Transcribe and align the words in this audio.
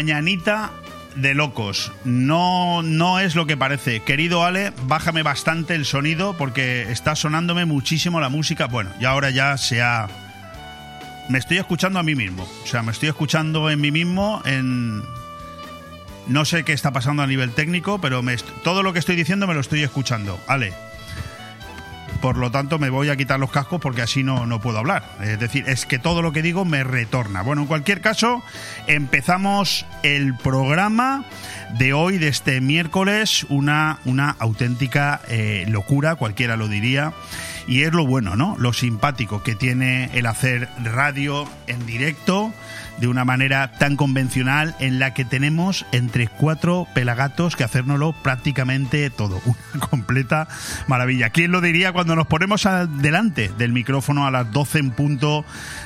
Mañanita 0.00 0.70
de 1.14 1.34
locos. 1.34 1.92
No, 2.04 2.82
no 2.82 3.18
es 3.18 3.34
lo 3.34 3.46
que 3.46 3.58
parece. 3.58 4.00
Querido 4.00 4.46
Ale, 4.46 4.72
bájame 4.84 5.22
bastante 5.22 5.74
el 5.74 5.84
sonido 5.84 6.38
porque 6.38 6.90
está 6.90 7.14
sonándome 7.14 7.66
muchísimo 7.66 8.18
la 8.18 8.30
música. 8.30 8.66
Bueno, 8.66 8.88
y 8.98 9.04
ahora 9.04 9.28
ya 9.28 9.58
se 9.58 9.82
ha. 9.82 10.08
Me 11.28 11.38
estoy 11.38 11.58
escuchando 11.58 11.98
a 11.98 12.02
mí 12.02 12.14
mismo. 12.14 12.48
O 12.64 12.66
sea, 12.66 12.82
me 12.82 12.92
estoy 12.92 13.10
escuchando 13.10 13.68
en 13.68 13.78
mí 13.78 13.90
mismo 13.90 14.40
en. 14.46 15.02
No 16.28 16.46
sé 16.46 16.64
qué 16.64 16.72
está 16.72 16.92
pasando 16.92 17.22
a 17.22 17.26
nivel 17.26 17.50
técnico, 17.50 18.00
pero 18.00 18.22
me 18.22 18.38
todo 18.64 18.82
lo 18.82 18.94
que 18.94 19.00
estoy 19.00 19.16
diciendo 19.16 19.46
me 19.46 19.52
lo 19.52 19.60
estoy 19.60 19.82
escuchando. 19.82 20.40
Ale, 20.46 20.72
por 22.20 22.36
lo 22.36 22.50
tanto 22.50 22.78
me 22.78 22.90
voy 22.90 23.08
a 23.08 23.16
quitar 23.16 23.40
los 23.40 23.50
cascos 23.50 23.80
porque 23.80 24.02
así 24.02 24.22
no, 24.22 24.46
no 24.46 24.60
puedo 24.60 24.78
hablar. 24.78 25.04
Es 25.22 25.38
decir, 25.38 25.64
es 25.68 25.86
que 25.86 25.98
todo 25.98 26.22
lo 26.22 26.32
que 26.32 26.42
digo 26.42 26.64
me 26.64 26.84
retorna. 26.84 27.42
Bueno, 27.42 27.62
en 27.62 27.68
cualquier 27.68 28.00
caso, 28.00 28.42
empezamos 28.86 29.86
el 30.02 30.34
programa 30.36 31.24
de 31.78 31.92
hoy, 31.92 32.18
de 32.18 32.28
este 32.28 32.60
miércoles, 32.60 33.46
una, 33.48 34.00
una 34.04 34.36
auténtica 34.38 35.20
eh, 35.28 35.64
locura, 35.68 36.16
cualquiera 36.16 36.56
lo 36.56 36.68
diría. 36.68 37.12
Y 37.66 37.82
es 37.82 37.92
lo 37.92 38.06
bueno, 38.06 38.36
¿no? 38.36 38.56
Lo 38.58 38.72
simpático 38.72 39.42
que 39.42 39.54
tiene 39.54 40.10
el 40.14 40.26
hacer 40.26 40.68
radio 40.82 41.48
en 41.66 41.86
directo 41.86 42.52
de 43.00 43.08
una 43.08 43.24
manera 43.24 43.72
tan 43.72 43.96
convencional 43.96 44.74
en 44.78 44.98
la 44.98 45.14
que 45.14 45.24
tenemos 45.24 45.86
entre 45.92 46.28
cuatro 46.28 46.86
pelagatos 46.94 47.56
que 47.56 47.64
hacérnoslo 47.64 48.12
prácticamente 48.12 49.08
todo. 49.10 49.40
Una 49.74 49.86
completa 49.86 50.48
maravilla. 50.86 51.30
¿Quién 51.30 51.52
lo 51.52 51.60
diría 51.60 51.92
cuando 51.92 52.14
nos 52.14 52.26
ponemos 52.26 52.68
delante 52.98 53.50
del 53.56 53.72
micrófono 53.72 54.26
a 54.26 54.30
las 54.30 54.50
12 54.52 54.78
en 54.78 54.90
punto 54.90 55.44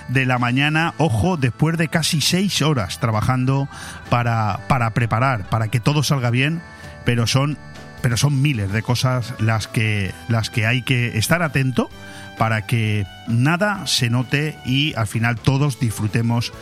de 0.08 0.26
la 0.26 0.38
mañana? 0.38 0.94
Ojo, 0.98 1.36
después 1.36 1.78
de 1.78 1.88
casi 1.88 2.20
seis 2.20 2.62
horas 2.62 2.98
trabajando 2.98 3.68
para, 4.10 4.60
para 4.68 4.90
preparar, 4.90 5.48
para 5.48 5.68
que 5.68 5.80
todo 5.80 6.02
salga 6.02 6.30
bien, 6.30 6.60
pero 7.04 7.26
son 7.26 7.56
pero 8.02 8.18
son 8.18 8.42
miles 8.42 8.70
de 8.70 8.82
cosas 8.82 9.32
las 9.38 9.66
que 9.66 10.12
las 10.28 10.50
que 10.50 10.66
hay 10.66 10.82
que 10.82 11.16
estar 11.16 11.42
atento 11.42 11.88
para 12.38 12.66
que 12.66 13.06
nada 13.26 13.86
se 13.86 14.10
note 14.10 14.58
y 14.64 14.94
al 14.94 15.06
final 15.06 15.36
todos 15.36 15.80
disfrutemos 15.80 16.52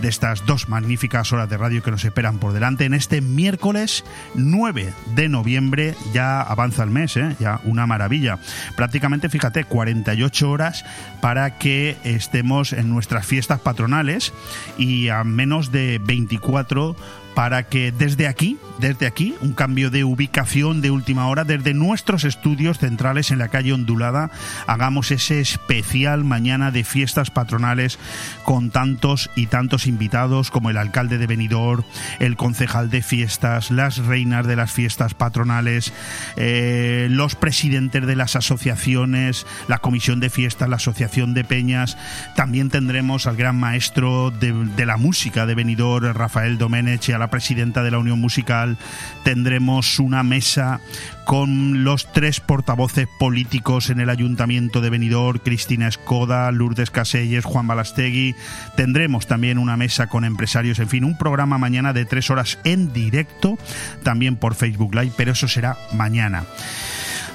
de 0.00 0.08
estas 0.08 0.46
dos 0.46 0.68
magníficas 0.68 1.32
horas 1.32 1.48
de 1.48 1.56
radio 1.56 1.82
que 1.82 1.90
nos 1.90 2.04
esperan 2.04 2.38
por 2.38 2.52
delante 2.52 2.84
en 2.84 2.94
este 2.94 3.20
miércoles 3.20 4.04
9 4.34 4.92
de 5.14 5.28
noviembre. 5.28 5.94
Ya 6.12 6.40
avanza 6.40 6.82
el 6.82 6.90
mes, 6.90 7.16
¿eh? 7.16 7.36
ya 7.38 7.60
una 7.64 7.86
maravilla. 7.86 8.38
Prácticamente, 8.76 9.28
fíjate, 9.28 9.64
48 9.64 10.50
horas 10.50 10.84
para 11.20 11.58
que 11.58 11.96
estemos 12.04 12.72
en 12.72 12.90
nuestras 12.90 13.26
fiestas 13.26 13.60
patronales 13.60 14.32
y 14.78 15.08
a 15.08 15.24
menos 15.24 15.72
de 15.72 16.00
24 16.02 16.96
para 17.36 17.64
que 17.64 17.92
desde 17.92 18.28
aquí, 18.28 18.56
desde 18.78 19.06
aquí, 19.06 19.34
un 19.42 19.52
cambio 19.52 19.90
de 19.90 20.04
ubicación 20.04 20.80
de 20.80 20.90
última 20.90 21.28
hora, 21.28 21.44
desde 21.44 21.74
nuestros 21.74 22.24
estudios 22.24 22.78
centrales 22.78 23.30
en 23.30 23.38
la 23.38 23.48
calle 23.48 23.74
Ondulada, 23.74 24.30
hagamos 24.66 25.10
ese 25.10 25.40
especial 25.40 26.24
mañana 26.24 26.70
de 26.70 26.82
fiestas 26.82 27.30
patronales 27.30 27.98
con 28.42 28.70
tantos 28.70 29.30
y 29.36 29.48
tantos 29.48 29.86
invitados 29.86 30.50
como 30.50 30.70
el 30.70 30.78
alcalde 30.78 31.18
de 31.18 31.26
Benidorm, 31.26 31.84
el 32.20 32.38
concejal 32.38 32.88
de 32.88 33.02
fiestas, 33.02 33.70
las 33.70 33.98
reinas 33.98 34.46
de 34.46 34.56
las 34.56 34.72
fiestas 34.72 35.12
patronales, 35.12 35.92
eh, 36.36 37.08
los 37.10 37.34
presidentes 37.34 38.06
de 38.06 38.16
las 38.16 38.34
asociaciones, 38.34 39.46
la 39.68 39.76
comisión 39.78 40.20
de 40.20 40.30
fiestas, 40.30 40.70
la 40.70 40.76
asociación 40.76 41.34
de 41.34 41.44
peñas. 41.44 41.98
También 42.34 42.70
tendremos 42.70 43.26
al 43.26 43.36
gran 43.36 43.60
maestro 43.60 44.30
de, 44.30 44.86
la 44.86 44.96
música 44.96 45.44
de 45.44 45.54
Benidorm, 45.54 46.14
Rafael 46.14 46.56
Domenech, 46.56 47.10
y 47.10 47.12
a 47.12 47.18
la 47.18 47.25
presidenta 47.28 47.82
de 47.82 47.90
la 47.90 47.98
Unión 47.98 48.20
Musical, 48.20 48.76
tendremos 49.24 49.98
una 49.98 50.22
mesa 50.22 50.80
con 51.24 51.82
los 51.82 52.12
tres 52.12 52.40
portavoces 52.40 53.08
políticos 53.18 53.90
en 53.90 54.00
el 54.00 54.10
Ayuntamiento 54.10 54.80
de 54.80 54.90
Benidorm, 54.90 55.40
Cristina 55.40 55.88
Escoda, 55.88 56.50
Lourdes 56.52 56.90
Caselles, 56.90 57.44
Juan 57.44 57.66
Balastegui. 57.66 58.34
Tendremos 58.76 59.26
también 59.26 59.58
una 59.58 59.76
mesa 59.76 60.06
con 60.06 60.24
empresarios, 60.24 60.78
en 60.78 60.88
fin, 60.88 61.04
un 61.04 61.18
programa 61.18 61.58
mañana 61.58 61.92
de 61.92 62.04
tres 62.04 62.30
horas 62.30 62.58
en 62.64 62.92
directo, 62.92 63.58
también 64.02 64.36
por 64.36 64.54
Facebook 64.54 64.94
Live, 64.94 65.12
pero 65.16 65.32
eso 65.32 65.48
será 65.48 65.76
mañana. 65.92 66.44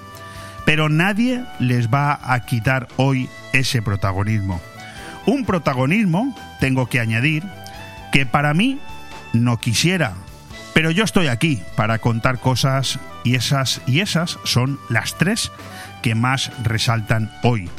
pero 0.65 0.89
nadie 0.89 1.43
les 1.59 1.89
va 1.89 2.19
a 2.23 2.39
quitar 2.41 2.87
hoy 2.97 3.29
ese 3.53 3.81
protagonismo. 3.81 4.61
Un 5.25 5.45
protagonismo, 5.45 6.35
tengo 6.59 6.87
que 6.87 6.99
añadir, 6.99 7.43
que 8.11 8.25
para 8.25 8.53
mí 8.53 8.79
no 9.31 9.57
quisiera, 9.57 10.13
pero 10.73 10.91
yo 10.91 11.03
estoy 11.03 11.27
aquí 11.27 11.61
para 11.75 11.99
contar 11.99 12.39
cosas 12.39 12.99
y 13.23 13.35
esas 13.35 13.81
y 13.85 13.99
esas 13.99 14.39
son 14.43 14.79
las 14.89 15.17
tres 15.17 15.51
que 16.01 16.15
más 16.15 16.51
resaltan 16.63 17.31
hoy. 17.43 17.69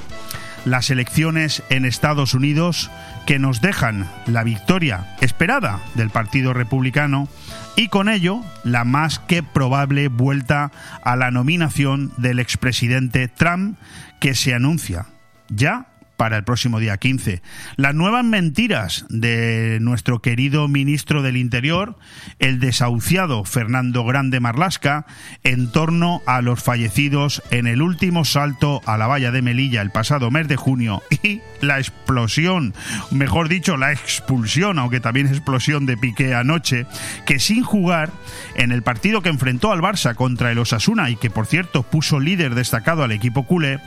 Las 0.65 0.89
elecciones 0.89 1.63
en 1.69 1.85
Estados 1.85 2.33
Unidos 2.33 2.91
que 3.27 3.39
nos 3.39 3.61
dejan 3.61 4.09
la 4.27 4.45
victoria 4.45 5.15
esperada 5.21 5.81
del 5.95 6.11
Partido 6.11 6.55
Republicano 6.55 7.29
y 7.77 7.89
con 7.89 8.09
ello 8.09 8.43
la 8.63 8.85
más 8.85 9.19
que 9.19 9.43
probable 9.43 10.09
vuelta 10.09 10.71
a 11.03 11.17
la 11.17 11.31
nominación 11.31 12.13
del 12.17 12.39
expresidente 12.39 13.29
Trump 13.29 13.79
que 14.21 14.35
se 14.35 14.55
anuncia 14.55 15.07
ya 15.49 15.87
para 16.17 16.37
el 16.37 16.45
próximo 16.45 16.81
día 16.81 16.97
15. 16.97 17.43
Las 17.77 17.95
nuevas 17.95 18.25
mentiras 18.25 19.07
de 19.09 19.79
nuestro 19.81 20.21
querido 20.21 20.69
ministro 20.69 21.23
del 21.23 21.37
Interior, 21.37 21.97
el 22.39 22.61
desahuciado 22.61 23.45
Fernando 23.45 24.05
Grande 24.05 24.41
Marlasca, 24.41 25.07
en 25.43 25.71
torno 25.71 26.23
a 26.27 26.41
los 26.41 26.63
fallecidos 26.63 27.43
en 27.51 27.67
el 27.67 27.83
último 27.83 28.25
salto 28.25 28.81
a 28.87 28.97
la 28.97 29.07
valla 29.07 29.31
de 29.31 29.43
Melilla 29.43 29.83
el 29.83 29.91
pasado 29.91 30.31
mes 30.31 30.49
de 30.49 30.57
junio 30.57 31.03
y 31.23 31.41
la 31.61 31.79
explosión, 31.79 32.75
mejor 33.11 33.49
dicho, 33.49 33.77
la 33.77 33.93
expulsión, 33.93 34.79
aunque 34.79 35.01
también 35.01 35.27
explosión 35.27 35.87
de 35.87 35.97
Piqué 35.97 36.35
anoche, 36.35 36.87
que 37.27 37.39
sin 37.39 37.63
jugar 37.63 38.11
en 38.55 38.73
el 38.73 38.83
partido 38.83 39.23
que 39.23 39.29
enfrentó 39.29 39.73
al 39.73 39.81
Barça 39.81 40.15
contra 40.15 40.51
el 40.51 40.59
Osasuna 40.59 41.11
y 41.11 41.17
que 41.17 41.31
por 41.31 41.47
cierto 41.47 41.83
puso 41.83 42.21
líder 42.21 42.55
destacado 42.55 43.03
al 43.03 43.13
equipo 43.13 43.45
culé, 43.45 43.81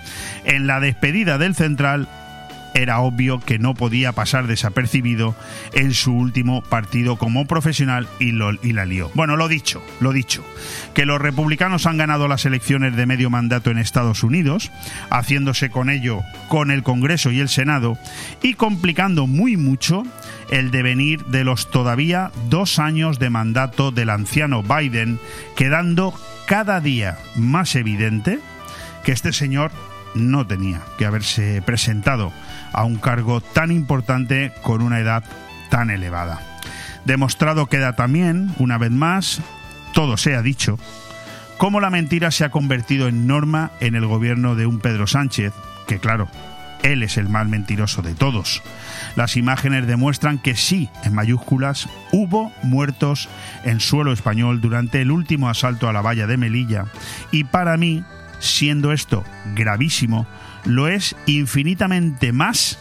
en 0.45 0.68
la 0.68 0.80
despedida 0.80 1.38
del 1.38 1.56
central 1.56 2.07
era 2.77 3.00
obvio 3.00 3.39
que 3.39 3.57
no 3.57 3.74
podía 3.74 4.12
pasar 4.12 4.47
desapercibido 4.47 5.35
en 5.74 5.94
su 5.94 6.13
último 6.13 6.62
partido 6.62 7.18
como 7.18 7.47
profesional 7.47 8.07
y, 8.19 8.31
lo, 8.31 8.51
y 8.53 8.74
la 8.74 8.85
lió. 8.85 9.09
Bueno, 9.15 9.35
lo 9.35 9.47
dicho, 9.47 9.81
lo 10.00 10.13
dicho, 10.13 10.45
que 10.94 11.06
los 11.06 11.19
republicanos 11.19 11.88
han 11.88 11.97
ganado 11.97 12.27
las 12.27 12.45
elecciones 12.45 12.95
de 12.95 13.06
medio 13.06 13.29
mandato 13.29 13.71
en 13.71 13.79
Estados 13.79 14.24
Unidos, 14.24 14.71
haciéndose 15.09 15.69
con 15.69 15.89
ello 15.89 16.21
con 16.50 16.69
el 16.69 16.83
Congreso 16.83 17.31
y 17.31 17.39
el 17.39 17.50
Senado 17.50 17.97
y 18.44 18.53
complicando 18.53 19.25
muy 19.25 19.57
mucho 19.57 20.03
el 20.51 20.71
devenir 20.71 21.25
de 21.25 21.44
los 21.44 21.71
todavía 21.71 22.31
dos 22.50 22.80
años 22.80 23.18
de 23.18 23.30
mandato 23.30 23.91
del 23.91 24.12
anciano 24.12 24.62
Biden, 24.62 25.19
quedando 25.56 26.13
cada 26.45 26.80
día 26.80 27.18
más 27.35 27.75
evidente 27.75 28.39
que 29.03 29.12
este 29.12 29.33
señor 29.33 29.71
no 30.18 30.46
tenía 30.46 30.81
que 30.98 31.06
haberse 31.06 31.62
presentado 31.62 32.31
a 32.74 32.84
un 32.84 32.98
cargo 32.98 33.42
tan 33.42 33.72
importante 33.72 34.52
con 34.62 34.81
una 34.81 35.00
edad 35.00 35.24
tan 35.69 35.90
elevada. 35.90 36.42
Demostrado 37.06 37.68
queda 37.68 37.96
también, 37.96 38.54
una 38.60 38.78
vez 38.78 38.92
más, 38.92 39.42
todo 39.94 40.18
se 40.18 40.36
ha 40.36 40.42
dicho, 40.42 40.78
cómo 41.58 41.80
la 41.80 41.90
mentira 41.90 42.31
se 42.31 42.44
ha 42.44 42.52
convertido 42.52 43.08
en 43.08 43.28
norma 43.28 43.72
en 43.80 43.96
el 43.96 44.06
gobierno 44.06 44.56
de 44.56 44.66
un 44.66 44.80
Pedro 44.80 45.08
Sánchez, 45.08 45.54
que 45.88 46.00
claro, 46.00 46.28
Él 46.84 47.04
es 47.04 47.18
el 47.18 47.30
más 47.30 47.48
mentiroso 47.48 48.02
de 48.02 48.14
todos. 48.14 48.62
Las 49.16 49.38
imágenes 49.38 49.88
demuestran 49.88 50.38
que 50.38 50.56
sí, 50.56 50.90
en 51.04 51.16
mayúsculas, 51.16 51.88
hubo 52.12 52.52
muertos 52.62 53.30
en 53.64 53.80
suelo 53.80 54.12
español 54.12 54.62
durante 54.62 55.02
el 55.02 55.12
último 55.12 55.50
asalto 55.50 55.88
a 55.88 55.94
la 55.94 56.02
valla 56.02 56.28
de 56.28 56.38
Melilla. 56.38 56.86
Y 57.31 57.46
para 57.46 57.78
mí, 57.78 58.04
siendo 58.39 58.92
esto 58.92 59.24
gravísimo, 59.56 60.28
lo 60.66 60.88
es 60.88 61.16
infinitamente 61.25 62.31
más 62.31 62.78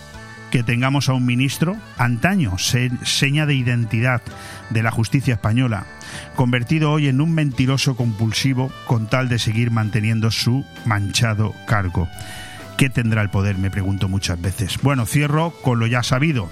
que 0.51 0.63
tengamos 0.63 1.09
a 1.09 1.13
un 1.13 1.27
ministro, 1.27 1.77
antaño 1.99 2.57
seña 2.59 3.47
de 3.47 3.55
identidad 3.55 4.23
de 4.71 4.83
la 4.83 4.91
justicia 4.91 5.35
española, 5.35 5.87
convertido 6.35 6.93
hoy 6.93 7.09
en 7.09 7.21
un 7.21 7.35
mentiroso 7.35 7.97
compulsivo 7.97 8.71
con 8.87 9.09
tal 9.09 9.29
de 9.29 9.39
seguir 9.39 9.71
manteniendo 9.71 10.31
su 10.31 10.65
manchado 10.85 11.55
cargo. 11.67 12.09
¿Qué 12.77 12.91
tendrá 12.91 13.23
el 13.23 13.31
poder? 13.31 13.57
Me 13.59 13.71
pregunto 13.71 14.09
muchas 14.09 14.41
veces. 14.41 14.79
Bueno, 14.83 15.07
cierro 15.07 15.51
con 15.63 15.79
lo 15.79 15.87
ya 15.87 16.03
sabido. 16.03 16.51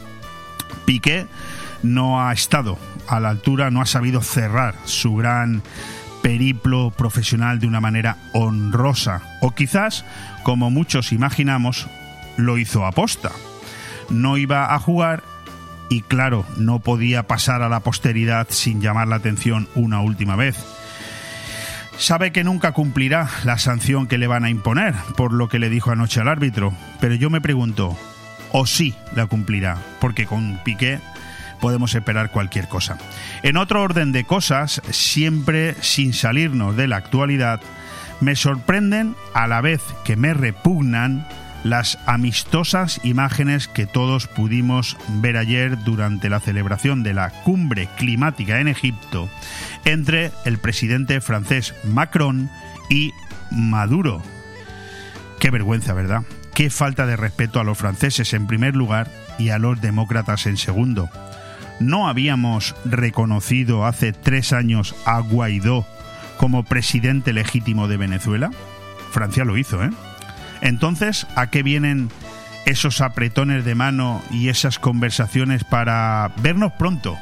Piqué 0.86 1.26
no 1.82 2.26
ha 2.26 2.32
estado 2.32 2.78
a 3.06 3.20
la 3.20 3.28
altura, 3.28 3.70
no 3.70 3.80
ha 3.80 3.86
sabido 3.86 4.22
cerrar 4.22 4.74
su 4.84 5.14
gran 5.14 5.62
periplo 6.24 6.90
profesional 6.90 7.60
de 7.60 7.66
una 7.66 7.82
manera 7.82 8.16
honrosa. 8.32 9.20
O 9.42 9.50
quizás, 9.50 10.06
como 10.42 10.70
muchos 10.70 11.12
imaginamos, 11.12 11.86
lo 12.38 12.56
hizo 12.56 12.86
aposta. 12.86 13.30
No 14.08 14.38
iba 14.38 14.74
a 14.74 14.78
jugar 14.78 15.22
y 15.90 16.00
claro, 16.00 16.46
no 16.56 16.78
podía 16.78 17.24
pasar 17.24 17.60
a 17.60 17.68
la 17.68 17.80
posteridad 17.80 18.46
sin 18.48 18.80
llamar 18.80 19.06
la 19.06 19.16
atención 19.16 19.68
una 19.74 20.00
última 20.00 20.34
vez. 20.34 20.56
Sabe 21.98 22.32
que 22.32 22.42
nunca 22.42 22.72
cumplirá 22.72 23.28
la 23.44 23.58
sanción 23.58 24.06
que 24.06 24.16
le 24.16 24.26
van 24.26 24.46
a 24.46 24.50
imponer, 24.50 24.94
por 25.18 25.30
lo 25.30 25.50
que 25.50 25.58
le 25.58 25.68
dijo 25.68 25.90
anoche 25.90 26.22
al 26.22 26.28
árbitro, 26.28 26.72
pero 27.00 27.14
yo 27.16 27.28
me 27.28 27.42
pregunto, 27.42 27.98
o 28.50 28.64
sí 28.64 28.94
la 29.14 29.26
cumplirá, 29.26 29.76
porque 30.00 30.24
con 30.24 30.58
Piqué 30.64 31.00
podemos 31.60 31.94
esperar 31.94 32.30
cualquier 32.30 32.68
cosa. 32.68 32.98
En 33.42 33.56
otro 33.56 33.82
orden 33.82 34.12
de 34.12 34.24
cosas, 34.24 34.82
siempre 34.90 35.74
sin 35.80 36.12
salirnos 36.12 36.76
de 36.76 36.88
la 36.88 36.96
actualidad, 36.96 37.60
me 38.20 38.36
sorprenden 38.36 39.16
a 39.34 39.46
la 39.46 39.60
vez 39.60 39.82
que 40.04 40.16
me 40.16 40.34
repugnan 40.34 41.26
las 41.64 41.98
amistosas 42.06 43.00
imágenes 43.04 43.68
que 43.68 43.86
todos 43.86 44.28
pudimos 44.28 44.96
ver 45.08 45.38
ayer 45.38 45.82
durante 45.82 46.28
la 46.28 46.38
celebración 46.38 47.02
de 47.02 47.14
la 47.14 47.30
cumbre 47.30 47.88
climática 47.96 48.60
en 48.60 48.68
Egipto 48.68 49.30
entre 49.84 50.30
el 50.44 50.58
presidente 50.58 51.20
francés 51.22 51.74
Macron 51.82 52.50
y 52.90 53.12
Maduro. 53.50 54.22
Qué 55.40 55.50
vergüenza, 55.50 55.94
¿verdad? 55.94 56.22
Qué 56.54 56.70
falta 56.70 57.06
de 57.06 57.16
respeto 57.16 57.60
a 57.60 57.64
los 57.64 57.78
franceses 57.78 58.32
en 58.34 58.46
primer 58.46 58.76
lugar 58.76 59.10
y 59.38 59.48
a 59.48 59.58
los 59.58 59.80
demócratas 59.80 60.46
en 60.46 60.56
segundo. 60.56 61.08
¿No 61.84 62.08
habíamos 62.08 62.74
reconocido 62.86 63.84
hace 63.84 64.14
tres 64.14 64.54
años 64.54 64.94
a 65.04 65.18
Guaidó 65.18 65.86
como 66.38 66.62
presidente 66.62 67.34
legítimo 67.34 67.88
de 67.88 67.98
Venezuela? 67.98 68.50
Francia 69.10 69.44
lo 69.44 69.58
hizo, 69.58 69.84
¿eh? 69.84 69.90
Entonces, 70.62 71.26
¿a 71.36 71.50
qué 71.50 71.62
vienen 71.62 72.08
esos 72.64 73.02
apretones 73.02 73.66
de 73.66 73.74
mano 73.74 74.22
y 74.30 74.48
esas 74.48 74.78
conversaciones 74.78 75.62
para 75.62 76.32
vernos 76.42 76.72
pronto 76.72 77.18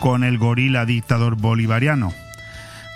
con 0.00 0.24
el 0.24 0.36
gorila 0.36 0.84
dictador 0.84 1.36
bolivariano? 1.36 2.12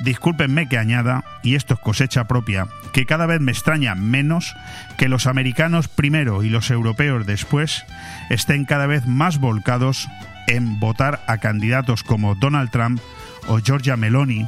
Discúlpenme 0.01 0.69
que 0.69 0.79
añada, 0.79 1.23
y 1.45 1.55
esto 1.55 1.75
es 1.75 1.81
cosecha 1.81 2.25
propia, 2.25 2.67
que 2.93 3.07
cada 3.07 3.27
vez 3.27 3.41
me 3.41 3.53
extraña 3.53 3.95
menos 3.95 4.57
que 4.97 5.09
los 5.09 5.29
americanos 5.29 5.87
primero 5.87 6.43
y 6.43 6.49
los 6.49 6.69
europeos 6.69 7.27
después 7.27 7.85
estén 8.29 8.65
cada 8.65 8.89
vez 8.89 9.07
más 9.07 9.39
volcados 9.39 10.09
en 10.47 10.81
votar 10.81 11.23
a 11.27 11.39
candidatos 11.39 12.03
como 12.03 12.35
Donald 12.35 12.71
Trump 12.71 13.01
o 13.49 13.59
Georgia 13.59 13.97
Meloni, 13.97 14.47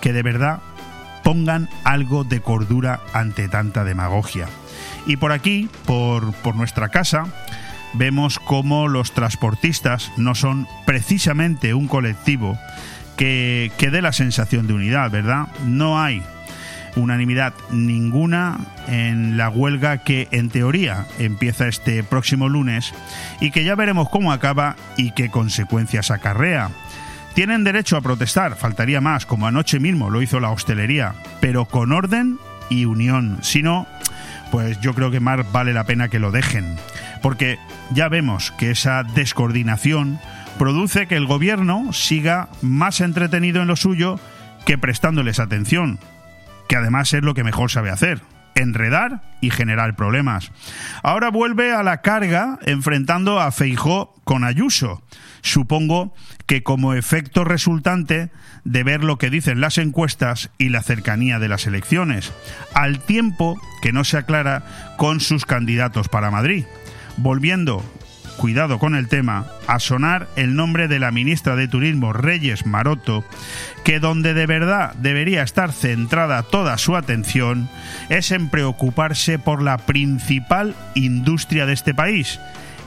que 0.00 0.12
de 0.12 0.22
verdad 0.22 0.60
pongan 1.22 1.68
algo 1.84 2.24
de 2.24 2.40
cordura 2.40 3.00
ante 3.12 3.48
tanta 3.48 3.84
demagogia. 3.84 4.46
Y 5.06 5.16
por 5.16 5.32
aquí, 5.32 5.68
por, 5.86 6.54
nuestra 6.54 6.88
casa, 6.90 7.26
vemos 7.94 8.38
cómo 8.38 8.88
los 8.88 9.12
transportistas 9.12 10.12
no 10.16 10.34
son 10.34 10.66
precisamente 10.86 11.74
un 11.74 11.88
colectivo 11.88 12.58
que, 13.16 13.72
que 13.78 13.90
dé 13.90 14.02
la 14.02 14.12
sensación 14.12 14.66
de 14.66 14.74
unidad, 14.74 15.10
¿verdad? 15.10 15.48
No 15.64 16.00
hay 16.00 16.22
unanimidad 16.96 17.54
ninguna 17.70 18.58
en 18.88 19.36
la 19.36 19.48
huelga 19.48 19.98
que 19.98 20.28
en 20.30 20.48
teoría 20.48 21.06
empieza 21.18 21.68
este 21.68 22.02
próximo 22.02 22.48
lunes 22.48 22.94
y 23.40 23.50
que 23.50 23.64
ya 23.64 23.74
veremos 23.74 24.08
cómo 24.08 24.32
acaba 24.32 24.76
y 24.96 25.12
qué 25.12 25.30
consecuencias 25.30 26.10
acarrea. 26.10 26.70
Tienen 27.34 27.64
derecho 27.64 27.96
a 27.96 28.00
protestar, 28.00 28.54
faltaría 28.56 29.00
más, 29.00 29.26
como 29.26 29.46
anoche 29.46 29.80
mismo 29.80 30.08
lo 30.08 30.22
hizo 30.22 30.38
la 30.38 30.50
hostelería, 30.50 31.14
pero 31.40 31.64
con 31.64 31.92
orden 31.92 32.38
y 32.70 32.84
unión. 32.84 33.38
Si 33.42 33.62
no, 33.62 33.88
pues 34.52 34.80
yo 34.80 34.94
creo 34.94 35.10
que 35.10 35.18
más 35.18 35.50
vale 35.50 35.72
la 35.72 35.84
pena 35.84 36.08
que 36.08 36.20
lo 36.20 36.30
dejen. 36.30 36.76
Porque 37.22 37.58
ya 37.90 38.08
vemos 38.08 38.52
que 38.52 38.70
esa 38.70 39.02
descoordinación 39.02 40.20
produce 40.58 41.08
que 41.08 41.16
el 41.16 41.26
gobierno 41.26 41.92
siga 41.92 42.48
más 42.62 43.00
entretenido 43.00 43.62
en 43.62 43.68
lo 43.68 43.76
suyo 43.76 44.20
que 44.64 44.78
prestándoles 44.78 45.40
atención, 45.40 45.98
que 46.74 46.78
además 46.78 47.14
es 47.14 47.22
lo 47.22 47.34
que 47.34 47.44
mejor 47.44 47.70
sabe 47.70 47.90
hacer, 47.90 48.20
enredar 48.56 49.22
y 49.40 49.50
generar 49.50 49.94
problemas. 49.94 50.50
Ahora 51.04 51.30
vuelve 51.30 51.72
a 51.72 51.84
la 51.84 52.00
carga 52.00 52.58
enfrentando 52.62 53.38
a 53.38 53.52
Feijó 53.52 54.12
con 54.24 54.42
Ayuso. 54.42 55.00
Supongo 55.40 56.12
que 56.46 56.64
como 56.64 56.94
efecto 56.94 57.44
resultante 57.44 58.32
de 58.64 58.82
ver 58.82 59.04
lo 59.04 59.18
que 59.18 59.30
dicen 59.30 59.60
las 59.60 59.78
encuestas 59.78 60.50
y 60.58 60.70
la 60.70 60.82
cercanía 60.82 61.38
de 61.38 61.46
las 61.46 61.68
elecciones, 61.68 62.32
al 62.74 62.98
tiempo 62.98 63.56
que 63.80 63.92
no 63.92 64.02
se 64.02 64.16
aclara 64.16 64.64
con 64.96 65.20
sus 65.20 65.46
candidatos 65.46 66.08
para 66.08 66.32
Madrid. 66.32 66.64
Volviendo 67.18 67.84
cuidado 68.36 68.78
con 68.78 68.94
el 68.94 69.08
tema, 69.08 69.46
a 69.66 69.78
sonar 69.78 70.28
el 70.36 70.54
nombre 70.54 70.88
de 70.88 70.98
la 70.98 71.10
ministra 71.10 71.56
de 71.56 71.68
Turismo, 71.68 72.12
Reyes 72.12 72.66
Maroto, 72.66 73.24
que 73.84 74.00
donde 74.00 74.34
de 74.34 74.46
verdad 74.46 74.94
debería 74.94 75.42
estar 75.42 75.72
centrada 75.72 76.42
toda 76.42 76.78
su 76.78 76.96
atención 76.96 77.68
es 78.08 78.30
en 78.30 78.50
preocuparse 78.50 79.38
por 79.38 79.62
la 79.62 79.78
principal 79.78 80.74
industria 80.94 81.66
de 81.66 81.72
este 81.72 81.94
país, 81.94 82.40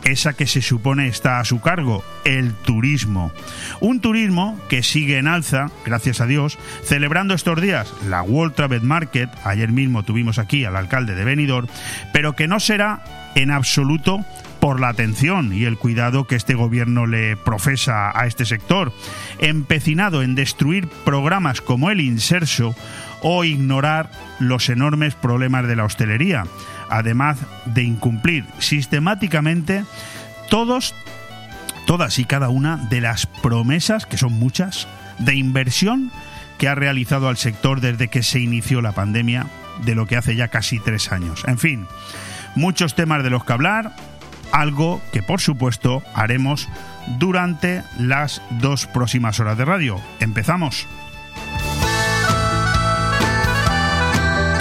esa 0.03 0.33
que 0.33 0.47
se 0.47 0.61
supone 0.61 1.07
está 1.07 1.39
a 1.39 1.45
su 1.45 1.59
cargo, 1.59 2.03
el 2.23 2.53
turismo. 2.53 3.31
Un 3.79 3.99
turismo 3.99 4.59
que 4.69 4.83
sigue 4.83 5.17
en 5.17 5.27
alza, 5.27 5.69
gracias 5.85 6.21
a 6.21 6.25
Dios, 6.25 6.57
celebrando 6.83 7.33
estos 7.33 7.61
días 7.61 7.93
la 8.07 8.21
World 8.21 8.55
Travel 8.55 8.83
Market, 8.83 9.29
ayer 9.43 9.71
mismo 9.71 10.03
tuvimos 10.03 10.39
aquí 10.39 10.65
al 10.65 10.75
alcalde 10.75 11.15
de 11.15 11.25
Benidorm, 11.25 11.67
pero 12.13 12.35
que 12.35 12.47
no 12.47 12.59
será 12.59 13.03
en 13.35 13.51
absoluto 13.51 14.25
por 14.59 14.79
la 14.79 14.89
atención 14.89 15.53
y 15.53 15.65
el 15.65 15.77
cuidado 15.77 16.25
que 16.25 16.35
este 16.35 16.55
gobierno 16.55 17.05
le 17.05 17.37
profesa 17.37 18.11
a 18.13 18.27
este 18.27 18.45
sector, 18.45 18.93
empecinado 19.39 20.23
en 20.23 20.35
destruir 20.35 20.87
programas 21.05 21.61
como 21.61 21.89
el 21.89 22.01
Inserso 22.01 22.75
o 23.21 23.43
ignorar 23.43 24.11
los 24.39 24.69
enormes 24.69 25.15
problemas 25.15 25.67
de 25.67 25.75
la 25.75 25.85
hostelería, 25.85 26.45
además 26.89 27.37
de 27.65 27.83
incumplir 27.83 28.45
sistemáticamente 28.59 29.83
todos 30.49 30.93
todas 31.87 32.19
y 32.19 32.25
cada 32.25 32.49
una 32.49 32.75
de 32.89 32.99
las 32.99 33.25
promesas, 33.25 34.05
que 34.05 34.17
son 34.17 34.33
muchas, 34.33 34.87
de 35.19 35.35
inversión 35.35 36.11
que 36.57 36.67
ha 36.67 36.75
realizado 36.75 37.29
al 37.29 37.37
sector 37.37 37.79
desde 37.79 38.09
que 38.09 38.23
se 38.23 38.39
inició 38.39 38.81
la 38.81 38.91
pandemia, 38.91 39.47
de 39.83 39.95
lo 39.95 40.05
que 40.05 40.17
hace 40.17 40.35
ya 40.35 40.49
casi 40.49 40.79
tres 40.79 41.11
años. 41.11 41.43
En 41.47 41.57
fin, 41.57 41.87
muchos 42.55 42.93
temas 42.93 43.23
de 43.23 43.29
los 43.29 43.43
que 43.45 43.53
hablar, 43.53 43.93
algo 44.51 45.01
que 45.11 45.23
por 45.23 45.39
supuesto 45.39 46.03
haremos 46.13 46.67
durante 47.19 47.83
las 47.99 48.41
dos 48.59 48.85
próximas 48.87 49.39
horas 49.39 49.57
de 49.57 49.65
radio. 49.65 50.01
Empezamos. 50.19 50.87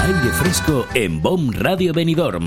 Aire 0.02 0.32
fresco 0.34 0.86
en 0.94 1.20
BOM 1.20 1.50
Radio 1.52 1.92
Benidorm 1.92 2.46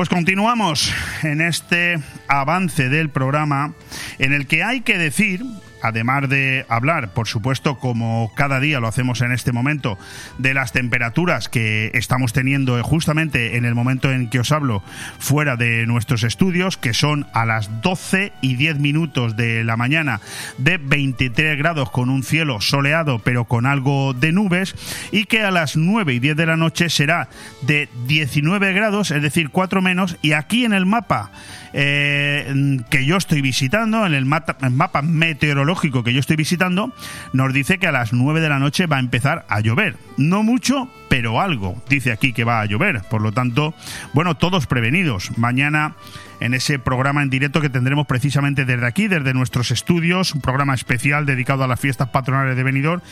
Pues 0.00 0.08
continuamos 0.08 0.94
en 1.22 1.42
este 1.42 1.98
avance 2.26 2.88
del 2.88 3.10
programa 3.10 3.74
en 4.18 4.32
el 4.32 4.46
que 4.46 4.62
hay 4.62 4.80
que 4.80 4.96
decir 4.96 5.44
además 5.82 6.28
de 6.28 6.66
hablar, 6.68 7.12
por 7.12 7.28
supuesto, 7.28 7.78
como 7.78 8.32
cada 8.34 8.60
día 8.60 8.80
lo 8.80 8.88
hacemos 8.88 9.20
en 9.20 9.32
este 9.32 9.52
momento, 9.52 9.98
de 10.38 10.54
las 10.54 10.72
temperaturas 10.72 11.48
que 11.48 11.90
estamos 11.94 12.32
teniendo 12.32 12.82
justamente 12.82 13.56
en 13.56 13.64
el 13.64 13.74
momento 13.74 14.12
en 14.12 14.28
que 14.28 14.40
os 14.40 14.52
hablo 14.52 14.82
fuera 15.18 15.56
de 15.56 15.86
nuestros 15.86 16.22
estudios, 16.22 16.76
que 16.76 16.94
son 16.94 17.26
a 17.32 17.44
las 17.46 17.82
12 17.82 18.32
y 18.40 18.56
10 18.56 18.78
minutos 18.78 19.36
de 19.36 19.64
la 19.64 19.76
mañana 19.76 20.20
de 20.58 20.78
23 20.78 21.56
grados 21.58 21.90
con 21.90 22.10
un 22.10 22.22
cielo 22.22 22.60
soleado 22.60 23.20
pero 23.20 23.44
con 23.44 23.66
algo 23.66 24.14
de 24.14 24.32
nubes, 24.32 24.74
y 25.12 25.24
que 25.24 25.42
a 25.42 25.50
las 25.50 25.76
9 25.76 26.14
y 26.14 26.18
10 26.18 26.36
de 26.36 26.46
la 26.46 26.56
noche 26.56 26.90
será 26.90 27.28
de 27.62 27.88
19 28.06 28.72
grados, 28.72 29.10
es 29.10 29.22
decir, 29.22 29.50
4 29.50 29.82
menos, 29.82 30.16
y 30.22 30.32
aquí 30.32 30.64
en 30.64 30.72
el 30.72 30.86
mapa 30.86 31.30
eh, 31.72 32.78
que 32.90 33.04
yo 33.04 33.16
estoy 33.16 33.42
visitando, 33.42 34.04
en 34.06 34.14
el 34.14 34.24
mapa, 34.24 35.02
meteorológico 35.02 35.69
que 35.78 36.12
yo 36.12 36.20
estoy 36.20 36.36
visitando, 36.36 36.92
nos 37.32 37.52
dice 37.52 37.78
que 37.78 37.86
a 37.86 37.92
las 37.92 38.12
9 38.12 38.40
de 38.40 38.48
la 38.48 38.58
noche 38.58 38.86
va 38.86 38.96
a 38.96 39.00
empezar 39.00 39.44
a 39.48 39.60
llover. 39.60 39.96
No 40.16 40.42
mucho, 40.42 40.88
pero 41.08 41.40
algo. 41.40 41.80
Dice 41.88 42.12
aquí 42.12 42.32
que 42.32 42.44
va 42.44 42.60
a 42.60 42.66
llover. 42.66 43.02
Por 43.10 43.20
lo 43.20 43.32
tanto, 43.32 43.74
bueno, 44.12 44.36
todos 44.36 44.66
prevenidos. 44.66 45.36
Mañana 45.38 45.94
en 46.40 46.54
ese 46.54 46.78
programa 46.78 47.22
en 47.22 47.30
directo 47.30 47.60
que 47.60 47.68
tendremos 47.68 48.06
precisamente 48.06 48.64
desde 48.64 48.86
aquí, 48.86 49.08
desde 49.08 49.34
nuestros 49.34 49.70
estudios, 49.70 50.34
un 50.34 50.40
programa 50.40 50.74
especial 50.74 51.26
dedicado 51.26 51.64
a 51.64 51.68
las 51.68 51.78
fiestas 51.78 52.08
patronales 52.08 52.56
de 52.56 52.62
Benidorm. 52.62 53.02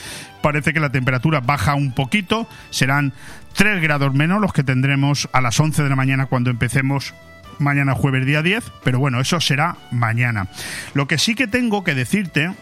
Parece 0.42 0.72
que 0.72 0.80
la 0.80 0.90
temperatura 0.90 1.40
baja 1.40 1.74
un 1.74 1.92
poquito, 1.92 2.48
serán 2.70 3.12
3 3.54 3.82
grados 3.82 4.14
menos 4.14 4.40
los 4.40 4.52
que 4.52 4.64
tendremos 4.64 5.28
a 5.32 5.40
las 5.40 5.60
11 5.60 5.82
de 5.82 5.88
la 5.88 5.96
mañana 5.96 6.26
cuando 6.26 6.50
empecemos 6.50 7.14
mañana 7.58 7.94
jueves 7.94 8.26
día 8.26 8.42
10, 8.42 8.64
pero 8.84 8.98
bueno, 8.98 9.20
eso 9.20 9.40
será 9.40 9.76
mañana. 9.90 10.48
Lo 10.94 11.06
que 11.06 11.18
sí 11.18 11.34
que 11.34 11.46
tengo 11.46 11.84
que 11.84 11.94
decirte 11.94 12.52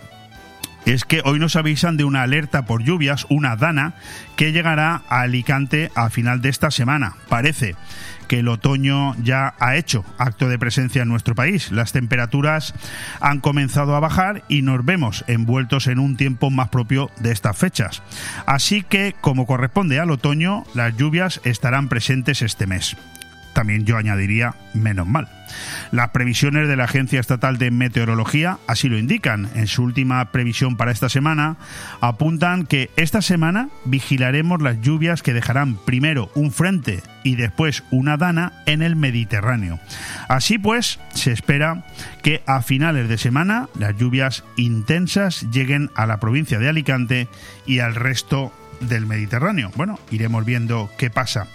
es 0.86 1.04
que 1.04 1.20
hoy 1.24 1.38
nos 1.40 1.56
avisan 1.56 1.96
de 1.96 2.04
una 2.04 2.22
alerta 2.22 2.64
por 2.64 2.82
lluvias, 2.82 3.26
una 3.28 3.56
dana, 3.56 3.94
que 4.36 4.52
llegará 4.52 5.02
a 5.08 5.22
Alicante 5.22 5.90
a 5.96 6.10
final 6.10 6.40
de 6.40 6.48
esta 6.48 6.70
semana. 6.70 7.16
Parece 7.28 7.74
que 8.28 8.38
el 8.38 8.48
otoño 8.48 9.14
ya 9.22 9.54
ha 9.58 9.76
hecho 9.76 10.04
acto 10.16 10.48
de 10.48 10.58
presencia 10.58 11.02
en 11.02 11.08
nuestro 11.08 11.34
país. 11.34 11.72
Las 11.72 11.92
temperaturas 11.92 12.74
han 13.20 13.40
comenzado 13.40 13.96
a 13.96 14.00
bajar 14.00 14.44
y 14.48 14.62
nos 14.62 14.84
vemos 14.84 15.24
envueltos 15.26 15.88
en 15.88 15.98
un 15.98 16.16
tiempo 16.16 16.50
más 16.50 16.68
propio 16.68 17.10
de 17.18 17.32
estas 17.32 17.56
fechas. 17.56 18.02
Así 18.46 18.82
que, 18.82 19.14
como 19.20 19.46
corresponde 19.46 19.98
al 19.98 20.10
otoño, 20.10 20.64
las 20.74 20.96
lluvias 20.96 21.40
estarán 21.44 21.88
presentes 21.88 22.42
este 22.42 22.66
mes 22.66 22.96
también 23.56 23.86
yo 23.86 23.96
añadiría 23.96 24.54
menos 24.74 25.06
mal. 25.06 25.28
Las 25.90 26.10
previsiones 26.10 26.68
de 26.68 26.76
la 26.76 26.84
Agencia 26.84 27.18
Estatal 27.18 27.56
de 27.56 27.70
Meteorología 27.70 28.58
así 28.66 28.90
lo 28.90 28.98
indican. 28.98 29.48
En 29.54 29.66
su 29.66 29.82
última 29.82 30.30
previsión 30.30 30.76
para 30.76 30.90
esta 30.92 31.08
semana 31.08 31.56
apuntan 32.02 32.66
que 32.66 32.90
esta 32.96 33.22
semana 33.22 33.70
vigilaremos 33.86 34.60
las 34.60 34.82
lluvias 34.82 35.22
que 35.22 35.32
dejarán 35.32 35.76
primero 35.76 36.30
un 36.34 36.52
frente 36.52 37.02
y 37.24 37.36
después 37.36 37.82
una 37.90 38.18
dana 38.18 38.52
en 38.66 38.82
el 38.82 38.94
Mediterráneo. 38.94 39.80
Así 40.28 40.58
pues, 40.58 41.00
se 41.14 41.32
espera 41.32 41.86
que 42.22 42.42
a 42.46 42.60
finales 42.60 43.08
de 43.08 43.16
semana 43.16 43.70
las 43.78 43.96
lluvias 43.96 44.44
intensas 44.56 45.46
lleguen 45.50 45.90
a 45.94 46.04
la 46.04 46.20
provincia 46.20 46.58
de 46.58 46.68
Alicante 46.68 47.26
y 47.64 47.78
al 47.78 47.94
resto 47.94 48.52
del 48.80 49.06
Mediterráneo. 49.06 49.70
Bueno, 49.76 49.98
iremos 50.10 50.44
viendo 50.44 50.90
qué 50.98 51.08
pasa. 51.08 51.46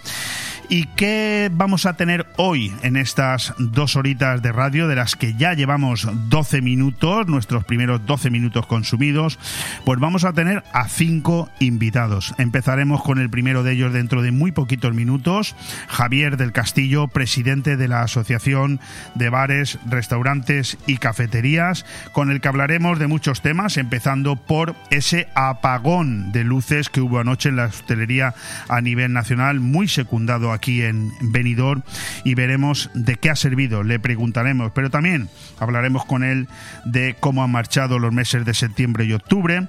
¿Y 0.68 0.84
qué 0.96 1.50
vamos 1.52 1.84
a 1.84 1.94
tener 1.94 2.26
hoy 2.36 2.72
en 2.82 2.96
estas 2.96 3.52
dos 3.58 3.96
horitas 3.96 4.42
de 4.42 4.52
radio, 4.52 4.88
de 4.88 4.96
las 4.96 5.16
que 5.16 5.34
ya 5.34 5.52
llevamos 5.52 6.08
12 6.28 6.62
minutos, 6.62 7.26
nuestros 7.26 7.64
primeros 7.64 8.06
12 8.06 8.30
minutos 8.30 8.66
consumidos? 8.66 9.38
Pues 9.84 10.00
vamos 10.00 10.24
a 10.24 10.32
tener 10.32 10.64
a 10.72 10.88
cinco 10.88 11.50
invitados. 11.58 12.34
Empezaremos 12.38 13.02
con 13.02 13.18
el 13.18 13.28
primero 13.28 13.62
de 13.62 13.72
ellos 13.72 13.92
dentro 13.92 14.22
de 14.22 14.30
muy 14.30 14.52
poquitos 14.52 14.94
minutos, 14.94 15.54
Javier 15.88 16.36
del 16.36 16.52
Castillo, 16.52 17.08
presidente 17.08 17.76
de 17.76 17.88
la 17.88 18.02
Asociación 18.02 18.80
de 19.14 19.28
Bares, 19.28 19.78
Restaurantes 19.86 20.78
y 20.86 20.96
Cafeterías, 20.96 21.84
con 22.12 22.30
el 22.30 22.40
que 22.40 22.48
hablaremos 22.48 22.98
de 22.98 23.08
muchos 23.08 23.42
temas, 23.42 23.76
empezando 23.76 24.36
por 24.36 24.74
ese 24.90 25.28
apagón 25.34 26.32
de 26.32 26.44
luces 26.44 26.88
que 26.88 27.00
hubo 27.00 27.18
anoche 27.18 27.48
en 27.48 27.56
la 27.56 27.64
hostelería 27.66 28.34
a 28.68 28.80
nivel 28.80 29.12
nacional, 29.12 29.60
muy 29.60 29.88
secundado 29.88 30.51
aquí 30.52 30.82
en 30.82 31.12
Benidorm 31.20 31.82
y 32.24 32.34
veremos 32.34 32.90
de 32.94 33.16
qué 33.16 33.30
ha 33.30 33.36
servido, 33.36 33.82
le 33.82 33.98
preguntaremos, 33.98 34.72
pero 34.74 34.90
también 34.90 35.28
hablaremos 35.58 36.04
con 36.04 36.24
él 36.24 36.48
de 36.84 37.16
cómo 37.18 37.42
han 37.42 37.50
marchado 37.50 37.98
los 37.98 38.12
meses 38.12 38.44
de 38.44 38.54
septiembre 38.54 39.04
y 39.04 39.12
octubre, 39.12 39.68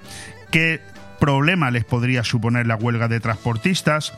qué 0.51 0.81
problema 1.19 1.71
les 1.71 1.85
podría 1.85 2.23
suponer 2.23 2.67
la 2.67 2.75
huelga 2.75 3.07
de 3.07 3.19
transportistas, 3.19 4.13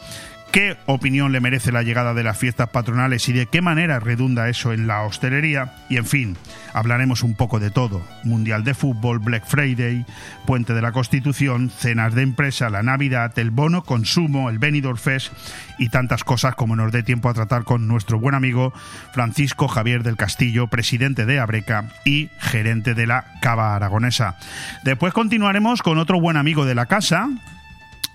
qué 0.51 0.77
opinión 0.85 1.31
le 1.31 1.41
merece 1.41 1.71
la 1.71 1.83
llegada 1.83 2.13
de 2.13 2.23
las 2.23 2.37
fiestas 2.37 2.69
patronales 2.69 3.27
y 3.29 3.33
de 3.33 3.45
qué 3.47 3.61
manera 3.61 3.99
redunda 3.99 4.49
eso 4.49 4.73
en 4.73 4.87
la 4.87 5.03
hostelería. 5.03 5.73
Y 5.89 5.97
en 5.97 6.05
fin, 6.05 6.37
hablaremos 6.73 7.23
un 7.23 7.35
poco 7.35 7.59
de 7.59 7.71
todo. 7.71 8.01
Mundial 8.23 8.63
de 8.63 8.73
fútbol, 8.73 9.19
Black 9.19 9.45
Friday, 9.45 10.05
Puente 10.45 10.73
de 10.73 10.81
la 10.81 10.91
Constitución, 10.91 11.69
cenas 11.69 12.15
de 12.15 12.21
empresa, 12.21 12.69
la 12.69 12.83
Navidad, 12.83 13.37
el 13.37 13.51
bono 13.51 13.83
consumo, 13.83 14.49
el 14.49 14.59
Benidorm 14.59 14.97
Fest 14.97 15.33
y 15.77 15.89
tantas 15.89 16.23
cosas 16.23 16.55
como 16.55 16.75
nos 16.75 16.91
dé 16.91 17.03
tiempo 17.03 17.29
a 17.29 17.33
tratar 17.33 17.63
con 17.63 17.87
nuestro 17.87 18.19
buen 18.19 18.35
amigo 18.35 18.73
Francisco 19.13 19.67
Javier 19.67 20.03
del 20.03 20.17
Castillo, 20.17 20.67
presidente 20.67 21.25
de 21.25 21.39
Abreca 21.39 21.89
y 22.05 22.29
gerente 22.39 22.93
de 22.93 23.07
la 23.07 23.25
Cava 23.41 23.75
Aragonesa. 23.75 24.37
Después 24.83 25.13
continuaremos 25.13 25.81
con 25.81 25.97
otro 25.97 26.19
buen 26.19 26.37
amigo 26.37 26.65
de 26.65 26.75
la 26.75 26.85
casa, 26.85 27.29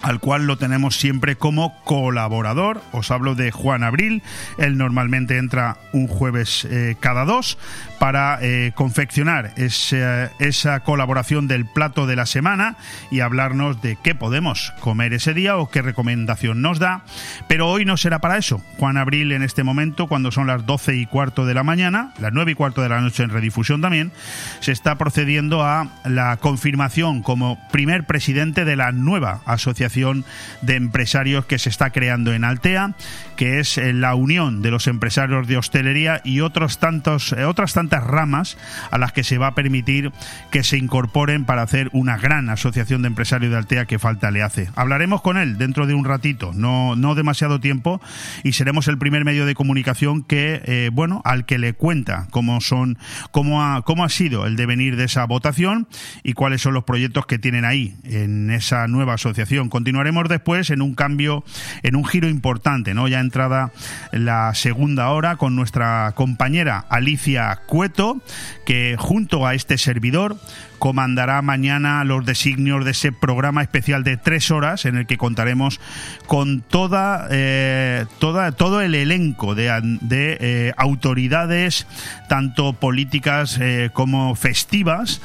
al 0.01 0.21
cual 0.21 0.47
lo 0.47 0.59
tenemos 0.59 0.97
siempre 0.97 1.37
como 1.37 1.75
colaborador. 1.85 2.83
Os 2.93 3.11
hablo 3.11 3.35
de 3.35 3.51
Juan 3.51 3.83
Abril. 3.83 4.23
Él 4.59 4.79
normalmente 4.79 5.37
entra 5.37 5.77
un 5.93 6.07
jueves 6.07 6.67
eh, 6.71 6.97
cada 7.01 7.25
dos 7.25 7.59
para 8.01 8.39
eh, 8.41 8.73
confeccionar 8.75 9.53
esa 9.59 10.81
colaboración 10.81 11.47
del 11.49 11.67
plato 11.67 12.07
de 12.07 12.17
la 12.17 12.25
semana 12.25 12.77
y 13.11 13.21
hablarnos 13.21 13.83
de 13.83 13.99
qué 14.03 14.15
podemos 14.15 14.73
comer 14.81 15.13
ese 15.13 15.35
día 15.35 15.59
o 15.59 15.69
qué 15.69 15.83
recomendación 15.83 16.63
nos 16.63 16.79
da. 16.79 17.05
Pero 17.47 17.69
hoy 17.69 17.85
no 17.85 17.99
será 17.99 18.19
para 18.19 18.39
eso. 18.39 18.63
Juan 18.79 18.97
Abril 18.97 19.33
en 19.33 19.43
este 19.43 19.65
momento, 19.65 20.07
cuando 20.09 20.33
son 20.33 20.47
las 20.47 20.65
doce 20.65 20.97
y 20.97 21.05
cuarto 21.05 21.45
de 21.45 21.53
la 21.53 21.63
mañana, 21.63 22.15
las 22.19 22.33
nueve 22.33 22.53
y 22.53 22.55
cuarto 22.55 22.81
de 22.81 22.89
la 22.89 23.03
noche 23.03 23.23
en 23.23 23.29
redifusión 23.29 23.83
también, 23.83 24.13
se 24.61 24.73
está 24.73 24.97
procediendo 24.97 25.63
a 25.63 25.89
la 26.05 26.39
confirmación 26.39 27.23
como 27.23 27.61
primer 27.71 28.07
presidente 28.07 28.65
de 28.65 28.77
la 28.77 28.93
nueva 28.93 29.43
asociación 29.45 30.25
de 30.63 30.77
empresarios 30.77 31.45
que 31.45 31.59
se 31.59 31.69
está 31.69 31.91
creando 31.91 32.33
en 32.33 32.45
Altea, 32.45 32.95
que 33.41 33.59
es 33.59 33.79
eh, 33.79 33.95
la 33.95 34.15
unión 34.15 34.61
de 34.61 34.71
los 34.71 34.87
empresarios 34.87 35.49
de 35.49 35.57
hostelería 35.57 36.21
y 36.25 36.41
otros 36.41 36.79
tantos, 36.79 37.33
eh, 37.33 37.47
otras 37.47 37.73
tantas 37.73 38.05
ramas 38.05 38.59
a 38.91 38.99
las 38.99 39.15
que 39.15 39.25
se 39.25 39.39
va 39.39 39.47
a 39.47 39.55
permitir 39.55 40.13
que 40.51 40.63
se 40.63 40.77
incorporen 40.77 41.47
para 41.47 41.63
hacer 41.63 41.89
una 41.95 42.19
gran 42.19 42.51
asociación 42.51 43.01
de 43.01 43.09
empresarios 43.09 43.51
de 43.51 43.57
Altea 43.57 43.87
que 43.87 43.99
falta 43.99 44.31
le 44.31 44.43
hace. 44.43 44.69
Hablaremos 44.77 45.23
con 45.23 45.39
él 45.39 45.57
dentro 45.57 45.87
de 45.87 45.95
un 45.95 46.05
ratito, 46.05 46.53
no, 46.55 46.97
no 46.97 47.15
demasiado 47.15 47.61
tiempo, 47.61 48.03
y 48.45 48.53
seremos 48.53 48.89
el 48.89 48.99
primer 48.99 49.25
medio 49.25 49.47
de 49.47 49.55
comunicación 49.55 50.23
que, 50.23 50.61
eh, 50.67 50.91
bueno, 50.93 51.23
al 51.25 51.47
que 51.47 51.59
le 51.59 51.73
cuenta 51.73 52.27
cómo 52.31 52.61
son, 52.61 52.99
cómo 53.31 53.65
ha, 53.65 53.81
cómo 53.83 54.05
ha 54.05 54.11
sido 54.11 54.47
el 54.47 54.57
devenir 54.57 54.97
de 54.97 55.05
esa 55.05 55.25
votación 55.25 55.89
y 56.23 56.35
cuáles 56.35 56.61
son 56.61 56.75
los 56.75 56.85
proyectos 56.85 57.25
que 57.25 57.39
tienen 57.39 57.65
ahí 57.65 57.97
en 58.05 58.51
esa 58.51 58.87
nueva 58.87 59.15
asociación 59.15 59.71
Continuaremos 59.71 60.29
después 60.29 60.71
en 60.71 60.83
un 60.83 60.95
cambio, 60.95 61.45
en 61.83 61.97
un 61.97 62.05
giro 62.05 62.29
importante, 62.29 62.93
¿no? 62.93 63.09
Ya 63.09 63.21
entrada 63.31 63.71
la 64.11 64.53
segunda 64.55 65.11
hora 65.11 65.37
con 65.37 65.55
nuestra 65.55 66.13
compañera 66.17 66.85
Alicia 66.89 67.61
Cueto, 67.67 68.21
que 68.67 68.97
junto 68.99 69.47
a 69.47 69.55
este 69.55 69.79
servidor 69.79 70.37
comandará 70.81 71.43
mañana 71.43 72.03
los 72.03 72.25
designios 72.27 72.85
de 72.85 72.91
ese 72.91 73.13
programa 73.13 73.63
especial 73.63 74.03
de 74.03 74.17
tres 74.17 74.51
horas 74.51 74.85
en 74.85 74.97
el 74.97 75.07
que 75.07 75.19
contaremos 75.19 75.79
con 76.27 76.63
toda, 76.63 77.29
eh, 77.31 78.07
toda 78.19 78.51
todo 78.53 78.81
el 78.81 78.97
elenco 78.97 79.55
de, 79.55 79.69
eh, 80.11 80.73
autoridades, 80.77 81.87
tanto 82.29 82.73
políticas 82.73 83.59
eh, 83.61 83.91
como 83.93 84.35
festivas, 84.35 85.21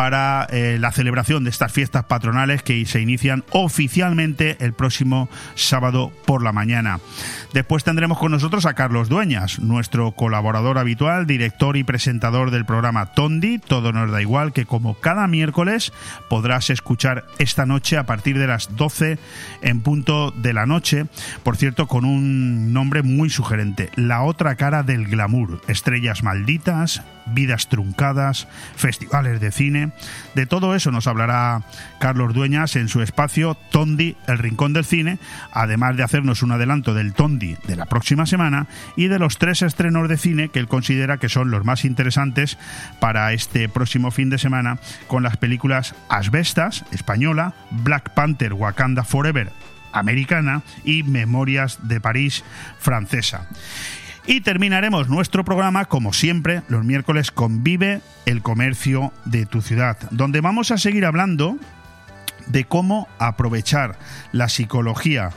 para 0.00 0.46
eh, 0.48 0.78
la 0.80 0.92
celebración 0.92 1.44
de 1.44 1.50
estas 1.50 1.70
fiestas 1.70 2.04
patronales 2.04 2.62
que 2.62 2.86
se 2.86 3.02
inician 3.02 3.44
oficialmente 3.50 4.56
el 4.60 4.72
próximo 4.72 5.28
sábado 5.56 6.10
por 6.24 6.42
la 6.42 6.52
mañana. 6.52 7.00
Después 7.52 7.84
tendremos 7.84 8.16
con 8.16 8.32
nosotros 8.32 8.64
a 8.64 8.72
Carlos 8.72 9.10
Dueñas, 9.10 9.58
nuestro 9.58 10.12
colaborador 10.12 10.78
habitual, 10.78 11.26
director 11.26 11.76
y 11.76 11.84
presentador 11.84 12.50
del 12.50 12.64
programa 12.64 13.12
Tondi, 13.12 13.58
Todo 13.58 13.92
nos 13.92 14.10
da 14.10 14.22
igual, 14.22 14.54
que 14.54 14.64
como 14.64 14.94
cada 14.94 15.26
miércoles 15.26 15.92
podrás 16.30 16.70
escuchar 16.70 17.26
esta 17.38 17.66
noche 17.66 17.98
a 17.98 18.06
partir 18.06 18.38
de 18.38 18.46
las 18.46 18.74
12 18.74 19.18
en 19.60 19.82
punto 19.82 20.30
de 20.30 20.54
la 20.54 20.64
noche, 20.64 21.08
por 21.42 21.58
cierto, 21.58 21.88
con 21.88 22.06
un 22.06 22.72
nombre 22.72 23.02
muy 23.02 23.28
sugerente, 23.28 23.90
La 23.96 24.22
otra 24.22 24.54
cara 24.54 24.82
del 24.82 25.08
glamour, 25.08 25.60
estrellas 25.68 26.22
malditas, 26.22 27.02
vidas 27.32 27.68
truncadas, 27.68 28.48
festivales 28.76 29.40
de 29.40 29.52
cine. 29.52 29.92
De 30.34 30.46
todo 30.46 30.74
eso 30.74 30.90
nos 30.90 31.06
hablará 31.06 31.62
Carlos 31.98 32.34
Dueñas 32.34 32.76
en 32.76 32.88
su 32.88 33.02
espacio 33.02 33.56
Tondi, 33.70 34.16
el 34.26 34.38
Rincón 34.38 34.72
del 34.72 34.84
Cine, 34.84 35.18
además 35.52 35.96
de 35.96 36.02
hacernos 36.02 36.42
un 36.42 36.52
adelanto 36.52 36.94
del 36.94 37.12
Tondi 37.12 37.56
de 37.66 37.76
la 37.76 37.86
próxima 37.86 38.26
semana 38.26 38.66
y 38.96 39.08
de 39.08 39.18
los 39.18 39.38
tres 39.38 39.62
estrenos 39.62 40.08
de 40.08 40.16
cine 40.16 40.48
que 40.48 40.58
él 40.58 40.68
considera 40.68 41.18
que 41.18 41.28
son 41.28 41.50
los 41.50 41.64
más 41.64 41.84
interesantes 41.84 42.58
para 43.00 43.32
este 43.32 43.68
próximo 43.68 44.10
fin 44.10 44.30
de 44.30 44.38
semana 44.38 44.78
con 45.06 45.22
las 45.22 45.36
películas 45.36 45.94
Asbestas, 46.08 46.84
española, 46.92 47.54
Black 47.70 48.10
Panther 48.14 48.52
Wakanda 48.52 49.04
Forever, 49.04 49.50
americana 49.92 50.62
y 50.84 51.02
Memorias 51.02 51.78
de 51.82 52.00
París, 52.00 52.44
francesa. 52.78 53.48
Y 54.26 54.42
terminaremos 54.42 55.08
nuestro 55.08 55.44
programa, 55.44 55.86
como 55.86 56.12
siempre, 56.12 56.62
los 56.68 56.84
miércoles 56.84 57.30
con 57.30 57.64
Vive 57.64 58.00
el 58.26 58.42
Comercio 58.42 59.12
de 59.24 59.46
tu 59.46 59.62
ciudad, 59.62 59.98
donde 60.10 60.40
vamos 60.40 60.70
a 60.70 60.78
seguir 60.78 61.04
hablando 61.04 61.56
de 62.46 62.64
cómo 62.64 63.08
aprovechar 63.18 63.98
la 64.32 64.48
psicología 64.48 65.30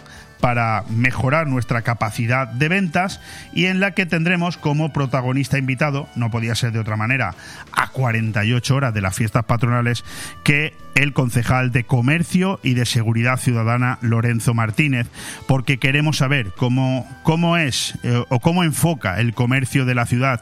para 0.44 0.84
mejorar 0.90 1.48
nuestra 1.48 1.84
capacidad 1.84 2.48
de 2.48 2.68
ventas 2.68 3.22
y 3.54 3.68
en 3.68 3.80
la 3.80 3.92
que 3.92 4.06
tendremos 4.06 4.58
como 4.58 4.92
protagonista 4.92 5.58
invitado, 5.58 6.10
no 6.16 6.32
podía 6.32 6.54
ser 6.54 6.74
de 6.74 6.80
otra 6.80 6.98
manera, 6.98 7.34
a 7.72 7.88
48 7.88 8.76
horas 8.76 8.94
de 8.94 9.00
las 9.00 9.16
fiestas 9.16 9.46
patronales, 9.46 10.04
que 10.44 10.76
el 10.96 11.14
concejal 11.14 11.72
de 11.72 11.84
Comercio 11.84 12.60
y 12.64 12.74
de 12.74 12.86
Seguridad 12.86 13.38
Ciudadana 13.38 13.98
Lorenzo 14.02 14.54
Martínez, 14.54 15.08
porque 15.48 15.78
queremos 15.78 16.18
saber 16.18 16.52
cómo, 16.56 17.08
cómo 17.24 17.58
es 17.58 17.98
eh, 18.04 18.24
o 18.30 18.40
cómo 18.40 18.64
enfoca 18.64 19.20
el 19.20 19.34
comercio 19.34 19.86
de 19.86 19.96
la 19.96 20.06
ciudad 20.06 20.42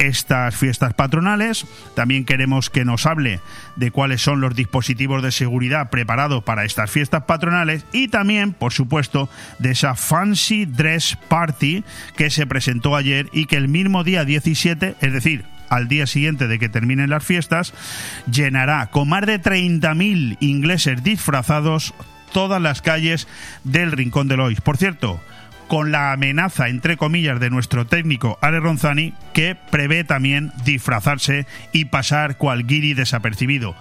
estas 0.00 0.56
fiestas 0.56 0.94
patronales. 0.94 1.66
También 1.94 2.24
queremos 2.24 2.70
que 2.70 2.84
nos 2.84 3.06
hable 3.06 3.40
de 3.76 3.90
cuáles 3.90 4.22
son 4.22 4.40
los 4.40 4.54
dispositivos 4.54 5.22
de 5.22 5.30
seguridad 5.30 5.90
preparados 5.90 6.42
para 6.42 6.64
estas 6.64 6.90
fiestas 6.90 7.24
patronales 7.24 7.84
y 7.92 8.08
también, 8.08 8.52
por 8.52 8.72
supuesto, 8.72 9.28
de 9.58 9.72
esa 9.72 9.94
Fancy 9.94 10.64
Dress 10.64 11.18
Party 11.28 11.84
que 12.16 12.30
se 12.30 12.46
presentó 12.46 12.96
ayer 12.96 13.28
y 13.32 13.46
que 13.46 13.56
el 13.56 13.68
mismo 13.68 14.02
día 14.02 14.24
17, 14.24 14.96
es 15.00 15.12
decir, 15.12 15.44
al 15.70 15.88
día 15.88 16.06
siguiente 16.06 16.48
de 16.48 16.58
que 16.58 16.68
terminen 16.68 17.08
las 17.08 17.24
fiestas, 17.24 17.72
llenará 18.30 18.88
con 18.88 19.08
más 19.08 19.24
de 19.24 19.40
30.000 19.40 20.36
ingleses 20.40 21.02
disfrazados 21.02 21.94
todas 22.32 22.60
las 22.60 22.82
calles 22.82 23.26
del 23.64 23.92
Rincón 23.92 24.28
de 24.28 24.36
Lois. 24.36 24.60
Por 24.60 24.76
cierto, 24.76 25.20
con 25.68 25.92
la 25.92 26.12
amenaza, 26.12 26.68
entre 26.68 26.96
comillas, 26.96 27.38
de 27.38 27.48
nuestro 27.48 27.86
técnico 27.86 28.38
Ale 28.42 28.58
Ronzani, 28.58 29.14
que 29.32 29.56
prevé 29.70 30.02
también 30.02 30.52
disfrazarse 30.64 31.46
y 31.72 31.86
pasar 31.86 32.36
cual 32.36 32.66
guiri 32.66 32.94
desapercibido. 32.94 33.76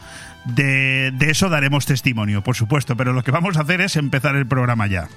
De, 0.46 1.12
de, 1.16 1.32
eso 1.32 1.50
daremos 1.50 1.86
testimonio, 1.86 2.44
por 2.44 2.56
supuesto, 2.56 2.96
pero 2.96 3.12
lo 3.12 3.24
que 3.24 3.32
vamos 3.32 3.58
a 3.58 3.62
hacer 3.62 3.82
es 3.82 3.96
empezar 3.96 4.36
el 4.36 4.46
programa 4.46 4.88
ya. 4.88 5.08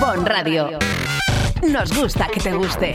Bon 0.00 0.24
Radio. 0.24 0.78
Nos 1.70 1.92
gusta 1.96 2.28
que 2.32 2.40
te 2.40 2.52
guste. 2.52 2.94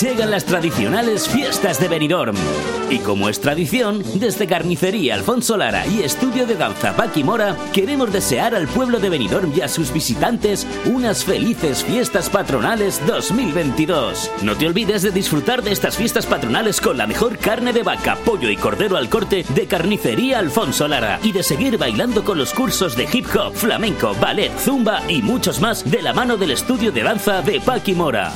Llegan 0.00 0.30
las 0.30 0.44
tradicionales 0.44 1.28
fiestas 1.28 1.80
de 1.80 1.88
Benidorm. 1.88 2.36
Y 2.90 3.00
como 3.00 3.28
es 3.28 3.40
tradición, 3.40 4.04
desde 4.14 4.46
Carnicería 4.46 5.16
Alfonso 5.16 5.56
Lara 5.56 5.84
y 5.84 6.02
Estudio 6.02 6.46
de 6.46 6.54
Danza 6.54 6.94
Paqui 6.94 7.24
Mora, 7.24 7.56
queremos 7.72 8.12
desear 8.12 8.54
al 8.54 8.68
pueblo 8.68 9.00
de 9.00 9.08
Benidorm 9.08 9.52
y 9.52 9.62
a 9.62 9.68
sus 9.68 9.92
visitantes 9.92 10.64
unas 10.84 11.24
felices 11.24 11.82
fiestas 11.82 12.30
patronales 12.30 13.04
2022. 13.04 14.30
No 14.44 14.56
te 14.56 14.68
olvides 14.68 15.02
de 15.02 15.10
disfrutar 15.10 15.64
de 15.64 15.72
estas 15.72 15.96
fiestas 15.96 16.24
patronales 16.24 16.80
con 16.80 16.96
la 16.96 17.08
mejor 17.08 17.36
carne 17.36 17.72
de 17.72 17.82
vaca, 17.82 18.14
pollo 18.24 18.48
y 18.48 18.56
cordero 18.56 18.96
al 18.96 19.08
corte 19.08 19.44
de 19.56 19.66
Carnicería 19.66 20.38
Alfonso 20.38 20.86
Lara 20.86 21.18
y 21.24 21.32
de 21.32 21.42
seguir 21.42 21.78
bailando 21.78 22.22
con 22.22 22.38
los 22.38 22.54
cursos 22.54 22.96
de 22.96 23.08
hip 23.12 23.26
hop, 23.34 23.54
flamenco, 23.54 24.14
ballet, 24.20 24.56
zumba 24.56 25.02
y 25.08 25.20
muchos 25.20 25.60
más 25.60 25.90
de 25.90 26.00
la 26.00 26.12
mano 26.12 26.36
del 26.36 26.52
Estudio 26.52 26.92
de 26.92 27.02
Danza 27.02 27.42
de 27.42 27.60
Paqui 27.60 27.94
Mora. 27.94 28.32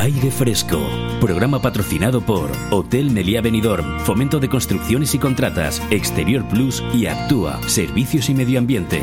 Aire 0.00 0.30
Fresco, 0.30 0.78
programa 1.20 1.60
patrocinado 1.60 2.20
por 2.20 2.52
Hotel 2.70 3.10
Meliá 3.10 3.40
Benidorm, 3.40 3.98
Fomento 4.00 4.38
de 4.38 4.48
Construcciones 4.48 5.12
y 5.16 5.18
Contratas, 5.18 5.82
Exterior 5.90 6.46
Plus 6.46 6.84
y 6.94 7.06
Actúa, 7.06 7.60
Servicios 7.66 8.30
y 8.30 8.34
Medio 8.34 8.60
Ambiente. 8.60 9.02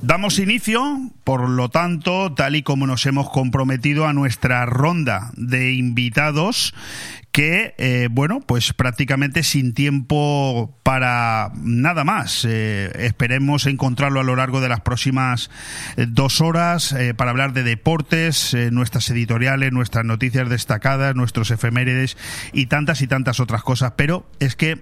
Damos 0.00 0.38
inicio, 0.38 0.82
por 1.22 1.48
lo 1.50 1.68
tanto, 1.68 2.32
tal 2.32 2.56
y 2.56 2.62
como 2.62 2.86
nos 2.86 3.04
hemos 3.04 3.28
comprometido 3.28 4.06
a 4.06 4.14
nuestra 4.14 4.64
ronda 4.64 5.30
de 5.36 5.74
invitados 5.74 6.74
que, 7.32 7.74
eh, 7.78 8.08
bueno, 8.10 8.40
pues 8.40 8.72
prácticamente 8.72 9.42
sin 9.44 9.72
tiempo 9.72 10.76
para 10.82 11.52
nada 11.62 12.02
más. 12.02 12.44
Eh, 12.44 12.90
esperemos 12.98 13.66
encontrarlo 13.66 14.20
a 14.20 14.24
lo 14.24 14.34
largo 14.34 14.60
de 14.60 14.68
las 14.68 14.80
próximas 14.80 15.50
eh, 15.96 16.06
dos 16.08 16.40
horas 16.40 16.94
para 17.16 17.30
hablar 17.30 17.52
de 17.52 17.62
deportes, 17.62 18.56
nuestras 18.72 19.08
editoriales, 19.10 19.72
nuestras 19.72 20.04
noticias 20.04 20.48
destacadas, 20.48 21.14
nuestros 21.14 21.50
efemérides 21.50 22.16
y 22.52 22.66
tantas 22.66 23.02
y 23.02 23.06
tantas 23.06 23.40
otras 23.40 23.62
cosas. 23.62 23.92
Pero 23.96 24.28
es 24.40 24.56
que 24.56 24.80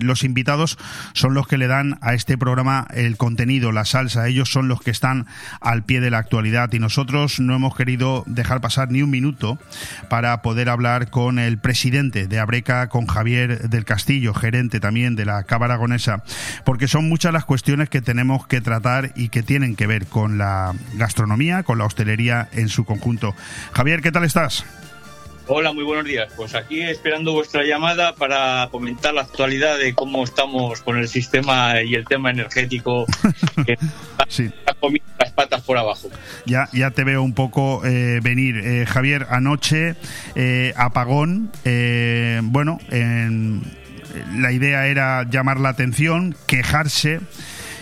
los 0.00 0.24
invitados 0.24 0.78
son 1.12 1.34
los 1.34 1.46
que 1.46 1.58
le 1.58 1.66
dan 1.66 1.98
a 2.00 2.14
este 2.14 2.36
programa 2.36 2.86
el 2.92 3.16
contenido, 3.16 3.72
la 3.72 3.84
salsa. 3.84 4.26
Ellos 4.26 4.50
son 4.50 4.68
los 4.68 4.80
que 4.80 4.90
están 4.90 5.26
al 5.60 5.84
pie 5.84 6.00
de 6.00 6.10
la 6.10 6.18
actualidad 6.18 6.72
y 6.72 6.78
nosotros 6.78 7.40
no 7.40 7.54
hemos 7.54 7.76
querido 7.76 8.24
dejar 8.26 8.60
pasar 8.60 8.90
ni 8.90 9.02
un 9.02 9.10
minuto 9.10 9.58
para 10.08 10.42
poder 10.42 10.68
hablar 10.68 11.10
con 11.10 11.38
el 11.38 11.58
presidente 11.58 11.83
presidente 11.84 12.28
de 12.28 12.38
Abreca, 12.38 12.88
con 12.88 13.06
Javier 13.06 13.68
del 13.68 13.84
Castillo, 13.84 14.32
gerente 14.32 14.80
también 14.80 15.16
de 15.16 15.26
la 15.26 15.42
Cava 15.42 15.66
Aragonesa, 15.66 16.24
porque 16.64 16.88
son 16.88 17.10
muchas 17.10 17.30
las 17.30 17.44
cuestiones 17.44 17.90
que 17.90 18.00
tenemos 18.00 18.46
que 18.46 18.62
tratar 18.62 19.12
y 19.16 19.28
que 19.28 19.42
tienen 19.42 19.76
que 19.76 19.86
ver 19.86 20.06
con 20.06 20.38
la 20.38 20.72
gastronomía, 20.94 21.62
con 21.62 21.76
la 21.76 21.84
hostelería 21.84 22.48
en 22.52 22.70
su 22.70 22.86
conjunto. 22.86 23.34
Javier, 23.74 24.00
¿qué 24.00 24.12
tal 24.12 24.24
estás? 24.24 24.64
Hola, 25.46 25.74
muy 25.74 25.84
buenos 25.84 26.06
días. 26.06 26.32
Pues 26.36 26.54
aquí 26.54 26.80
esperando 26.80 27.34
vuestra 27.34 27.64
llamada 27.64 28.14
para 28.14 28.66
comentar 28.70 29.12
la 29.12 29.20
actualidad 29.20 29.76
de 29.76 29.94
cómo 29.94 30.24
estamos 30.24 30.80
con 30.80 30.96
el 30.96 31.06
sistema 31.06 31.82
y 31.82 31.94
el 31.96 32.06
tema 32.06 32.30
energético 32.30 33.04
que 33.66 33.76
sí. 34.28 34.50
comiendo 34.80 35.06
las 35.18 35.32
patas 35.32 35.60
por 35.60 35.76
abajo. 35.76 36.08
Ya, 36.46 36.70
ya 36.72 36.92
te 36.92 37.04
veo 37.04 37.22
un 37.22 37.34
poco 37.34 37.84
eh, 37.84 38.20
venir. 38.22 38.56
Eh, 38.56 38.86
Javier, 38.86 39.26
anoche 39.28 39.96
eh, 40.34 40.72
apagón. 40.76 41.50
bueno, 42.44 42.78
la 44.36 44.50
idea 44.50 44.86
era 44.86 45.28
llamar 45.28 45.60
la 45.60 45.68
atención, 45.68 46.34
quejarse. 46.46 47.20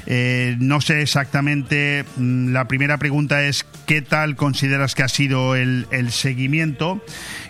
Eh, 0.07 0.57
no 0.59 0.81
sé 0.81 1.03
exactamente, 1.03 2.05
mm, 2.17 2.53
la 2.53 2.67
primera 2.67 2.99
pregunta 2.99 3.45
es 3.45 3.65
qué 3.87 4.03
tal 4.03 4.37
consideras 4.37 4.95
que 4.95 5.03
ha 5.03 5.09
sido 5.09 5.55
el, 5.55 5.87
seguimiento 6.11 7.01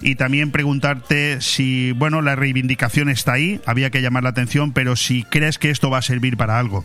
y 0.03 0.17
también 0.17 0.51
preguntarte 0.51 1.41
si, 1.41 1.93
bueno, 1.93 2.21
la 2.21 2.37
reivindicación 2.37 3.09
está 3.09 3.35
ahí, 3.35 3.61
había 3.65 3.91
que 3.91 4.03
llamar 4.03 4.23
la 4.23 4.31
atención, 4.31 4.73
pero 4.73 4.97
si 4.97 5.23
crees 5.25 5.59
que 5.59 5.71
esto 5.71 5.91
va 5.91 5.99
a 5.99 6.03
servir 6.03 6.37
para 6.37 6.59
algo. 6.59 6.85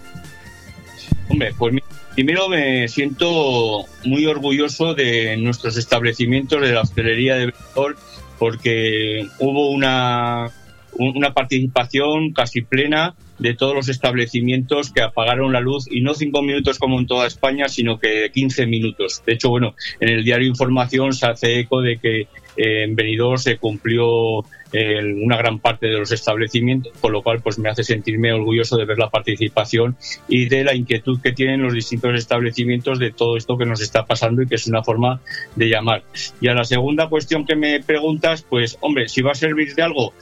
Hombre, 1.29 1.53
pues 1.57 1.75
primero 2.15 2.47
me 2.47 2.87
siento 2.87 3.85
muy 4.05 4.25
orgulloso 4.25 4.93
de 4.93 5.35
nuestros 5.37 5.77
establecimientos 5.77 6.61
de 6.61 6.71
la 6.71 6.81
hostelería 6.81 7.35
de 7.35 7.47
Benidorm 7.47 7.97
porque 8.39 9.27
hubo 9.39 9.71
una, 9.71 10.49
una 10.93 11.33
participación 11.33 12.31
casi 12.33 12.61
plena 12.61 13.15
de 13.39 13.53
todos 13.53 13.75
los 13.75 13.89
establecimientos 13.89 14.91
que 14.91 15.01
apagaron 15.01 15.53
la 15.53 15.59
luz 15.59 15.87
y 15.89 16.01
no 16.01 16.13
cinco 16.13 16.41
minutos 16.41 16.79
como 16.79 16.99
en 16.99 17.07
toda 17.07 17.27
España, 17.27 17.69
sino 17.69 17.99
que 17.99 18.31
15 18.33 18.65
minutos. 18.65 19.23
De 19.25 19.33
hecho, 19.33 19.49
bueno, 19.49 19.75
en 19.99 20.09
el 20.09 20.23
diario 20.23 20.47
Información 20.47 21.13
se 21.13 21.27
hace 21.27 21.59
eco 21.59 21.81
de 21.81 21.97
que 21.97 22.21
eh, 22.57 22.83
en 22.83 22.95
Benidorm 22.95 23.37
se 23.37 23.57
cumplió 23.57 24.43
eh, 24.73 25.01
una 25.23 25.37
gran 25.37 25.59
parte 25.59 25.87
de 25.87 25.97
los 25.97 26.11
establecimientos, 26.11 26.91
con 26.99 27.13
lo 27.13 27.21
cual 27.21 27.41
pues 27.41 27.57
me 27.59 27.69
hace 27.69 27.83
sentirme 27.83 28.33
orgulloso 28.33 28.77
de 28.77 28.85
ver 28.85 28.97
la 28.97 29.09
participación 29.09 29.95
y 30.27 30.49
de 30.49 30.63
la 30.63 30.75
inquietud 30.75 31.21
que 31.21 31.31
tienen 31.31 31.61
los 31.61 31.73
distintos 31.73 32.15
establecimientos 32.15 32.99
de 32.99 33.11
todo 33.11 33.37
esto 33.37 33.57
que 33.57 33.65
nos 33.65 33.79
está 33.81 34.05
pasando 34.05 34.41
y 34.41 34.47
que 34.47 34.55
es 34.55 34.67
una 34.67 34.83
forma 34.83 35.21
de 35.55 35.69
llamar. 35.69 36.03
Y 36.41 36.47
a 36.49 36.53
la 36.53 36.65
segunda 36.65 37.07
cuestión 37.07 37.45
que 37.45 37.55
me 37.55 37.81
preguntas, 37.81 38.41
pues 38.41 38.77
hombre, 38.81 39.07
si 39.07 39.21
va 39.21 39.31
a 39.31 39.35
servir 39.35 39.73
de 39.75 39.83
algo, 39.83 40.13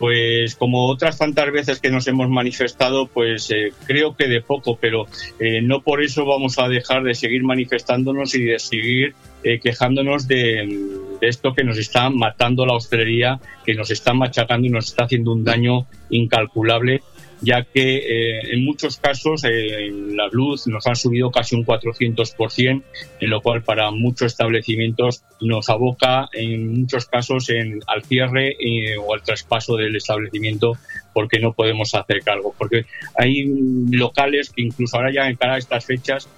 pues 0.00 0.56
como 0.56 0.86
otras 0.86 1.18
tantas 1.18 1.52
veces 1.52 1.78
que 1.78 1.90
nos 1.90 2.08
hemos 2.08 2.30
manifestado, 2.30 3.06
pues 3.06 3.50
eh, 3.50 3.74
creo 3.84 4.16
que 4.16 4.28
de 4.28 4.40
poco, 4.40 4.78
pero 4.80 5.06
eh, 5.38 5.60
no 5.60 5.82
por 5.82 6.02
eso 6.02 6.24
vamos 6.24 6.58
a 6.58 6.68
dejar 6.68 7.02
de 7.02 7.14
seguir 7.14 7.44
manifestándonos 7.44 8.34
y 8.34 8.44
de 8.44 8.58
seguir 8.58 9.14
eh, 9.44 9.60
quejándonos 9.60 10.26
de, 10.26 10.96
de, 11.20 11.28
esto 11.28 11.52
que 11.52 11.64
nos 11.64 11.76
está 11.76 12.08
matando 12.08 12.64
la 12.64 12.72
hostelería, 12.72 13.40
que 13.66 13.74
nos 13.74 13.90
está 13.90 14.14
machacando 14.14 14.66
y 14.66 14.70
nos 14.70 14.86
está 14.86 15.04
haciendo 15.04 15.32
un 15.32 15.44
daño 15.44 15.86
incalculable 16.08 17.02
ya 17.42 17.64
que 17.64 17.96
eh, 17.96 18.40
en 18.52 18.64
muchos 18.64 18.98
casos 18.98 19.44
eh, 19.44 19.90
la 19.90 20.28
luz 20.30 20.66
nos 20.66 20.86
ha 20.86 20.94
subido 20.94 21.30
casi 21.30 21.56
un 21.56 21.64
400%, 21.64 22.82
en 23.20 23.30
lo 23.30 23.40
cual 23.40 23.62
para 23.62 23.90
muchos 23.90 24.32
establecimientos 24.32 25.22
nos 25.40 25.68
aboca 25.70 26.28
en 26.32 26.80
muchos 26.80 27.06
casos 27.06 27.48
en, 27.48 27.80
al 27.86 28.02
cierre 28.04 28.56
eh, 28.60 28.98
o 28.98 29.14
al 29.14 29.22
traspaso 29.22 29.76
del 29.76 29.96
establecimiento 29.96 30.76
porque 31.14 31.40
no 31.40 31.52
podemos 31.52 31.94
hacer 31.94 32.22
cargo. 32.22 32.54
Porque 32.56 32.84
hay 33.16 33.46
locales 33.90 34.50
que 34.50 34.62
incluso 34.62 34.96
ahora 34.96 35.12
ya 35.12 35.28
en 35.28 35.36
cara 35.36 35.54
a 35.54 35.58
estas 35.58 35.84
fechas 35.84 36.28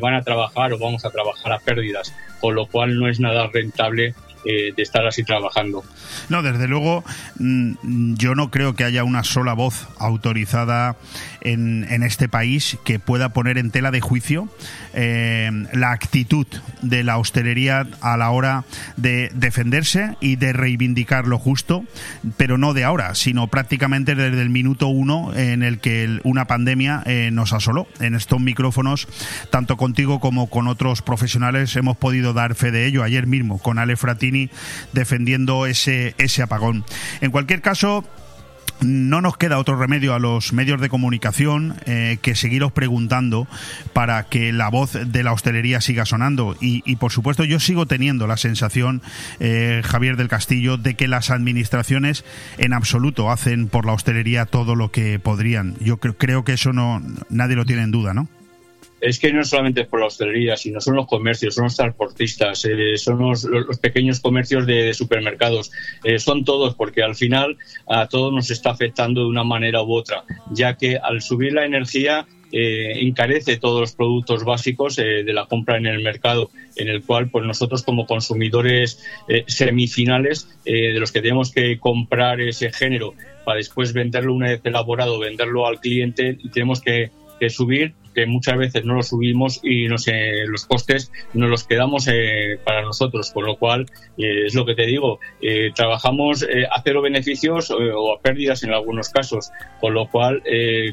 van 0.00 0.14
a 0.14 0.22
trabajar 0.22 0.72
o 0.72 0.78
vamos 0.78 1.04
a 1.04 1.10
trabajar 1.10 1.52
a 1.52 1.58
pérdidas, 1.58 2.14
con 2.40 2.54
lo 2.54 2.66
cual 2.66 2.98
no 2.98 3.08
es 3.08 3.18
nada 3.18 3.48
rentable 3.52 4.14
eh, 4.44 4.72
de 4.76 4.82
estar 4.82 5.06
así 5.06 5.24
trabajando. 5.24 5.84
No, 6.28 6.42
desde 6.42 6.68
luego, 6.68 7.04
mm, 7.38 8.14
yo 8.14 8.34
no 8.34 8.50
creo 8.50 8.74
que 8.74 8.84
haya 8.84 9.04
una 9.04 9.24
sola 9.24 9.54
voz 9.54 9.88
autorizada 9.98 10.96
en, 11.40 11.86
en 11.90 12.02
este 12.02 12.28
país 12.28 12.78
que 12.84 12.98
pueda 12.98 13.30
poner 13.30 13.58
en 13.58 13.70
tela 13.70 13.90
de 13.90 14.00
juicio 14.00 14.48
eh, 14.92 15.50
la 15.72 15.92
actitud 15.92 16.46
de 16.82 17.04
la 17.04 17.18
hostelería 17.18 17.86
a 18.00 18.16
la 18.16 18.30
hora 18.30 18.64
de 18.96 19.30
defenderse 19.34 20.16
y 20.20 20.36
de 20.36 20.52
reivindicar 20.52 21.26
lo 21.26 21.38
justo, 21.38 21.84
pero 22.36 22.58
no 22.58 22.74
de 22.74 22.84
ahora, 22.84 23.14
sino 23.14 23.46
prácticamente 23.48 24.14
desde 24.14 24.42
el 24.42 24.50
minuto 24.50 24.88
uno 24.88 25.34
en 25.34 25.62
el 25.62 25.78
que 25.78 26.20
una 26.24 26.46
pandemia 26.46 27.02
eh, 27.06 27.30
nos 27.32 27.52
asoló. 27.52 27.86
En 28.00 28.14
estos 28.14 28.40
micrófonos, 28.40 29.06
tanto 29.50 29.76
contigo 29.76 30.20
como 30.20 30.48
con 30.48 30.66
otros 30.66 31.02
profesionales, 31.02 31.76
hemos 31.76 31.96
podido 31.96 32.32
dar 32.32 32.54
fe 32.54 32.70
de 32.70 32.86
ello 32.86 33.02
ayer 33.02 33.26
mismo 33.26 33.58
con 33.58 33.78
Ale 33.78 33.96
Defendiendo 34.92 35.66
ese, 35.66 36.14
ese 36.18 36.42
apagón. 36.42 36.84
En 37.20 37.30
cualquier 37.30 37.60
caso, 37.60 38.04
no 38.80 39.20
nos 39.20 39.36
queda 39.36 39.58
otro 39.58 39.76
remedio 39.76 40.14
a 40.14 40.18
los 40.18 40.52
medios 40.52 40.80
de 40.80 40.88
comunicación 40.88 41.76
eh, 41.86 42.18
que 42.22 42.34
seguiros 42.34 42.72
preguntando 42.72 43.46
para 43.92 44.24
que 44.24 44.52
la 44.52 44.68
voz 44.68 44.92
de 44.92 45.22
la 45.22 45.32
hostelería 45.32 45.80
siga 45.80 46.06
sonando. 46.06 46.56
Y, 46.60 46.96
por 46.96 47.12
supuesto 47.12 47.44
yo 47.44 47.60
sigo 47.60 47.86
teniendo 47.86 48.26
la 48.26 48.36
sensación, 48.36 49.02
eh, 49.38 49.82
Javier 49.84 50.16
del 50.16 50.28
Castillo, 50.28 50.76
de 50.76 50.94
que 50.94 51.08
las 51.08 51.30
administraciones 51.30 52.24
en 52.58 52.72
absoluto 52.72 53.30
hacen 53.30 53.68
por 53.68 53.86
la 53.86 53.92
hostelería 53.92 54.46
todo 54.46 54.74
lo 54.74 54.90
que 54.90 55.18
podrían. 55.18 55.76
Yo 55.80 55.98
creo 55.98 56.44
que 56.44 56.54
eso 56.54 56.72
no 56.72 57.02
nadie 57.28 57.56
lo 57.56 57.64
tiene 57.64 57.82
en 57.82 57.90
duda, 57.90 58.14
¿no? 58.14 58.28
Es 59.00 59.18
que 59.18 59.32
no 59.32 59.44
solamente 59.44 59.82
es 59.82 59.86
por 59.86 60.00
la 60.00 60.06
hostelería, 60.06 60.56
sino 60.56 60.80
son 60.80 60.96
los 60.96 61.06
comercios, 61.06 61.54
son 61.54 61.64
los 61.64 61.76
transportistas, 61.76 62.64
eh, 62.64 62.96
son 62.96 63.18
los, 63.18 63.48
pequeños 63.80 64.20
comercios 64.20 64.66
de, 64.66 64.92
supermercados, 64.94 65.72
eh, 66.04 66.18
son 66.18 66.44
todos, 66.44 66.74
porque 66.74 67.02
al 67.02 67.14
final 67.14 67.56
a 67.86 68.08
todos 68.08 68.32
nos 68.32 68.50
está 68.50 68.70
afectando 68.70 69.22
de 69.22 69.28
una 69.28 69.44
manera 69.44 69.82
u 69.82 69.92
otra, 69.94 70.24
ya 70.50 70.76
que 70.76 70.98
al 70.98 71.22
subir 71.22 71.52
la 71.52 71.64
energía 71.64 72.26
eh, 72.52 72.98
encarece 73.00 73.56
todos 73.56 73.80
los 73.80 73.92
productos 73.92 74.44
básicos 74.44 74.96
de 74.96 75.32
la 75.32 75.46
compra 75.46 75.76
en 75.76 75.86
el 75.86 76.02
mercado, 76.02 76.50
en 76.76 76.88
el 76.88 77.02
cual 77.02 77.30
pues 77.30 77.46
nosotros 77.46 77.82
como 77.84 78.06
consumidores 78.06 79.04
semifinales, 79.46 80.48
de 80.64 80.98
los 80.98 81.12
que 81.12 81.22
tenemos 81.22 81.52
que 81.52 81.78
comprar 81.78 82.40
ese 82.40 82.72
género 82.72 83.14
para 83.44 83.58
después 83.58 83.92
venderlo 83.92 84.34
una 84.34 84.48
vez 84.48 84.60
elaborado, 84.64 85.20
venderlo 85.20 85.66
al 85.66 85.80
cliente, 85.80 86.36
tenemos 86.52 86.80
que 86.80 87.10
subir 87.48 87.94
que 88.14 88.26
muchas 88.26 88.58
veces 88.58 88.84
no 88.84 88.94
lo 88.94 89.02
subimos 89.02 89.60
y 89.62 89.86
no 89.86 89.98
sé, 89.98 90.46
los 90.46 90.66
costes 90.66 91.12
nos 91.32 91.50
los 91.50 91.64
quedamos 91.64 92.08
eh, 92.08 92.58
para 92.64 92.82
nosotros, 92.82 93.30
con 93.30 93.46
lo 93.46 93.56
cual 93.56 93.86
eh, 94.18 94.46
es 94.46 94.54
lo 94.54 94.66
que 94.66 94.74
te 94.74 94.86
digo, 94.86 95.20
eh, 95.40 95.70
trabajamos 95.74 96.42
a 96.42 96.82
cero 96.82 97.02
beneficios 97.02 97.70
o 97.70 98.14
a 98.14 98.20
pérdidas 98.20 98.62
en 98.62 98.72
algunos 98.72 99.08
casos, 99.08 99.50
con 99.80 99.94
lo 99.94 100.08
cual 100.08 100.42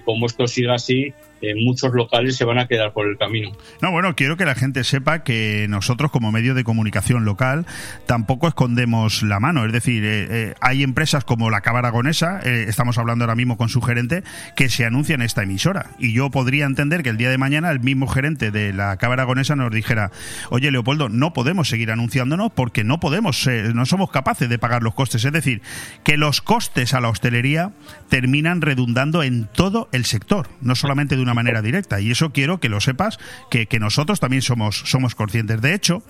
como 0.05 0.25
esto 0.25 0.47
siga 0.47 0.75
así, 0.75 1.13
eh, 1.41 1.53
muchos 1.55 1.93
locales 1.93 2.35
se 2.35 2.45
van 2.45 2.57
a 2.59 2.67
quedar 2.67 2.93
por 2.93 3.07
el 3.07 3.17
camino. 3.17 3.51
No, 3.81 3.91
bueno, 3.91 4.15
quiero 4.15 4.37
que 4.37 4.45
la 4.45 4.55
gente 4.55 4.83
sepa 4.83 5.23
que 5.23 5.67
nosotros 5.69 6.11
como 6.11 6.31
medio 6.31 6.53
de 6.55 6.63
comunicación 6.63 7.25
local 7.25 7.65
tampoco 8.05 8.47
escondemos 8.47 9.23
la 9.23 9.39
mano. 9.39 9.65
Es 9.65 9.71
decir, 9.71 10.03
eh, 10.03 10.27
eh, 10.29 10.53
hay 10.61 10.83
empresas 10.83 11.23
como 11.23 11.49
la 11.49 11.61
Cava 11.61 11.79
Aragonesa, 11.79 12.39
estamos 12.41 12.97
hablando 12.97 13.25
ahora 13.25 13.35
mismo 13.35 13.57
con 13.57 13.69
su 13.69 13.81
gerente, 13.81 14.23
que 14.55 14.69
se 14.69 14.85
anuncian 14.85 15.21
esta 15.21 15.43
emisora. 15.43 15.91
Y 15.99 16.13
yo 16.13 16.29
podría 16.31 16.65
entender 16.65 17.03
que 17.03 17.09
el 17.09 17.17
día 17.17 17.29
de 17.29 17.37
mañana 17.37 17.71
el 17.71 17.79
mismo 17.79 18.07
gerente 18.07 18.51
de 18.51 18.73
la 18.73 18.97
Cava 18.97 19.13
Aragonesa 19.13 19.55
nos 19.55 19.71
dijera, 19.71 20.11
oye 20.49 20.71
Leopoldo, 20.71 21.09
no 21.09 21.33
podemos 21.33 21.69
seguir 21.69 21.91
anunciándonos 21.91 22.51
porque 22.51 22.83
no 22.83 22.99
podemos, 22.99 23.47
no 23.73 23.85
somos 23.85 24.11
capaces 24.11 24.49
de 24.49 24.57
pagar 24.57 24.83
los 24.83 24.93
costes. 24.93 25.23
Es 25.25 25.33
decir, 25.33 25.61
que 26.03 26.17
los 26.17 26.41
costes 26.41 26.93
a 26.93 27.01
la 27.01 27.09
hostelería 27.09 27.71
terminan 28.09 28.61
redundando 28.61 29.23
en 29.23 29.47
todo 29.53 29.89
el 29.91 30.05
sector, 30.05 30.47
no 30.61 30.75
solamente 30.75 31.15
una 31.27 31.33
manera 31.33 31.61
directa. 31.61 31.99
Y 31.99 32.11
eso 32.11 32.31
quiero 32.31 32.59
que 32.59 32.69
lo 32.69 32.79
sepas, 32.81 33.19
que, 33.49 33.67
nosotros 33.79 34.19
también 34.19 34.41
somos, 34.41 34.81
somos 34.85 35.13
conscientes. 35.13 35.61
De 35.61 35.73
hecho, 35.73 36.01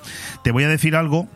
te 0.44 0.52
voy 0.52 0.64
a 0.64 0.70
decir 0.70 0.96
algo 0.96 1.28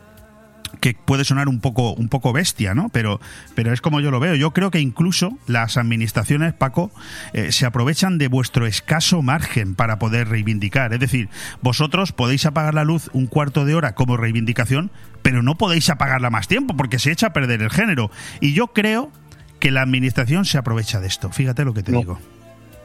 que 0.80 0.94
puede 0.94 1.24
sonar 1.24 1.48
un 1.48 1.60
poco 1.60 1.92
un 1.92 2.08
poco 2.08 2.32
bestia, 2.32 2.74
¿no? 2.74 2.88
Pero 2.88 3.20
pero 3.54 3.72
es 3.72 3.80
como 3.80 4.00
yo 4.00 4.10
lo 4.10 4.20
veo. 4.20 4.34
Yo 4.34 4.52
creo 4.52 4.70
que 4.70 4.80
incluso 4.80 5.38
las 5.46 5.76
administraciones, 5.76 6.54
Paco, 6.54 6.90
eh, 7.34 7.52
se 7.52 7.66
aprovechan 7.66 8.16
de 8.16 8.28
vuestro 8.28 8.66
escaso 8.66 9.20
margen 9.20 9.74
para 9.74 9.98
poder 9.98 10.28
reivindicar. 10.28 10.94
Es 10.94 11.00
decir, 11.00 11.28
vosotros 11.60 12.12
podéis 12.12 12.46
apagar 12.46 12.74
la 12.74 12.84
luz 12.84 13.10
un 13.12 13.26
cuarto 13.26 13.64
de 13.66 13.74
hora 13.74 13.94
como 13.94 14.16
reivindicación, 14.16 14.90
pero 15.22 15.42
no 15.42 15.56
podéis 15.56 15.90
apagarla 15.90 16.30
más 16.30 16.48
tiempo 16.48 16.74
porque 16.76 16.98
se 16.98 17.12
echa 17.12 17.28
a 17.28 17.32
perder 17.32 17.62
el 17.62 17.70
género. 17.70 18.10
Y 18.40 18.54
yo 18.54 18.68
creo 18.68 19.12
que 19.60 19.70
la 19.70 19.82
administración 19.82 20.44
se 20.44 20.58
aprovecha 20.58 21.00
de 21.00 21.08
esto. 21.08 21.30
Fíjate 21.30 21.64
lo 21.64 21.74
que 21.74 21.82
te 21.82 21.92
digo 21.92 22.18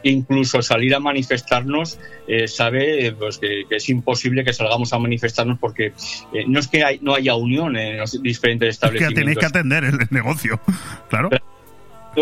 incluso 0.10 0.62
salir 0.62 0.96
a 0.96 1.00
manifestarnos 1.00 2.00
eh, 2.28 2.48
sabe 2.48 3.13
pues, 3.17 3.38
que, 3.38 3.65
es 3.70 3.89
imposible 3.89 4.43
que 4.43 4.54
salgamos 4.54 4.93
a 4.93 5.00
manifestarnos 5.00 5.60
porque 5.60 5.93
eh, 6.34 6.46
no 6.48 6.60
es 6.60 6.67
que 6.67 7.00
no 7.02 7.15
haya 7.15 7.36
unión 7.36 7.76
en 7.78 7.98
los 7.98 8.22
diferentes 8.22 8.70
establecimientos. 8.70 9.15
que 9.15 9.22
tenéis 9.22 9.38
que 9.39 9.46
atender 9.46 9.84
el 9.84 9.98
negocio, 10.10 10.60
claro 11.10 11.30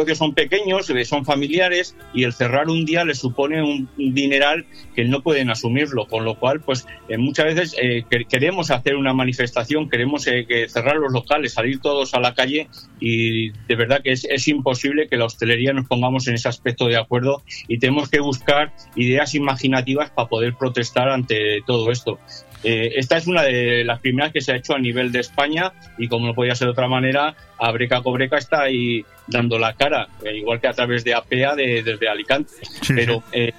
que 0.03 0.15
son 0.15 0.33
pequeños, 0.33 0.89
eh, 0.89 1.05
son 1.05 1.23
familiares 1.23 1.95
y 2.13 2.23
el 2.23 2.33
cerrar 2.33 2.67
un 2.67 2.83
día 2.83 3.05
les 3.05 3.19
supone 3.19 3.61
un, 3.61 3.87
dineral 3.97 4.65
que 4.95 5.05
no 5.05 5.21
pueden 5.21 5.49
asumirlo, 5.49 6.07
con 6.07 6.25
lo 6.25 6.35
cual, 6.39 6.59
pues 6.59 6.87
eh, 7.07 7.17
muchas 7.17 7.45
veces 7.45 7.75
eh, 7.81 8.03
queremos 8.27 8.71
hacer 8.71 8.95
una 8.95 9.13
manifestación, 9.13 9.89
queremos 9.89 10.23
cerrar 10.23 10.97
los 10.97 11.13
locales, 11.13 11.53
salir 11.53 11.79
todos 11.79 12.13
a 12.13 12.19
la 12.19 12.33
calle 12.33 12.67
y 12.99 13.51
de 13.51 13.75
verdad 13.75 14.01
que 14.03 14.11
es 14.11 14.47
imposible 14.47 15.07
que 15.07 15.17
la 15.17 15.25
hostelería 15.25 15.71
nos 15.71 15.87
pongamos 15.87 16.27
en 16.27 16.33
ese 16.33 16.49
aspecto 16.49 16.87
de 16.87 16.97
acuerdo 16.97 17.43
y 17.67 17.77
tenemos 17.77 18.09
que 18.09 18.19
buscar 18.19 18.73
ideas 18.95 19.35
imaginativas 19.35 20.09
para 20.09 20.27
poder 20.27 20.55
protestar 20.55 21.09
ante 21.09 21.61
todo 21.65 21.91
esto. 21.91 22.19
Eh, 22.67 22.93
esta 22.95 23.17
es 23.17 23.27
una 23.27 23.43
de 23.43 23.83
las 23.83 23.99
primeras 23.99 24.33
que 24.33 24.41
se 24.41 24.51
ha 24.51 24.55
hecho 24.55 24.73
a 24.73 24.79
nivel 24.79 25.11
de 25.11 25.19
España 25.19 25.71
y 25.99 26.07
como 26.07 26.25
no 26.25 26.33
podía 26.33 26.55
ser 26.55 26.65
de 26.65 26.71
otra 26.71 26.87
manera, 26.87 27.35
Abreca 27.59 28.01
Cobreca 28.01 28.37
está 28.37 28.63
ahí 28.63 29.05
dando 29.27 29.59
la 29.59 29.73
cara, 29.73 30.07
eh, 30.23 30.37
igual 30.37 30.59
que 30.59 30.67
a 30.67 30.73
través 30.73 31.03
de 31.03 31.13
APEA 31.13 31.53
desde 31.55 32.09
Alicante. 32.09 32.53
Pero 32.87 33.21
eh, 33.31 33.53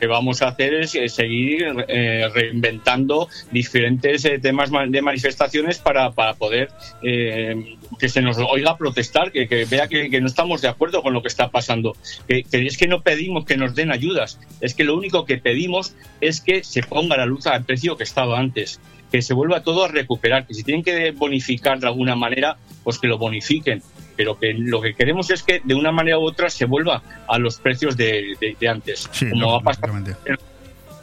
que 0.00 0.06
vamos 0.06 0.42
a 0.42 0.48
hacer 0.48 0.74
es 0.74 0.94
eh, 0.94 1.08
seguir 1.08 1.66
eh, 1.86 2.28
reinventando 2.32 3.28
diferentes 3.52 4.24
eh, 4.24 4.38
temas 4.38 4.70
de 4.88 5.02
manifestaciones 5.02 5.78
para, 5.78 6.10
para 6.10 6.34
poder 6.34 6.70
que 7.02 8.08
se 8.08 8.22
nos 8.22 8.38
oiga 8.38 8.76
protestar, 8.76 9.30
que, 9.30 9.66
vea 9.70 9.86
que, 9.88 10.20
no 10.20 10.26
estamos 10.26 10.62
de 10.62 10.68
acuerdo 10.68 11.02
con 11.02 11.12
lo 11.12 11.22
que 11.22 11.28
está 11.28 11.50
pasando. 11.50 11.96
Que, 12.26 12.44
es 12.50 12.78
que 12.78 12.88
no 12.88 13.02
pedimos 13.02 13.44
que 13.44 13.56
nos 13.56 13.74
den 13.74 13.92
ayudas, 13.92 14.40
es 14.60 14.74
que 14.74 14.84
lo 14.84 14.96
único 14.96 15.24
que 15.24 15.38
pedimos 15.38 15.94
es 16.20 16.40
que 16.40 16.64
se 16.64 16.82
ponga 16.82 17.16
la 17.16 17.26
luz 17.26 17.46
al 17.46 17.64
precio 17.64 17.96
que 17.96 18.04
estaba 18.04 18.38
antes 18.38 18.80
que 19.10 19.22
se 19.22 19.34
vuelva 19.34 19.64
todo 19.64 19.84
a 19.84 19.88
recuperar, 19.88 20.46
que 20.46 20.54
si 20.54 20.62
tienen 20.62 20.84
que 20.84 21.10
bonificar 21.10 21.80
de 21.80 21.88
alguna 21.88 22.14
manera, 22.14 22.58
pues 22.84 23.00
que 23.00 23.08
lo 23.08 23.18
bonifiquen, 23.18 23.82
pero 24.20 24.38
que 24.38 24.52
lo 24.52 24.82
que 24.82 24.92
queremos 24.92 25.30
es 25.30 25.42
que 25.42 25.62
de 25.64 25.74
una 25.74 25.92
manera 25.92 26.18
u 26.18 26.24
otra 26.24 26.50
se 26.50 26.66
vuelva 26.66 27.02
a 27.26 27.38
los 27.38 27.58
precios 27.58 27.96
de, 27.96 28.36
antes, 28.68 29.08
como 29.30 29.54
ha 29.54 29.62
pasado 29.62 29.96
en 29.96 30.04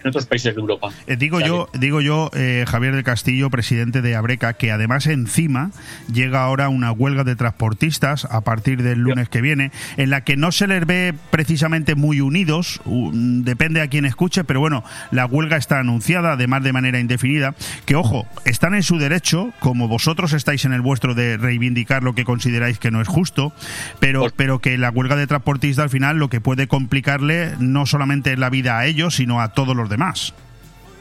otros 0.07 0.25
países 0.25 0.55
de 0.55 0.61
Europa. 0.61 0.89
Eh, 1.07 1.15
digo, 1.17 1.39
yo, 1.39 1.69
digo 1.73 2.01
yo, 2.01 2.29
eh, 2.33 2.65
Javier 2.67 2.95
del 2.95 3.03
Castillo, 3.03 3.49
presidente 3.49 4.01
de 4.01 4.15
Abreca, 4.15 4.53
que 4.53 4.71
además 4.71 5.07
encima 5.07 5.71
llega 6.11 6.43
ahora 6.43 6.69
una 6.69 6.91
huelga 6.91 7.23
de 7.23 7.35
transportistas 7.35 8.25
a 8.25 8.41
partir 8.41 8.83
del 8.83 8.99
lunes 8.99 9.29
que 9.29 9.41
viene, 9.41 9.71
en 9.97 10.09
la 10.09 10.21
que 10.21 10.37
no 10.37 10.51
se 10.51 10.67
les 10.67 10.85
ve 10.85 11.13
precisamente 11.31 11.95
muy 11.95 12.21
unidos, 12.21 12.81
depende 12.85 13.81
a 13.81 13.87
quien 13.87 14.05
escuche, 14.05 14.43
pero 14.43 14.59
bueno, 14.59 14.83
la 15.11 15.25
huelga 15.25 15.57
está 15.57 15.79
anunciada, 15.79 16.33
además 16.33 16.63
de 16.63 16.73
manera 16.73 16.99
indefinida, 16.99 17.55
que 17.85 17.95
ojo, 17.95 18.27
están 18.45 18.75
en 18.75 18.83
su 18.83 18.97
derecho, 18.97 19.51
como 19.59 19.87
vosotros 19.87 20.33
estáis 20.33 20.65
en 20.65 20.73
el 20.73 20.81
vuestro 20.81 21.15
de 21.15 21.37
reivindicar 21.37 22.03
lo 22.03 22.15
que 22.15 22.25
consideráis 22.25 22.79
que 22.79 22.91
no 22.91 23.01
es 23.01 23.07
justo, 23.07 23.53
pero, 23.99 24.27
pero 24.35 24.59
que 24.59 24.77
la 24.77 24.89
huelga 24.89 25.15
de 25.15 25.27
transportistas 25.27 25.83
al 25.83 25.89
final 25.89 26.17
lo 26.17 26.29
que 26.29 26.41
puede 26.41 26.67
complicarle 26.67 27.51
no 27.59 27.85
solamente 27.85 28.35
la 28.37 28.49
vida 28.49 28.77
a 28.77 28.85
ellos, 28.85 29.15
sino 29.15 29.41
a 29.41 29.49
todos 29.49 29.75
los 29.75 29.89
demás. 29.89 29.96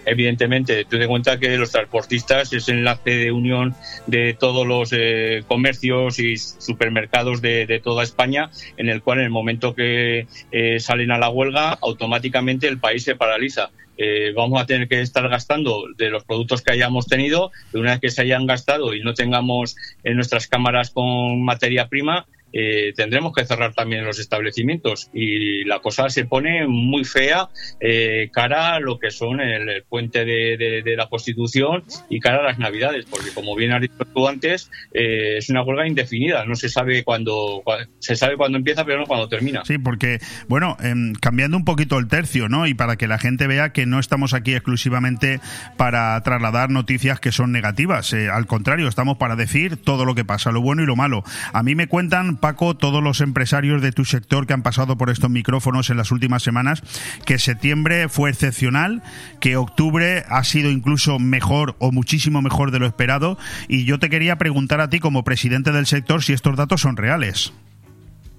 Evidentemente, 0.06 0.84
tú 0.84 0.98
te 1.00 1.08
cuenta 1.08 1.38
que 1.38 1.56
los 1.56 1.72
transportistas 1.72 2.52
es 2.52 2.68
enlace 2.68 3.10
de 3.10 3.32
unión 3.32 3.74
de 4.06 4.34
todos 4.34 4.64
los 4.64 4.92
eh, 4.92 5.42
comercios 5.48 6.20
y 6.20 6.36
supermercados 6.36 7.42
de, 7.42 7.80
toda 7.82 8.04
España, 8.04 8.50
en 8.76 8.88
el 8.88 9.02
cual 9.02 9.18
en 9.18 9.24
el 9.24 9.30
momento 9.30 9.74
que 9.74 10.28
eh, 10.52 10.78
salen 10.78 11.10
a 11.10 11.18
la 11.18 11.28
huelga, 11.28 11.76
automáticamente 11.82 12.68
el 12.68 12.78
país 12.78 13.02
se 13.02 13.16
paraliza. 13.16 13.70
Eh, 13.98 14.32
vamos 14.36 14.62
a 14.62 14.66
tener 14.66 14.86
que 14.86 15.00
estar 15.00 15.28
gastando 15.28 15.86
de 15.96 16.10
los 16.10 16.24
productos 16.24 16.62
que 16.62 16.72
hayamos 16.72 17.06
tenido, 17.06 17.50
de 17.72 17.80
una 17.80 17.92
vez 17.92 18.00
que 18.00 18.10
se 18.10 18.22
hayan 18.22 18.46
gastado 18.46 18.94
y 18.94 19.02
no 19.02 19.12
tengamos 19.14 19.74
en 20.04 20.14
nuestras 20.14 20.46
cámaras 20.46 20.90
con 20.90 21.42
materia 21.42 21.88
prima, 21.88 22.26
eh, 22.52 22.92
tendremos 22.96 23.32
que 23.34 23.44
cerrar 23.44 23.74
también 23.74 24.04
los 24.04 24.18
establecimientos 24.18 25.10
y 25.12 25.64
la 25.64 25.80
cosa 25.80 26.08
se 26.08 26.24
pone 26.24 26.66
muy 26.66 27.04
fea 27.04 27.48
eh, 27.80 28.30
cara 28.32 28.74
a 28.74 28.80
lo 28.80 28.98
que 28.98 29.10
son 29.10 29.40
el, 29.40 29.82
puente 29.88 30.24
de, 30.24 30.94
la 30.96 31.08
Constitución 31.08 31.84
y 32.08 32.20
cara 32.20 32.38
a 32.38 32.42
las 32.42 32.58
Navidades, 32.58 33.04
porque 33.10 33.30
como 33.34 33.54
bien 33.56 33.72
has 33.72 33.82
dicho 33.82 34.04
tú 34.14 34.28
antes, 34.28 34.70
eh, 34.94 35.34
es 35.36 35.50
una 35.50 35.62
huelga 35.62 35.86
indefinida, 35.86 36.44
no 36.46 36.54
se 36.54 36.68
sabe 36.68 37.04
cuándo, 37.04 37.62
se 37.98 38.16
sabe 38.16 38.36
cuándo 38.36 38.56
empieza, 38.56 38.84
pero 38.84 39.00
no 39.00 39.06
cuándo 39.06 39.28
termina. 39.28 39.62
Sí, 39.64 39.78
porque, 39.78 40.18
bueno, 40.48 40.76
em, 40.80 41.12
cambiando 41.14 41.56
un 41.56 41.64
poquito 41.64 41.98
el 41.98 42.08
tercio, 42.08 42.48
¿no? 42.48 42.66
Y 42.66 42.74
para 42.74 42.96
que 42.96 43.06
la 43.06 43.18
gente 43.18 43.46
vea 43.46 43.72
que 43.72 43.84
no 43.84 43.98
estamos 43.98 44.32
aquí 44.32 44.54
exclusivamente 44.54 45.40
para 45.76 46.18
trasladar 46.22 46.70
noticias 46.70 47.20
que 47.20 47.32
son 47.32 47.52
negativas, 47.52 48.14
al 48.14 48.46
contrario, 48.46 48.88
estamos 48.88 49.18
para 49.18 49.36
decir 49.36 49.76
todo 49.76 50.04
lo 50.04 50.14
que 50.14 50.24
pasa, 50.24 50.52
lo 50.52 50.62
bueno 50.62 50.82
y 50.82 50.86
lo 50.86 50.96
malo. 50.96 51.22
A 51.52 51.62
mí 51.62 51.74
me 51.74 51.88
cuentan 51.88 52.35
Paco, 52.36 52.76
todos 52.76 53.02
los 53.02 53.20
empresarios 53.20 53.82
de 53.82 53.92
tu 53.92 54.04
sector 54.04 54.46
que 54.46 54.52
han 54.52 54.62
pasado 54.62 54.96
por 54.96 55.10
estos 55.10 55.30
micrófonos 55.30 55.90
en 55.90 55.96
las 55.96 56.12
últimas 56.12 56.42
semanas, 56.42 56.82
que 57.24 57.38
septiembre 57.38 58.08
fue 58.08 58.30
excepcional, 58.30 59.02
que 59.40 59.56
octubre 59.56 60.24
ha 60.28 60.44
sido 60.44 60.70
incluso 60.70 61.18
mejor 61.18 61.76
o 61.78 61.92
muchísimo 61.92 62.42
mejor 62.42 62.70
de 62.70 62.78
lo 62.78 62.86
esperado. 62.86 63.38
Y 63.68 63.84
yo 63.84 63.98
te 63.98 64.10
quería 64.10 64.36
preguntar 64.36 64.80
a 64.80 64.90
ti, 64.90 65.00
como 65.00 65.24
presidente 65.24 65.72
del 65.72 65.86
sector, 65.86 66.22
si 66.22 66.32
estos 66.32 66.56
datos 66.56 66.80
son 66.80 66.96
reales 66.96 67.52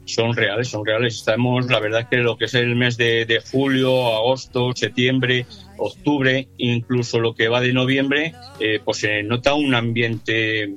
son 0.08 0.36
reales, 0.36 0.70
son 0.70 0.86
reales. 0.86 1.16
Estamos, 1.16 1.70
la 1.70 1.80
verdad 1.80 2.08
que 2.10 2.18
lo 2.18 2.38
que 2.38 2.46
es 2.46 2.54
el 2.54 2.76
mes 2.76 2.98
de, 2.98 3.42
julio, 3.52 4.16
agosto, 4.16 4.72
septiembre, 4.74 5.46
octubre, 5.78 6.48
incluso 6.58 7.20
lo 7.20 7.36
que 7.36 7.50
va 7.50 7.62
de 7.62 7.74
noviembre, 7.74 8.34
eh, 8.60 8.80
pues 8.84 9.00
se 9.00 9.24
nota 9.24 9.54
un 9.54 9.76
ambiente 9.76 10.74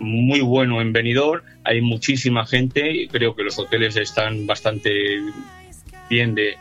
muy 0.00 0.40
bueno 0.40 0.80
en 0.80 0.92
Benidorm, 0.92 1.42
hay 1.64 1.80
muchísima 1.80 2.46
gente, 2.46 3.08
creo 3.10 3.34
que 3.36 3.44
los 3.44 3.58
hoteles 3.58 3.96
están 3.96 4.46
bastante 4.46 5.20
bien 6.10 6.34
de, 6.34 6.56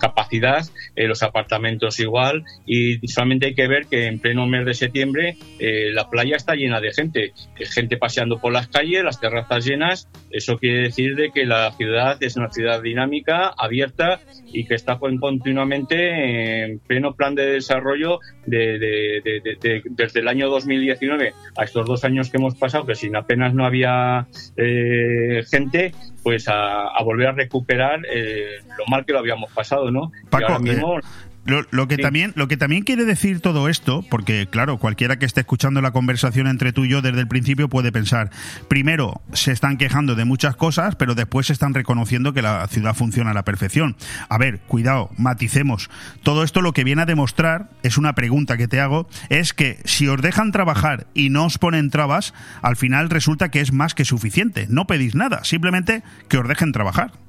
capacidad, 0.00 0.64
eh, 0.96 1.06
los 1.06 1.22
apartamentos 1.22 2.00
igual, 2.00 2.44
y 2.64 3.06
solamente 3.08 3.46
hay 3.46 3.54
que 3.54 3.68
ver 3.68 3.86
que 3.86 4.06
en 4.06 4.20
pleno 4.20 4.46
mes 4.46 4.64
de 4.64 4.72
septiembre 4.72 5.36
eh, 5.58 5.90
la 5.92 6.08
playa 6.08 6.36
está 6.36 6.54
llena 6.54 6.80
de 6.80 6.92
gente, 6.92 7.32
gente 7.56 7.98
paseando 7.98 8.38
por 8.38 8.52
las 8.52 8.68
calles, 8.68 9.04
las 9.04 9.20
terrazas 9.20 9.66
llenas, 9.66 10.08
eso 10.30 10.56
quiere 10.56 10.82
decir 10.82 11.16
de 11.16 11.30
que 11.30 11.44
la 11.44 11.72
ciudad 11.72 12.16
es 12.22 12.36
una 12.36 12.50
ciudad 12.50 12.80
dinámica, 12.80 13.52
abierta 13.58 14.20
y 14.46 14.64
que 14.64 14.74
está 14.74 14.98
continuamente 14.98 16.64
en 16.64 16.78
pleno 16.78 17.14
plan 17.14 17.34
de 17.34 17.46
desarrollo 17.46 18.20
desde 18.46 20.20
el 20.20 20.28
año 20.28 20.48
2019 20.48 21.32
a 21.56 21.64
estos 21.64 21.86
dos 21.86 22.04
años 22.04 22.30
que 22.30 22.36
hemos 22.36 22.54
pasado, 22.54 22.86
que 22.86 22.94
sin 22.94 23.16
apenas 23.16 23.54
no 23.54 23.64
había 23.64 24.26
eh, 24.56 25.42
gente, 25.50 25.92
pues 26.24 26.46
a, 26.48 26.90
volver 27.04 27.28
a 27.28 27.32
recuperar 27.32 28.00
eh, 28.10 28.56
lo 28.78 28.86
mal 28.88 29.04
que 29.04 29.12
lo 29.12 29.18
habíamos 29.18 29.52
pasado, 29.52 29.90
¿no? 29.90 30.10
Paco, 30.30 30.58
mismo, 30.58 30.98
Lo, 31.46 31.88
que 31.88 31.98
también, 31.98 32.32
lo 32.36 32.48
que 32.48 32.56
también 32.56 32.84
quiere 32.84 33.04
decir 33.04 33.40
todo 33.40 33.68
esto, 33.68 34.02
porque 34.08 34.48
claro, 34.50 34.78
cualquiera 34.78 35.18
que 35.18 35.26
esté 35.26 35.40
escuchando 35.40 35.82
la 35.82 35.90
conversación 35.90 36.46
entre 36.46 36.72
tú 36.72 36.84
y 36.84 36.88
yo 36.88 37.02
desde 37.02 37.20
el 37.20 37.28
principio 37.28 37.68
puede 37.68 37.92
pensar, 37.92 38.30
primero, 38.68 39.20
se 39.32 39.52
están 39.52 39.76
quejando 39.76 40.14
de 40.14 40.24
muchas 40.24 40.56
cosas, 40.56 40.96
pero 40.96 41.14
después 41.14 41.48
se 41.48 41.52
están 41.52 41.74
reconociendo 41.74 42.32
que 42.32 42.40
la 42.40 42.66
ciudad 42.68 42.94
funciona 42.94 43.32
a 43.32 43.34
la 43.34 43.44
perfección. 43.44 43.96
A 44.28 44.38
ver, 44.38 44.60
cuidado, 44.60 45.10
maticemos. 45.18 45.90
Todo 46.22 46.44
esto 46.44 46.62
lo 46.62 46.72
que 46.72 46.84
viene 46.84 47.02
a 47.02 47.06
demostrar, 47.06 47.68
es 47.82 47.98
una 47.98 48.14
pregunta 48.14 48.56
que 48.56 48.68
te 48.68 48.80
hago, 48.80 49.08
es 49.28 49.52
que 49.52 49.80
si 49.84 50.08
os 50.08 50.22
dejan 50.22 50.50
trabajar 50.50 51.06
y 51.12 51.28
no 51.28 51.44
os 51.44 51.58
ponen 51.58 51.90
trabas, 51.90 52.32
al 52.62 52.76
final 52.76 53.10
resulta 53.10 53.50
que 53.50 53.60
es 53.60 53.72
más 53.72 53.94
que 53.94 54.04
suficiente. 54.04 54.66
No 54.70 54.86
pedís 54.86 55.14
nada, 55.14 55.44
simplemente 55.44 56.02
que 56.28 56.38
os 56.38 56.48
dejen 56.48 56.72
trabajar. 56.72 57.23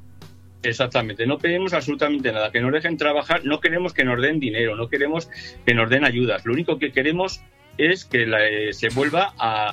Exactamente, 0.66 1.26
no 1.28 1.38
pedimos 1.38 1.74
absolutamente 1.74 2.32
nada, 2.32 2.52
que 2.52 2.60
nos 2.60 2.72
dejen 2.72 2.98
trabajar, 2.98 3.46
no 3.46 3.60
queremos 3.60 3.94
que 3.94 4.04
nos 4.04 4.22
den 4.22 4.40
dinero, 4.40 4.76
no 4.76 4.90
queremos 4.90 5.30
que 5.66 5.74
nos 5.74 5.90
den 5.90 6.04
ayudas, 6.04 6.46
lo 6.46 6.54
único 6.54 6.80
que 6.80 6.92
queremos 6.92 7.42
es 7.78 8.06
que 8.06 8.24
eh, 8.24 8.74
se 8.74 8.90
vuelva 8.90 9.34
a, 9.38 9.72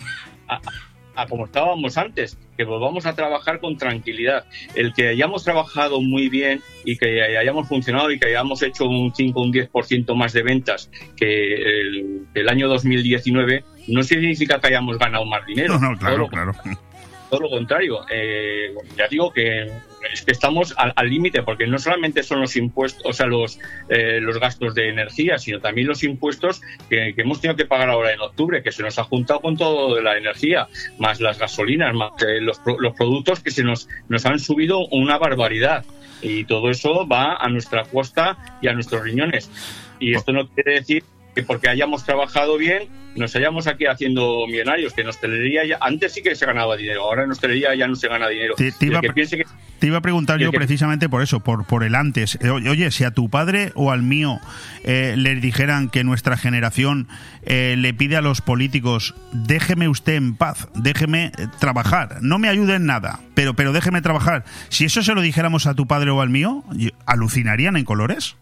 como 1.28 1.44
estábamos 1.46 1.96
antes, 1.98 2.38
que 2.56 2.64
volvamos 2.64 3.06
a 3.06 3.14
trabajar 3.14 3.60
con 3.60 3.76
tranquilidad. 3.76 4.44
El 4.74 4.92
que 4.92 5.08
hayamos 5.08 5.44
trabajado 5.44 6.00
muy 6.00 6.28
bien 6.28 6.60
y 6.84 6.96
que 6.96 7.22
hayamos 7.22 7.68
funcionado 7.68 8.10
y 8.10 8.18
que 8.18 8.28
hayamos 8.28 8.62
hecho 8.62 8.86
un 8.86 9.14
5 9.14 9.38
o 9.38 9.44
un 9.44 9.52
10% 9.52 10.14
más 10.16 10.32
de 10.32 10.42
ventas 10.42 10.90
que 11.16 11.80
el, 12.34 12.48
año 12.48 12.66
2019 12.68 13.64
no 13.88 14.02
significa 14.02 14.58
que 14.58 14.68
hayamos 14.68 14.98
ganado 14.98 15.24
más 15.26 15.46
dinero. 15.46 15.78
No, 15.78 15.92
no, 15.92 15.98
claro, 15.98 16.28
claro 16.28 16.52
todo 17.32 17.40
lo 17.44 17.48
contrario. 17.48 18.04
Eh, 18.10 18.74
ya 18.94 19.08
digo 19.08 19.32
que 19.32 19.62
es 20.12 20.20
que 20.22 20.32
estamos 20.32 20.74
al 20.76 21.08
límite, 21.08 21.42
porque 21.42 21.66
no 21.66 21.78
solamente 21.78 22.22
son 22.22 22.42
los 22.42 22.56
impuestos, 22.56 23.02
o 23.06 23.12
sea, 23.14 23.24
los, 23.24 23.58
eh, 23.88 24.20
los 24.20 24.38
gastos 24.38 24.74
de 24.74 24.90
energía, 24.90 25.38
sino 25.38 25.58
también 25.58 25.88
los 25.88 26.04
impuestos 26.04 26.60
que, 26.90 27.14
hemos 27.16 27.40
tenido 27.40 27.56
que 27.56 27.64
pagar 27.64 27.88
ahora 27.88 28.12
en 28.12 28.20
octubre, 28.20 28.62
que 28.62 28.70
se 28.70 28.82
nos 28.82 28.98
ha 28.98 29.04
juntado 29.04 29.40
con 29.40 29.56
todo 29.56 29.94
de 29.94 30.02
la 30.02 30.18
energía, 30.18 30.68
más 30.98 31.22
las 31.22 31.38
gasolinas, 31.38 31.94
más 31.94 32.10
eh, 32.22 32.42
los, 32.42 32.60
los 32.78 32.94
productos 32.94 33.40
que 33.40 33.50
se 33.50 33.64
nos, 33.64 33.88
nos 34.10 34.26
han 34.26 34.38
subido 34.38 34.86
una 34.88 35.16
barbaridad. 35.16 35.86
Y 36.20 36.44
todo 36.44 36.68
eso 36.68 37.08
va 37.08 37.36
a 37.36 37.48
nuestra 37.48 37.84
costa 37.84 38.58
y 38.60 38.68
a 38.68 38.74
nuestros 38.74 39.02
riñones. 39.02 39.50
Y 39.98 40.14
esto 40.14 40.32
no 40.32 40.46
quiere 40.48 40.74
decir 40.74 41.02
que 41.34 41.42
porque 41.42 41.68
hayamos 41.68 42.04
trabajado 42.04 42.56
bien 42.58 42.88
nos 43.14 43.34
hayamos 43.36 43.66
aquí 43.66 43.86
haciendo 43.86 44.46
millonarios, 44.46 44.92
que 44.94 45.02
en 45.02 45.08
hostelería 45.08 45.64
ya, 45.66 45.78
antes 45.80 46.12
sí 46.14 46.22
que 46.22 46.34
se 46.34 46.46
ganaba 46.46 46.76
dinero, 46.76 47.02
ahora 47.02 47.24
en 47.24 47.30
hostelería 47.30 47.74
ya 47.74 47.86
no 47.86 47.94
se 47.94 48.08
gana 48.08 48.28
dinero. 48.28 48.54
Te, 48.56 48.72
iba, 49.88 49.98
a 49.98 50.00
preguntar 50.00 50.38
yo 50.38 50.52
precisamente 50.52 51.08
por 51.08 51.22
eso, 51.22 51.40
por, 51.40 51.66
por 51.66 51.84
el 51.84 51.94
antes. 51.94 52.38
Eh, 52.40 52.50
oye, 52.50 52.90
si 52.90 53.04
a 53.04 53.10
tu 53.10 53.28
padre 53.28 53.72
o 53.74 53.90
al 53.90 54.02
mío 54.02 54.38
eh, 54.84 55.14
les 55.16 55.42
dijeran 55.42 55.88
que 55.88 56.04
nuestra 56.04 56.36
generación 56.36 57.08
eh, 57.42 57.74
le 57.76 57.92
pide 57.92 58.16
a 58.16 58.22
los 58.22 58.40
políticos, 58.40 59.14
déjeme 59.32 59.88
usted 59.88 60.14
en 60.14 60.36
paz, 60.36 60.68
déjeme 60.74 61.32
trabajar, 61.58 62.18
no 62.22 62.38
me 62.38 62.48
ayude 62.48 62.76
en 62.76 62.86
nada, 62.86 63.20
pero, 63.34 63.54
pero 63.54 63.72
déjeme 63.72 64.02
trabajar. 64.02 64.44
Si 64.68 64.84
eso 64.84 65.02
se 65.02 65.14
lo 65.14 65.20
dijéramos 65.20 65.66
a 65.66 65.74
tu 65.74 65.86
padre 65.86 66.10
o 66.10 66.20
al 66.20 66.30
mío, 66.30 66.64
¿alucinarían 67.06 67.76
en 67.76 67.84
colores? 67.84 68.36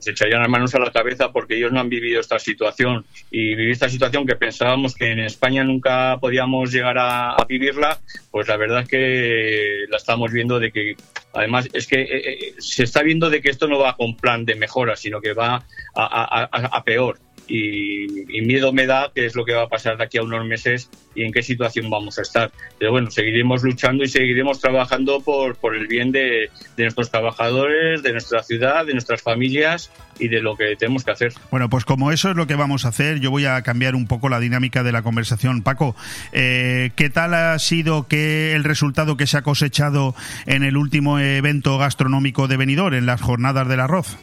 Se 0.00 0.10
echarían 0.10 0.40
las 0.40 0.48
manos 0.48 0.74
a 0.74 0.78
la 0.78 0.90
cabeza 0.90 1.32
porque 1.32 1.56
ellos 1.56 1.72
no 1.72 1.80
han 1.80 1.88
vivido 1.88 2.20
esta 2.20 2.38
situación. 2.38 3.04
Y 3.30 3.54
vivir 3.54 3.70
esta 3.70 3.88
situación 3.88 4.26
que 4.26 4.36
pensábamos 4.36 4.94
que 4.94 5.10
en 5.10 5.20
España 5.20 5.64
nunca 5.64 6.18
podíamos 6.20 6.72
llegar 6.72 6.96
a, 6.98 7.36
vivirla, 7.48 7.98
pues 8.30 8.48
la 8.48 8.56
verdad 8.56 8.82
es 8.82 8.88
que 8.88 9.84
la 9.88 9.96
estamos 9.96 10.32
viendo 10.32 10.58
de 10.58 10.72
que 10.72 10.96
además 11.32 11.68
es 11.72 11.86
que 11.86 12.02
eh, 12.02 12.08
eh, 12.12 12.54
se 12.58 12.82
está 12.82 13.02
viendo 13.02 13.30
de 13.30 13.40
que 13.40 13.50
esto 13.50 13.68
no 13.68 13.78
va 13.78 13.96
con 13.96 14.16
plan 14.16 14.44
de 14.44 14.56
mejora, 14.56 14.96
sino 14.96 15.20
que 15.20 15.32
va 15.32 15.64
a 15.94 16.82
peor 16.84 17.18
y, 17.48 18.06
miedo 18.42 18.72
me 18.72 18.86
da 18.86 19.10
qué 19.14 19.26
es 19.26 19.34
lo 19.34 19.44
que 19.44 19.54
va 19.54 19.62
a 19.62 19.68
pasar 19.68 19.96
de 19.96 20.04
aquí 20.04 20.18
a 20.18 20.22
unos 20.22 20.46
meses 20.46 20.88
y 21.14 21.24
en 21.24 21.32
qué 21.32 21.42
situación 21.42 21.90
vamos 21.90 22.18
a 22.18 22.22
estar. 22.22 22.52
Pero 22.78 22.92
bueno, 22.92 23.10
seguiremos 23.10 23.62
luchando 23.62 24.04
y 24.04 24.08
seguiremos 24.08 24.60
trabajando 24.60 25.20
por, 25.20 25.56
por 25.56 25.74
el 25.74 25.86
bien 25.86 26.12
de, 26.12 26.50
de 26.76 26.82
nuestros 26.82 27.10
trabajadores, 27.10 28.02
de 28.02 28.12
nuestra 28.12 28.42
ciudad, 28.42 28.86
de 28.86 28.92
nuestras 28.92 29.22
familias 29.22 29.90
y 30.18 30.28
de 30.28 30.40
lo 30.40 30.56
que 30.56 30.76
tenemos 30.76 31.04
que 31.04 31.10
hacer. 31.10 31.32
Bueno, 31.50 31.68
pues 31.68 31.84
como 31.84 32.12
eso 32.12 32.30
es 32.30 32.36
lo 32.36 32.46
que 32.46 32.54
vamos 32.54 32.84
a 32.84 32.88
hacer, 32.88 33.20
yo 33.20 33.30
voy 33.30 33.46
a 33.46 33.60
cambiar 33.62 33.94
un 33.94 34.06
poco 34.06 34.28
la 34.28 34.40
dinámica 34.40 34.82
de 34.82 34.92
la 34.92 35.02
conversación. 35.02 35.62
Paco, 35.62 35.96
eh, 36.32 36.90
¿qué 36.96 37.10
tal 37.10 37.34
ha 37.34 37.58
sido 37.58 38.06
que 38.06 38.54
el 38.54 38.64
resultado 38.64 39.16
que 39.16 39.26
se 39.26 39.38
ha 39.38 39.42
cosechado 39.42 40.14
en 40.46 40.62
el 40.62 40.76
último 40.76 41.18
evento 41.18 41.78
gastronómico 41.78 42.48
de 42.48 42.56
Benidorm, 42.56 42.94
en 42.94 43.06
las 43.06 43.20
jornadas 43.20 43.68
del 43.68 43.80
arroz? 43.80 44.16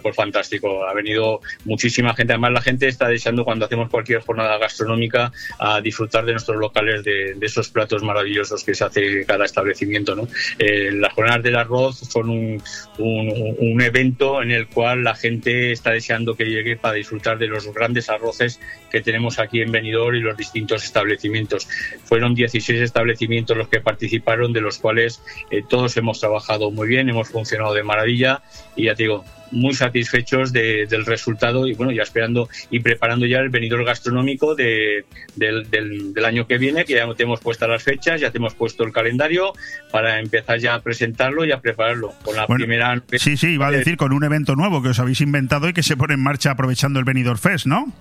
Pues 0.00 0.16
fantástico. 0.16 0.86
Ha 0.86 0.94
venido 0.94 1.40
muchísima 1.64 2.14
gente. 2.14 2.32
Además, 2.32 2.52
la 2.52 2.62
gente 2.62 2.88
está 2.88 3.08
deseando 3.08 3.44
cuando 3.44 3.66
hacemos 3.66 3.90
cualquier 3.90 4.20
jornada 4.20 4.58
gastronómica 4.58 5.32
a 5.58 5.80
disfrutar 5.80 6.24
de 6.24 6.32
nuestros 6.32 6.56
locales, 6.56 7.04
de, 7.04 7.36
esos 7.42 7.68
platos 7.68 8.02
maravillosos 8.02 8.64
que 8.64 8.74
se 8.74 8.84
hace 8.84 9.24
cada 9.26 9.44
establecimiento. 9.44 10.28
Eh, 10.58 10.92
las 10.92 11.12
jornadas 11.12 11.42
del 11.42 11.56
arroz 11.56 11.98
son 11.98 12.30
un, 12.30 12.62
un, 12.98 13.82
evento 13.82 14.42
en 14.42 14.52
el 14.52 14.68
cual 14.68 15.02
la 15.02 15.14
gente 15.14 15.72
está 15.72 15.90
deseando 15.90 16.36
que 16.36 16.44
llegue 16.44 16.76
para 16.76 16.94
disfrutar 16.94 17.38
de 17.38 17.48
los 17.48 17.72
grandes 17.74 18.08
arroces 18.08 18.60
que 18.90 19.00
tenemos 19.00 19.38
aquí 19.38 19.60
en 19.60 19.72
Benidorm 19.72 20.14
y 20.14 20.20
los 20.20 20.36
distintos 20.36 20.84
establecimientos. 20.84 21.68
Fueron 22.04 22.34
16 22.34 22.80
establecimientos 22.80 23.56
los 23.56 23.68
que 23.68 23.80
participaron, 23.80 24.52
de 24.52 24.60
los 24.60 24.78
cuales 24.78 25.22
eh, 25.50 25.62
todos 25.68 25.96
hemos 25.96 26.20
trabajado 26.20 26.70
muy 26.70 26.88
bien, 26.88 27.08
hemos 27.08 27.28
funcionado 27.28 27.74
de 27.74 27.82
maravilla 27.82 28.42
y 28.76 28.84
ya 28.84 28.94
te 28.94 29.04
digo, 29.04 29.24
muy 29.52 29.74
satisfechos 29.74 30.52
del 30.52 31.06
resultado 31.06 31.66
y 31.66 31.74
bueno, 31.74 31.92
ya 31.92 32.02
esperando 32.02 32.48
y 32.70 32.80
preparando 32.80 33.26
ya 33.26 33.38
el 33.38 33.50
venidor 33.50 33.84
gastronómico 33.84 34.54
de, 34.54 35.04
del, 35.36 35.70
del, 35.70 36.24
año 36.24 36.46
que 36.46 36.58
viene, 36.58 36.84
que 36.84 36.94
ya 36.94 37.06
tenemos 37.14 37.40
puestas 37.40 37.68
las 37.68 37.82
fechas, 37.82 38.20
ya 38.20 38.30
tenemos 38.30 38.54
puesto 38.54 38.84
el 38.84 38.92
calendario 38.92 39.52
para 39.90 40.18
empezar 40.18 40.58
ya 40.58 40.74
a 40.74 40.80
presentarlo 40.80 41.44
y 41.44 41.52
a 41.52 41.60
prepararlo. 41.60 42.12
Con 42.24 42.36
la 42.36 42.46
primera. 42.46 43.02
Sí, 43.12 43.36
sí, 43.36 43.48
iba 43.48 43.68
a 43.68 43.70
decir 43.70 43.96
con 43.96 44.12
un 44.12 44.24
evento 44.24 44.56
nuevo 44.56 44.82
que 44.82 44.88
os 44.88 44.98
habéis 44.98 45.20
inventado 45.20 45.68
y 45.68 45.72
que 45.72 45.82
se 45.82 45.96
pone 45.96 46.14
en 46.14 46.22
marcha 46.22 46.52
aprovechando 46.52 46.98
el 46.98 47.04
Venidor 47.04 47.38
Fest, 47.38 47.66
¿no? 47.66 47.92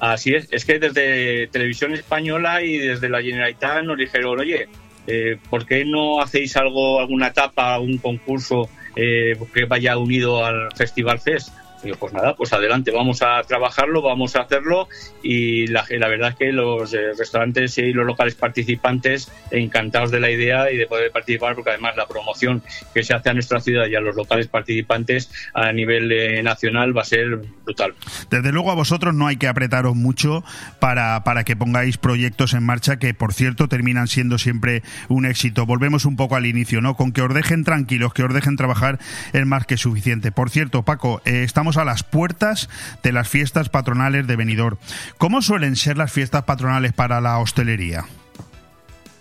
Así 0.00 0.34
es, 0.34 0.48
es 0.52 0.64
que 0.64 0.78
desde 0.78 1.48
Televisión 1.48 1.92
Española 1.92 2.62
y 2.62 2.78
desde 2.78 3.08
la 3.08 3.20
Generalitat 3.20 3.82
nos 3.82 3.98
dijeron, 3.98 4.38
oye, 4.38 4.68
eh, 5.06 5.38
¿por 5.50 5.66
qué 5.66 5.84
no 5.84 6.20
hacéis 6.20 6.56
algo, 6.56 7.00
alguna 7.00 7.28
etapa, 7.28 7.74
algún 7.74 7.98
concurso 7.98 8.68
eh, 8.96 9.38
que 9.52 9.64
vaya 9.64 9.96
unido 9.96 10.44
al 10.44 10.70
Festival 10.74 11.20
Fest. 11.20 11.52
Digo, 11.82 11.96
pues 11.96 12.12
nada, 12.12 12.34
pues 12.34 12.52
adelante, 12.52 12.90
vamos 12.90 13.22
a 13.22 13.42
trabajarlo, 13.42 14.02
vamos 14.02 14.34
a 14.36 14.42
hacerlo 14.42 14.88
y 15.22 15.66
la, 15.68 15.84
verdad 15.88 16.30
es 16.30 16.36
que 16.36 16.52
los 16.52 16.92
eh, 16.92 17.12
restaurantes 17.16 17.78
y 17.78 17.92
los 17.92 18.04
locales 18.04 18.34
participantes 18.34 19.30
encantados 19.50 20.10
de 20.10 20.20
la 20.20 20.30
idea 20.30 20.70
y 20.72 20.76
de 20.76 20.86
poder 20.86 21.12
participar 21.12 21.54
porque 21.54 21.70
además 21.70 21.96
la 21.96 22.06
promoción 22.06 22.62
que 22.92 23.02
se 23.02 23.14
hace 23.14 23.30
a 23.30 23.34
nuestra 23.34 23.60
ciudad 23.60 23.86
y 23.86 23.94
a 23.94 24.00
los 24.00 24.16
locales 24.16 24.48
participantes 24.48 25.30
a 25.54 25.72
nivel 25.72 26.10
eh, 26.10 26.42
nacional 26.42 26.96
va 26.96 27.02
a 27.02 27.04
ser 27.04 27.36
brutal. 27.64 27.94
Desde 28.30 28.50
luego 28.50 28.70
a 28.70 28.74
vosotros 28.74 29.14
no 29.14 29.26
hay 29.26 29.36
que 29.36 29.46
apretaros 29.46 29.94
mucho 29.94 30.42
para, 30.80 31.22
para 31.22 31.44
que 31.44 31.56
pongáis 31.56 31.96
proyectos 31.96 32.54
en 32.54 32.64
marcha 32.64 32.98
que 32.98 33.14
por 33.14 33.32
cierto 33.32 33.68
terminan 33.68 34.08
siendo 34.08 34.38
siempre 34.38 34.82
un 35.08 35.26
éxito. 35.26 35.66
Volvemos 35.66 36.04
un 36.04 36.16
poco 36.16 36.36
al 36.36 36.46
inicio, 36.46 36.80
¿no? 36.80 36.96
Con 36.96 37.12
que 37.12 37.22
os 37.22 37.32
dejen 37.32 37.64
tranquilos, 37.64 38.12
que 38.12 38.22
os 38.24 38.34
dejen 38.34 38.56
trabajar 38.56 38.98
es 39.32 39.46
más 39.46 39.66
que 39.66 39.76
suficiente. 39.76 40.32
Por 40.32 40.50
cierto, 40.50 40.82
Paco, 40.82 41.20
eh, 41.24 41.42
estamos 41.44 41.67
a 41.76 41.84
las 41.84 42.02
puertas 42.02 42.68
de 43.02 43.12
las 43.12 43.28
fiestas 43.28 43.68
patronales 43.68 44.26
de 44.26 44.36
Benidorm. 44.36 44.78
¿Cómo 45.18 45.42
suelen 45.42 45.76
ser 45.76 45.96
las 45.96 46.12
fiestas 46.12 46.44
patronales 46.44 46.92
para 46.92 47.20
la 47.20 47.38
hostelería? 47.38 48.04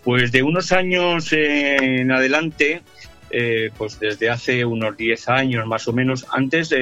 Pues 0.04 0.32
de 0.32 0.44
unos 0.44 0.72
años 0.72 1.34
en 1.34 2.12
adelante, 2.12 2.82
eh, 3.30 3.72
pues 3.78 4.00
desde 4.00 4.30
hace 4.30 4.64
unos 4.64 4.96
10 4.96 5.28
años 5.28 5.68
más 5.68 5.88
o 5.88 5.94
menos, 5.94 6.26
antes 6.32 6.74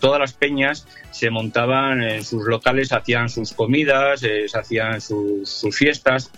todas 0.00 0.18
las 0.18 0.32
peñas 0.32 0.86
se 1.10 1.30
montaban 1.30 2.02
en 2.02 2.24
sus 2.24 2.46
locales, 2.46 2.92
hacían 2.92 3.28
sus 3.28 3.52
comidas, 3.52 4.22
eh, 4.22 4.46
hacían 4.52 5.00
sus 5.00 5.76
fiestas 5.76 6.30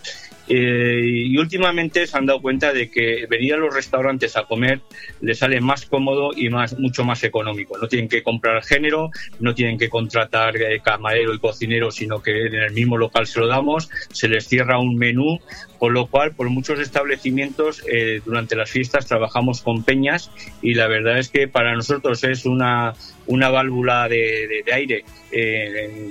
eh, 0.48 1.00
y 1.02 1.38
últimamente 1.38 2.06
se 2.06 2.16
han 2.16 2.26
dado 2.26 2.42
cuenta 2.42 2.72
de 2.72 2.90
que 2.90 3.26
venir 3.28 3.54
a 3.54 3.56
los 3.58 3.74
restaurantes 3.74 4.36
a 4.36 4.44
comer 4.44 4.80
les 5.20 5.38
sale 5.38 5.60
más 5.60 5.86
cómodo 5.86 6.30
y 6.36 6.48
más 6.48 6.78
mucho 6.78 7.04
más 7.04 7.22
económico. 7.24 7.78
No 7.78 7.88
tienen 7.88 8.08
que 8.08 8.22
comprar 8.22 8.62
género, 8.64 9.10
no 9.38 9.54
tienen 9.54 9.78
que 9.78 9.88
contratar 9.88 10.56
eh, 10.56 10.80
camarero 10.84 11.34
y 11.34 11.38
cocinero, 11.38 11.90
sino 11.90 12.22
que 12.22 12.46
en 12.46 12.54
el 12.54 12.72
mismo 12.72 12.96
local 12.96 13.26
se 13.26 13.40
lo 13.40 13.46
damos, 13.46 13.88
se 14.10 14.28
les 14.28 14.46
cierra 14.46 14.78
un 14.78 14.96
menú, 14.96 15.38
con 15.78 15.94
lo 15.94 16.06
cual 16.06 16.34
por 16.34 16.48
muchos 16.50 16.80
establecimientos 16.80 17.82
eh, 17.90 18.20
durante 18.24 18.56
las 18.56 18.70
fiestas 18.70 19.06
trabajamos 19.06 19.62
con 19.62 19.84
peñas 19.84 20.30
y 20.60 20.74
la 20.74 20.86
verdad 20.86 21.18
es 21.18 21.28
que 21.28 21.48
para 21.48 21.74
nosotros 21.74 22.24
es 22.24 22.46
una, 22.46 22.94
una 23.32 23.48
válvula 23.48 24.08
de, 24.08 24.64
aire, 24.72 25.04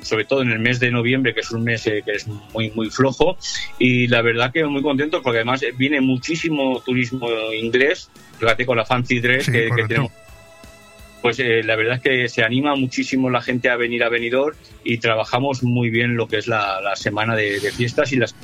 sobre 0.02 0.26
todo 0.26 0.42
en 0.42 0.52
el 0.52 0.60
mes 0.60 0.80
de 0.80 0.92
noviembre, 0.92 1.34
que 1.34 1.42
es 1.42 1.52
un 1.52 1.64
mes 1.64 1.84
que 1.84 2.04
es 2.12 2.28
muy, 2.28 2.72
muy 2.72 2.90
flojo. 2.90 3.38
Y 3.80 4.08
la 4.08 4.22
verdad 4.22 4.52
que 4.52 4.66
muy 4.66 4.82
contento 4.82 5.22
porque 5.22 5.40
además 5.40 5.64
viene 5.78 6.02
muchísimo 6.02 6.82
turismo 6.82 7.30
inglés, 7.54 8.10
fíjate 8.40 8.66
con 8.66 8.78
la 8.78 8.86
Fancy 8.86 9.20
Dress 9.20 9.50
que, 9.50 9.70
tenemos. 9.88 10.12
Pues 11.22 11.39
eh, 11.39 11.62
la 11.64 11.76
verdad 11.76 11.98
es 11.98 12.02
que 12.02 12.30
se 12.30 12.43
anima 12.43 12.76
muchísimo 12.76 13.30
la 13.30 13.41
gente 13.41 13.70
a 13.70 13.76
venir 13.76 14.04
a 14.04 14.10
Benidorm 14.10 14.56
y 14.84 14.98
trabajamos 14.98 15.62
muy 15.62 15.91
bien 15.91 16.16
lo 16.16 16.28
que 16.28 16.38
es 16.38 16.48
la, 16.48 16.82
la 16.82 16.95
semana 16.95 17.36
de, 17.36 17.60
de 17.60 17.72
fiestas 17.72 18.12
y 18.12 18.16
las 18.16 18.36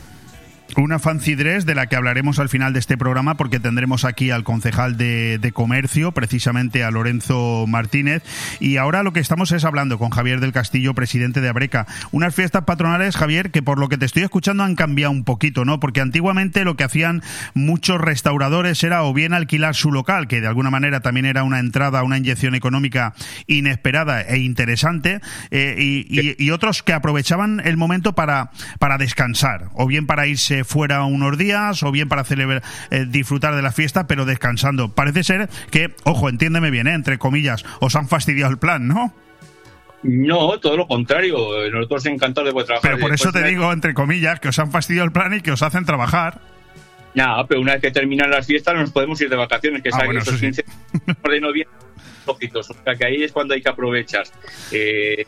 una 0.83 0.99
fancy 0.99 1.35
dress 1.35 1.65
de 1.65 1.75
la 1.75 1.87
que 1.87 1.95
hablaremos 1.95 2.39
al 2.39 2.49
final 2.49 2.73
de 2.73 2.79
este 2.79 2.97
programa 2.97 3.35
porque 3.35 3.59
tendremos 3.59 4.05
aquí 4.05 4.31
al 4.31 4.43
concejal 4.43 4.95
de, 4.95 5.39
de, 5.39 5.51
comercio, 5.51 6.11
precisamente 6.11 6.83
a 6.83 6.91
Lorenzo 6.91 7.65
Martínez. 7.67 8.23
Y 8.59 8.77
ahora 8.77 9.01
lo 9.01 9.13
que 9.13 9.19
estamos 9.19 9.51
es 9.51 9.65
hablando 9.65 9.97
con 9.97 10.11
Javier 10.11 10.39
del 10.39 10.51
Castillo, 10.51 10.93
presidente 10.93 11.41
de 11.41 11.49
Abreca. 11.49 11.87
Unas 12.11 12.35
fiestas 12.35 12.65
patronales, 12.65 13.17
Javier, 13.17 13.49
que 13.49 13.63
por 13.63 13.79
lo 13.79 13.89
que 13.89 13.97
te 13.97 14.05
estoy 14.05 14.23
escuchando 14.23 14.63
han 14.63 14.75
cambiado 14.75 15.11
un 15.11 15.23
poquito, 15.23 15.65
¿no? 15.65 15.79
Porque 15.79 16.01
antiguamente 16.01 16.63
lo 16.63 16.75
que 16.75 16.83
hacían 16.83 17.23
muchos 17.55 17.99
restauradores 17.99 18.83
era 18.83 19.03
o 19.03 19.13
bien 19.13 19.33
alquilar 19.33 19.75
su 19.75 19.91
local, 19.91 20.27
que 20.27 20.41
de 20.41 20.47
alguna 20.47 20.69
manera 20.69 20.99
también 20.99 21.25
era 21.25 21.43
una 21.43 21.59
entrada, 21.59 22.03
una 22.03 22.17
inyección 22.17 22.53
económica 22.53 23.15
inesperada 23.47 24.21
e 24.21 24.37
interesante, 24.39 25.21
eh, 25.49 25.75
y, 25.79 26.05
y, 26.09 26.35
y 26.37 26.51
otros 26.51 26.83
que 26.83 26.93
aprovechaban 26.93 27.61
el 27.65 27.77
momento 27.77 28.13
para, 28.13 28.51
para 28.79 28.97
descansar, 28.97 29.69
o 29.73 29.87
bien 29.87 30.05
para 30.05 30.27
irse 30.27 30.66
fuera 30.67 31.03
unos 31.05 31.37
días 31.37 31.81
o 31.83 31.91
bien 31.91 32.09
para 32.09 32.23
celebrar, 32.23 32.61
eh, 32.91 33.05
disfrutar 33.07 33.55
de 33.55 33.61
la 33.61 33.71
fiesta, 33.71 34.05
pero 34.07 34.25
descansando. 34.25 34.89
Parece 34.89 35.23
ser 35.23 35.49
que, 35.71 35.95
ojo, 36.03 36.29
entiéndeme 36.29 36.69
bien, 36.69 36.87
¿eh? 36.87 36.93
entre 36.93 37.17
comillas, 37.17 37.65
os 37.79 37.95
han 37.95 38.07
fastidiado 38.07 38.51
el 38.51 38.57
plan, 38.59 38.87
¿no? 38.87 39.13
No, 40.03 40.59
todo 40.59 40.77
lo 40.77 40.87
contrario. 40.87 41.37
Nosotros 41.71 42.05
encantados 42.05 42.49
de 42.49 42.53
poder 42.53 42.67
trabajar. 42.67 42.91
Pero 42.91 43.01
por 43.01 43.13
eso 43.13 43.31
te 43.31 43.43
digo, 43.43 43.71
entre 43.73 43.93
comillas, 43.93 44.39
que 44.39 44.49
os 44.49 44.59
han 44.59 44.71
fastidiado 44.71 45.05
el 45.05 45.11
plan 45.11 45.33
y 45.33 45.41
que 45.41 45.51
os 45.51 45.61
hacen 45.63 45.85
trabajar. 45.85 46.39
Nada, 47.15 47.47
pero 47.47 47.61
una 47.61 47.73
vez 47.73 47.81
que 47.81 47.91
terminan 47.91 48.29
las 48.29 48.45
fiestas 48.45 48.75
nos 48.75 48.91
podemos 48.91 49.19
ir 49.21 49.29
de 49.29 49.35
vacaciones, 49.35 49.81
que 49.81 49.89
Ah, 49.91 50.05
bueno, 50.05 50.19
esos 50.21 50.35
eso 50.35 50.53
sí. 50.53 50.63
15 51.03 51.29
de 51.31 51.41
noviembre. 51.41 51.77
O 52.27 52.61
sea 52.61 52.95
que 52.95 53.05
ahí 53.05 53.23
es 53.23 53.31
cuando 53.31 53.53
hay 53.53 53.61
que 53.61 53.69
aprovechar. 53.69 54.25
Eh, 54.71 55.25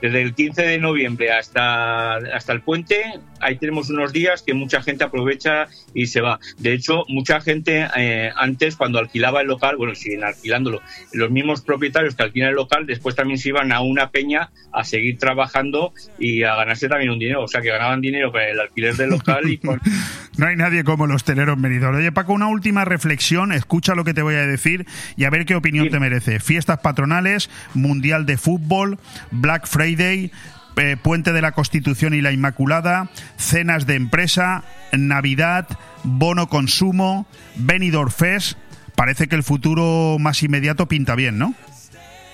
desde 0.00 0.22
el 0.22 0.34
15 0.34 0.62
de 0.62 0.78
noviembre 0.78 1.32
hasta, 1.32 2.16
hasta 2.16 2.52
el 2.52 2.60
puente, 2.60 3.02
ahí 3.40 3.56
tenemos 3.56 3.90
unos 3.90 4.12
días 4.12 4.42
que 4.42 4.54
mucha 4.54 4.82
gente 4.82 5.04
aprovecha 5.04 5.66
y 5.94 6.06
se 6.06 6.20
va. 6.20 6.38
De 6.58 6.72
hecho, 6.72 7.04
mucha 7.08 7.40
gente 7.40 7.86
eh, 7.96 8.30
antes, 8.36 8.76
cuando 8.76 8.98
alquilaba 8.98 9.40
el 9.40 9.48
local, 9.48 9.76
bueno, 9.76 9.94
siguen 9.94 10.24
alquilándolo, 10.24 10.80
los 11.12 11.30
mismos 11.30 11.62
propietarios 11.62 12.14
que 12.14 12.22
alquilan 12.22 12.50
el 12.50 12.56
local, 12.56 12.86
después 12.86 13.14
también 13.16 13.38
se 13.38 13.48
iban 13.50 13.72
a 13.72 13.80
una 13.80 14.10
peña 14.10 14.50
a 14.72 14.84
seguir 14.84 15.18
trabajando 15.18 15.92
y 16.18 16.42
a 16.44 16.54
ganarse 16.54 16.88
también 16.88 17.10
un 17.10 17.18
dinero. 17.18 17.42
O 17.42 17.48
sea, 17.48 17.60
que 17.60 17.68
ganaban 17.70 18.00
dinero 18.00 18.30
con 18.32 18.40
el 18.40 18.60
alquiler 18.60 18.94
del 18.96 19.10
local 19.10 19.48
y 19.50 19.58
con... 19.58 19.80
No 20.38 20.46
hay 20.46 20.54
nadie 20.54 20.84
como 20.84 21.06
el 21.06 21.10
hostelero 21.10 21.54
en 21.54 21.62
Benidorm. 21.62 21.96
Oye, 21.96 22.12
Paco, 22.12 22.32
una 22.32 22.46
última 22.46 22.84
reflexión. 22.84 23.50
Escucha 23.50 23.96
lo 23.96 24.04
que 24.04 24.14
te 24.14 24.22
voy 24.22 24.36
a 24.36 24.46
decir 24.46 24.86
y 25.16 25.24
a 25.24 25.30
ver 25.30 25.44
qué 25.46 25.56
opinión 25.56 25.86
Sí. 25.86 25.90
te 25.90 25.98
merece. 25.98 26.38
Fiestas 26.38 26.78
patronales, 26.78 27.50
Mundial 27.74 28.24
de 28.24 28.36
Fútbol, 28.38 28.98
Black 29.32 29.66
Friday, 29.66 29.87
eh, 29.96 30.96
Puente 31.02 31.32
de 31.32 31.42
la 31.42 31.52
Constitución 31.52 32.14
y 32.14 32.20
la 32.20 32.32
Inmaculada, 32.32 33.10
cenas 33.36 33.86
de 33.86 33.94
empresa, 33.96 34.64
Navidad, 34.92 35.66
bono 36.04 36.48
consumo, 36.48 37.26
Benidorm 37.56 38.10
Fest. 38.10 38.58
Parece 38.94 39.28
que 39.28 39.36
el 39.36 39.42
futuro 39.42 40.18
más 40.18 40.42
inmediato 40.42 40.86
pinta 40.86 41.14
bien, 41.14 41.38
¿no? 41.38 41.54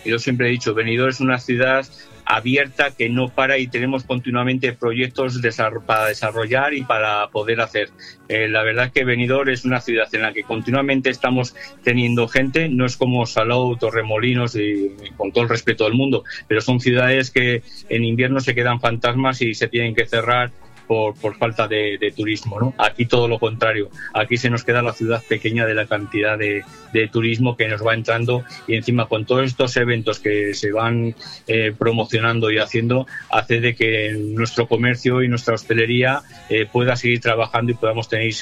Yo 0.04 0.18
siempre 0.18 0.48
he 0.48 0.50
dicho, 0.50 0.74
Benidorm 0.74 1.10
es 1.10 1.20
una 1.20 1.38
ciudad 1.38 1.86
abierta 2.26 2.90
que 2.90 3.08
no 3.08 3.28
para 3.28 3.58
y 3.58 3.66
tenemos 3.66 4.04
continuamente 4.04 4.72
proyectos 4.72 5.40
para 5.86 6.06
desarrollar 6.06 6.74
y 6.74 6.82
para 6.82 7.28
poder 7.28 7.60
hacer. 7.60 7.90
Eh, 8.28 8.48
la 8.48 8.62
verdad 8.62 8.86
es 8.86 8.92
que 8.92 9.04
Benidorm 9.04 9.50
es 9.50 9.64
una 9.64 9.80
ciudad 9.80 10.08
en 10.12 10.22
la 10.22 10.32
que 10.32 10.42
continuamente 10.42 11.10
estamos 11.10 11.54
teniendo 11.82 12.26
gente, 12.28 12.68
no 12.68 12.86
es 12.86 12.96
como 12.96 13.26
Salou, 13.26 13.76
Torremolinos 13.76 14.56
y 14.56 14.94
con 15.16 15.32
todo 15.32 15.44
el 15.44 15.50
respeto 15.50 15.84
del 15.84 15.94
mundo, 15.94 16.24
pero 16.48 16.60
son 16.60 16.80
ciudades 16.80 17.30
que 17.30 17.62
en 17.88 18.04
invierno 18.04 18.40
se 18.40 18.54
quedan 18.54 18.80
fantasmas 18.80 19.42
y 19.42 19.54
se 19.54 19.68
tienen 19.68 19.94
que 19.94 20.06
cerrar 20.06 20.52
por, 20.86 21.14
por 21.14 21.36
falta 21.36 21.68
de, 21.68 22.12
turismo. 22.16 22.60
¿no? 22.60 22.74
Aquí 22.78 23.06
todo 23.06 23.28
lo 23.28 23.38
contrario. 23.38 23.90
Aquí 24.12 24.36
se 24.36 24.50
nos 24.50 24.64
queda 24.64 24.82
la 24.82 24.92
ciudad 24.92 25.22
pequeña 25.28 25.66
de 25.66 25.74
la 25.74 25.86
cantidad 25.86 26.38
de, 26.38 26.62
de 26.94 27.08
turismo 27.08 27.56
que 27.56 27.68
nos 27.68 27.84
va 27.84 27.92
entrando 27.92 28.44
y 28.66 28.76
encima 28.76 29.06
con 29.06 29.26
todos 29.26 29.44
estos 29.44 29.76
eventos 29.76 30.20
que 30.20 30.54
se 30.54 30.72
van 30.72 31.14
eh, 31.46 31.74
promocionando 31.76 32.50
y 32.50 32.58
haciendo, 32.58 33.06
hace 33.30 33.60
de 33.60 33.74
que 33.74 34.16
nuestro 34.16 34.68
comercio 34.68 35.22
y 35.22 35.28
nuestra 35.28 35.54
hostelería 35.54 36.22
eh, 36.48 36.66
pueda 36.70 36.96
seguir 36.96 37.20
trabajando 37.20 37.72
y 37.72 37.74
podamos 37.74 38.08
tener, 38.08 38.32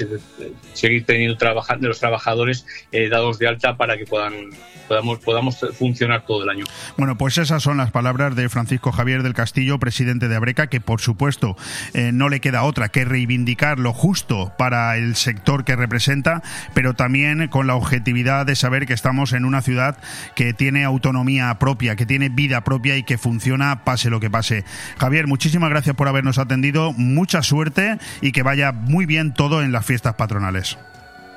seguir 0.74 1.04
teniendo 1.06 1.36
trabajando 1.36 1.88
los 1.88 1.98
trabajadores 1.98 2.66
eh, 2.92 3.08
dados 3.08 3.38
de 3.38 3.48
alta 3.48 3.76
para 3.76 3.96
que 3.96 4.04
puedan 4.04 4.50
podamos, 4.88 5.18
podamos 5.20 5.66
funcionar 5.78 6.26
todo 6.26 6.44
el 6.44 6.50
año. 6.50 6.64
Bueno, 6.98 7.16
pues 7.16 7.38
esas 7.38 7.62
son 7.62 7.78
las 7.78 7.90
palabras 7.90 8.36
de 8.36 8.48
Francisco 8.48 8.92
Javier 8.92 9.22
del 9.22 9.34
Castillo, 9.34 9.78
presidente 9.78 10.28
de 10.28 10.36
Abreca, 10.36 10.66
que 10.66 10.80
por 10.80 11.00
supuesto 11.00 11.56
eh, 11.94 12.10
no 12.12 12.28
le 12.32 12.40
queda 12.40 12.64
otra 12.64 12.88
que 12.88 13.04
reivindicar 13.04 13.78
lo 13.78 13.92
justo 13.92 14.52
para 14.58 14.96
el 14.96 15.14
sector 15.14 15.64
que 15.64 15.76
representa, 15.76 16.42
pero 16.74 16.94
también 16.94 17.46
con 17.48 17.66
la 17.66 17.76
objetividad 17.76 18.46
de 18.46 18.56
saber 18.56 18.86
que 18.86 18.94
estamos 18.94 19.32
en 19.32 19.44
una 19.44 19.62
ciudad 19.62 19.96
que 20.34 20.54
tiene 20.54 20.82
autonomía 20.82 21.54
propia, 21.58 21.94
que 21.94 22.06
tiene 22.06 22.30
vida 22.30 22.64
propia 22.64 22.96
y 22.96 23.04
que 23.04 23.18
funciona 23.18 23.84
pase 23.84 24.10
lo 24.10 24.18
que 24.18 24.30
pase. 24.30 24.64
Javier, 24.98 25.26
muchísimas 25.26 25.70
gracias 25.70 25.94
por 25.94 26.08
habernos 26.08 26.38
atendido, 26.38 26.92
mucha 26.94 27.42
suerte 27.42 27.98
y 28.20 28.32
que 28.32 28.42
vaya 28.42 28.72
muy 28.72 29.06
bien 29.06 29.34
todo 29.34 29.62
en 29.62 29.70
las 29.70 29.84
fiestas 29.84 30.14
patronales. 30.14 30.78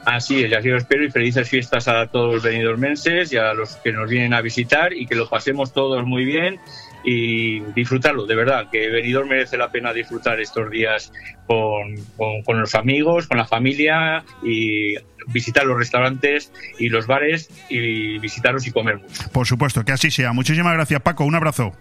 Así 0.06 0.43
es, 0.43 0.56
así 0.56 0.70
lo 0.70 0.78
espero 0.78 1.04
y 1.04 1.12
felices 1.12 1.50
fiestas 1.50 1.88
a 1.88 2.06
todos 2.08 2.36
los 2.36 2.43
benidormenses 2.43 3.34
y 3.34 3.38
a 3.38 3.54
los 3.54 3.76
que 3.78 3.91
nos 3.91 4.08
vienen 4.08 4.36
a 4.36 4.41
visitar 4.41 4.93
y 4.93 5.08
que 5.08 5.16
lo 5.16 5.28
pasemos 5.28 5.74
todos 5.74 6.06
muy 6.06 6.26
bien 6.26 6.60
y 7.06 7.60
disfrutarlo, 7.74 8.26
de 8.26 8.36
verdad, 8.36 8.70
que 8.72 8.89
Benidorm 8.89 9.30
merece 9.30 9.58
la 9.58 9.72
pena 9.72 9.93
disfrutar 9.93 10.39
estos 10.39 10.70
días 10.72 11.12
con, 11.45 11.95
con, 12.18 12.41
con, 12.41 12.60
los 12.60 12.74
amigos, 12.74 13.28
con 13.28 13.38
la 13.38 13.45
familia 13.45 14.26
y 14.43 14.95
visitar 15.28 15.66
los 15.66 15.78
restaurantes 15.78 16.51
y 16.80 16.89
los 16.89 17.08
bares 17.08 17.49
y 17.70 18.18
visitarlos 18.20 18.66
y 18.68 18.72
comer 18.72 18.97
mucho. 18.97 19.30
Por 19.32 19.45
supuesto, 19.45 19.86
que 19.86 19.91
así 19.91 20.10
sea. 20.10 20.34
Muchísimas 20.34 20.74
gracias, 20.74 21.01
Paco. 21.01 21.26
Un 21.26 21.36
abrazo. 21.36 21.74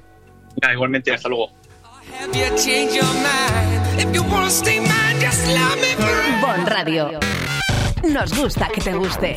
Ya, 0.63 0.73
igualmente, 0.73 1.13
hasta 1.13 1.29
luego. 1.29 1.53
Bon 6.41 6.67
Radio. 6.67 7.19
Nos 8.09 8.39
gusta 8.39 8.69
que 8.69 8.81
te 8.81 8.93
guste. 8.93 9.37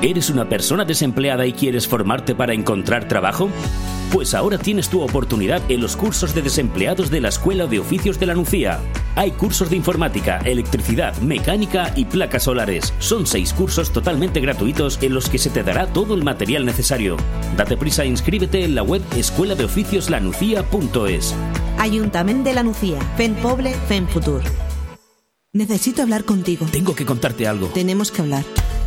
¿Eres 0.00 0.30
una 0.30 0.48
persona 0.48 0.84
desempleada 0.84 1.44
y 1.44 1.52
quieres 1.52 1.88
formarte 1.88 2.36
para 2.36 2.52
encontrar 2.52 3.08
trabajo? 3.08 3.50
Pues 4.12 4.32
ahora 4.32 4.56
tienes 4.56 4.88
tu 4.88 5.00
oportunidad 5.02 5.60
en 5.68 5.80
los 5.80 5.96
cursos 5.96 6.36
de 6.36 6.42
desempleados 6.42 7.10
de 7.10 7.20
la 7.20 7.30
Escuela 7.30 7.66
de 7.66 7.80
Oficios 7.80 8.20
de 8.20 8.26
la 8.26 8.34
Nucía. 8.34 8.78
Hay 9.16 9.32
cursos 9.32 9.70
de 9.70 9.76
informática, 9.76 10.38
electricidad, 10.44 11.16
mecánica 11.16 11.92
y 11.96 12.04
placas 12.04 12.44
solares. 12.44 12.94
Son 13.00 13.26
seis 13.26 13.52
cursos 13.52 13.92
totalmente 13.92 14.38
gratuitos 14.38 15.00
en 15.02 15.14
los 15.14 15.28
que 15.28 15.38
se 15.38 15.50
te 15.50 15.64
dará 15.64 15.88
todo 15.88 16.14
el 16.14 16.22
material 16.22 16.64
necesario. 16.64 17.16
Date 17.56 17.76
prisa 17.76 18.04
e 18.04 18.06
inscríbete 18.06 18.64
en 18.64 18.76
la 18.76 18.84
web 18.84 19.02
escuela 19.16 19.56
de 19.56 19.64
oficios 19.64 20.10
lanucía.es. 20.10 21.34
Ayuntamiento 21.76 22.48
de 22.50 22.54
la 22.54 22.62
Nucía. 22.62 23.00
Fent 23.16 23.36
Poble, 23.38 23.74
Fent 23.88 24.08
Futur. 24.08 24.42
Necesito 25.52 26.02
hablar 26.02 26.22
contigo. 26.22 26.66
Tengo 26.70 26.94
que 26.94 27.04
contarte 27.04 27.48
algo. 27.48 27.66
Tenemos 27.74 28.12
que 28.12 28.22
hablar. 28.22 28.44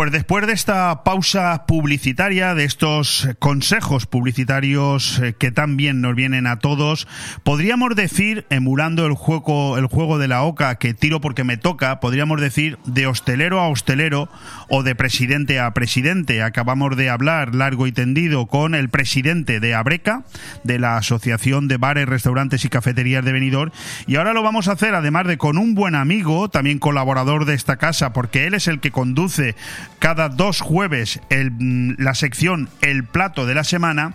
Pues 0.00 0.12
después 0.12 0.46
de 0.46 0.54
esta 0.54 1.04
pausa 1.04 1.66
publicitaria, 1.66 2.54
de 2.54 2.64
estos 2.64 3.28
consejos 3.38 4.06
publicitarios 4.06 5.18
eh, 5.18 5.34
que 5.38 5.52
tan 5.52 5.76
bien 5.76 6.00
nos 6.00 6.14
vienen 6.14 6.46
a 6.46 6.58
todos, 6.58 7.06
podríamos 7.42 7.94
decir, 7.94 8.46
emulando 8.48 9.04
el 9.04 9.12
juego, 9.12 9.76
el 9.76 9.84
juego 9.84 10.16
de 10.16 10.26
la 10.26 10.42
oca 10.42 10.76
que 10.76 10.94
tiro 10.94 11.20
porque 11.20 11.44
me 11.44 11.58
toca, 11.58 12.00
podríamos 12.00 12.40
decir 12.40 12.78
de 12.86 13.06
hostelero 13.06 13.60
a 13.60 13.68
hostelero 13.68 14.30
o 14.70 14.82
de 14.82 14.94
presidente 14.94 15.60
a 15.60 15.74
presidente. 15.74 16.42
Acabamos 16.42 16.96
de 16.96 17.10
hablar 17.10 17.54
largo 17.54 17.86
y 17.86 17.92
tendido 17.92 18.46
con 18.46 18.74
el 18.74 18.88
presidente 18.88 19.60
de 19.60 19.74
Abreca, 19.74 20.24
de 20.64 20.78
la 20.78 20.96
Asociación 20.96 21.68
de 21.68 21.76
Bares, 21.76 22.08
Restaurantes 22.08 22.64
y 22.64 22.70
Cafeterías 22.70 23.22
de 23.22 23.32
Benidorm, 23.32 23.70
y 24.06 24.16
ahora 24.16 24.32
lo 24.32 24.42
vamos 24.42 24.68
a 24.68 24.72
hacer 24.72 24.94
además 24.94 25.26
de 25.26 25.36
con 25.36 25.58
un 25.58 25.74
buen 25.74 25.94
amigo, 25.94 26.48
también 26.48 26.78
colaborador 26.78 27.44
de 27.44 27.52
esta 27.52 27.76
casa, 27.76 28.14
porque 28.14 28.46
él 28.46 28.54
es 28.54 28.66
el 28.66 28.80
que 28.80 28.92
conduce 28.92 29.54
cada 29.98 30.28
dos 30.28 30.60
jueves 30.60 31.20
el, 31.30 31.96
la 31.98 32.14
sección 32.14 32.68
El 32.80 33.04
plato 33.04 33.46
de 33.46 33.54
la 33.54 33.64
semana. 33.64 34.14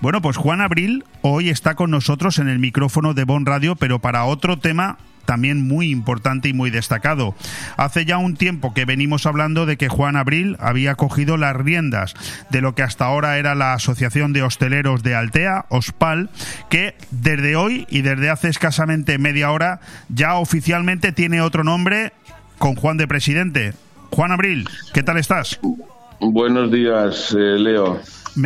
Bueno, 0.00 0.20
pues 0.20 0.36
Juan 0.36 0.60
Abril 0.60 1.04
hoy 1.20 1.48
está 1.48 1.74
con 1.74 1.90
nosotros 1.90 2.38
en 2.38 2.48
el 2.48 2.58
micrófono 2.58 3.14
de 3.14 3.24
Bon 3.24 3.46
Radio, 3.46 3.76
pero 3.76 4.00
para 4.00 4.24
otro 4.24 4.58
tema 4.58 4.98
también 5.24 5.66
muy 5.66 5.90
importante 5.90 6.48
y 6.48 6.52
muy 6.52 6.70
destacado. 6.70 7.34
Hace 7.76 8.04
ya 8.04 8.18
un 8.18 8.36
tiempo 8.36 8.74
que 8.74 8.84
venimos 8.84 9.26
hablando 9.26 9.66
de 9.66 9.76
que 9.76 9.88
Juan 9.88 10.16
Abril 10.16 10.56
había 10.60 10.94
cogido 10.94 11.36
las 11.36 11.56
riendas 11.56 12.14
de 12.50 12.60
lo 12.60 12.74
que 12.74 12.82
hasta 12.82 13.04
ahora 13.04 13.38
era 13.38 13.54
la 13.54 13.74
Asociación 13.74 14.32
de 14.32 14.42
Hosteleros 14.42 15.02
de 15.02 15.14
Altea, 15.14 15.66
OSPAL, 15.68 16.30
que 16.68 16.96
desde 17.10 17.56
hoy 17.56 17.86
y 17.88 18.02
desde 18.02 18.30
hace 18.30 18.48
escasamente 18.48 19.18
media 19.18 19.50
hora 19.50 19.80
ya 20.08 20.34
oficialmente 20.34 21.12
tiene 21.12 21.40
otro 21.40 21.64
nombre 21.64 22.12
con 22.58 22.74
Juan 22.74 22.96
de 22.96 23.08
presidente. 23.08 23.74
Juan 24.12 24.30
Abril, 24.30 24.68
¿qué 24.92 25.02
tal 25.02 25.16
estás? 25.16 25.58
Buenos 26.20 26.70
días, 26.70 27.32
eh, 27.32 27.58
Leo. 27.58 27.98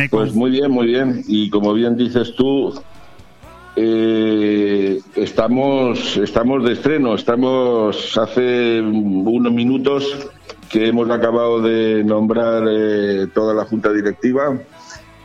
pues 0.09 0.33
muy 0.33 0.51
bien, 0.51 0.71
muy 0.71 0.87
bien. 0.87 1.23
Y 1.27 1.49
como 1.49 1.73
bien 1.73 1.97
dices 1.97 2.33
tú, 2.35 2.73
eh, 3.75 4.99
estamos, 5.15 6.15
estamos 6.17 6.63
de 6.63 6.71
estreno. 6.71 7.15
Estamos 7.15 8.17
hace 8.17 8.79
unos 8.81 9.51
minutos 9.51 10.29
que 10.69 10.87
hemos 10.87 11.09
acabado 11.09 11.61
de 11.61 12.01
nombrar 12.01 12.63
eh, 12.69 13.27
toda 13.33 13.53
la 13.53 13.65
junta 13.65 13.91
directiva. 13.91 14.57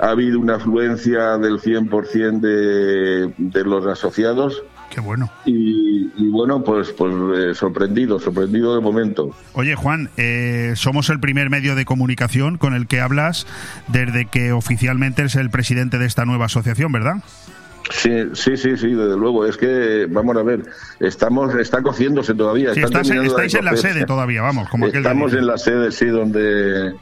Ha 0.00 0.08
habido 0.08 0.40
una 0.40 0.56
afluencia 0.56 1.38
del 1.38 1.60
100% 1.60 2.40
de, 2.40 3.32
de 3.38 3.64
los 3.64 3.86
asociados 3.86 4.64
Qué 4.92 5.00
bueno. 5.00 5.30
Y, 5.46 6.28
bueno, 6.28 6.62
pues, 6.62 6.92
pues 6.92 7.14
eh, 7.34 7.54
sorprendido, 7.54 8.20
sorprendido 8.20 8.74
de 8.74 8.82
momento. 8.82 9.34
Oye, 9.54 9.74
Juan, 9.74 10.10
eh, 10.18 10.74
somos 10.76 11.08
el 11.08 11.18
primer 11.18 11.48
medio 11.48 11.74
de 11.74 11.86
comunicación 11.86 12.58
con 12.58 12.74
el 12.74 12.86
que 12.86 13.00
hablas 13.00 13.46
desde 13.88 14.26
que 14.26 14.52
oficialmente 14.52 15.22
eres 15.22 15.36
el 15.36 15.48
presidente 15.48 15.98
de 15.98 16.04
esta 16.04 16.26
nueva 16.26 16.44
asociación, 16.44 16.92
¿verdad? 16.92 17.22
Sí, 17.90 18.10
sí, 18.34 18.56
sí, 18.58 18.76
sí, 18.76 18.88
desde 18.88 19.16
luego. 19.16 19.46
Es 19.46 19.56
que, 19.56 20.06
vamos 20.10 20.36
a 20.36 20.42
ver, 20.42 20.62
estamos, 21.00 21.54
está 21.54 21.80
cociéndose 21.80 22.34
todavía. 22.34 22.72
estáis 22.72 23.54
en 23.54 23.64
la 23.64 23.76
sede 23.76 24.04
todavía, 24.04 24.42
vamos. 24.42 24.68
Como 24.68 24.88
estamos 24.88 25.32
en 25.32 25.46
la 25.46 25.56
sede, 25.56 25.90
sí, 25.90 26.06
donde 26.06 26.92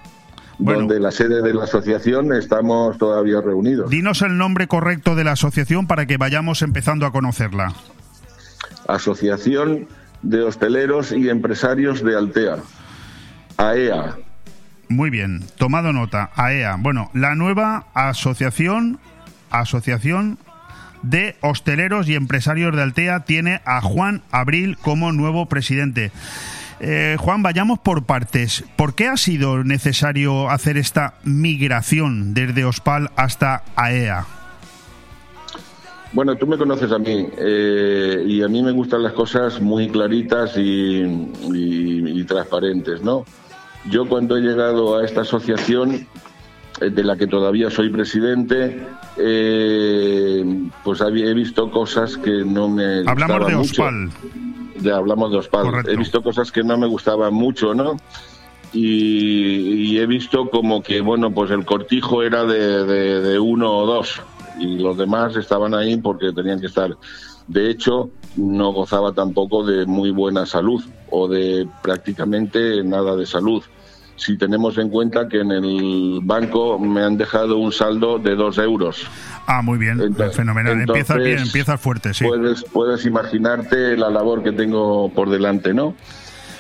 donde 0.61 1.01
la 1.01 1.11
sede 1.11 1.43
de 1.43 1.55
la 1.55 1.65
asociación 1.65 2.33
estamos 2.33 2.99
todavía 2.99 3.41
reunidos. 3.41 3.91
Dinos 3.91 4.23
el 4.23 4.37
nombre 4.37 4.67
correcto 4.67 5.15
de 5.15 5.25
la 5.25 5.33
asociación 5.33 5.87
para 5.87 6.07
que 6.07 6.17
vayamos 6.17 6.63
empezando 6.63 7.07
a 7.07 7.13
conocerla. 7.13 7.73
Asociación 8.87 9.89
de 10.23 10.43
Hosteleros 10.43 11.13
y 11.13 11.29
Empresarios 11.29 12.03
de 12.03 12.17
Altea, 12.17 12.59
AEA. 13.57 14.17
E 14.19 14.93
Muy 14.93 15.11
bien, 15.11 15.45
tomado 15.57 15.93
nota, 15.93 16.31
AEA. 16.35 16.75
E 16.75 16.79
bueno, 16.79 17.11
la 17.15 17.35
nueva 17.35 17.87
asociación, 17.95 18.99
asociación 19.51 20.39
de 21.03 21.37
hosteleros 21.41 22.09
y 22.09 22.15
empresarios 22.15 22.77
de 22.77 22.83
Altea 22.83 23.21
tiene 23.21 23.63
a 23.65 23.81
Juan 23.81 24.23
Abril 24.31 24.77
como 24.77 25.13
nuevo 25.13 25.47
presidente. 25.47 26.13
Eh, 26.81 27.17
Juan, 27.19 27.43
vayamos 27.43 27.79
por 27.79 28.05
partes. 28.05 28.65
¿Por 28.77 28.95
qué 28.95 29.09
ha 29.09 29.17
sido 29.19 29.63
necesario 29.65 30.49
hacer 30.49 30.79
esta 30.79 31.15
migración 31.25 32.33
desde 32.33 32.65
OSPAL 32.65 33.11
hasta 33.17 33.63
AEA? 33.77 34.27
Bueno, 36.13 36.37
tú 36.37 36.47
me 36.47 36.57
conoces 36.57 36.91
a 36.91 36.99
mí 36.99 37.29
eh, 37.39 38.25
y 38.27 38.43
a 38.43 38.49
mí 38.49 38.63
me 38.63 38.73
gustan 38.73 39.03
las 39.03 39.13
cosas 39.13 39.61
muy 39.61 39.89
claritas 39.89 40.55
y, 40.57 42.25
transparentes, 42.27 43.03
¿no? 43.03 43.25
Yo 43.89 44.07
cuando 44.09 44.37
he 44.37 44.41
llegado 44.41 44.99
a 44.99 45.05
esta 45.05 45.23
asociación, 45.23 46.07
eh, 46.81 46.91
de 46.91 47.05
la 47.05 47.17
que 47.17 47.27
todavía 47.27 47.71
soy 47.71 47.91
presidente, 47.91 48.87
pues 50.85 51.01
he 51.01 51.35
visto 51.35 51.71
cosas 51.71 52.17
que 52.17 52.45
no 52.45 52.69
me 52.69 53.03
Hablamos 53.07 53.47
de 53.47 53.55
OSPAL 53.57 54.11
hablamos 54.93 55.31
de 55.33 55.39
Ospal. 55.39 55.85
He 55.89 55.97
visto 55.97 56.23
cosas 56.23 56.51
que 56.51 56.63
no 56.63 56.77
me 56.77 56.87
gustaban 56.87 57.35
mucho, 57.35 57.75
¿no? 57.75 57.97
Y, 58.73 59.99
he 59.99 60.07
visto 60.07 60.49
como 60.49 60.83
que, 60.83 61.01
bueno, 61.01 61.33
pues 61.33 61.51
el 61.51 61.65
cortijo 61.65 62.23
era 62.23 62.45
de, 62.45 63.39
uno 63.39 63.79
o 63.79 63.87
dos 63.87 64.21
y 64.59 64.79
los 64.79 64.97
demás 64.97 65.37
estaban 65.37 65.75
ahí 65.75 65.97
porque 65.97 66.33
tenían 66.33 66.61
que 66.61 66.67
estar. 66.67 66.97
De 67.49 67.71
hecho, 67.71 68.11
no 68.37 68.73
gozaba 68.73 69.13
tampoco 69.13 69.65
de 69.65 69.87
muy 69.87 70.11
buena 70.11 70.47
salud 70.47 70.83
o 71.11 71.27
de 71.27 71.67
prácticamente 71.83 72.85
nada 72.85 73.17
de 73.17 73.27
salud. 73.27 73.63
Si 74.21 74.37
tenemos 74.37 74.77
en 74.77 74.91
cuenta 74.91 75.29
que 75.29 75.41
en 75.41 75.51
el 75.51 76.21
banco 76.23 76.79
me 76.79 77.03
han 77.03 77.17
dejado 77.17 77.57
un 77.57 77.73
saldo 77.73 78.19
de 78.19 78.35
dos 78.35 78.59
euros. 78.59 79.07
Ah, 79.47 79.63
muy 79.63 79.79
bien, 79.79 80.15
fenomenal. 80.35 80.79
Empieza 80.79 81.15
bien, 81.17 81.39
empieza 81.39 81.79
fuerte, 81.79 82.13
sí. 82.13 82.27
Puedes, 82.27 82.63
puedes 82.65 83.07
imaginarte 83.07 83.97
la 83.97 84.11
labor 84.11 84.43
que 84.43 84.53
tengo 84.53 85.11
por 85.15 85.31
delante, 85.31 85.73
¿no? 85.73 85.95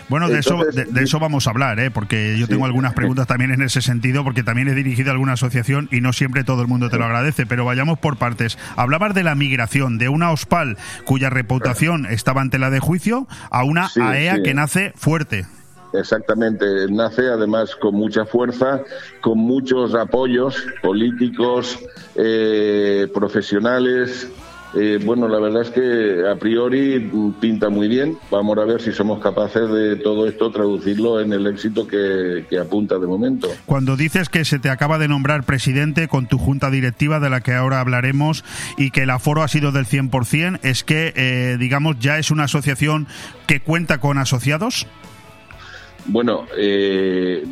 Bueno, 0.09 0.29
de, 0.29 0.41
eso, 0.41 0.59
de, 0.73 1.03
eso 1.05 1.21
vamos 1.21 1.47
a 1.47 1.51
hablar, 1.51 1.79
¿eh? 1.79 1.93
porque 1.93 2.37
yo 2.37 2.49
tengo 2.49 2.65
algunas 2.65 2.95
preguntas 2.95 3.29
también 3.29 3.53
en 3.53 3.63
ese 3.63 3.81
sentido, 3.81 4.25
porque 4.25 4.43
también 4.43 4.67
he 4.67 4.75
dirigido 4.75 5.13
alguna 5.13 5.35
asociación 5.35 5.89
y 5.93 6.01
no 6.01 6.13
siempre 6.13 6.43
todo 6.43 6.63
el 6.63 6.69
mundo 6.69 6.91
te 6.91 6.99
lo 6.99 7.05
agradece, 7.05 7.47
pero 7.47 7.65
vayamos 7.65 8.01
por 8.01 8.17
partes. 8.17 8.59
Hablabas 8.75 9.15
de 9.15 9.23
la 9.23 9.37
migración 9.37 9.99
de 9.99 10.09
una 10.09 10.33
OSPAL 10.33 10.79
cuya 11.05 11.31
reputación 11.31 12.07
estaba 12.07 12.41
ante 12.41 12.59
la 12.59 12.71
de 12.71 12.81
juicio 12.81 13.29
a 13.51 13.63
una 13.63 13.89
AEA 13.95 14.43
que 14.43 14.53
nace 14.53 14.93
fuerte. 14.97 15.47
Exactamente, 15.93 16.65
nace 16.89 17.29
además 17.29 17.75
con 17.77 17.95
mucha 17.95 18.25
fuerza, 18.25 18.83
con 19.21 19.39
muchos 19.39 19.95
apoyos 19.95 20.57
políticos, 20.83 21.79
eh, 22.15 23.09
profesionales 23.13 24.31
eh, 24.75 25.01
bueno, 25.05 25.27
la 25.27 25.41
verdad 25.41 25.63
es 25.63 25.71
que 25.71 26.29
a 26.31 26.37
priori 26.37 27.11
pinta 27.41 27.71
muy 27.71 27.89
bien. 27.89 28.17
Vamos 28.31 28.57
a 28.59 28.65
ver 28.65 28.81
si 28.81 28.93
somos 28.93 29.21
capaces 29.21 29.69
de 29.69 29.97
todo 29.97 30.29
esto 30.29 30.51
traducirlo 30.51 31.21
en 31.21 31.33
el 31.33 31.47
éxito 31.47 31.87
que, 31.87 32.45
apunta 32.61 32.99
de 32.99 33.07
momento. 33.07 33.49
Cuando 33.67 33.97
dices 33.97 34.29
que 34.29 34.45
se 34.45 34.59
te 34.59 34.71
acaba 34.71 34.99
de 34.99 35.09
nombrar 35.09 35.45
presidente 35.45 36.09
con 36.09 36.27
tu 36.27 36.39
junta 36.39 36.71
directiva 36.71 37.19
de 37.19 37.31
la 37.31 37.41
que 37.41 37.55
ahora 37.55 37.81
hablaremos 37.81 38.45
y 38.77 38.91
que 38.91 39.03
el 39.03 39.11
aforo 39.11 39.43
ha 39.43 39.49
sido 39.49 39.73
del 39.73 39.87
100%, 39.87 40.61
es 40.63 40.85
que, 40.85 41.13
eh, 41.17 41.57
digamos, 41.59 41.99
ya 41.99 42.19
es 42.19 42.31
una 42.31 42.45
asociación 42.45 43.09
que 43.47 43.61
cuenta 43.61 43.99
con 43.99 44.19
asociados. 44.19 44.87
Bueno, 46.07 46.47
eh, 46.57 47.45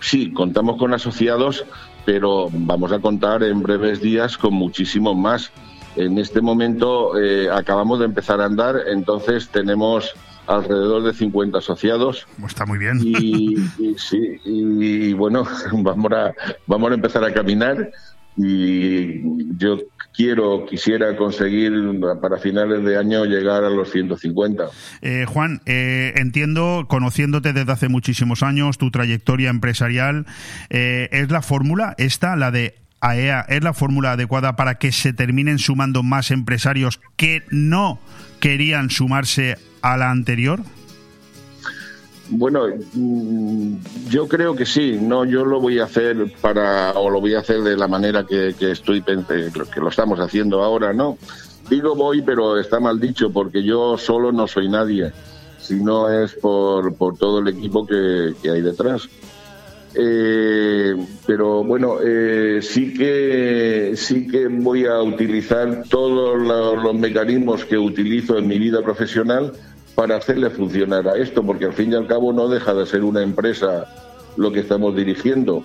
sí, 0.00 0.32
contamos 0.32 0.76
con 0.76 0.94
asociados, 0.94 1.64
pero 2.04 2.48
vamos 2.52 2.92
a 2.92 3.00
contar 3.00 3.42
en 3.42 3.62
breves 3.62 4.00
días 4.00 4.38
con 4.38 4.54
muchísimos 4.54 5.16
más. 5.16 5.52
En 5.96 6.18
este 6.18 6.40
momento 6.40 7.18
eh, 7.20 7.50
acabamos 7.50 7.98
de 7.98 8.04
empezar 8.04 8.40
a 8.40 8.44
andar, 8.44 8.76
entonces 8.88 9.48
tenemos 9.48 10.14
alrededor 10.46 11.02
de 11.02 11.12
50 11.12 11.58
asociados. 11.58 12.26
Está 12.46 12.64
muy 12.64 12.78
bien. 12.78 12.98
Y, 13.02 13.56
sí, 13.96 14.40
y, 14.44 15.12
bueno, 15.12 15.44
vamos 15.72 16.12
a, 16.12 16.32
vamos 16.66 16.90
a 16.90 16.94
empezar 16.94 17.24
a 17.24 17.32
caminar 17.32 17.90
y 18.36 19.56
yo 19.58 19.78
quiero, 20.18 20.66
quisiera 20.68 21.16
conseguir 21.16 21.72
para 22.20 22.38
finales 22.38 22.84
de 22.84 22.98
año 22.98 23.24
llegar 23.24 23.62
a 23.62 23.70
los 23.70 23.88
150. 23.92 24.64
Eh, 25.00 25.24
Juan, 25.28 25.62
eh, 25.64 26.12
entiendo, 26.16 26.86
conociéndote 26.88 27.52
desde 27.52 27.70
hace 27.70 27.88
muchísimos 27.88 28.42
años, 28.42 28.78
tu 28.78 28.90
trayectoria 28.90 29.48
empresarial, 29.48 30.26
¿es 30.70 31.30
la 31.30 31.40
fórmula 31.40 31.94
esta, 31.98 32.34
la 32.34 32.50
de 32.50 32.74
AEA 33.00 33.46
es 33.48 33.62
la 33.62 33.74
fórmula 33.74 34.12
adecuada 34.12 34.56
para 34.56 34.74
que 34.74 34.90
se 34.90 35.12
terminen 35.12 35.60
sumando 35.60 36.02
más 36.02 36.32
empresarios 36.32 37.00
que 37.16 37.44
no 37.50 38.00
querían 38.40 38.90
sumarse 38.90 39.56
a 39.82 39.96
la 39.96 40.10
anterior? 40.10 40.60
Bueno, 42.30 42.66
mm, 42.94 43.76
yo 44.10 44.28
creo 44.28 44.54
que 44.54 44.66
sí. 44.66 44.98
No, 45.00 45.24
yo 45.24 45.44
lo 45.44 45.60
voy 45.60 45.78
a 45.78 45.84
hacer 45.84 46.32
para 46.40 46.92
o 46.92 47.10
lo 47.10 47.20
voy 47.20 47.34
a 47.34 47.40
hacer 47.40 47.62
de 47.62 47.76
la 47.76 47.88
manera 47.88 48.24
que, 48.26 48.54
estoy 48.60 49.02
que 49.02 49.80
lo 49.80 49.88
estamos 49.88 50.18
haciendo 50.20 50.62
ahora, 50.62 50.92
¿no? 50.92 51.18
Digo 51.70 51.94
voy, 51.94 52.22
pero 52.22 52.58
está 52.58 52.80
mal 52.80 52.98
dicho 52.98 53.30
porque 53.30 53.62
yo 53.62 53.98
solo 53.98 54.32
no 54.32 54.46
soy 54.46 54.68
nadie, 54.68 55.12
sino 55.60 56.10
es 56.10 56.34
por, 56.34 56.94
por 56.94 57.16
todo 57.18 57.40
el 57.40 57.48
equipo 57.48 57.86
que 57.86 58.34
hay 58.44 58.62
detrás. 58.62 59.08
Eh, 59.94 60.94
pero 61.26 61.64
bueno, 61.64 61.96
eh, 62.04 62.60
sí 62.62 62.92
que 62.92 63.92
sí 63.96 64.26
que 64.28 64.46
voy 64.46 64.84
a 64.86 65.00
utilizar 65.02 65.84
todos 65.88 66.38
los, 66.40 66.94
mecanismos 66.94 67.64
que 67.64 67.78
utilizo 67.78 68.36
en 68.38 68.46
mi 68.46 68.58
vida 68.58 68.82
profesional 68.82 69.52
para 69.98 70.14
hacerle 70.14 70.48
funcionar 70.48 71.08
a 71.08 71.16
esto, 71.16 71.42
porque 71.42 71.64
al 71.64 71.72
fin 71.72 71.90
y 71.90 71.96
al 71.96 72.06
cabo 72.06 72.32
no 72.32 72.46
deja 72.46 72.72
de 72.72 72.86
ser 72.86 73.02
una 73.02 73.20
empresa 73.20 73.84
lo 74.36 74.52
que 74.52 74.60
estamos 74.60 74.94
dirigiendo 74.94 75.64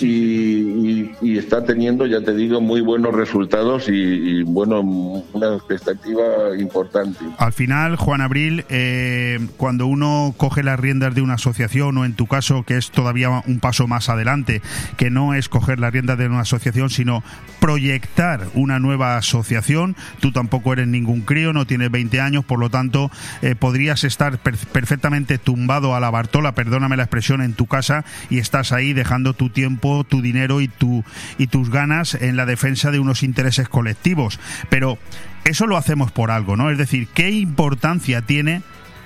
y, 0.00 1.38
está 1.38 1.64
teniendo, 1.64 2.06
ya 2.06 2.20
te 2.20 2.34
digo, 2.34 2.60
muy 2.60 2.80
buenos 2.80 3.14
resultados 3.14 3.88
y, 3.88 4.42
bueno, 4.42 4.80
una 4.80 5.54
expectativa 5.54 6.56
importante. 6.58 7.18
Al 7.38 7.52
final, 7.52 7.96
Juan 7.96 8.20
Abril, 8.20 8.64
eh, 8.68 9.38
cuando 9.56 9.86
uno 9.86 10.34
coge 10.36 10.62
las 10.62 10.78
riendas 10.78 11.14
de 11.14 11.22
una 11.22 11.34
asociación 11.34 11.96
o 11.98 12.04
en 12.04 12.14
tu 12.14 12.26
caso, 12.26 12.64
que 12.64 12.76
es 12.76 12.90
todavía 12.90 13.42
un 13.46 13.60
paso 13.60 13.86
más 13.86 14.08
adelante, 14.08 14.62
que 14.96 15.10
no 15.10 15.34
es 15.34 15.48
coger 15.48 15.78
las 15.78 15.92
riendas 15.92 16.18
de 16.18 16.26
una 16.26 16.40
asociación, 16.40 16.90
sino 16.90 17.22
proyectar 17.60 18.46
una 18.54 18.78
nueva 18.78 19.16
asociación, 19.16 19.96
tú 20.20 20.32
tampoco 20.32 20.72
eres 20.72 20.88
ningún 20.88 21.22
crío, 21.22 21.52
no 21.52 21.66
tienes 21.66 21.90
20 21.90 22.20
años, 22.20 22.44
por 22.44 22.58
lo 22.58 22.70
tanto, 22.70 23.10
eh, 23.42 23.54
podrías 23.54 24.04
estar 24.04 24.38
perfectamente 24.38 25.38
tumbado 25.38 25.94
a 25.94 26.00
la 26.00 26.10
Bartola, 26.10 26.52
perdóname 26.52 26.96
la 26.96 27.04
expresión, 27.04 27.42
en 27.42 27.54
tu 27.54 27.66
casa 27.66 28.04
y 28.30 28.38
estás 28.38 28.72
ahí 28.72 28.92
dejando 28.92 29.34
tu 29.34 29.50
tiempo 29.50 29.77
tu 29.78 30.22
dinero 30.22 30.60
y, 30.60 30.68
tu, 30.68 31.04
y 31.38 31.46
tus 31.46 31.70
ganas 31.70 32.14
en 32.14 32.36
la 32.36 32.46
defensa 32.46 32.90
de 32.90 32.98
unos 32.98 33.22
intereses 33.22 33.68
colectivos. 33.68 34.38
Pero 34.68 34.98
eso 35.44 35.66
lo 35.66 35.76
hacemos 35.76 36.12
por 36.12 36.30
algo, 36.30 36.56
¿no? 36.56 36.70
Es 36.70 36.78
decir, 36.78 37.08
¿qué 37.14 37.30
importancia 37.30 38.22
tiene 38.22 38.62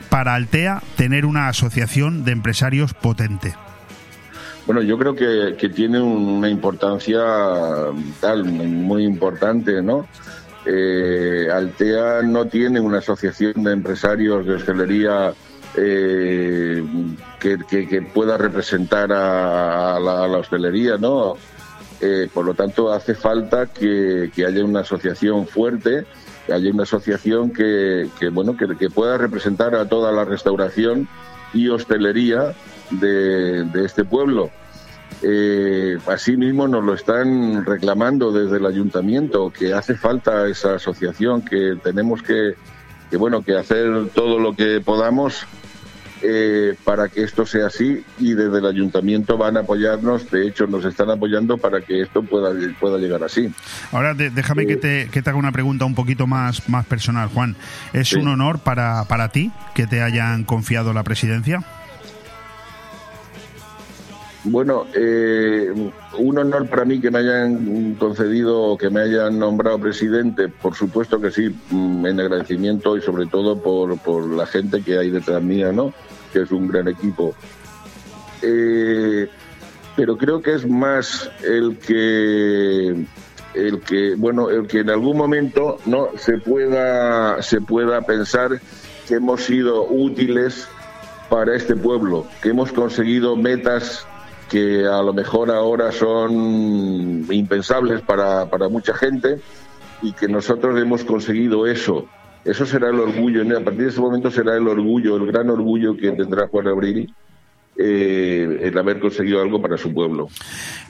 para 0.08 0.34
Altea 0.34 0.82
tener 0.96 1.24
una 1.24 1.48
asociación 1.48 2.24
de 2.24 2.32
empresarios 2.32 2.94
potente? 2.94 3.54
Bueno, 4.66 4.82
yo 4.82 4.96
creo 4.98 5.14
que, 5.14 5.68
tiene 5.70 6.00
una 6.00 6.48
importancia 6.48 7.20
tal, 8.20 8.44
muy 8.44 9.04
importante, 9.04 9.82
¿no? 9.82 10.06
Eh, 10.64 11.48
Altea 11.52 12.22
no 12.22 12.46
tiene 12.46 12.78
una 12.78 12.98
asociación 12.98 13.64
de 13.64 13.72
empresarios 13.72 14.46
de 14.46 14.54
hostelería 14.54 15.32
eh, 15.76 16.84
que, 17.40 18.02
pueda 18.02 18.36
representar 18.36 19.12
a, 19.12 19.98
la, 19.98 20.38
hostelería, 20.38 20.96
¿no? 20.98 21.34
Eh, 22.00 22.28
por 22.32 22.44
lo 22.44 22.54
tanto, 22.54 22.92
hace 22.92 23.14
falta 23.14 23.66
que, 23.66 24.30
haya 24.46 24.64
una 24.64 24.80
asociación 24.80 25.46
fuerte, 25.46 26.04
que 26.46 26.52
haya 26.52 26.70
una 26.70 26.82
asociación 26.82 27.52
que, 27.52 28.08
bueno, 28.32 28.56
que, 28.56 28.90
pueda 28.90 29.16
representar 29.16 29.74
a 29.74 29.88
toda 29.88 30.12
la 30.12 30.24
restauración 30.24 31.08
y 31.54 31.68
hostelería 31.68 32.54
de, 32.90 33.66
este 33.84 34.04
pueblo. 34.04 34.50
Eh, 35.22 35.98
asimismo 36.06 36.66
nos 36.66 36.84
lo 36.84 36.94
están 36.94 37.64
reclamando 37.64 38.32
desde 38.32 38.56
el 38.56 38.66
ayuntamiento 38.66 39.52
que 39.56 39.72
hace 39.72 39.94
falta 39.94 40.48
esa 40.48 40.74
asociación 40.76 41.42
que 41.42 41.76
tenemos 41.82 42.22
que, 42.22 42.56
bueno 43.16 43.42
que 43.42 43.56
hacer 43.56 44.08
todo 44.14 44.40
lo 44.40 44.56
que 44.56 44.80
podamos 44.80 45.46
eh, 46.22 46.74
para 46.84 47.08
que 47.08 47.22
esto 47.22 47.44
sea 47.44 47.66
así 47.66 48.04
y 48.18 48.34
desde 48.34 48.58
el 48.58 48.66
ayuntamiento 48.66 49.36
van 49.36 49.56
a 49.56 49.60
apoyarnos, 49.60 50.30
de 50.30 50.46
hecho 50.46 50.66
nos 50.66 50.84
están 50.84 51.10
apoyando 51.10 51.58
para 51.58 51.80
que 51.80 52.00
esto 52.00 52.22
pueda, 52.22 52.52
pueda 52.78 52.98
llegar 52.98 53.22
así. 53.22 53.52
Ahora 53.90 54.14
déjame 54.14 54.66
que, 54.66 54.76
te, 54.76 55.08
que 55.10 55.22
te 55.22 55.30
haga 55.30 55.38
una 55.38 55.52
pregunta 55.52 55.84
un 55.84 55.94
poquito 55.94 56.26
más, 56.26 56.68
más 56.68 56.86
personal, 56.86 57.28
Juan. 57.28 57.56
¿Es 57.92 58.12
un 58.12 58.28
honor 58.28 58.60
para, 58.60 59.04
para 59.04 59.28
ti 59.28 59.50
que 59.74 59.86
te 59.86 60.02
hayan 60.02 60.44
confiado 60.44 60.92
la 60.92 61.02
presidencia? 61.02 61.64
Bueno, 64.44 64.86
eh, 64.94 65.72
un 66.18 66.38
honor 66.38 66.68
para 66.68 66.84
mí 66.84 67.00
que 67.00 67.12
me 67.12 67.20
hayan 67.20 67.94
concedido, 67.94 68.76
que 68.76 68.90
me 68.90 69.02
hayan 69.02 69.38
nombrado 69.38 69.78
presidente, 69.78 70.48
por 70.48 70.74
supuesto 70.74 71.20
que 71.20 71.30
sí, 71.30 71.54
mm, 71.70 72.06
en 72.06 72.20
agradecimiento 72.20 72.96
y 72.96 73.02
sobre 73.02 73.26
todo 73.26 73.62
por, 73.62 73.96
por 73.98 74.28
la 74.28 74.46
gente 74.46 74.82
que 74.82 74.98
hay 74.98 75.10
detrás 75.10 75.40
mía, 75.42 75.70
¿no? 75.70 75.92
Que 76.32 76.42
es 76.42 76.50
un 76.50 76.68
gran 76.68 76.88
equipo. 76.88 77.34
Eh, 78.42 79.28
pero 79.96 80.16
creo 80.16 80.42
que 80.42 80.54
es 80.54 80.66
más 80.66 81.30
el 81.42 81.78
que 81.78 83.04
el 83.54 83.80
que 83.80 84.14
bueno 84.16 84.48
el 84.48 84.66
que 84.66 84.80
en 84.80 84.90
algún 84.90 85.16
momento 85.16 85.78
no 85.84 86.08
se 86.16 86.38
pueda 86.38 87.42
se 87.42 87.60
pueda 87.60 88.00
pensar 88.00 88.60
que 89.06 89.14
hemos 89.14 89.42
sido 89.42 89.86
útiles 89.86 90.66
para 91.28 91.54
este 91.54 91.76
pueblo 91.76 92.26
que 92.40 92.48
hemos 92.48 92.72
conseguido 92.72 93.36
metas 93.36 94.06
que 94.52 94.86
a 94.86 95.00
lo 95.00 95.14
mejor 95.14 95.50
ahora 95.50 95.90
son 95.92 97.24
impensables 97.30 98.02
para, 98.02 98.44
para 98.50 98.68
mucha 98.68 98.92
gente 98.92 99.40
y 100.02 100.12
que 100.12 100.28
nosotros 100.28 100.78
hemos 100.78 101.04
conseguido 101.04 101.66
eso. 101.66 102.06
Eso 102.44 102.66
será 102.66 102.88
el 102.88 102.98
orgullo, 102.98 103.42
a 103.42 103.60
partir 103.60 103.82
de 103.82 103.88
ese 103.88 104.00
momento 104.00 104.30
será 104.30 104.56
el 104.56 104.66
orgullo, 104.66 105.16
el 105.16 105.26
gran 105.26 105.48
orgullo 105.50 105.96
que 105.96 106.10
tendrá 106.12 106.48
Juan 106.48 106.66
Abril 106.66 107.12
eh, 107.74 108.58
el 108.64 108.76
haber 108.76 109.00
conseguido 109.00 109.40
algo 109.40 109.62
para 109.62 109.78
su 109.78 109.94
pueblo. 109.94 110.28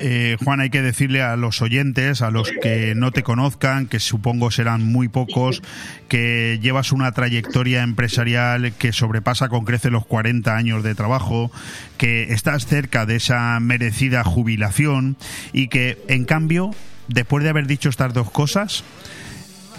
Eh, 0.01 0.37
Juan, 0.43 0.59
hay 0.59 0.69
que 0.69 0.83
decirle 0.83 1.23
a 1.23 1.37
los 1.37 1.63
oyentes, 1.63 2.23
a 2.23 2.33
los 2.33 2.51
que 2.61 2.95
no 2.97 3.13
te 3.13 3.23
conozcan, 3.23 3.87
que 3.87 4.01
supongo 4.01 4.51
serán 4.51 4.85
muy 4.85 5.07
pocos, 5.07 5.63
que 6.09 6.59
llevas 6.61 6.91
una 6.91 7.13
trayectoria 7.13 7.85
empresarial 7.85 8.73
que 8.73 8.93
sobrepasa 8.93 9.49
con 9.49 9.65
crece 9.65 9.91
los 9.91 10.05
40 10.05 10.57
años 10.57 10.83
de 10.83 10.97
trabajo, 10.97 11.53
que 11.99 12.33
estás 12.33 12.67
cerca 12.67 13.07
de 13.07 13.17
esa 13.17 13.61
merecida 13.61 14.25
jubilación 14.25 15.17
y 15.53 15.69
que, 15.69 15.99
en 16.09 16.25
cambio, 16.25 16.73
después 17.07 17.45
de 17.45 17.51
haber 17.51 17.69
dicho 17.69 17.91
estas 17.91 18.13
dos 18.13 18.29
cosas, 18.29 18.83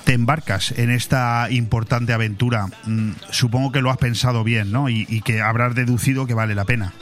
te 0.03 0.13
embarcas 0.13 0.71
en 0.77 0.89
esta 0.89 1.47
importante 1.49 2.13
aventura, 2.13 2.67
mm, 2.85 3.11
supongo 3.29 3.71
que 3.71 3.81
lo 3.81 3.89
has 3.89 3.97
pensado 3.97 4.43
bien, 4.43 4.71
¿no? 4.71 4.89
Y, 4.89 5.21
que 5.21 5.41
habrás 5.41 5.75
deducido 5.75 6.25
que 6.25 6.33
vale 6.33 6.55
la 6.55 6.65
pena. 6.65 6.93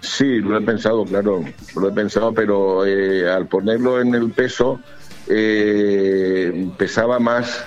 Sí, 0.00 0.40
lo 0.40 0.56
he 0.56 0.60
pensado, 0.62 1.04
claro, 1.04 1.44
lo 1.74 1.88
he 1.88 1.92
pensado, 1.92 2.32
pero 2.32 2.86
eh, 2.86 3.28
al 3.30 3.46
ponerlo 3.48 4.00
en 4.00 4.14
el 4.14 4.30
peso, 4.30 4.80
eh, 5.28 6.70
pesaba 6.78 7.18
más 7.18 7.64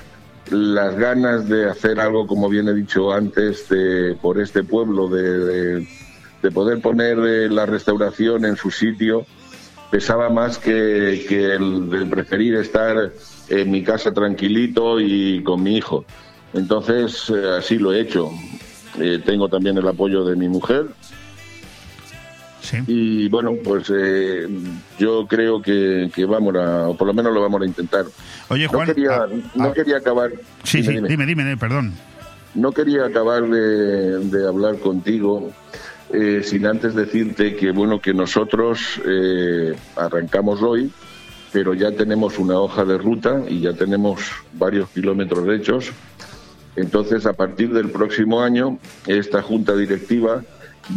las 0.50 0.96
ganas 0.96 1.48
de 1.48 1.70
hacer 1.70 2.00
algo, 2.00 2.26
como 2.26 2.50
bien 2.50 2.68
he 2.68 2.74
dicho 2.74 3.14
antes, 3.14 3.70
de, 3.70 4.18
por 4.22 4.42
este 4.42 4.64
pueblo, 4.64 5.08
de, 5.10 5.88
de 6.42 6.52
poder 6.52 6.82
poner 6.82 7.20
eh, 7.20 7.50
la 7.50 7.66
restauración 7.66 8.46
en 8.46 8.56
su 8.56 8.72
sitio 8.72 9.26
pesaba 9.92 10.30
más 10.30 10.58
que, 10.58 11.26
el, 11.54 12.08
preferir 12.10 12.56
estar 12.56 13.12
en 13.52 13.70
mi 13.70 13.84
casa 13.84 14.14
tranquilito 14.14 15.00
y 15.00 15.44
con 15.44 15.62
mi 15.62 15.76
hijo. 15.76 16.06
Entonces, 16.54 17.30
eh, 17.30 17.58
así 17.58 17.78
lo 17.78 17.94
he 17.94 18.00
hecho. 18.00 18.32
Eh, 19.00 19.22
tengo 19.26 19.50
también 19.50 19.78
el 19.78 19.88
apoyo 19.88 20.24
de 20.24 20.36
mi 20.36 20.48
mujer. 20.48 20.88
Y 22.88 23.28
bueno, 23.28 23.56
pues 23.62 23.92
eh, 23.94 24.48
yo 24.98 25.28
creo 25.28 25.62
que, 25.62 26.10
vamos 26.26 26.56
a, 26.56 26.88
o 26.88 26.96
por 26.96 27.08
lo 27.08 27.14
menos 27.14 27.34
lo 27.34 27.42
vamos 27.42 27.62
a 27.62 27.66
intentar. 27.66 28.06
Oye, 28.48 28.68
Juan. 28.68 28.88
No 28.88 28.94
quería, 28.94 29.16
ah, 29.16 29.28
no 29.56 29.66
ah. 29.66 29.74
quería 29.74 29.98
acabar. 29.98 30.32
Sí, 30.64 30.82
dime, 30.82 31.02
sí, 31.02 31.08
dime, 31.08 31.26
dime, 31.26 31.58
perdón. 31.58 31.94
No 32.54 32.72
quería 32.72 33.06
acabar 33.06 33.44
de, 33.50 34.20
de 34.20 34.48
hablar 34.48 34.80
contigo 34.80 35.52
sin 36.44 36.66
antes 36.66 36.94
decirte 36.94 37.56
que 37.56 37.72
bueno 37.72 38.02
que 38.02 38.14
nosotros 38.14 39.00
arrancamos 39.96 40.62
hoy, 40.62 40.92
pero 41.52 41.74
ya 41.74 41.92
tenemos 41.92 42.40
una 42.40 42.60
hoja 42.60 42.86
de 42.86 42.98
ruta 42.98 43.44
y 43.48 43.62
ya 43.62 43.74
tenemos 43.74 44.22
varios 44.54 44.90
kilómetros 44.90 45.48
hechos. 45.50 45.92
Entonces, 46.76 47.26
a 47.26 47.34
partir 47.34 47.74
del 47.74 47.90
próximo 47.90 48.42
año, 48.42 48.80
esta 49.06 49.42
junta 49.42 49.76
directiva 49.76 50.44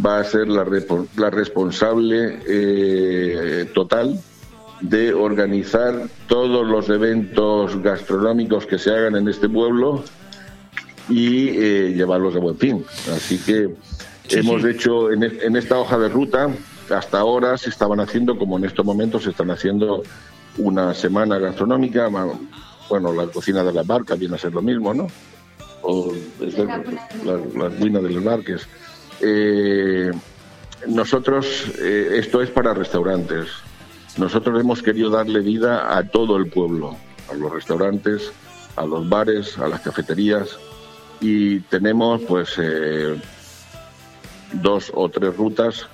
va 0.04 0.20
a 0.20 0.24
ser 0.24 0.48
la, 0.48 0.64
la 1.16 1.30
responsable 1.30 2.40
eh, 2.46 3.70
total 3.74 4.20
de 4.80 5.12
organizar 5.14 6.08
todos 6.28 6.66
los 6.66 6.88
eventos 6.88 7.80
gastronómicos 7.82 8.66
que 8.66 8.78
se 8.78 8.90
hagan 8.90 9.16
en 9.16 9.28
este 9.28 9.48
pueblo 9.48 10.04
y 11.08 11.50
llevarlos 11.92 12.36
a 12.36 12.38
buen 12.38 12.56
fin. 12.56 12.84
Así 13.12 13.38
que 13.38 13.74
Hemos 14.30 14.64
hecho 14.64 15.12
en, 15.12 15.56
esta 15.56 15.78
hoja 15.78 15.98
de 15.98 16.08
ruta, 16.08 16.48
hasta 16.90 17.18
ahora 17.18 17.58
se 17.58 17.68
estaban 17.68 18.00
haciendo, 18.00 18.38
como 18.38 18.56
en 18.56 18.64
estos 18.64 18.84
momentos 18.84 19.24
se 19.24 19.30
están 19.30 19.50
haciendo 19.50 20.02
una 20.58 20.94
semana 20.94 21.38
gastronómica, 21.38 22.08
bueno, 22.88 23.12
la 23.12 23.26
cocina 23.26 23.62
de 23.62 23.72
las 23.72 23.86
barcas 23.86 24.18
viene 24.18 24.36
a 24.36 24.38
ser 24.38 24.52
lo 24.52 24.62
mismo, 24.62 24.94
¿no? 24.94 25.06
O 25.82 26.12
la, 26.40 26.82
la, 27.24 27.68
ruina 27.68 28.00
de 28.00 28.10
los 28.10 28.24
barques. 28.24 28.66
Eh, 29.20 30.10
nosotros, 30.86 31.72
eh, 31.78 32.16
esto 32.18 32.40
es 32.42 32.50
para 32.50 32.74
restaurantes. 32.74 33.48
Nosotros 34.16 34.60
hemos 34.60 34.82
querido 34.82 35.10
darle 35.10 35.40
vida 35.40 35.96
a 35.96 36.08
todo 36.08 36.36
el 36.36 36.48
pueblo, 36.48 36.96
a 37.30 37.34
los 37.34 37.52
restaurantes, 37.52 38.32
a 38.76 38.86
los 38.86 39.08
bares, 39.08 39.58
a 39.58 39.68
las 39.68 39.80
cafeterías 39.80 40.58
y 41.20 41.60
tenemos 41.60 42.22
pues 42.22 42.54
eh, 42.58 43.20
dos 44.52 44.92
o 44.94 45.08
tres 45.08 45.36
rutas. 45.36 45.86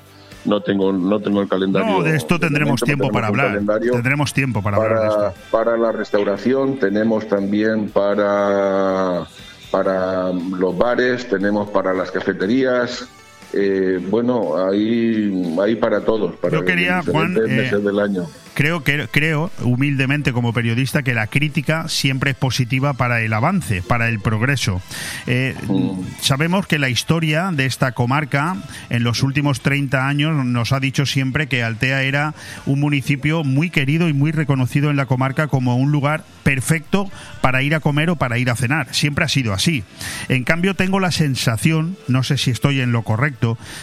No 0.45 0.63
tengo, 0.63 0.93
no 0.93 1.21
tengo 1.21 1.43
el 1.43 1.49
calendario. 1.49 1.99
No, 1.99 2.03
de 2.03 2.17
esto 2.17 2.39
tendremos 2.39 2.81
tiempo 2.81 3.11
para 3.11 3.27
hablar. 3.27 3.61
Tendremos 3.81 4.33
tiempo 4.33 4.63
para, 4.63 4.77
hablar 4.77 5.01
de 5.01 5.09
esto. 5.09 5.35
Para 5.51 5.77
la 5.77 5.93
restauración, 5.93 6.79
tenemos 6.79 7.29
también 7.29 7.91
para, 7.91 9.27
para 9.71 10.33
los 10.33 10.77
bares, 10.77 11.29
tenemos 11.29 11.69
para 11.71 11.93
las 11.93 12.11
cafeterías, 12.11 13.09
eh, 13.53 14.01
bueno, 14.09 14.57
ahí, 14.57 15.57
ahí 15.63 15.77
para 15.77 16.01
todos. 16.01 16.37
Para 16.37 16.59
Yo 16.59 16.65
quería, 16.65 17.03
Juan, 17.03 17.37
eh, 17.37 17.71
del 17.77 17.99
año 17.99 18.27
creo 18.61 18.85
que 18.85 19.09
creo 19.11 19.51
humildemente 19.63 20.35
como 20.35 20.53
periodista 20.53 21.03
que 21.03 21.15
la 21.15 21.29
crítica 21.29 21.89
siempre 21.89 22.33
es 22.33 22.37
positiva 22.37 22.93
para 22.93 23.23
el 23.23 23.33
avance, 23.33 23.81
para 23.81 24.11
el 24.11 24.21
progreso. 24.21 24.83
Eh, 25.27 25.55
mm. 25.67 26.03
Sabemos 26.21 26.67
que 26.67 26.79
la 26.79 26.91
historia 26.91 27.51
de 27.53 27.65
esta 27.65 27.93
comarca 27.93 28.57
en 28.91 29.03
los 29.03 29.23
últimos 29.23 29.63
30 29.63 30.07
años 30.07 30.45
nos 30.45 30.73
ha 30.73 30.81
dicho 30.81 31.07
siempre 31.07 31.47
que 31.47 31.63
Altea 31.63 32.03
era 32.03 32.35
un 32.67 32.81
municipio 32.81 33.45
muy 33.45 33.71
querido 33.71 34.11
y 34.11 34.13
muy 34.13 34.31
reconocido 34.31 34.91
en 34.91 34.97
la 34.97 35.07
comarca 35.07 35.47
como 35.47 35.77
un 35.77 35.91
lugar 35.91 36.25
perfecto 36.43 37.11
para 37.41 37.63
ir 37.63 37.75
a 37.75 37.81
comer 37.81 38.11
o 38.11 38.17
para 38.17 38.37
ir 38.37 38.51
a 38.51 38.57
cenar. 38.57 38.95
Siempre 38.95 39.25
ha 39.25 39.29
sido 39.29 39.55
así. 39.55 39.85
En 40.29 40.45
cambio 40.45 40.75
tengo 40.75 41.01
la 41.01 41.13
sensación, 41.13 41.97
no 42.09 42.23
sé 42.23 42.37
si 42.37 42.51
estoy 42.51 42.83
en 42.83 42.93
lo 42.93 43.05
correcto, 43.05 43.40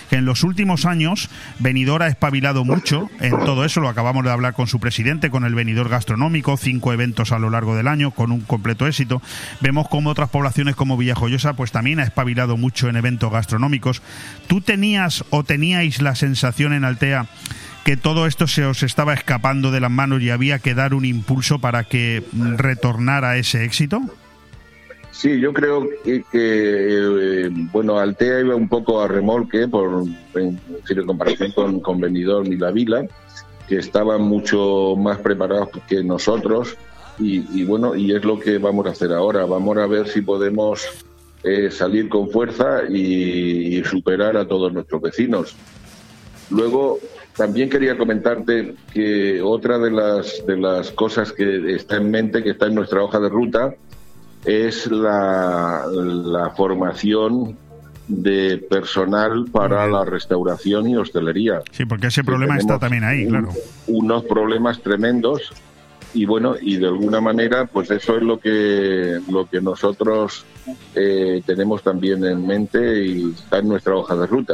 que 0.10 0.16
en 0.16 0.26
los 0.26 0.44
últimos 0.44 0.86
años 0.86 1.30
Benidorm 1.60 2.04
ha 2.04 2.08
espabilado 2.08 2.64
mucho 2.64 3.10
en 3.20 3.32
todo 3.40 3.66
eso, 3.66 3.82
lo 3.82 3.90
acabamos 3.90 4.24
de 4.24 4.32
hablar 4.32 4.54
con 4.54 4.68
su 4.68 4.80
presidente, 4.80 5.30
con 5.30 5.44
el 5.44 5.56
venidor 5.56 5.90
gastronómico, 5.90 6.58
cinco 6.58 6.94
eventos 6.94 7.32
a 7.32 7.40
lo 7.40 7.50
largo 7.50 7.76
del 7.76 7.88
año, 7.88 8.12
con 8.12 8.32
un 8.32 8.42
completo 8.42 8.88
éxito. 8.88 9.22
Vemos 9.62 9.88
como 9.90 10.10
otras 10.10 10.30
poblaciones 10.30 10.76
como 10.76 10.98
Villajoyosa, 10.98 11.54
pues 11.54 11.72
también 11.72 12.00
ha 12.00 12.04
espabilado 12.04 12.58
mucho 12.58 12.90
en 12.90 12.96
eventos 12.96 13.32
gastronómicos. 13.32 14.02
¿Tú 14.48 14.62
tenías 14.62 15.24
o 15.30 15.44
teníais 15.44 16.02
la 16.02 16.16
sensación 16.16 16.74
en 16.74 16.84
Altea 16.84 17.28
que 17.84 17.98
todo 17.98 18.28
esto 18.28 18.48
se 18.48 18.66
os 18.66 18.84
estaba 18.84 19.14
escapando 19.14 19.72
de 19.72 19.80
las 19.80 19.92
manos 19.92 20.22
y 20.22 20.30
había 20.30 20.60
que 20.60 20.74
dar 20.74 20.94
un 20.94 21.06
impulso 21.06 21.60
para 21.60 21.86
que 21.86 22.24
retornara 22.34 23.38
ese 23.38 23.64
éxito? 23.64 24.02
Sí, 25.18 25.40
yo 25.40 25.52
creo 25.52 25.90
que, 26.04 26.24
eh, 26.32 27.50
bueno, 27.72 27.98
Altea 27.98 28.42
iba 28.42 28.56
un 28.56 28.70
poco 28.70 29.02
a 29.02 29.08
remolque 29.08 29.68
por 29.68 30.04
en, 30.36 30.60
comparación 31.08 31.52
con, 31.54 31.80
con 31.80 32.00
Benidorm 32.00 32.54
y 32.54 32.56
La 32.56 32.70
Vila 32.70 33.04
que 33.68 33.78
estaban 33.78 34.22
mucho 34.22 34.96
más 34.96 35.18
preparados 35.18 35.70
que 35.88 36.04
nosotros 36.04 36.78
y, 37.18 37.64
bueno, 37.64 37.96
y 37.96 38.14
es 38.14 38.24
lo 38.24 38.40
que 38.40 38.60
vamos 38.60 38.86
a 38.86 38.92
hacer 38.92 39.12
ahora. 39.12 39.44
Vamos 39.46 39.76
a 39.78 39.88
ver 39.88 40.08
si 40.08 40.22
podemos 40.22 40.88
eh, 41.44 41.72
salir 41.72 42.10
con 42.10 42.30
fuerza 42.30 42.84
y, 42.88 43.84
superar 43.86 44.38
a 44.38 44.48
todos 44.48 44.72
nuestros 44.72 45.02
vecinos. 45.02 45.56
Luego, 46.52 47.00
también 47.36 47.72
quería 47.72 47.98
comentarte 47.98 48.76
que 48.94 49.42
otra 49.42 49.80
de 49.80 49.90
las, 49.90 50.46
de 50.46 50.58
las 50.58 50.92
cosas 50.92 51.32
que 51.32 51.74
está 51.74 51.96
en 51.96 52.12
mente, 52.12 52.44
que 52.44 52.52
está 52.52 52.68
en 52.68 52.76
nuestra 52.76 53.02
hoja 53.02 53.20
de 53.20 53.30
ruta, 53.30 53.74
es 54.48 54.88
la, 54.88 55.86
la 55.92 56.50
formación 56.52 57.58
de 58.08 58.58
personal 58.70 59.46
para 59.52 59.86
la 59.88 60.06
restauración 60.06 60.88
y 60.88 60.96
hostelería. 60.96 61.62
Sí, 61.72 61.86
porque 61.86 62.08
ese 62.08 62.24
problema 62.24 62.58
está 62.58 62.80
también 62.80 63.04
ahí, 63.04 63.28
claro. 63.28 63.50
Unos 63.88 64.24
problemas 64.24 64.82
tremendos 64.82 65.52
y 66.14 66.26
bueno, 66.26 66.56
y 66.60 66.78
de 66.78 66.88
alguna 66.88 67.20
manera, 67.20 67.66
pues 67.66 67.92
eso 67.92 68.16
es 68.16 68.24
lo 68.24 68.40
que, 68.40 69.20
lo 69.30 69.50
que 69.50 69.60
nosotros 69.60 70.46
eh, 70.96 71.44
tenemos 71.46 71.84
también 71.84 72.24
en 72.24 72.48
mente 72.48 73.06
y 73.06 73.34
está 73.34 73.60
en 73.60 73.68
nuestra 73.68 73.96
hoja 73.96 74.16
de 74.16 74.26
ruta. 74.26 74.54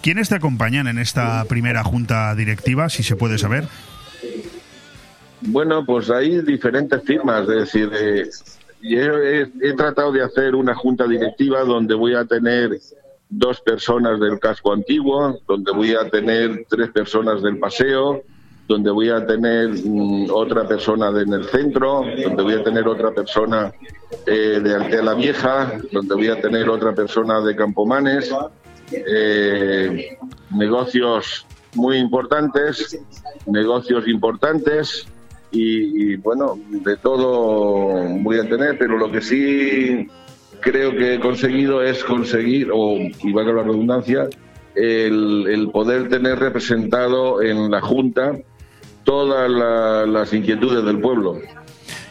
¿Quiénes 0.00 0.28
te 0.28 0.36
acompañan 0.36 0.86
en 0.86 0.98
esta 0.98 1.44
primera 1.46 1.82
junta 1.82 2.34
directiva, 2.36 2.88
si 2.88 3.02
se 3.02 3.16
puede 3.16 3.36
saber? 3.36 3.66
Bueno, 5.40 5.84
pues 5.84 6.08
hay 6.10 6.40
diferentes 6.42 7.02
firmas, 7.02 7.42
es 7.42 7.72
decir, 7.72 7.90
eh, 7.92 8.28
he, 8.82 9.74
tratado 9.76 10.12
de 10.12 10.22
hacer 10.22 10.54
una 10.54 10.74
junta 10.74 11.06
directiva 11.06 11.60
donde 11.64 11.94
voy 11.94 12.14
a 12.14 12.24
tener 12.24 12.78
dos 13.28 13.60
personas 13.60 14.20
del 14.20 14.38
casco 14.38 14.72
antiguo, 14.72 15.38
donde 15.46 15.72
voy 15.72 15.94
a 15.94 16.08
tener 16.08 16.66
tres 16.68 16.90
personas 16.90 17.42
del 17.42 17.58
paseo, 17.58 18.22
donde 18.66 18.90
voy 18.90 19.10
a 19.10 19.26
tener 19.26 19.70
mm, 19.70 20.30
otra 20.30 20.66
persona 20.66 21.08
en 21.08 21.32
el 21.32 21.44
centro, 21.46 22.04
donde 22.22 22.42
voy 22.42 22.54
a 22.54 22.62
tener 22.62 22.86
otra 22.86 23.12
persona 23.12 23.72
eh, 24.26 24.60
de 24.62 24.74
Altea 24.74 25.02
la 25.02 25.14
Vieja, 25.14 25.80
donde 25.92 26.14
voy 26.14 26.28
a 26.28 26.40
tener 26.40 26.68
otra 26.68 26.94
persona 26.94 27.40
de 27.40 27.56
Campomanes, 27.56 28.30
eh, 28.92 30.18
negocios 30.50 31.46
muy 31.74 31.98
importantes, 31.98 32.98
negocios 33.46 34.06
importantes, 34.08 35.06
y, 35.50 36.16
bueno, 36.16 36.58
de 36.68 36.96
todo 36.96 38.06
voy 38.20 38.38
a 38.38 38.48
tener, 38.48 38.78
pero 38.78 38.98
lo 38.98 39.10
que 39.10 39.20
sí 39.20 40.06
creo 40.60 40.92
que 40.92 41.14
he 41.14 41.20
conseguido 41.20 41.82
es 41.82 42.04
conseguir, 42.04 42.70
o 42.72 42.98
iba 43.22 43.42
a 43.42 43.44
la 43.44 43.62
redundancia, 43.62 44.28
el, 44.74 45.46
el, 45.48 45.70
poder 45.70 46.08
tener 46.08 46.38
representado 46.38 47.42
en 47.42 47.70
la 47.70 47.80
Junta 47.80 48.38
todas 49.04 49.50
las 50.08 50.32
inquietudes 50.32 50.84
del 50.84 51.00
pueblo. 51.00 51.38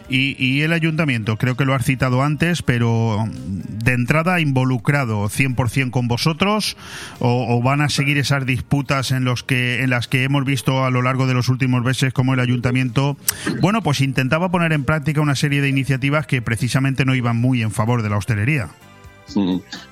Y, 0.10 0.62
el 0.62 0.72
ayuntamiento, 0.72 1.38
creo 1.38 1.56
que 1.56 1.66
lo 1.66 1.74
has 1.74 1.86
citado 1.86 2.22
antes, 2.24 2.62
pero 2.62 3.26
de 3.34 3.94
entrada 3.94 4.40
involucrado 4.40 5.26
100% 5.26 5.92
con 5.92 6.08
vosotros 6.08 6.78
o, 7.20 7.62
van 7.62 7.82
a 7.82 7.90
seguir 7.90 8.18
esas 8.18 8.46
disputas 8.46 9.12
en 9.12 9.26
los 9.26 9.44
que 9.44 9.84
en 9.84 9.90
las 9.90 10.08
que 10.08 10.24
hemos 10.24 10.46
visto 10.46 10.86
a 10.86 10.92
lo 10.92 11.02
largo 11.02 11.28
de 11.28 11.34
los 11.34 11.50
últimos 11.50 11.84
meses 11.84 12.14
como 12.14 12.34
el 12.34 12.40
ayuntamiento, 12.40 13.18
bueno, 13.62 13.82
pues 13.82 14.02
intentaba 14.02 14.50
poner 14.50 14.72
en 14.72 14.86
práctica 14.86 15.20
una 15.20 15.36
serie 15.36 15.62
de 15.62 15.70
iniciativas 15.70 16.26
que 16.26 16.42
precisamente 16.42 17.04
no 17.04 17.14
iban 17.14 17.36
muy 17.36 17.62
en 17.62 17.72
favor 17.72 18.02
de 18.02 18.10
la 18.10 18.18
hostelería. 18.18 18.70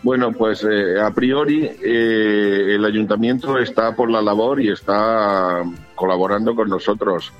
Bueno, 0.01 0.31
pues 0.31 0.63
eh, 0.63 0.99
a 0.99 1.11
priori 1.11 1.65
eh, 1.65 2.75
el 2.75 2.85
ayuntamiento 2.85 3.57
está 3.57 3.95
por 3.95 4.09
la 4.09 4.21
labor 4.21 4.61
y 4.61 4.69
está 4.69 5.61
colaborando 5.95 6.55
con 6.55 6.69
nosotros. 6.69 7.33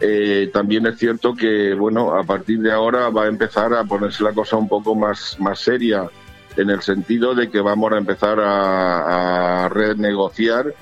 Eh, 0.00 0.50
también 0.52 0.86
es 0.86 0.98
cierto 0.98 1.34
que, 1.34 1.74
bueno, 1.74 2.16
a 2.16 2.24
partir 2.24 2.60
de 2.60 2.72
ahora 2.72 3.10
va 3.10 3.24
a 3.24 3.28
empezar 3.28 3.74
a 3.74 3.84
ponerse 3.84 4.24
la 4.24 4.32
cosa 4.32 4.56
un 4.56 4.66
poco 4.66 4.94
más, 4.94 5.36
más 5.38 5.60
seria, 5.60 6.08
en 6.56 6.70
el 6.70 6.80
sentido 6.80 7.34
de 7.34 7.50
que 7.50 7.60
vamos 7.60 7.92
a 7.92 7.98
empezar 7.98 8.38
a, 8.40 9.68
renegociar 9.68 10.74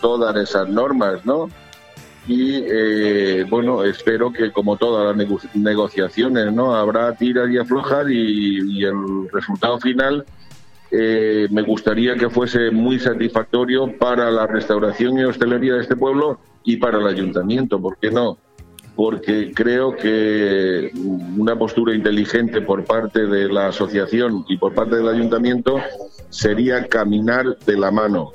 todas 0.00 0.36
esas 0.36 0.68
normas, 0.68 1.24
¿no? 1.24 1.48
y 2.26 2.56
eh, 2.56 3.46
bueno, 3.48 3.84
espero 3.84 4.30
que 4.30 4.52
como 4.52 4.76
todas 4.76 5.16
las 5.16 5.28
negociaciones, 5.54 6.52
¿no? 6.52 6.74
Habrá 6.74 7.14
tiras 7.14 7.48
y 7.50 7.56
aflojas 7.56 8.06
y, 8.10 8.84
el 8.84 9.30
resultado 9.32 9.80
final 9.80 10.26
eh, 10.90 11.48
me 11.50 11.62
gustaría 11.62 12.16
que 12.16 12.28
fuese 12.28 12.70
muy 12.70 12.98
satisfactorio 12.98 13.96
para 13.96 14.30
la 14.30 14.46
restauración 14.46 15.18
y 15.18 15.24
hostelería 15.24 15.74
de 15.74 15.80
este 15.80 15.96
pueblo 15.96 16.38
y 16.64 16.76
para 16.76 16.98
el 16.98 17.06
ayuntamiento, 17.06 17.80
¿por 17.80 17.96
qué 17.96 18.10
no? 18.10 18.36
Porque 18.98 19.52
creo 19.54 19.94
que 19.94 20.90
una 21.36 21.56
postura 21.56 21.94
inteligente 21.94 22.62
por 22.62 22.84
parte 22.84 23.26
de 23.26 23.46
la 23.46 23.68
asociación 23.68 24.44
y 24.48 24.56
por 24.56 24.74
parte 24.74 24.96
del 24.96 25.08
ayuntamiento 25.08 25.80
sería 26.30 26.88
caminar 26.88 27.56
de 27.64 27.76
la 27.78 27.92
mano 27.92 28.32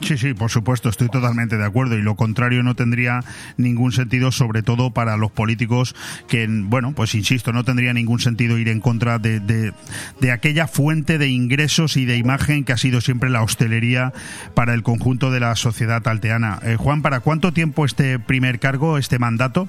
Sí, 0.00 0.18
sí, 0.18 0.34
por 0.34 0.50
supuesto, 0.50 0.88
estoy 0.88 1.08
totalmente 1.08 1.56
de 1.56 1.64
acuerdo 1.64 1.96
y 1.96 2.02
lo 2.02 2.14
contrario 2.14 2.62
no 2.62 2.74
tendría 2.74 3.20
ningún 3.56 3.92
sentido, 3.92 4.32
sobre 4.32 4.62
todo 4.62 4.90
para 4.90 5.16
los 5.16 5.30
políticos 5.30 5.94
que, 6.28 6.46
bueno, 6.48 6.92
pues 6.94 7.14
insisto, 7.14 7.52
no 7.52 7.64
tendría 7.64 7.92
ningún 7.94 8.18
sentido 8.18 8.58
ir 8.58 8.68
en 8.68 8.80
contra 8.80 9.18
de, 9.18 9.40
de, 9.40 10.32
aquella 10.32 10.66
fuente 10.66 11.16
de 11.16 11.28
ingresos 11.28 11.96
y 11.96 12.04
de 12.04 12.16
imagen 12.16 12.64
que 12.64 12.72
ha 12.72 12.76
sido 12.76 13.00
siempre 13.00 13.30
la 13.30 13.42
hostelería 13.42 14.12
para 14.54 14.74
el 14.74 14.82
conjunto 14.82 15.30
de 15.30 15.40
la 15.40 15.54
sociedad 15.54 16.06
alteana. 16.06 16.58
Eh, 16.62 16.76
Juan, 16.76 17.02
¿para 17.02 17.20
cuánto 17.20 17.52
tiempo 17.52 17.84
este 17.84 18.18
primer 18.18 18.58
cargo, 18.58 18.98
este 18.98 19.18
mandato? 19.18 19.68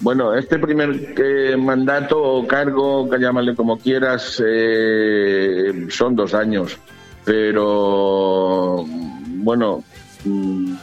Bueno, 0.00 0.34
este 0.34 0.58
primer 0.58 1.14
eh, 1.16 1.56
mandato 1.56 2.20
o 2.20 2.46
cargo, 2.46 3.08
que 3.08 3.18
llámale 3.18 3.54
como 3.54 3.78
quieras, 3.78 4.42
eh, 4.44 5.86
son 5.88 6.14
dos 6.14 6.34
años 6.34 6.78
pero 7.26 8.86
bueno, 8.86 9.82
mm, 10.24 10.74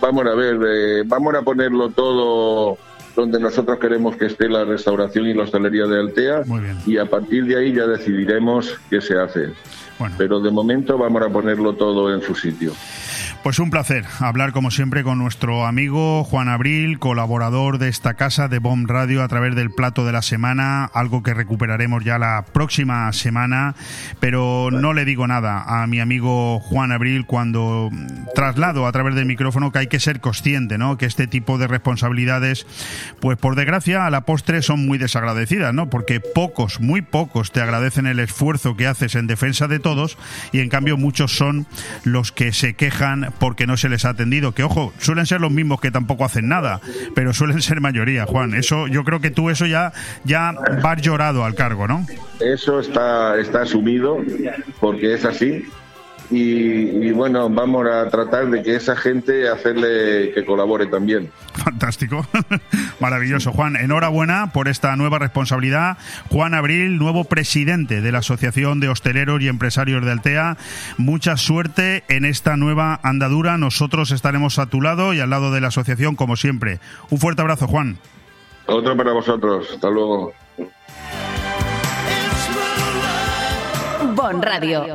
vamos 0.00 0.26
a 0.26 0.34
ver, 0.34 0.58
eh, 0.66 1.02
vamos 1.06 1.34
a 1.34 1.42
ponerlo 1.42 1.90
todo 1.90 2.76
donde 3.14 3.38
nosotros 3.38 3.78
queremos 3.78 4.16
que 4.16 4.26
esté 4.26 4.48
la 4.48 4.64
restauración 4.64 5.26
y 5.26 5.34
la 5.34 5.44
hostelería 5.44 5.86
de 5.86 6.00
Altea 6.00 6.42
y 6.86 6.98
a 6.98 7.06
partir 7.06 7.46
de 7.46 7.56
ahí 7.56 7.72
ya 7.72 7.86
decidiremos 7.86 8.74
qué 8.90 9.00
se 9.00 9.18
hace. 9.18 9.52
Pero 10.18 10.40
de 10.40 10.50
momento 10.50 10.98
vamos 10.98 11.22
a 11.22 11.28
ponerlo 11.28 11.74
todo 11.74 12.12
en 12.12 12.20
su 12.22 12.34
sitio. 12.34 12.72
Pues 13.42 13.58
un 13.58 13.70
placer 13.70 14.04
hablar 14.20 14.52
como 14.52 14.70
siempre 14.70 15.02
con 15.02 15.18
nuestro 15.18 15.66
amigo 15.66 16.22
Juan 16.22 16.48
Abril, 16.48 17.00
colaborador 17.00 17.78
de 17.78 17.88
esta 17.88 18.14
casa 18.14 18.46
de 18.46 18.60
Bomb 18.60 18.88
Radio 18.88 19.24
a 19.24 19.26
través 19.26 19.56
del 19.56 19.72
plato 19.72 20.06
de 20.06 20.12
la 20.12 20.22
semana, 20.22 20.84
algo 20.84 21.24
que 21.24 21.34
recuperaremos 21.34 22.04
ya 22.04 22.20
la 22.20 22.44
próxima 22.52 23.12
semana, 23.12 23.74
pero 24.20 24.68
no 24.70 24.92
le 24.92 25.04
digo 25.04 25.26
nada 25.26 25.82
a 25.82 25.88
mi 25.88 25.98
amigo 25.98 26.60
Juan 26.60 26.92
Abril 26.92 27.26
cuando 27.26 27.90
traslado 28.32 28.86
a 28.86 28.92
través 28.92 29.16
del 29.16 29.26
micrófono 29.26 29.72
que 29.72 29.80
hay 29.80 29.86
que 29.88 29.98
ser 29.98 30.20
consciente, 30.20 30.78
¿no? 30.78 30.96
Que 30.96 31.06
este 31.06 31.26
tipo 31.26 31.58
de 31.58 31.66
responsabilidades, 31.66 32.64
pues 33.18 33.38
por 33.38 33.56
desgracia 33.56 34.06
a 34.06 34.10
la 34.10 34.20
postre 34.20 34.62
son 34.62 34.86
muy 34.86 34.98
desagradecidas, 34.98 35.74
¿no? 35.74 35.90
Porque 35.90 36.20
pocos, 36.20 36.78
muy 36.78 37.02
pocos 37.02 37.50
te 37.50 37.60
agradecen 37.60 38.06
el 38.06 38.20
esfuerzo 38.20 38.76
que 38.76 38.86
haces 38.86 39.16
en 39.16 39.26
defensa 39.26 39.66
de 39.66 39.80
todos 39.80 40.16
y 40.52 40.60
en 40.60 40.68
cambio 40.68 40.96
muchos 40.96 41.36
son 41.36 41.66
los 42.04 42.30
que 42.30 42.52
se 42.52 42.74
quejan 42.74 43.31
porque 43.38 43.66
no 43.66 43.76
se 43.76 43.88
les 43.88 44.04
ha 44.04 44.10
atendido. 44.10 44.52
Que 44.52 44.62
ojo, 44.62 44.92
suelen 44.98 45.26
ser 45.26 45.40
los 45.40 45.50
mismos 45.50 45.80
que 45.80 45.90
tampoco 45.90 46.24
hacen 46.24 46.48
nada, 46.48 46.80
pero 47.14 47.32
suelen 47.32 47.62
ser 47.62 47.80
mayoría, 47.80 48.26
Juan. 48.26 48.54
Eso, 48.54 48.86
yo 48.86 49.04
creo 49.04 49.20
que 49.20 49.30
tú 49.30 49.50
eso 49.50 49.66
ya, 49.66 49.92
ya 50.24 50.54
vas 50.82 51.00
llorado 51.02 51.44
al 51.44 51.54
cargo, 51.54 51.88
¿no? 51.88 52.06
Eso 52.40 52.80
está, 52.80 53.38
está 53.38 53.62
asumido, 53.62 54.18
porque 54.80 55.14
es 55.14 55.24
así 55.24 55.64
y, 56.30 57.10
bueno, 57.12 57.48
vamos 57.50 57.86
a 57.86 58.08
tratar 58.08 58.48
de 58.48 58.62
que 58.62 58.76
esa 58.76 58.96
gente 58.96 59.48
hacerle 59.48 60.32
que 60.34 60.44
colabore 60.44 60.86
también. 60.86 61.30
Fantástico, 61.52 62.26
maravilloso. 63.00 63.52
Juan, 63.52 63.76
enhorabuena 63.76 64.52
por 64.52 64.68
esta 64.68 64.96
nueva 64.96 65.18
responsabilidad. 65.18 65.98
Juan 66.30 66.54
Abril, 66.54 66.98
nuevo 66.98 67.24
presidente 67.24 68.00
de 68.00 68.12
la 68.12 68.18
Asociación 68.18 68.80
de 68.80 68.88
Hosteleros 68.88 69.42
y 69.42 69.48
Empresarios 69.48 70.04
de 70.04 70.12
Altea. 70.12 70.56
Mucha 70.96 71.36
suerte 71.36 72.04
en 72.08 72.24
esta 72.24 72.56
nueva 72.56 72.98
andadura. 73.02 73.58
Nosotros 73.58 74.10
estaremos 74.10 74.58
a 74.58 74.66
tu 74.66 74.80
lado 74.80 75.12
y 75.12 75.20
al 75.20 75.30
lado 75.30 75.52
de 75.52 75.60
la 75.60 75.68
asociación, 75.68 76.16
como 76.16 76.36
siempre. 76.36 76.80
Un 77.10 77.18
fuerte 77.18 77.42
abrazo, 77.42 77.66
Juan. 77.66 77.98
Otro 78.66 78.96
para 78.96 79.12
vosotros. 79.12 79.68
Hasta 79.74 79.90
luego. 79.90 80.32
Bon 84.14 84.42
Radio. 84.42 84.94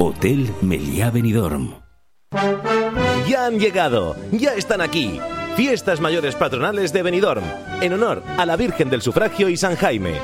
Hotel 0.00 0.50
Meliá 0.62 1.12
Benidorm. 1.12 1.74
Ya 3.28 3.46
han 3.46 3.60
llegado, 3.60 4.16
ya 4.32 4.54
están 4.54 4.80
aquí. 4.80 5.20
Fiestas 5.54 6.00
mayores 6.00 6.34
patronales 6.34 6.92
de 6.92 7.04
Benidorm, 7.04 7.44
en 7.80 7.92
honor 7.92 8.24
a 8.36 8.44
la 8.44 8.56
Virgen 8.56 8.90
del 8.90 9.00
Sufragio 9.00 9.48
y 9.48 9.56
San 9.56 9.76
Jaime. 9.76 10.14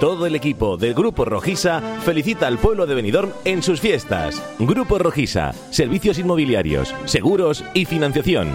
Todo 0.00 0.26
el 0.26 0.34
equipo 0.34 0.76
del 0.76 0.92
Grupo 0.92 1.24
Rojisa 1.24 1.80
felicita 2.04 2.48
al 2.48 2.58
pueblo 2.58 2.86
de 2.86 2.96
Benidorm 2.96 3.30
en 3.44 3.62
sus 3.62 3.80
fiestas. 3.80 4.42
Grupo 4.58 4.98
Rojisa, 4.98 5.54
servicios 5.70 6.18
inmobiliarios, 6.18 6.92
seguros 7.04 7.64
y 7.74 7.84
financiación. 7.84 8.48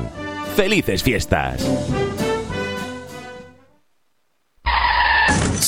¡Felices 0.57 1.01
fiestas! 1.01 1.65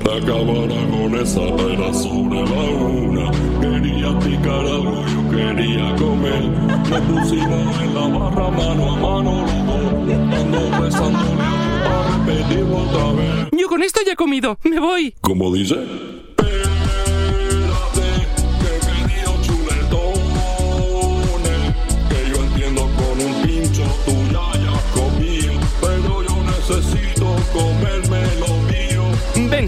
Acabara 0.00 0.80
con 0.90 1.14
esa 1.20 1.40
pena 1.56 1.92
sobre 1.92 2.40
la 2.42 2.62
una. 2.70 3.30
Quería 3.60 4.18
picar 4.18 4.66
algo, 4.66 5.04
yo 5.06 5.30
quería 5.30 5.94
comer. 5.96 6.42
Nos 6.88 7.00
pusimos 7.00 7.80
en 7.82 7.94
la 7.94 8.08
barra 8.08 8.50
mano 8.50 8.92
a 8.92 8.96
mano 8.96 9.46
los 9.46 9.66
dos. 9.66 10.38
Ando 10.38 10.82
besándole 10.82 11.42
a 11.42 12.24
repetirlo 12.26 12.76
otra 12.78 13.12
vez. 13.12 13.48
Yo 13.52 13.68
con 13.68 13.82
esto 13.82 14.00
ya 14.06 14.12
he 14.12 14.16
comido, 14.16 14.58
me 14.64 14.80
voy. 14.80 15.14
¿Cómo 15.20 15.52
dice? 15.52 15.76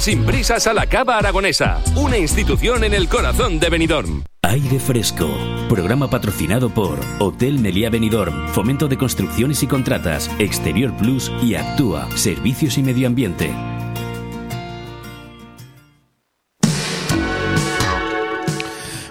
Sin 0.00 0.24
prisas 0.24 0.66
a 0.66 0.72
la 0.72 0.86
Cava 0.86 1.18
Aragonesa, 1.18 1.78
una 1.94 2.16
institución 2.16 2.84
en 2.84 2.94
el 2.94 3.06
corazón 3.06 3.60
de 3.60 3.68
Benidorm. 3.68 4.24
Aire 4.40 4.80
Fresco. 4.80 5.28
Programa 5.68 6.08
patrocinado 6.08 6.70
por 6.70 6.98
Hotel 7.18 7.58
Meliá 7.58 7.90
Benidorm, 7.90 8.48
Fomento 8.48 8.88
de 8.88 8.96
Construcciones 8.96 9.62
y 9.62 9.66
Contratas, 9.66 10.30
Exterior 10.38 10.96
Plus 10.96 11.30
y 11.42 11.54
Actúa, 11.54 12.08
Servicios 12.16 12.78
y 12.78 12.82
Medio 12.82 13.08
Ambiente. 13.08 13.54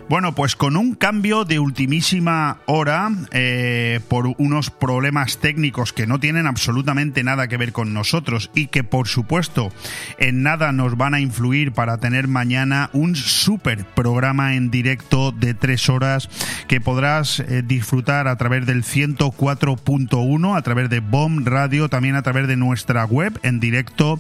Bueno, 0.10 0.34
pues 0.34 0.56
con 0.56 0.76
un 0.76 0.96
cambio 0.96 1.46
de 1.46 1.60
ultimísima 1.60 2.58
hora 2.66 3.12
eh, 3.30 4.00
por 4.08 4.34
unos 4.40 4.72
problemas 4.72 5.38
técnicos 5.38 5.94
que 5.94 6.08
no 6.08 6.20
tienen 6.20 6.48
absolutamente 6.48 7.24
nada 7.24 7.48
que 7.48 7.58
ver 7.58 7.74
con 7.74 7.94
nosotros 7.94 8.50
y 8.56 8.68
que 8.68 8.84
por 8.84 9.08
supuesto 9.08 9.72
en 10.18 10.42
nada 10.42 10.72
nos 10.72 10.98
van 10.98 11.14
a 11.14 11.20
influir 11.20 11.74
para 11.74 12.00
tener 12.00 12.28
mañana 12.28 12.90
un 12.92 13.16
súper 13.16 13.86
programa 13.86 14.56
en 14.56 14.72
directo 14.72 15.32
de 15.32 15.54
tres 15.54 15.90
horas 15.90 16.28
que 16.68 16.82
podrás 16.82 17.42
eh, 17.42 17.62
disfrutar 17.64 18.28
a 18.28 18.36
través 18.36 18.66
del 18.66 18.84
104.1, 18.84 20.58
a 20.58 20.62
través 20.64 20.90
de 20.90 21.02
BOM 21.02 21.46
Radio, 21.46 21.88
también 21.88 22.16
a 22.16 22.24
través 22.24 22.48
de 22.48 22.56
nuestra 22.56 23.06
web 23.06 23.40
en 23.44 23.60
directo, 23.60 24.20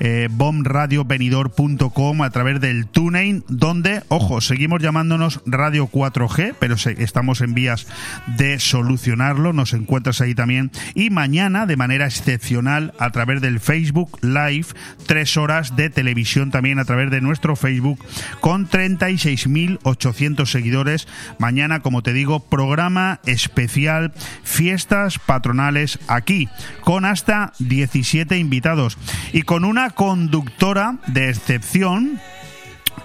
eh, 0.00 0.26
bomradiovenidor.com, 0.28 2.22
a 2.22 2.30
través 2.30 2.60
del 2.60 2.88
TuneIn, 2.88 3.44
donde, 3.46 4.02
ojo, 4.08 4.40
seguimos 4.40 4.82
llamándonos 4.82 5.19
Radio 5.46 5.88
4G, 5.88 6.54
pero 6.58 6.74
estamos 6.74 7.40
en 7.40 7.54
vías 7.54 7.86
de 8.26 8.58
solucionarlo. 8.58 9.52
Nos 9.52 9.72
encuentras 9.72 10.20
ahí 10.20 10.34
también. 10.34 10.70
Y 10.94 11.10
mañana, 11.10 11.66
de 11.66 11.76
manera 11.76 12.06
excepcional, 12.06 12.94
a 12.98 13.10
través 13.10 13.40
del 13.40 13.60
Facebook 13.60 14.18
Live, 14.22 14.66
tres 15.06 15.36
horas 15.36 15.76
de 15.76 15.90
televisión 15.90 16.50
también 16.50 16.78
a 16.78 16.84
través 16.84 17.10
de 17.10 17.20
nuestro 17.20 17.56
Facebook, 17.56 18.04
con 18.40 18.68
36.800 18.68 20.46
seguidores. 20.46 21.08
Mañana, 21.38 21.80
como 21.80 22.02
te 22.02 22.12
digo, 22.12 22.40
programa 22.40 23.20
especial, 23.26 24.12
fiestas 24.42 25.18
patronales 25.18 25.98
aquí, 26.08 26.48
con 26.82 27.04
hasta 27.04 27.52
17 27.58 28.38
invitados 28.38 28.98
y 29.32 29.42
con 29.42 29.64
una 29.64 29.90
conductora 29.90 30.98
de 31.06 31.28
excepción 31.28 32.20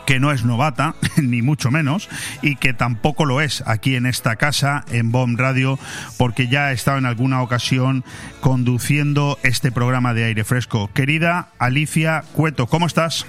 que 0.05 0.19
no 0.19 0.31
es 0.31 0.45
novata, 0.45 0.95
ni 1.17 1.41
mucho 1.41 1.71
menos, 1.71 2.09
y 2.41 2.55
que 2.55 2.73
tampoco 2.73 3.25
lo 3.25 3.41
es 3.41 3.63
aquí 3.65 3.95
en 3.95 4.05
esta 4.05 4.35
casa, 4.35 4.83
en 4.89 5.11
BOM 5.11 5.37
Radio, 5.37 5.79
porque 6.17 6.47
ya 6.47 6.67
ha 6.67 6.71
estado 6.71 6.97
en 6.97 7.05
alguna 7.05 7.41
ocasión 7.41 8.03
conduciendo 8.41 9.39
este 9.43 9.71
programa 9.71 10.13
de 10.13 10.25
aire 10.25 10.43
fresco. 10.43 10.89
Querida 10.93 11.49
Alicia 11.59 12.23
Cueto, 12.33 12.67
¿cómo 12.67 12.85
estás? 12.85 13.25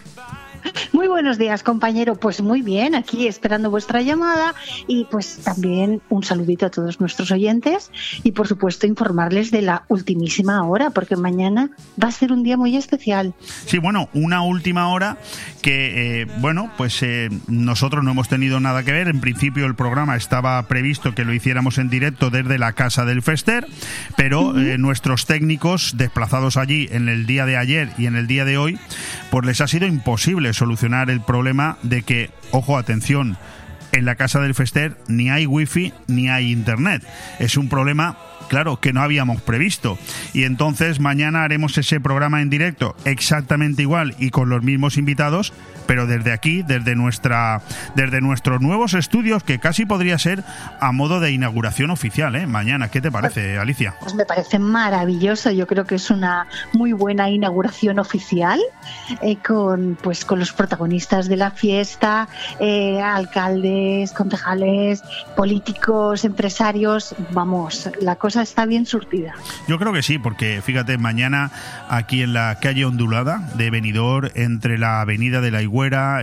Muy 0.92 1.08
buenos 1.08 1.38
días, 1.38 1.62
compañero. 1.62 2.16
Pues 2.16 2.40
muy 2.40 2.62
bien, 2.62 2.94
aquí 2.94 3.26
esperando 3.26 3.70
vuestra 3.70 4.02
llamada 4.02 4.54
y 4.86 5.04
pues 5.04 5.38
también 5.44 6.00
un 6.08 6.22
saludito 6.24 6.66
a 6.66 6.70
todos 6.70 7.00
nuestros 7.00 7.30
oyentes 7.30 7.90
y 8.22 8.32
por 8.32 8.48
supuesto 8.48 8.86
informarles 8.86 9.50
de 9.50 9.62
la 9.62 9.84
ultimísima 9.88 10.62
hora, 10.64 10.90
porque 10.90 11.16
mañana 11.16 11.70
va 12.02 12.08
a 12.08 12.12
ser 12.12 12.32
un 12.32 12.42
día 12.42 12.56
muy 12.56 12.76
especial. 12.76 13.34
Sí, 13.66 13.78
bueno, 13.78 14.08
una 14.14 14.42
última 14.42 14.88
hora 14.88 15.18
que, 15.62 16.22
eh, 16.22 16.26
bueno, 16.38 16.70
pues 16.76 17.02
eh, 17.02 17.28
nosotros 17.48 18.04
no 18.04 18.12
hemos 18.12 18.28
tenido 18.28 18.60
nada 18.60 18.82
que 18.82 18.92
ver. 18.92 19.08
En 19.08 19.20
principio 19.20 19.66
el 19.66 19.74
programa 19.74 20.16
estaba 20.16 20.62
previsto 20.68 21.14
que 21.14 21.24
lo 21.24 21.34
hiciéramos 21.34 21.78
en 21.78 21.90
directo 21.90 22.30
desde 22.30 22.58
la 22.58 22.72
casa 22.72 23.04
del 23.04 23.22
Fester, 23.22 23.66
pero 24.16 24.58
eh, 24.58 24.78
nuestros 24.78 25.26
técnicos 25.26 25.94
desplazados 25.96 26.56
allí 26.56 26.88
en 26.90 27.08
el 27.08 27.26
día 27.26 27.46
de 27.46 27.56
ayer 27.56 27.90
y 27.98 28.06
en 28.06 28.16
el 28.16 28.26
día 28.26 28.44
de 28.44 28.58
hoy, 28.58 28.78
pues 29.30 29.44
les 29.44 29.60
ha 29.60 29.66
sido 29.66 29.86
imposible 29.86 30.52
solucionar 30.56 31.10
el 31.10 31.20
problema 31.20 31.78
de 31.82 32.02
que, 32.02 32.30
ojo, 32.50 32.78
atención, 32.78 33.36
en 33.92 34.04
la 34.04 34.16
casa 34.16 34.40
del 34.40 34.54
Fester 34.54 34.96
ni 35.08 35.30
hay 35.30 35.46
wifi 35.46 35.92
ni 36.06 36.28
hay 36.28 36.50
internet. 36.50 37.02
Es 37.38 37.56
un 37.56 37.68
problema 37.68 38.18
claro, 38.48 38.80
que 38.80 38.92
no 38.92 39.02
habíamos 39.02 39.42
previsto. 39.42 39.98
Y 40.32 40.44
entonces 40.44 41.00
mañana 41.00 41.44
haremos 41.44 41.76
ese 41.78 42.00
programa 42.00 42.42
en 42.42 42.50
directo 42.50 42.96
exactamente 43.04 43.82
igual 43.82 44.14
y 44.18 44.30
con 44.30 44.48
los 44.48 44.62
mismos 44.62 44.96
invitados, 44.96 45.52
pero 45.86 46.06
desde 46.06 46.32
aquí, 46.32 46.62
desde 46.62 46.94
nuestra, 46.94 47.62
desde 47.94 48.20
nuestros 48.20 48.60
nuevos 48.60 48.94
estudios, 48.94 49.42
que 49.42 49.58
casi 49.58 49.86
podría 49.86 50.18
ser 50.18 50.44
a 50.80 50.92
modo 50.92 51.20
de 51.20 51.32
inauguración 51.32 51.90
oficial, 51.90 52.36
¿eh? 52.36 52.46
Mañana, 52.46 52.88
¿qué 52.88 53.00
te 53.00 53.10
parece, 53.10 53.58
Alicia? 53.58 53.94
Pues 54.00 54.14
me 54.14 54.24
parece 54.24 54.58
maravilloso. 54.58 55.50
Yo 55.50 55.66
creo 55.66 55.84
que 55.84 55.96
es 55.96 56.10
una 56.10 56.46
muy 56.72 56.92
buena 56.92 57.30
inauguración 57.30 57.98
oficial 57.98 58.60
eh, 59.22 59.36
con, 59.36 59.98
pues, 60.02 60.24
con 60.24 60.38
los 60.38 60.52
protagonistas 60.52 61.28
de 61.28 61.36
la 61.36 61.50
fiesta, 61.50 62.28
eh, 62.60 63.00
alcaldes, 63.00 64.12
concejales, 64.12 65.02
políticos, 65.36 66.24
empresarios. 66.24 67.14
Vamos, 67.30 67.90
la 68.00 68.16
cosa 68.16 68.42
está 68.42 68.66
bien 68.66 68.86
surtida. 68.86 69.34
Yo 69.68 69.78
creo 69.78 69.92
que 69.92 70.02
sí, 70.02 70.18
porque 70.18 70.60
fíjate, 70.62 70.98
mañana 70.98 71.50
aquí 71.88 72.22
en 72.22 72.32
la 72.32 72.58
calle 72.60 72.84
ondulada 72.84 73.48
de 73.54 73.70
Benidorm, 73.70 74.30
entre 74.34 74.78
la 74.78 75.00
avenida 75.00 75.40
de 75.40 75.50
la 75.50 75.62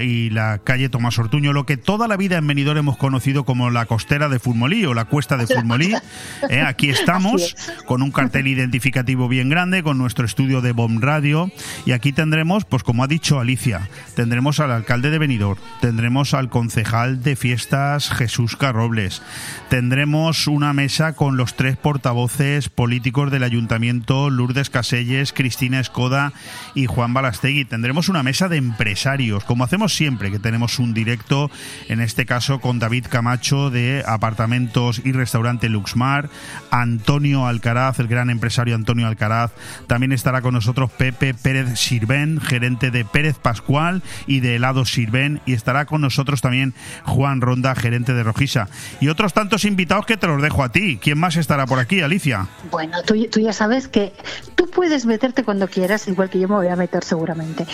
Y 0.01 0.29
la 0.29 0.59
calle 0.63 0.89
Tomás 0.89 1.19
Ortuño, 1.19 1.53
lo 1.53 1.65
que 1.65 1.77
toda 1.77 2.07
la 2.07 2.17
vida 2.17 2.37
en 2.37 2.47
Benidorm 2.47 2.79
hemos 2.79 2.97
conocido 2.97 3.43
como 3.43 3.69
la 3.69 3.85
costera 3.85 4.29
de 4.29 4.39
Fulmolí 4.39 4.85
o 4.85 4.93
la 4.93 5.05
cuesta 5.05 5.37
de 5.37 5.45
Fulmolí. 5.45 5.93
¿eh? 6.49 6.61
aquí 6.61 6.89
estamos 6.89 7.55
con 7.85 8.01
un 8.01 8.11
cartel 8.11 8.47
identificativo 8.47 9.27
bien 9.27 9.49
grande, 9.49 9.83
con 9.83 9.97
nuestro 9.97 10.25
estudio 10.25 10.61
de 10.61 10.71
Bomb 10.71 11.03
Radio 11.03 11.51
y 11.85 11.91
aquí 11.91 12.13
tendremos, 12.13 12.65
pues 12.65 12.83
como 12.83 13.03
ha 13.03 13.07
dicho 13.07 13.39
Alicia, 13.39 13.89
tendremos 14.15 14.59
al 14.59 14.71
alcalde 14.71 15.11
de 15.11 15.19
Benidorm, 15.19 15.59
tendremos 15.81 16.33
al 16.33 16.49
concejal 16.49 17.21
de 17.21 17.35
fiestas 17.35 18.09
Jesús 18.09 18.55
Carrobles, 18.55 19.21
tendremos 19.69 20.47
una 20.47 20.73
mesa 20.73 21.13
con 21.13 21.37
los 21.37 21.55
tres 21.55 21.77
portavoces 21.77 22.13
voces 22.13 22.69
políticos 22.69 23.31
del 23.31 23.43
ayuntamiento, 23.43 24.29
Lourdes 24.29 24.69
Caselles, 24.69 25.33
Cristina 25.33 25.79
Escoda 25.79 26.31
y 26.73 26.85
Juan 26.85 27.13
Balastegui. 27.13 27.65
Tendremos 27.65 28.07
una 28.07 28.23
mesa 28.23 28.47
de 28.47 28.57
empresarios, 28.57 29.42
como 29.45 29.63
hacemos 29.63 29.95
siempre, 29.95 30.31
que 30.31 30.39
tenemos 30.39 30.79
un 30.79 30.93
directo, 30.93 31.51
en 31.89 32.01
este 32.01 32.25
caso 32.25 32.59
con 32.59 32.79
David 32.79 33.05
Camacho 33.09 33.69
de 33.69 34.03
Apartamentos 34.05 35.01
y 35.03 35.11
Restaurante 35.11 35.69
Luxmar, 35.69 36.29
Antonio 36.71 37.45
Alcaraz, 37.47 37.99
el 37.99 38.07
gran 38.07 38.29
empresario 38.29 38.75
Antonio 38.75 39.07
Alcaraz. 39.07 39.51
También 39.87 40.11
estará 40.11 40.41
con 40.41 40.53
nosotros 40.53 40.91
Pepe 40.91 41.33
Pérez 41.33 41.79
Sirven, 41.79 42.39
gerente 42.41 42.91
de 42.91 43.05
Pérez 43.05 43.37
Pascual 43.37 44.01
y 44.27 44.39
de 44.39 44.55
Helado 44.55 44.85
Sirven. 44.85 45.41
Y 45.45 45.53
estará 45.53 45.85
con 45.85 46.01
nosotros 46.01 46.41
también 46.41 46.73
Juan 47.03 47.41
Ronda, 47.41 47.75
gerente 47.75 48.13
de 48.13 48.23
Rojisa. 48.23 48.67
Y 48.99 49.09
otros 49.09 49.33
tantos 49.33 49.65
invitados 49.65 50.05
que 50.05 50.17
te 50.17 50.27
los 50.27 50.41
dejo 50.41 50.63
a 50.63 50.69
ti. 50.69 50.99
¿Quién 51.01 51.19
más 51.19 51.35
estará 51.35 51.65
por 51.65 51.79
aquí? 51.79 52.01
Alicia? 52.01 52.47
Bueno, 52.71 53.01
tú, 53.03 53.15
ya 53.15 53.53
sabes 53.53 53.87
que 53.87 54.13
tú 54.55 54.69
puedes 54.69 55.05
meterte 55.05 55.43
cuando 55.43 55.67
quieras, 55.67 56.07
igual 56.07 56.29
que 56.29 56.39
yo 56.39 56.47
me 56.47 56.55
voy 56.55 56.67
a 56.67 56.75
meter 56.75 57.03
seguramente, 57.03 57.65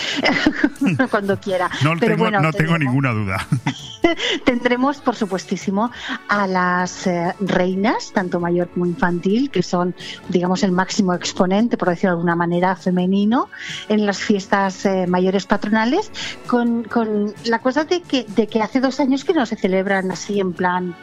cuando 1.11 1.39
No, 1.83 1.97
tengo, 1.97 2.29
no 2.31 2.53
tengo 2.53 2.77
ninguna 2.77 3.11
duda. 3.11 3.47
tendremos, 4.45 4.97
por 4.97 5.15
supuestísimo, 5.15 5.91
a 6.27 6.47
las 6.47 7.07
eh, 7.07 7.33
reinas, 7.39 8.11
tanto 8.13 8.39
mayor 8.39 8.69
como 8.69 8.85
infantil, 8.85 9.49
que 9.49 9.63
son, 9.63 9.95
digamos, 10.29 10.63
el 10.63 10.71
máximo 10.71 11.13
exponente, 11.13 11.77
por 11.77 11.89
decirlo 11.89 12.11
de 12.11 12.15
alguna 12.17 12.35
manera, 12.35 12.75
femenino, 12.75 13.49
en 13.87 14.05
las 14.05 14.19
fiestas 14.19 14.85
eh, 14.85 15.05
mayores 15.07 15.45
patronales, 15.45 16.11
con, 16.47 16.83
con 16.83 17.33
la 17.45 17.59
cosa 17.59 17.83
de 17.83 18.01
que, 18.01 18.23
de 18.23 18.47
que 18.47 18.61
hace 18.61 18.79
dos 18.79 18.99
años 18.99 19.23
que 19.23 19.33
no 19.33 19.45
se 19.45 19.55
celebran 19.55 20.11
así 20.11 20.39
en 20.39 20.53
plan 20.53 20.95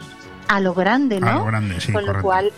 a 0.48 0.60
lo 0.60 0.74
grande, 0.74 1.20
¿no? 1.20 1.28
A 1.28 1.34
lo 1.34 1.44
grande, 1.46 1.80
sí, 1.80 1.92
Con 1.92 2.06
lo 2.06 2.20
cual 2.22 2.52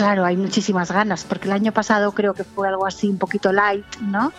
Claro, 0.00 0.24
hay 0.24 0.38
muchísimas 0.38 0.90
ganas, 0.90 1.24
porque 1.24 1.46
el 1.46 1.52
año 1.52 1.72
pasado 1.72 2.12
creo 2.12 2.32
que 2.32 2.42
fue 2.42 2.66
algo 2.66 2.86
así 2.86 3.06
un 3.06 3.18
poquito 3.18 3.52
light, 3.52 3.84
¿no? 4.00 4.32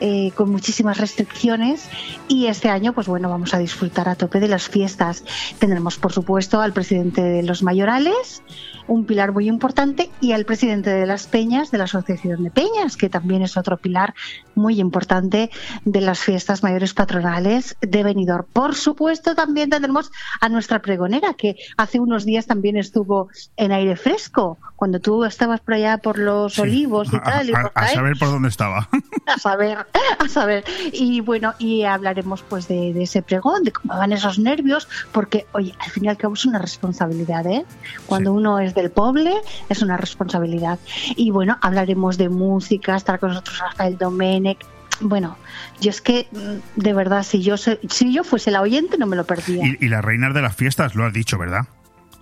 Eh, 0.00 0.32
con 0.34 0.50
muchísimas 0.50 0.98
restricciones 0.98 1.88
y 2.26 2.46
este 2.46 2.68
año, 2.68 2.92
pues 2.94 3.06
bueno, 3.06 3.28
vamos 3.28 3.54
a 3.54 3.58
disfrutar 3.58 4.08
a 4.08 4.16
tope 4.16 4.40
de 4.40 4.48
las 4.48 4.68
fiestas. 4.68 5.22
Tendremos, 5.60 5.98
por 5.98 6.12
supuesto, 6.12 6.60
al 6.60 6.72
presidente 6.72 7.22
de 7.22 7.44
los 7.44 7.62
mayorales, 7.62 8.42
un 8.88 9.06
pilar 9.06 9.30
muy 9.30 9.46
importante, 9.46 10.10
y 10.20 10.32
al 10.32 10.44
presidente 10.44 10.90
de 10.90 11.06
las 11.06 11.28
peñas, 11.28 11.70
de 11.70 11.78
la 11.78 11.84
Asociación 11.84 12.42
de 12.42 12.50
Peñas, 12.50 12.96
que 12.96 13.08
también 13.08 13.42
es 13.42 13.56
otro 13.56 13.76
pilar 13.78 14.14
muy 14.56 14.80
importante 14.80 15.48
de 15.84 16.00
las 16.00 16.18
fiestas 16.18 16.64
mayores 16.64 16.92
patronales 16.92 17.76
de 17.80 18.02
Benidorm. 18.02 18.46
Por 18.52 18.74
supuesto, 18.74 19.36
también 19.36 19.70
tendremos 19.70 20.10
a 20.40 20.48
nuestra 20.48 20.82
pregonera, 20.82 21.34
que 21.34 21.54
hace 21.76 22.00
unos 22.00 22.24
días 22.24 22.46
también 22.46 22.76
estuvo 22.76 23.28
en 23.56 23.70
aire 23.70 23.94
fresco, 23.94 24.58
cuando 24.76 25.00
tú 25.00 25.24
estabas 25.24 25.60
por 25.60 25.74
allá 25.74 25.98
por 25.98 26.18
los 26.18 26.58
olivos 26.58 27.08
y 27.12 27.18
tal. 27.20 27.50
a, 27.74 27.88
saber 27.88 28.16
por 28.18 28.28
dónde 28.28 28.48
estaba. 28.48 28.88
A 29.26 29.38
saber, 29.38 29.78
a 30.18 30.28
saber. 30.28 30.64
Y 30.92 31.20
bueno, 31.20 31.54
y 31.58 31.84
hablaremos 31.84 32.42
pues 32.42 32.68
de, 32.68 33.02
ese 33.02 33.22
pregón, 33.22 33.64
de 33.64 33.72
cómo 33.72 33.96
van 33.96 34.12
esos 34.12 34.38
nervios, 34.38 34.86
porque, 35.12 35.46
oye, 35.52 35.74
al 35.78 35.90
fin 35.90 36.04
y 36.04 36.08
al 36.08 36.18
cabo 36.18 36.34
es 36.34 36.44
una 36.44 36.58
responsabilidad, 36.58 37.46
¿eh? 37.46 37.64
Cuando 38.04 38.32
uno 38.34 38.58
es 38.58 38.74
del 38.74 38.90
poble, 38.90 39.34
es 39.70 39.80
una 39.80 39.96
responsabilidad. 39.96 40.78
Y 41.16 41.30
bueno, 41.30 41.56
hablaremos 41.62 42.18
de 42.18 42.28
música, 42.28 42.96
estar 42.96 43.18
con 43.18 43.30
nosotros 43.30 43.58
Rafael 43.58 43.96
Domenech, 43.96 44.58
bueno, 45.00 45.36
yo 45.80 45.90
es 45.90 46.00
que 46.00 46.28
mm, 46.30 46.80
de 46.80 46.92
verdad, 46.92 47.22
si 47.22 47.42
yo 47.42 47.56
si 47.56 48.12
yo 48.12 48.24
fuese 48.24 48.50
la 48.50 48.60
oyente 48.60 48.98
no 48.98 49.06
me 49.06 49.16
lo 49.16 49.24
perdía. 49.24 49.66
Y, 49.66 49.84
y 49.84 49.88
las 49.88 50.04
reinas 50.04 50.34
de 50.34 50.42
las 50.42 50.54
fiestas, 50.54 50.94
lo 50.94 51.04
has 51.04 51.12
dicho, 51.12 51.38
¿verdad? 51.38 51.66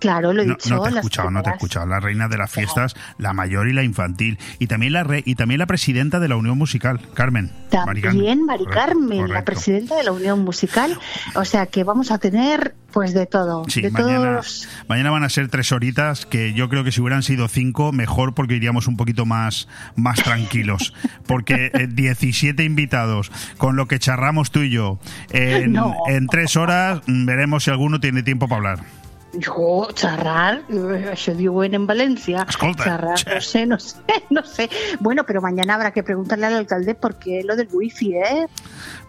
Claro, 0.03 0.33
lo 0.33 0.41
he 0.41 0.45
no, 0.45 0.55
dicho. 0.55 0.75
No 0.75 0.81
te 0.83 0.89
he 0.89 0.95
escuchado, 0.97 1.31
no 1.31 1.41
te 1.41 1.49
he 1.49 1.53
escuchado. 1.53 1.85
La 1.85 2.01
reina 2.01 2.27
de 2.27 2.37
las 2.37 2.51
fiestas, 2.51 2.93
la 3.17 3.31
mayor 3.31 3.69
y 3.69 3.73
la 3.73 3.83
infantil. 3.83 4.37
Y 4.59 4.67
también 4.67 4.91
la 4.91 5.05
re- 5.05 5.23
y 5.25 5.35
también 5.35 5.59
la 5.59 5.65
presidenta 5.65 6.19
de 6.19 6.27
la 6.27 6.35
Unión 6.35 6.57
Musical, 6.57 6.99
Carmen. 7.13 7.51
Mari 7.71 8.01
Carmen. 8.01 8.01
También 8.19 8.45
Mari 8.45 8.65
Correcto, 8.65 8.85
Carmen, 8.87 9.29
la 9.33 9.45
presidenta 9.45 9.95
de 9.95 10.03
la 10.03 10.11
Unión 10.11 10.43
Musical. 10.43 10.99
O 11.35 11.45
sea 11.45 11.67
que 11.67 11.85
vamos 11.85 12.11
a 12.11 12.17
tener 12.17 12.75
pues 12.91 13.13
de 13.13 13.25
todo. 13.25 13.63
Sí, 13.69 13.81
de 13.81 13.89
mañana, 13.91 14.33
todos. 14.33 14.67
mañana 14.87 15.09
van 15.09 15.23
a 15.23 15.29
ser 15.29 15.47
tres 15.47 15.71
horitas 15.71 16.25
que 16.27 16.53
yo 16.53 16.67
creo 16.69 16.83
que 16.83 16.91
si 16.91 16.99
hubieran 17.01 17.23
sido 17.23 17.47
cinco, 17.47 17.91
mejor 17.93 18.35
porque 18.35 18.55
iríamos 18.55 18.87
un 18.87 18.97
poquito 18.97 19.25
más, 19.25 19.67
más 19.95 20.21
tranquilos. 20.21 20.93
Porque 21.25 21.71
eh, 21.73 21.87
17 21.89 22.63
invitados, 22.65 23.31
con 23.57 23.77
lo 23.77 23.87
que 23.87 23.97
charramos 23.99 24.51
tú 24.51 24.59
y 24.59 24.69
yo, 24.69 24.99
en, 25.31 25.71
No. 25.73 25.95
en 26.07 26.27
tres 26.27 26.55
horas 26.57 27.01
mm, 27.07 27.25
veremos 27.25 27.63
si 27.63 27.71
alguno 27.71 27.99
tiene 28.01 28.21
tiempo 28.21 28.47
para 28.49 28.57
hablar. 28.57 28.85
Jo, 29.33 29.87
xerrar, 29.97 30.61
això 31.09 31.33
diuen 31.33 31.73
en 31.73 31.87
Valencia. 31.87 32.45
Escolta, 32.47 32.83
Xerrar, 32.83 33.17
no 33.33 33.41
sé, 33.41 33.65
no 33.65 33.79
sé, 33.79 33.97
no 34.29 34.43
sé. 34.43 34.69
Bueno, 34.99 35.23
pero 35.25 35.41
mañana 35.41 35.73
habrá 35.73 35.91
que 35.91 36.03
preguntarle 36.03 36.45
al 36.45 36.55
alcalde 36.55 36.93
por 36.93 37.15
qué 37.15 37.41
lo 37.43 37.55
del 37.55 37.67
wifi, 37.71 38.13
¿eh? 38.13 38.45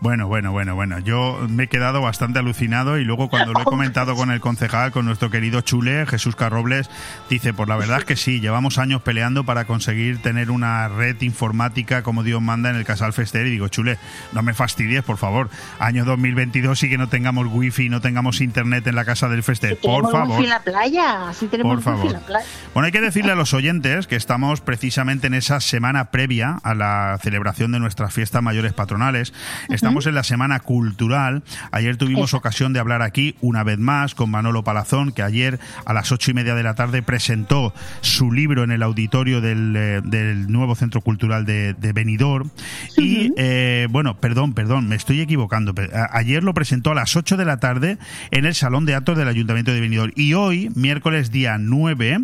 Bueno, 0.00 0.26
bueno, 0.26 0.52
bueno, 0.52 0.74
bueno. 0.74 0.98
Yo 0.98 1.46
me 1.48 1.64
he 1.64 1.68
quedado 1.68 2.00
bastante 2.00 2.38
alucinado 2.38 2.98
y 2.98 3.04
luego 3.04 3.28
cuando 3.28 3.52
lo 3.52 3.60
he 3.60 3.64
comentado 3.74 4.14
con 4.16 4.30
el 4.30 4.40
concejal, 4.40 4.92
con 4.92 5.04
nuestro 5.04 5.30
querido 5.30 5.60
Chule, 5.60 6.06
Jesús 6.06 6.36
Carrobles, 6.36 6.88
dice, 7.28 7.52
pues 7.52 7.68
la 7.68 7.76
verdad 7.76 7.98
es 7.98 8.04
que 8.06 8.16
sí, 8.16 8.40
llevamos 8.40 8.78
años 8.78 9.02
peleando 9.02 9.44
para 9.44 9.66
conseguir 9.66 10.22
tener 10.22 10.50
una 10.50 10.88
red 10.88 11.20
informática 11.20 12.02
como 12.02 12.22
Dios 12.22 12.40
manda 12.40 12.70
en 12.70 12.76
el 12.76 12.84
Casal 12.84 13.12
Fester 13.12 13.46
y 13.46 13.50
digo, 13.50 13.68
Chule, 13.68 13.98
no 14.32 14.42
me 14.42 14.54
fastidies, 14.54 15.04
por 15.04 15.18
favor. 15.18 15.50
Año 15.78 16.06
2022 16.06 16.82
y 16.82 16.88
que 16.88 16.98
no 16.98 17.08
tengamos 17.08 17.46
wifi, 17.50 17.90
no 17.90 18.00
tengamos 18.00 18.40
internet 18.40 18.86
en 18.86 18.94
la 18.94 19.04
casa 19.04 19.28
del 19.28 19.42
Fester, 19.42 19.78
por 19.78 20.13
favor. 20.20 20.44
en 20.44 20.50
la 20.50 20.60
playa, 20.60 21.28
así 21.28 21.46
tenemos 21.46 21.74
Por 21.74 21.82
favor. 21.82 22.06
en 22.06 22.12
la 22.14 22.20
playa. 22.20 22.46
Bueno, 22.72 22.86
hay 22.86 22.92
que 22.92 23.00
decirle 23.00 23.32
a 23.32 23.34
los 23.34 23.54
oyentes 23.54 24.06
que 24.06 24.16
estamos 24.16 24.60
precisamente 24.60 25.26
en 25.26 25.34
esa 25.34 25.60
semana 25.60 26.10
previa 26.10 26.60
a 26.62 26.74
la 26.74 27.18
celebración 27.22 27.72
de 27.72 27.80
nuestras 27.80 28.12
fiestas 28.12 28.42
mayores 28.42 28.72
patronales. 28.72 29.32
Estamos 29.68 30.06
en 30.06 30.14
la 30.14 30.22
semana 30.22 30.60
cultural. 30.60 31.42
Ayer 31.72 31.96
tuvimos 31.96 32.34
ocasión 32.34 32.72
de 32.72 32.80
hablar 32.80 33.02
aquí 33.02 33.36
una 33.40 33.62
vez 33.64 33.78
más 33.78 34.14
con 34.14 34.30
Manolo 34.30 34.64
Palazón, 34.64 35.12
que 35.12 35.22
ayer 35.22 35.58
a 35.84 35.92
las 35.92 36.10
ocho 36.12 36.30
y 36.30 36.34
media 36.34 36.54
de 36.54 36.62
la 36.62 36.74
tarde 36.74 37.02
presentó 37.02 37.72
su 38.00 38.32
libro 38.32 38.64
en 38.64 38.70
el 38.70 38.82
auditorio 38.82 39.40
del, 39.40 39.74
eh, 39.76 40.00
del 40.04 40.50
nuevo 40.50 40.74
Centro 40.74 41.00
Cultural 41.00 41.44
de, 41.44 41.74
de 41.74 41.92
Benidorm. 41.92 42.50
Y, 42.96 43.32
eh, 43.36 43.86
bueno, 43.90 44.16
perdón, 44.18 44.54
perdón, 44.54 44.88
me 44.88 44.96
estoy 44.96 45.20
equivocando. 45.20 45.74
A- 45.92 46.18
Ayer 46.18 46.42
lo 46.44 46.54
presentó 46.54 46.92
a 46.92 46.94
las 46.94 47.16
8 47.16 47.36
de 47.36 47.44
la 47.44 47.58
tarde 47.58 47.98
en 48.30 48.44
el 48.46 48.54
Salón 48.54 48.84
de 48.86 48.94
Actos 48.94 49.16
del 49.16 49.28
Ayuntamiento 49.28 49.72
de 49.72 49.80
Benidorm. 49.80 50.03
Y 50.16 50.34
hoy, 50.34 50.70
miércoles 50.74 51.30
día 51.30 51.56
9, 51.58 52.20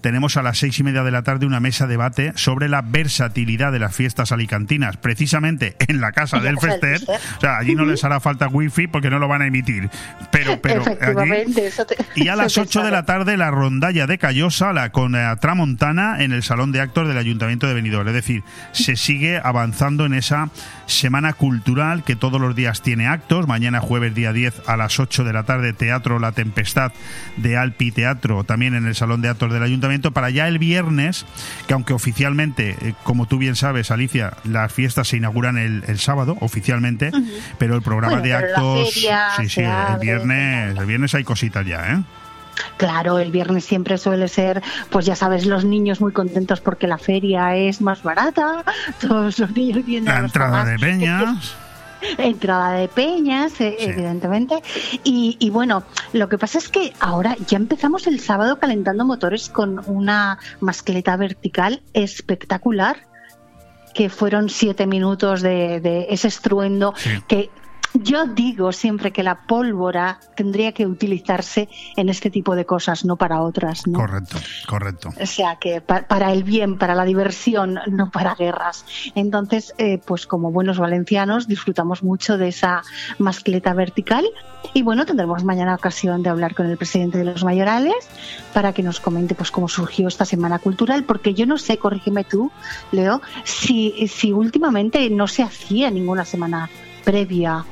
tenemos 0.00 0.36
a 0.36 0.42
las 0.42 0.58
seis 0.58 0.78
y 0.78 0.82
media 0.82 1.02
de 1.02 1.10
la 1.10 1.22
tarde 1.22 1.46
una 1.46 1.60
mesa 1.60 1.86
debate 1.86 2.32
sobre 2.36 2.68
la 2.68 2.82
versatilidad 2.82 3.72
de 3.72 3.78
las 3.78 3.94
fiestas 3.94 4.32
alicantinas, 4.32 4.96
precisamente 4.96 5.76
en 5.88 6.00
la 6.00 6.12
casa 6.12 6.38
la 6.38 6.44
del 6.44 6.58
Fester. 6.60 7.00
O 7.36 7.40
sea, 7.40 7.58
allí 7.58 7.74
no 7.74 7.84
les 7.84 8.04
hará 8.04 8.20
falta 8.20 8.48
wifi 8.48 8.86
porque 8.86 9.10
no 9.10 9.18
lo 9.18 9.28
van 9.28 9.42
a 9.42 9.46
emitir. 9.46 9.88
Pero, 10.30 10.60
pero 10.60 10.82
allí 11.00 11.52
te- 11.54 11.70
y 12.14 12.28
a 12.28 12.36
las 12.36 12.54
te 12.54 12.60
8 12.60 12.82
de 12.82 12.90
la 12.90 13.04
tarde 13.04 13.36
la 13.36 13.50
rondalla 13.50 14.06
de 14.06 14.18
Callosa 14.18 14.72
la, 14.72 14.90
con 14.90 15.14
eh, 15.14 15.24
Tramontana 15.40 16.22
en 16.22 16.32
el 16.32 16.42
Salón 16.42 16.72
de 16.72 16.80
Actos 16.80 17.08
del 17.08 17.18
Ayuntamiento 17.18 17.66
de 17.66 17.74
Benidorm. 17.74 18.08
Es 18.08 18.14
decir, 18.14 18.42
se 18.72 18.96
sigue 18.96 19.40
avanzando 19.42 20.06
en 20.06 20.14
esa 20.14 20.50
semana 20.86 21.32
cultural 21.32 22.04
que 22.04 22.16
todos 22.16 22.40
los 22.40 22.54
días 22.54 22.82
tiene 22.82 23.06
actos. 23.06 23.46
Mañana 23.46 23.80
jueves 23.80 24.14
día 24.14 24.32
10 24.32 24.62
a 24.66 24.76
las 24.76 24.98
8 25.00 25.24
de 25.24 25.32
la 25.32 25.44
tarde 25.44 25.72
Teatro 25.72 26.18
La 26.18 26.32
Tempestad 26.32 26.92
de 27.36 27.56
Alpi 27.56 27.90
Teatro 27.92 28.44
también 28.44 28.74
en 28.74 28.86
el 28.86 28.94
Salón 28.94 29.22
de 29.22 29.28
Actos 29.28 29.52
del 29.52 29.62
Ayuntamiento. 29.62 30.12
Para 30.12 30.30
ya 30.30 30.48
el 30.48 30.58
viernes, 30.58 31.26
que 31.66 31.74
aunque 31.74 31.92
oficialmente, 31.92 32.76
eh, 32.80 32.94
como 33.02 33.26
tú 33.26 33.38
bien 33.38 33.56
sabes, 33.56 33.90
Alicia, 33.90 34.34
las 34.44 34.72
fiestas 34.72 35.08
se 35.08 35.16
inauguran 35.16 35.58
el, 35.58 35.84
el 35.86 35.98
sábado 35.98 36.36
oficialmente, 36.40 37.10
pero 37.58 37.74
el 37.74 37.82
programa 37.82 38.20
Bueno, 38.20 38.24
de 38.24 38.34
actos... 38.34 38.92
sí, 38.92 39.48
sí, 39.48 39.60
el 39.60 39.98
viernes, 40.00 40.76
el 40.78 40.86
viernes 40.86 41.14
hay 41.14 41.24
cositas 41.24 41.66
ya, 41.66 41.92
¿eh? 41.92 42.02
Claro, 42.76 43.18
el 43.18 43.30
viernes 43.30 43.64
siempre 43.64 43.98
suele 43.98 44.28
ser, 44.28 44.62
pues 44.90 45.06
ya 45.06 45.16
sabes, 45.16 45.46
los 45.46 45.64
niños 45.64 46.00
muy 46.00 46.12
contentos 46.12 46.60
porque 46.60 46.86
la 46.86 46.98
feria 46.98 47.56
es 47.56 47.80
más 47.80 48.02
barata, 48.02 48.64
todos 49.00 49.38
los 49.38 49.50
niños 49.52 49.84
vienen 49.84 50.08
a 50.08 50.14
La 50.14 50.22
los 50.22 50.30
entrada 50.30 50.64
de 50.64 50.78
peñas. 50.78 51.56
entrada 52.18 52.72
de 52.72 52.88
peñas, 52.88 53.54
evidentemente. 53.60 54.62
Y, 55.04 55.36
y 55.38 55.50
bueno, 55.50 55.84
lo 56.12 56.28
que 56.28 56.38
pasa 56.38 56.58
es 56.58 56.68
que 56.68 56.92
ahora 57.00 57.36
ya 57.46 57.56
empezamos 57.56 58.06
el 58.06 58.20
sábado 58.20 58.58
calentando 58.58 59.04
motores 59.04 59.48
con 59.48 59.80
una 59.86 60.38
mascleta 60.60 61.16
vertical 61.16 61.82
espectacular, 61.92 62.98
que 63.94 64.10
fueron 64.10 64.48
siete 64.48 64.86
minutos 64.86 65.42
de, 65.42 65.80
de 65.80 66.06
ese 66.10 66.28
estruendo 66.28 66.94
que... 67.28 67.50
Yo 67.94 68.26
digo 68.26 68.72
siempre 68.72 69.12
que 69.12 69.22
la 69.22 69.46
pólvora 69.46 70.18
tendría 70.34 70.72
que 70.72 70.86
utilizarse 70.86 71.68
en 71.96 72.08
este 72.08 72.28
tipo 72.28 72.56
de 72.56 72.64
cosas, 72.66 73.04
no 73.04 73.16
para 73.16 73.40
otras. 73.40 73.86
¿no? 73.86 73.98
Correcto, 73.98 74.36
correcto. 74.68 75.10
O 75.20 75.26
sea, 75.26 75.56
que 75.56 75.80
pa- 75.80 76.02
para 76.08 76.32
el 76.32 76.42
bien, 76.42 76.76
para 76.76 76.94
la 76.96 77.04
diversión, 77.04 77.78
no 77.88 78.10
para 78.10 78.34
guerras. 78.34 78.84
Entonces, 79.14 79.74
eh, 79.78 79.98
pues 80.04 80.26
como 80.26 80.50
buenos 80.50 80.78
valencianos, 80.78 81.46
disfrutamos 81.46 82.02
mucho 82.02 82.36
de 82.36 82.48
esa 82.48 82.82
mascleta 83.18 83.72
vertical. 83.74 84.24
Y 84.72 84.82
bueno, 84.82 85.06
tendremos 85.06 85.44
mañana 85.44 85.74
ocasión 85.74 86.22
de 86.24 86.30
hablar 86.30 86.54
con 86.56 86.66
el 86.66 86.76
presidente 86.76 87.18
de 87.18 87.24
los 87.24 87.44
mayorales 87.44 87.94
para 88.52 88.72
que 88.72 88.82
nos 88.82 88.98
comente 88.98 89.34
pues 89.36 89.50
cómo 89.52 89.68
surgió 89.68 90.08
esta 90.08 90.24
semana 90.24 90.58
cultural, 90.58 91.04
porque 91.04 91.34
yo 91.34 91.46
no 91.46 91.58
sé, 91.58 91.78
corrígeme 91.78 92.24
tú, 92.24 92.50
Leo, 92.90 93.20
si, 93.44 94.08
si 94.08 94.32
últimamente 94.32 95.08
no 95.10 95.28
se 95.28 95.42
hacía 95.44 95.90
ninguna 95.90 96.24
semana 96.24 96.68
previa. 97.04 97.64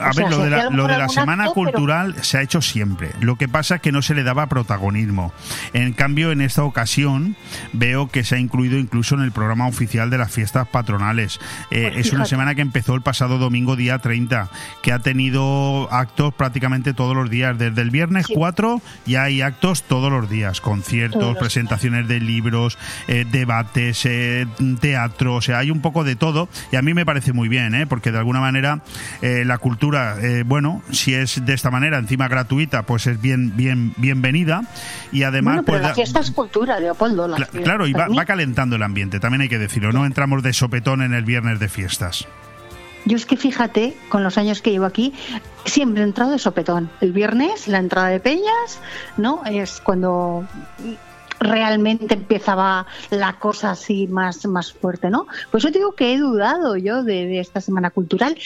A 0.00 0.10
O 0.10 0.12
sea, 0.12 0.24
ver, 0.24 0.30
lo 0.30 0.44
de 0.44 0.50
la, 0.50 0.70
lo 0.70 0.86
de 0.86 1.08
semana 1.08 1.44
acto, 1.44 1.54
pero- 1.54 1.72
cultural 1.72 2.14
se 2.22 2.38
ha 2.38 2.42
hecho 2.42 2.60
siempre. 2.60 3.10
Lo 3.20 3.36
que 3.36 3.48
pasa 3.48 3.76
es 3.76 3.80
que 3.80 3.92
no 3.92 4.02
se 4.02 4.14
le 4.14 4.22
daba 4.24 4.46
protagonismo. 4.48 5.32
En 5.72 5.92
cambio, 5.92 6.32
en 6.32 6.40
esta 6.40 6.64
ocasión 6.64 7.36
veo 7.72 8.08
que 8.08 8.24
se 8.24 8.34
ha 8.34 8.38
incluido 8.38 8.78
incluso 8.78 9.14
en 9.14 9.22
el 9.22 9.32
programa 9.32 9.66
oficial 9.68 10.10
de 10.10 10.18
las 10.18 10.30
fiestas 10.32 10.66
patronales. 10.68 11.38
Eh, 11.70 11.90
Pues 11.92 12.06
es 12.06 12.12
una 12.12 12.24
semana 12.26 12.54
que 12.54 12.60
empezó 12.62 12.94
el 12.94 13.02
pasado 13.02 13.38
domingo, 13.38 13.76
día 13.76 13.98
30, 13.98 14.50
que 14.82 14.92
ha 14.92 14.98
tenido 14.98 15.88
actos 15.92 16.34
prácticamente 16.34 16.92
todos 16.94 17.14
los 17.16 17.30
días. 17.30 17.56
Desde 17.58 17.80
el 17.82 17.90
viernes 17.90 18.26
4 18.32 18.82
ya 19.06 19.22
hay 19.24 19.42
actos 19.42 19.82
todos 19.84 20.10
los 20.10 20.28
días. 20.28 20.60
Conciertos, 20.60 21.20
Todos 21.20 21.38
presentaciones 21.38 22.08
de 22.08 22.20
libros, 22.20 22.78
eh, 23.06 23.24
debates, 23.30 24.04
eh, 24.06 24.46
teatro. 24.80 25.34
O 25.36 25.40
sea, 25.40 25.58
hay 25.58 25.70
un 25.70 25.80
poco 25.80 26.04
de 26.04 26.16
todo. 26.16 26.48
Y 26.72 26.76
a 26.76 26.82
mí 26.82 26.94
me 26.94 27.06
parece 27.06 27.32
muy 27.32 27.48
bien, 27.48 27.74
¿eh? 27.74 27.86
porque 27.86 28.10
de 28.12 28.18
alguna 28.18 28.40
manera 28.40 28.47
eh, 28.56 29.44
la 29.44 29.58
cultura, 29.58 30.16
eh, 30.20 30.42
bueno, 30.44 30.82
si 30.90 31.14
es 31.14 31.44
de 31.44 31.54
esta 31.54 31.70
manera, 31.70 31.98
encima 31.98 32.28
gratuita, 32.28 32.82
pues 32.82 33.06
es 33.06 33.20
bien, 33.20 33.56
bien, 33.56 33.92
bienvenida. 33.96 34.62
Y 35.12 35.22
además, 35.22 35.56
bueno, 35.56 35.66
pero 35.66 35.78
pues, 35.78 35.88
la 35.88 35.94
fiesta 35.94 36.20
es 36.20 36.30
cultura, 36.30 36.78
Leopoldo. 36.80 37.28
la 37.28 37.46
claro, 37.46 37.86
y 37.86 37.92
va, 37.92 38.08
va 38.08 38.24
calentando 38.24 38.76
el 38.76 38.82
ambiente, 38.82 39.20
también 39.20 39.42
hay 39.42 39.48
que 39.48 39.58
decirlo. 39.58 39.92
No 39.92 40.06
entramos 40.06 40.42
de 40.42 40.52
sopetón 40.52 41.02
en 41.02 41.14
el 41.14 41.24
viernes 41.24 41.58
de 41.60 41.68
fiestas. 41.68 42.26
Yo 43.04 43.16
es 43.16 43.26
que 43.26 43.36
fíjate, 43.36 43.96
con 44.08 44.22
los 44.22 44.36
años 44.38 44.60
que 44.60 44.70
llevo 44.70 44.84
aquí, 44.84 45.14
siempre 45.64 46.02
he 46.02 46.04
entrado 46.04 46.32
de 46.32 46.38
sopetón. 46.38 46.90
El 47.00 47.12
viernes, 47.12 47.68
la 47.68 47.78
entrada 47.78 48.08
de 48.08 48.20
Peñas, 48.20 48.80
¿no? 49.16 49.42
Es 49.46 49.80
cuando 49.80 50.46
realmente 51.40 52.14
empezaba 52.14 52.86
la 53.10 53.38
cosa 53.38 53.70
así 53.72 54.06
más, 54.06 54.46
más 54.46 54.72
fuerte, 54.72 55.10
¿no? 55.10 55.26
Pues 55.50 55.62
yo 55.62 55.70
digo 55.70 55.92
que 55.92 56.12
he 56.12 56.18
dudado 56.18 56.76
yo 56.76 57.02
de, 57.02 57.26
de 57.26 57.40
esta 57.40 57.60
Semana 57.60 57.90
Cultural, 57.90 58.36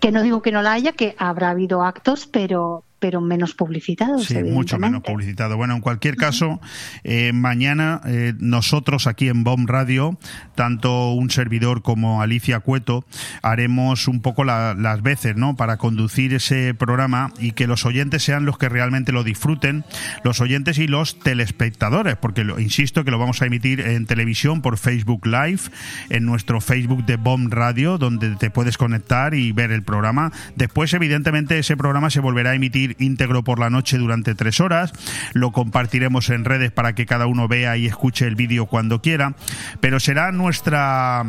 que 0.00 0.12
no 0.12 0.22
digo 0.22 0.42
que 0.42 0.52
no 0.52 0.62
la 0.62 0.72
haya, 0.72 0.92
que 0.92 1.14
habrá 1.18 1.50
habido 1.50 1.82
actos, 1.82 2.26
pero, 2.26 2.84
pero 3.00 3.20
menos 3.20 3.54
publicitados. 3.54 4.26
Sí, 4.26 4.36
mucho 4.44 4.78
menos 4.78 5.02
publicitado. 5.02 5.56
Bueno, 5.56 5.74
en 5.74 5.80
cualquier 5.80 6.16
caso, 6.16 6.60
eh, 7.02 7.32
mañana 7.32 8.00
eh, 8.06 8.34
nosotros 8.38 9.06
aquí 9.06 9.28
en 9.28 9.42
BOM 9.42 9.66
Radio, 9.66 10.18
tanto 10.54 11.12
un 11.12 11.30
servidor 11.30 11.82
como 11.82 12.22
Alicia 12.22 12.60
Cueto, 12.60 13.04
haremos 13.42 14.06
un 14.06 14.20
poco 14.20 14.44
la- 14.44 14.74
las 14.74 15.02
veces, 15.02 15.36
¿no? 15.36 15.56
Para 15.56 15.78
conducir 15.78 16.34
ese 16.34 16.74
programa 16.74 17.32
y 17.40 17.52
que 17.52 17.66
los 17.66 17.84
oyentes 17.86 18.22
sean 18.22 18.44
los 18.44 18.58
que 18.58 18.68
realmente 18.68 19.12
lo 19.12 19.24
disfruten, 19.24 19.84
los 20.22 20.40
oyentes 20.40 20.78
y 20.78 20.86
los 20.86 21.18
telespectadores, 21.18 22.16
porque 22.16 22.44
lo, 22.44 22.60
insisto 22.60 23.04
que 23.04 23.10
lo 23.10 23.18
vamos 23.18 23.40
a 23.42 23.46
emitir 23.46 23.80
en 23.80 24.06
televisión 24.06 24.60
por 24.60 24.76
Facebook 24.76 25.26
Live, 25.26 25.60
en 26.10 26.26
nuestro 26.26 26.60
Facebook 26.60 27.06
de 27.06 27.16
BOM 27.16 27.50
Radio, 27.50 27.96
donde 27.96 28.36
te 28.36 28.50
puedes 28.50 28.76
conectar 28.76 29.34
y 29.34 29.52
ver 29.52 29.72
el 29.72 29.82
programa. 29.82 30.32
Después, 30.56 30.92
evidentemente, 30.92 31.58
ese 31.58 31.76
programa 31.76 32.10
se 32.10 32.20
volverá 32.20 32.50
a 32.50 32.54
emitir 32.54 32.89
íntegro 32.98 33.44
por 33.44 33.58
la 33.58 33.70
noche 33.70 33.98
durante 33.98 34.34
tres 34.34 34.60
horas. 34.60 34.92
Lo 35.32 35.52
compartiremos 35.52 36.30
en 36.30 36.44
redes 36.44 36.72
para 36.72 36.94
que 36.94 37.06
cada 37.06 37.26
uno 37.26 37.48
vea 37.48 37.76
y 37.76 37.86
escuche 37.86 38.26
el 38.26 38.36
vídeo 38.36 38.66
cuando 38.66 39.00
quiera. 39.02 39.34
pero 39.80 40.00
será 40.00 40.32
nuestra 40.32 41.24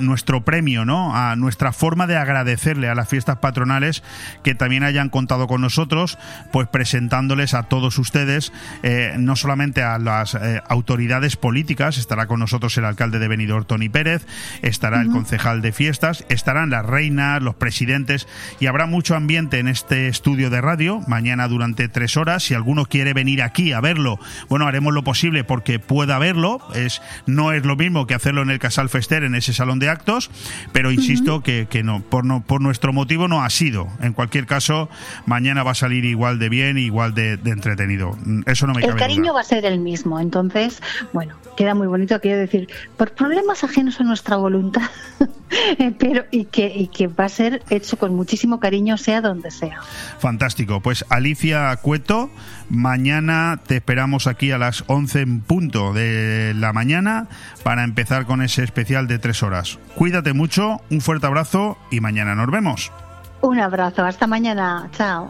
nuestro 0.00 0.44
premio, 0.44 0.84
¿no? 0.84 1.14
A 1.14 1.36
nuestra 1.36 1.72
forma 1.72 2.06
de 2.06 2.16
agradecerle 2.16 2.88
a 2.88 2.94
las 2.94 3.08
fiestas 3.08 3.38
patronales 3.38 4.02
que 4.42 4.54
también 4.54 4.82
hayan 4.82 5.08
contado 5.08 5.46
con 5.46 5.60
nosotros, 5.60 6.18
pues 6.50 6.68
presentándoles 6.68 7.54
a 7.54 7.64
todos 7.64 7.98
ustedes, 7.98 8.52
eh, 8.82 9.14
no 9.18 9.36
solamente 9.36 9.82
a 9.82 9.98
las 9.98 10.34
eh, 10.34 10.62
autoridades 10.68 11.36
políticas, 11.36 11.98
estará 11.98 12.26
con 12.26 12.40
nosotros 12.40 12.76
el 12.78 12.84
alcalde 12.84 13.18
de 13.18 13.28
Benidorm, 13.28 13.64
Tony 13.64 13.88
Pérez, 13.88 14.26
estará 14.62 15.00
el 15.02 15.08
concejal 15.08 15.62
de 15.62 15.72
fiestas, 15.72 16.24
estarán 16.28 16.70
las 16.70 16.84
reinas, 16.84 17.42
los 17.42 17.54
presidentes 17.54 18.26
y 18.60 18.66
habrá 18.66 18.86
mucho 18.86 19.14
ambiente 19.14 19.58
en 19.58 19.68
este 19.68 20.08
estudio 20.08 20.50
de 20.50 20.60
radio 20.60 21.01
mañana 21.06 21.48
durante 21.48 21.88
tres 21.88 22.16
horas. 22.16 22.42
Si 22.42 22.54
alguno 22.54 22.86
quiere 22.86 23.14
venir 23.14 23.42
aquí 23.42 23.72
a 23.72 23.80
verlo, 23.80 24.18
bueno, 24.48 24.66
haremos 24.66 24.92
lo 24.94 25.04
posible 25.04 25.44
porque 25.44 25.78
pueda 25.78 26.18
verlo. 26.18 26.60
Es, 26.74 27.02
no 27.26 27.52
es 27.52 27.64
lo 27.64 27.76
mismo 27.76 28.06
que 28.06 28.14
hacerlo 28.14 28.42
en 28.42 28.50
el 28.50 28.58
Casal 28.58 28.88
Fester, 28.88 29.24
en 29.24 29.34
ese 29.34 29.52
salón 29.52 29.78
de 29.78 29.88
actos, 29.88 30.30
pero 30.72 30.90
insisto 30.90 31.42
que, 31.42 31.66
no, 31.84 32.00
por, 32.02 32.24
no, 32.24 32.42
por 32.42 32.60
nuestro 32.60 32.92
motivo 32.92 33.28
no 33.28 33.42
ha 33.42 33.50
sido. 33.50 33.88
En 34.00 34.12
cualquier 34.12 34.46
caso, 34.46 34.88
mañana 35.26 35.62
va 35.62 35.72
a 35.72 35.74
salir 35.74 36.04
igual 36.04 36.38
de 36.38 36.48
bien, 36.48 36.78
igual 36.78 37.14
de, 37.14 37.32
entretenido. 37.32 38.16
Eso 38.46 38.66
no 38.66 38.74
me 38.74 38.82
El 38.82 38.96
cariño 38.96 39.34
va 39.34 39.40
a 39.40 39.44
ser 39.44 39.64
el 39.64 39.78
mismo. 39.78 40.20
Entonces, 40.20 40.82
bueno, 41.12 41.36
queda 41.56 41.74
muy 41.74 41.86
bonito, 41.86 42.20
quiero 42.20 42.38
decir, 42.38 42.68
por 42.96 43.12
problemas 43.12 43.64
ajenos 43.64 44.00
a 44.00 44.04
nuestra 44.04 44.36
voluntad, 44.36 44.90
pero 45.98 46.24
y 46.30 46.46
que, 46.46 46.72
y 46.74 46.88
que 46.88 47.08
va 47.08 47.24
a 47.24 47.28
ser 47.28 47.62
hecho 47.70 47.96
con 47.98 48.14
muchísimo 48.14 48.60
cariño, 48.60 48.96
sea 48.98 49.20
donde 49.20 49.50
sea. 49.50 49.80
Fantástico. 50.18 50.80
Pues 50.80 50.91
Alicia 51.08 51.74
Cueto, 51.76 52.30
mañana 52.68 53.60
te 53.66 53.76
esperamos 53.76 54.26
aquí 54.26 54.50
a 54.50 54.58
las 54.58 54.84
11 54.86 55.20
en 55.20 55.40
punto 55.40 55.92
de 55.92 56.52
la 56.54 56.72
mañana 56.72 57.28
para 57.62 57.84
empezar 57.84 58.26
con 58.26 58.42
ese 58.42 58.62
especial 58.64 59.06
de 59.06 59.18
tres 59.18 59.42
horas. 59.42 59.78
Cuídate 59.94 60.32
mucho, 60.32 60.80
un 60.90 61.00
fuerte 61.00 61.26
abrazo 61.26 61.78
y 61.90 62.00
mañana 62.00 62.34
nos 62.34 62.50
vemos. 62.50 62.92
Un 63.40 63.58
abrazo, 63.58 64.04
hasta 64.04 64.26
mañana, 64.26 64.88
chao. 64.92 65.28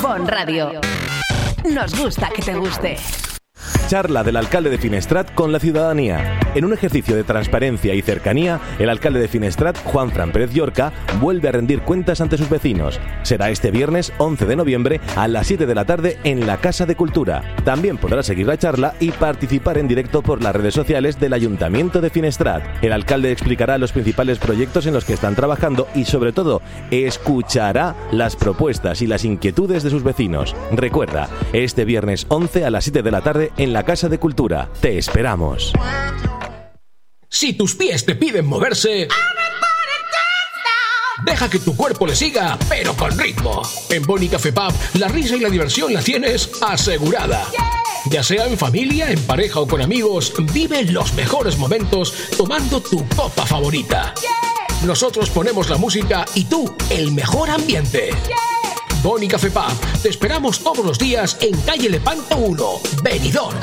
Bon 0.00 0.28
Radio. 0.28 0.80
Nos 1.72 1.98
gusta 1.98 2.28
que 2.28 2.42
te 2.42 2.54
guste. 2.54 2.96
Charla 3.86 4.24
del 4.24 4.36
alcalde 4.36 4.70
de 4.70 4.78
Finestrat 4.78 5.34
con 5.34 5.52
la 5.52 5.60
ciudadanía. 5.60 6.40
En 6.54 6.64
un 6.64 6.72
ejercicio 6.72 7.14
de 7.14 7.24
transparencia 7.24 7.94
y 7.94 8.00
cercanía, 8.00 8.58
el 8.78 8.88
alcalde 8.88 9.20
de 9.20 9.28
Finestrat, 9.28 9.76
Juan 9.84 10.10
Fran 10.10 10.32
Pérez 10.32 10.52
Llorca, 10.54 10.92
vuelve 11.20 11.48
a 11.48 11.52
rendir 11.52 11.82
cuentas 11.82 12.20
ante 12.22 12.38
sus 12.38 12.48
vecinos. 12.48 12.98
Será 13.22 13.50
este 13.50 13.70
viernes 13.70 14.12
11 14.18 14.46
de 14.46 14.56
noviembre 14.56 15.00
a 15.16 15.28
las 15.28 15.48
7 15.48 15.66
de 15.66 15.74
la 15.74 15.84
tarde 15.84 16.18
en 16.24 16.46
la 16.46 16.56
Casa 16.56 16.86
de 16.86 16.96
Cultura. 16.96 17.42
También 17.64 17.98
podrá 17.98 18.22
seguir 18.22 18.46
la 18.46 18.56
charla 18.56 18.94
y 19.00 19.10
participar 19.10 19.76
en 19.76 19.88
directo 19.88 20.22
por 20.22 20.42
las 20.42 20.56
redes 20.56 20.74
sociales 20.74 21.20
del 21.20 21.34
Ayuntamiento 21.34 22.00
de 22.00 22.10
Finestrat. 22.10 22.62
El 22.82 22.92
alcalde 22.92 23.32
explicará 23.32 23.76
los 23.76 23.92
principales 23.92 24.38
proyectos 24.38 24.86
en 24.86 24.94
los 24.94 25.04
que 25.04 25.12
están 25.12 25.34
trabajando 25.34 25.88
y 25.94 26.06
sobre 26.06 26.32
todo 26.32 26.62
escuchará 26.90 27.94
las 28.12 28.36
propuestas 28.36 29.02
y 29.02 29.06
las 29.06 29.24
inquietudes 29.26 29.82
de 29.82 29.90
sus 29.90 30.04
vecinos. 30.04 30.56
Recuerda, 30.72 31.28
este 31.52 31.84
viernes 31.84 32.24
11 32.28 32.64
a 32.64 32.70
las 32.70 32.84
7 32.84 33.02
de 33.02 33.10
la 33.10 33.20
tarde 33.20 33.52
en 33.58 33.73
la 33.74 33.82
Casa 33.82 34.08
de 34.08 34.20
Cultura. 34.20 34.70
Te 34.80 34.96
esperamos. 34.98 35.72
Si 37.28 37.54
tus 37.54 37.74
pies 37.74 38.06
te 38.06 38.14
piden 38.14 38.46
moverse... 38.46 39.08
Deja 41.24 41.50
que 41.50 41.58
tu 41.58 41.74
cuerpo 41.76 42.06
le 42.06 42.14
siga, 42.14 42.56
pero 42.68 42.94
con 42.94 43.18
ritmo. 43.18 43.62
En 43.90 44.04
Bonnie 44.04 44.28
Café 44.28 44.52
Pub, 44.52 44.72
la 44.94 45.08
risa 45.08 45.34
y 45.34 45.40
la 45.40 45.48
diversión 45.48 45.92
la 45.92 46.02
tienes 46.02 46.50
asegurada. 46.62 47.48
Ya 48.10 48.22
sea 48.22 48.46
en 48.46 48.56
familia, 48.56 49.10
en 49.10 49.20
pareja 49.22 49.58
o 49.58 49.66
con 49.66 49.82
amigos, 49.82 50.32
vive 50.52 50.84
los 50.84 51.12
mejores 51.14 51.58
momentos 51.58 52.14
tomando 52.36 52.80
tu 52.80 53.04
copa 53.08 53.44
favorita. 53.44 54.14
Nosotros 54.84 55.30
ponemos 55.30 55.68
la 55.68 55.78
música 55.78 56.24
y 56.34 56.44
tú 56.44 56.72
el 56.90 57.10
mejor 57.10 57.50
ambiente. 57.50 58.10
Bonnie 59.04 59.28
Café 59.28 59.50
Pub, 59.50 60.00
te 60.02 60.08
esperamos 60.08 60.60
todos 60.60 60.82
los 60.82 60.98
días 60.98 61.36
en 61.42 61.54
calle 61.60 61.90
Lepanto 61.90 62.38
1, 62.38 62.80
Benidorm. 63.02 63.60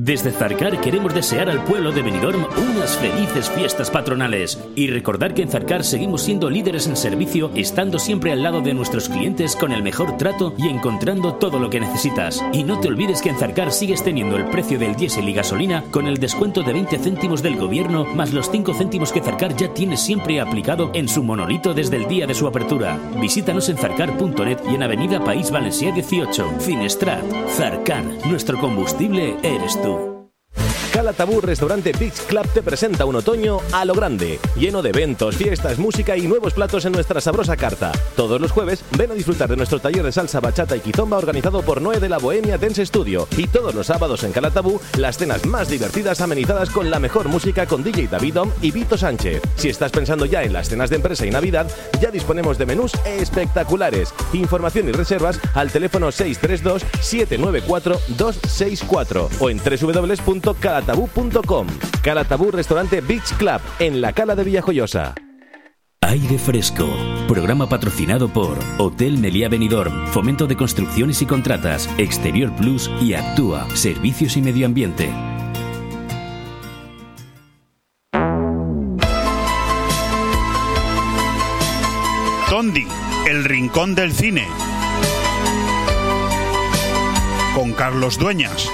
Desde 0.00 0.30
Zarcar 0.30 0.80
queremos 0.80 1.12
desear 1.12 1.50
al 1.50 1.64
pueblo 1.64 1.90
de 1.90 2.02
Benidorm 2.02 2.46
unas 2.70 2.96
felices 2.98 3.50
fiestas 3.50 3.90
patronales 3.90 4.56
y 4.76 4.86
recordar 4.86 5.34
que 5.34 5.42
en 5.42 5.48
Zarcar 5.48 5.82
seguimos 5.82 6.22
siendo 6.22 6.48
líderes 6.48 6.86
en 6.86 6.96
servicio, 6.96 7.50
estando 7.56 7.98
siempre 7.98 8.30
al 8.30 8.44
lado 8.44 8.60
de 8.60 8.74
nuestros 8.74 9.08
clientes 9.08 9.56
con 9.56 9.72
el 9.72 9.82
mejor 9.82 10.16
trato 10.16 10.54
y 10.56 10.68
encontrando 10.68 11.34
todo 11.34 11.58
lo 11.58 11.68
que 11.68 11.80
necesitas. 11.80 12.44
Y 12.52 12.62
no 12.62 12.78
te 12.78 12.86
olvides 12.86 13.20
que 13.20 13.30
en 13.30 13.38
Zarcar 13.38 13.72
sigues 13.72 14.04
teniendo 14.04 14.36
el 14.36 14.44
precio 14.46 14.78
del 14.78 14.94
diésel 14.94 15.28
y 15.28 15.32
gasolina 15.32 15.82
con 15.90 16.06
el 16.06 16.18
descuento 16.18 16.62
de 16.62 16.74
20 16.74 16.96
céntimos 16.98 17.42
del 17.42 17.56
gobierno 17.56 18.04
más 18.04 18.32
los 18.32 18.52
5 18.52 18.74
céntimos 18.74 19.10
que 19.10 19.20
Zarcar 19.20 19.56
ya 19.56 19.74
tiene 19.74 19.96
siempre 19.96 20.40
aplicado 20.40 20.92
en 20.94 21.08
su 21.08 21.24
monolito 21.24 21.74
desde 21.74 21.96
el 21.96 22.06
día 22.06 22.28
de 22.28 22.34
su 22.34 22.46
apertura. 22.46 23.00
Visítanos 23.20 23.68
en 23.68 23.78
zarcar.net 23.78 24.58
y 24.70 24.76
en 24.76 24.82
Avenida 24.84 25.24
País 25.24 25.50
Valencia 25.50 25.90
18, 25.90 26.60
Finestrat. 26.60 27.24
Zarcar, 27.48 28.04
nuestro 28.26 28.60
combustible 28.60 29.34
eres 29.42 29.82
tú. 29.82 29.87
Calatabú 30.98 31.40
Restaurante 31.40 31.92
Beach 31.92 32.26
Club 32.26 32.44
te 32.52 32.60
presenta 32.60 33.04
un 33.04 33.14
otoño 33.14 33.58
a 33.70 33.84
lo 33.84 33.94
grande, 33.94 34.40
lleno 34.56 34.82
de 34.82 34.88
eventos, 34.88 35.36
fiestas, 35.36 35.78
música 35.78 36.16
y 36.16 36.26
nuevos 36.26 36.54
platos 36.54 36.84
en 36.86 36.92
nuestra 36.92 37.20
sabrosa 37.20 37.56
carta. 37.56 37.92
Todos 38.16 38.40
los 38.40 38.50
jueves 38.50 38.82
ven 38.96 39.12
a 39.12 39.14
disfrutar 39.14 39.48
de 39.48 39.56
nuestro 39.56 39.78
taller 39.78 40.02
de 40.02 40.10
salsa, 40.10 40.40
bachata 40.40 40.76
y 40.76 40.80
quizomba 40.80 41.16
organizado 41.16 41.62
por 41.62 41.80
Noé 41.80 42.00
de 42.00 42.08
la 42.08 42.18
Bohemia 42.18 42.58
Dance 42.58 42.84
Studio. 42.84 43.28
Y 43.36 43.46
todos 43.46 43.76
los 43.76 43.86
sábados 43.86 44.24
en 44.24 44.32
Calatabú, 44.32 44.80
las 44.96 45.18
cenas 45.18 45.46
más 45.46 45.68
divertidas 45.68 46.20
amenizadas 46.20 46.68
con 46.68 46.90
la 46.90 46.98
mejor 46.98 47.28
música 47.28 47.64
con 47.64 47.84
DJ 47.84 48.08
Davidom 48.08 48.50
y 48.60 48.72
Vito 48.72 48.98
Sánchez. 48.98 49.40
Si 49.54 49.68
estás 49.68 49.92
pensando 49.92 50.24
ya 50.24 50.42
en 50.42 50.52
las 50.52 50.68
cenas 50.68 50.90
de 50.90 50.96
empresa 50.96 51.24
y 51.24 51.30
Navidad, 51.30 51.70
ya 52.00 52.10
disponemos 52.10 52.58
de 52.58 52.66
menús 52.66 52.90
espectaculares. 53.06 54.12
Información 54.32 54.88
y 54.88 54.92
reservas 54.92 55.38
al 55.54 55.70
teléfono 55.70 56.10
632 56.10 56.82
794 57.00 58.00
264 58.16 59.30
o 59.38 59.48
en 59.48 59.58
www.calatabú 59.58 60.87
calatabú.com. 60.88 61.66
Calatabú 62.02 62.50
Restaurante 62.50 63.00
Beach 63.02 63.34
Club 63.36 63.60
en 63.78 64.00
la 64.00 64.12
Cala 64.12 64.34
de 64.34 64.44
Villajoyosa. 64.44 65.14
Aire 66.00 66.38
Fresco, 66.38 66.88
programa 67.26 67.68
patrocinado 67.68 68.28
por 68.32 68.56
Hotel 68.78 69.18
Meliá 69.18 69.50
Benidorm, 69.50 70.06
Fomento 70.06 70.46
de 70.46 70.56
Construcciones 70.56 71.20
y 71.20 71.26
Contratas, 71.26 71.90
Exterior 71.98 72.54
Plus 72.56 72.90
y 73.02 73.12
Actúa, 73.12 73.68
Servicios 73.74 74.38
y 74.38 74.42
Medio 74.42 74.64
Ambiente. 74.64 75.12
Tondi, 82.48 82.86
el 83.28 83.44
rincón 83.44 83.94
del 83.94 84.12
cine. 84.12 84.46
Con 87.54 87.72
Carlos 87.74 88.18
Dueñas. 88.18 88.70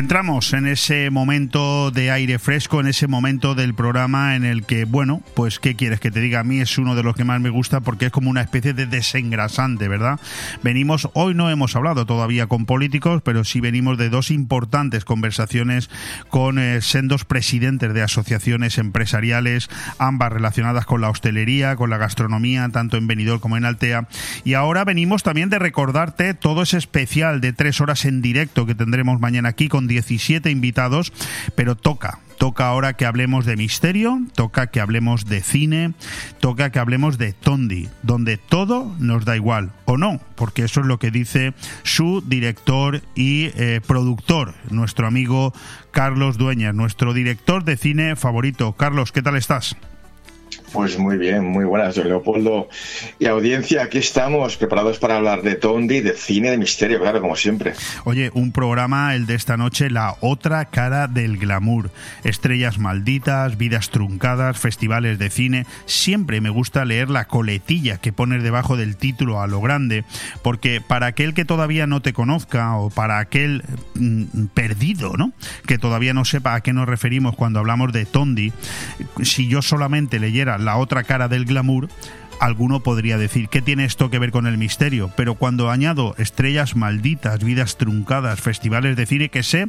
Entramos 0.00 0.54
en 0.54 0.66
ese 0.66 1.10
momento 1.10 1.90
de 1.90 2.10
aire 2.10 2.38
fresco, 2.38 2.80
en 2.80 2.86
ese 2.86 3.06
momento 3.06 3.54
del 3.54 3.74
programa 3.74 4.34
en 4.34 4.46
el 4.46 4.64
que, 4.64 4.86
bueno, 4.86 5.20
pues 5.34 5.58
qué 5.58 5.76
quieres 5.76 6.00
que 6.00 6.10
te 6.10 6.20
diga, 6.20 6.40
a 6.40 6.42
mí 6.42 6.58
es 6.58 6.78
uno 6.78 6.94
de 6.94 7.02
los 7.02 7.14
que 7.14 7.24
más 7.24 7.38
me 7.42 7.50
gusta 7.50 7.80
porque 7.80 8.06
es 8.06 8.10
como 8.10 8.30
una 8.30 8.40
especie 8.40 8.72
de 8.72 8.86
desengrasante, 8.86 9.88
¿verdad? 9.88 10.18
Venimos, 10.62 11.10
hoy 11.12 11.34
no 11.34 11.50
hemos 11.50 11.76
hablado 11.76 12.06
todavía 12.06 12.46
con 12.46 12.64
políticos, 12.64 13.20
pero 13.22 13.44
sí 13.44 13.60
venimos 13.60 13.98
de 13.98 14.08
dos 14.08 14.30
importantes 14.30 15.04
conversaciones 15.04 15.90
con 16.30 16.58
eh, 16.58 16.80
sendos 16.80 17.26
presidentes 17.26 17.92
de 17.92 18.00
asociaciones 18.00 18.78
empresariales, 18.78 19.68
ambas 19.98 20.32
relacionadas 20.32 20.86
con 20.86 21.02
la 21.02 21.10
hostelería, 21.10 21.76
con 21.76 21.90
la 21.90 21.98
gastronomía, 21.98 22.66
tanto 22.70 22.96
en 22.96 23.06
Benidorm 23.06 23.38
como 23.38 23.58
en 23.58 23.66
Altea. 23.66 24.08
Y 24.44 24.54
ahora 24.54 24.86
venimos 24.86 25.22
también 25.22 25.50
de 25.50 25.58
recordarte 25.58 26.32
todo 26.32 26.62
ese 26.62 26.78
especial 26.78 27.42
de 27.42 27.52
tres 27.52 27.82
horas 27.82 28.06
en 28.06 28.22
directo 28.22 28.64
que 28.64 28.74
tendremos 28.74 29.20
mañana 29.20 29.50
aquí 29.50 29.68
con 29.68 29.89
17 29.90 30.50
invitados, 30.50 31.12
pero 31.54 31.74
toca, 31.74 32.20
toca 32.38 32.68
ahora 32.68 32.94
que 32.94 33.04
hablemos 33.04 33.44
de 33.44 33.56
misterio, 33.56 34.18
toca 34.34 34.68
que 34.68 34.80
hablemos 34.80 35.26
de 35.26 35.42
cine, 35.42 35.92
toca 36.40 36.70
que 36.70 36.78
hablemos 36.78 37.18
de 37.18 37.34
Tondi, 37.34 37.90
donde 38.02 38.38
todo 38.38 38.96
nos 38.98 39.26
da 39.26 39.36
igual, 39.36 39.72
o 39.84 39.98
no, 39.98 40.20
porque 40.36 40.64
eso 40.64 40.80
es 40.80 40.86
lo 40.86 40.98
que 40.98 41.10
dice 41.10 41.52
su 41.82 42.22
director 42.26 43.02
y 43.14 43.50
eh, 43.56 43.82
productor, 43.86 44.54
nuestro 44.70 45.06
amigo 45.06 45.52
Carlos 45.90 46.38
Dueñas, 46.38 46.74
nuestro 46.74 47.12
director 47.12 47.64
de 47.64 47.76
cine 47.76 48.16
favorito. 48.16 48.72
Carlos, 48.72 49.12
¿qué 49.12 49.20
tal 49.20 49.36
estás? 49.36 49.76
Pues 50.72 50.98
muy 50.98 51.18
bien, 51.18 51.44
muy 51.44 51.64
buenas, 51.64 51.96
Leopoldo. 51.96 52.68
Y 53.18 53.26
audiencia, 53.26 53.82
aquí 53.82 53.98
estamos, 53.98 54.56
preparados 54.56 54.98
para 54.98 55.16
hablar 55.16 55.42
de 55.42 55.56
Tondi, 55.56 56.00
de 56.00 56.14
cine, 56.14 56.50
de 56.50 56.58
misterio, 56.58 57.00
claro, 57.00 57.20
como 57.20 57.34
siempre. 57.34 57.72
Oye, 58.04 58.30
un 58.34 58.52
programa, 58.52 59.14
el 59.14 59.26
de 59.26 59.34
esta 59.34 59.56
noche, 59.56 59.90
La 59.90 60.14
otra 60.20 60.66
cara 60.66 61.08
del 61.08 61.38
glamour. 61.38 61.90
Estrellas 62.22 62.78
malditas, 62.78 63.58
vidas 63.58 63.90
truncadas, 63.90 64.58
festivales 64.58 65.18
de 65.18 65.30
cine. 65.30 65.66
Siempre 65.86 66.40
me 66.40 66.50
gusta 66.50 66.84
leer 66.84 67.10
la 67.10 67.24
coletilla 67.24 67.98
que 67.98 68.12
pones 68.12 68.42
debajo 68.42 68.76
del 68.76 68.96
título 68.96 69.40
a 69.40 69.48
lo 69.48 69.60
grande, 69.60 70.04
porque 70.42 70.80
para 70.80 71.06
aquel 71.06 71.34
que 71.34 71.44
todavía 71.44 71.88
no 71.88 72.00
te 72.00 72.12
conozca 72.12 72.76
o 72.76 72.90
para 72.90 73.18
aquel 73.18 73.64
mm, 73.94 74.46
perdido, 74.54 75.14
¿no? 75.16 75.32
Que 75.66 75.78
todavía 75.78 76.14
no 76.14 76.24
sepa 76.24 76.54
a 76.54 76.60
qué 76.60 76.72
nos 76.72 76.88
referimos 76.88 77.34
cuando 77.34 77.58
hablamos 77.58 77.92
de 77.92 78.06
Tondi, 78.06 78.52
si 79.22 79.48
yo 79.48 79.62
solamente 79.62 80.20
leyera 80.20 80.59
la 80.60 80.76
otra 80.76 81.04
cara 81.04 81.28
del 81.28 81.44
glamour, 81.44 81.88
alguno 82.40 82.80
podría 82.80 83.18
decir, 83.18 83.48
¿qué 83.48 83.60
tiene 83.60 83.84
esto 83.84 84.10
que 84.10 84.18
ver 84.18 84.30
con 84.30 84.46
el 84.46 84.58
misterio? 84.58 85.10
Pero 85.14 85.34
cuando 85.34 85.70
añado 85.70 86.14
estrellas 86.18 86.74
malditas, 86.74 87.44
vidas 87.44 87.76
truncadas, 87.76 88.40
festivales 88.40 88.96
de 88.96 89.06
cine, 89.06 89.28
que 89.28 89.42
sé 89.42 89.68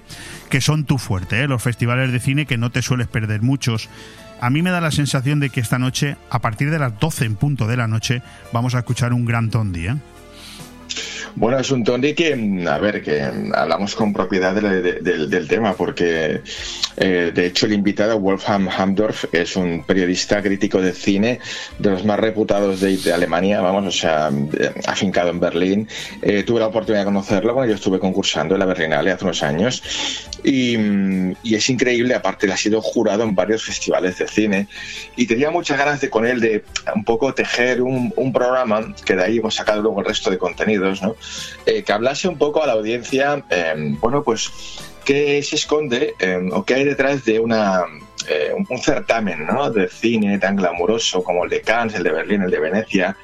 que 0.49 0.61
son 0.61 0.85
tu 0.85 0.97
fuerte, 0.97 1.41
¿eh? 1.41 1.47
los 1.47 1.61
festivales 1.61 2.11
de 2.11 2.19
cine 2.19 2.45
que 2.45 2.57
no 2.57 2.71
te 2.71 2.81
sueles 2.81 3.07
perder 3.07 3.41
muchos, 3.41 3.89
a 4.39 4.49
mí 4.49 4.61
me 4.61 4.71
da 4.71 4.81
la 4.81 4.91
sensación 4.91 5.39
de 5.39 5.49
que 5.49 5.59
esta 5.59 5.79
noche, 5.79 6.15
a 6.29 6.39
partir 6.39 6.71
de 6.71 6.79
las 6.79 6.97
12 6.99 7.25
en 7.25 7.35
punto 7.35 7.67
de 7.67 7.77
la 7.77 7.87
noche, 7.87 8.21
vamos 8.53 8.73
a 8.73 8.79
escuchar 8.79 9.13
un 9.13 9.25
gran 9.25 9.51
Tondi. 9.51 9.87
¿eh? 9.87 9.95
Bueno, 11.35 11.59
es 11.59 11.71
un 11.71 11.83
Tony 11.83 12.13
que, 12.13 12.65
a 12.67 12.77
ver, 12.77 13.01
que 13.01 13.21
hablamos 13.53 13.95
con 13.95 14.13
propiedad 14.13 14.53
del 14.53 15.47
tema, 15.47 15.73
porque 15.73 16.41
eh, 17.03 17.31
de 17.33 17.47
hecho 17.47 17.65
el 17.65 17.73
invitado, 17.73 18.19
Wolfgang 18.19 18.69
Hamdorf, 18.69 19.25
es 19.33 19.55
un 19.55 19.83
periodista 19.83 20.39
crítico 20.39 20.79
de 20.79 20.93
cine 20.93 21.39
de 21.79 21.89
los 21.89 22.05
más 22.05 22.19
reputados 22.19 22.79
de, 22.79 23.11
Alemania, 23.11 23.59
vamos, 23.59 23.87
o 23.87 23.91
sea, 23.91 24.29
afincado 24.85 25.31
en 25.31 25.39
Berlín. 25.39 25.87
Eh, 26.21 26.43
tuve 26.43 26.59
la 26.59 26.67
oportunidad 26.67 27.01
de 27.01 27.05
conocerlo, 27.05 27.55
bueno, 27.55 27.69
yo 27.69 27.75
estuve 27.75 27.97
concursando 27.97 28.53
en 28.53 28.59
la 28.59 28.67
Berlinale 28.67 29.11
hace 29.11 29.25
unos 29.25 29.41
años, 29.41 29.81
y, 30.43 30.77
mm, 30.77 31.37
y 31.41 31.55
es 31.55 31.67
increíble, 31.71 32.13
aparte, 32.13 32.45
él 32.45 32.51
ha 32.51 32.57
sido 32.57 32.81
jurado 32.83 33.23
en 33.23 33.33
varios 33.33 33.63
festivales 33.63 34.19
de 34.19 34.27
cine, 34.27 34.67
y 35.15 35.25
tenía 35.25 35.49
muchas 35.49 35.79
ganas 35.79 36.01
de 36.01 36.09
con 36.11 36.27
él 36.27 36.39
de 36.39 36.63
un 36.93 37.03
poco 37.03 37.33
tejer 37.33 37.81
un, 37.81 38.11
programa, 38.31 38.93
que 39.03 39.15
de 39.15 39.23
ahí 39.23 39.37
hemos 39.39 39.55
sacado 39.55 39.81
luego 39.81 40.01
el 40.01 40.05
resto 40.05 40.29
de 40.29 40.37
contenidos, 40.37 41.01
¿no? 41.01 41.15
Eh, 41.65 41.81
que 41.81 41.91
hablase 41.91 42.27
un 42.27 42.37
poco 42.37 42.61
a 42.61 42.67
la 42.67 42.73
audiencia, 42.73 43.43
bueno, 44.01 44.23
pues 44.23 44.51
qué 45.05 45.41
se 45.43 45.55
esconde 45.55 46.15
em, 46.19 46.51
o 46.51 46.63
qué 46.63 46.75
hay 46.75 46.83
detrás 46.83 47.25
de 47.25 47.39
una, 47.39 47.83
eh, 48.27 48.53
un 48.53 48.77
certamen 48.79 49.45
¿no? 49.45 49.69
de 49.71 49.87
cine 49.87 50.39
tan 50.39 50.55
glamuroso 50.55 51.23
como 51.23 51.43
el 51.43 51.49
de 51.49 51.61
Cannes, 51.61 51.95
el 51.95 52.03
de 52.03 52.11
Berlín, 52.11 52.43
el 52.43 52.51
de 52.51 52.59
Venecia, 52.59 53.17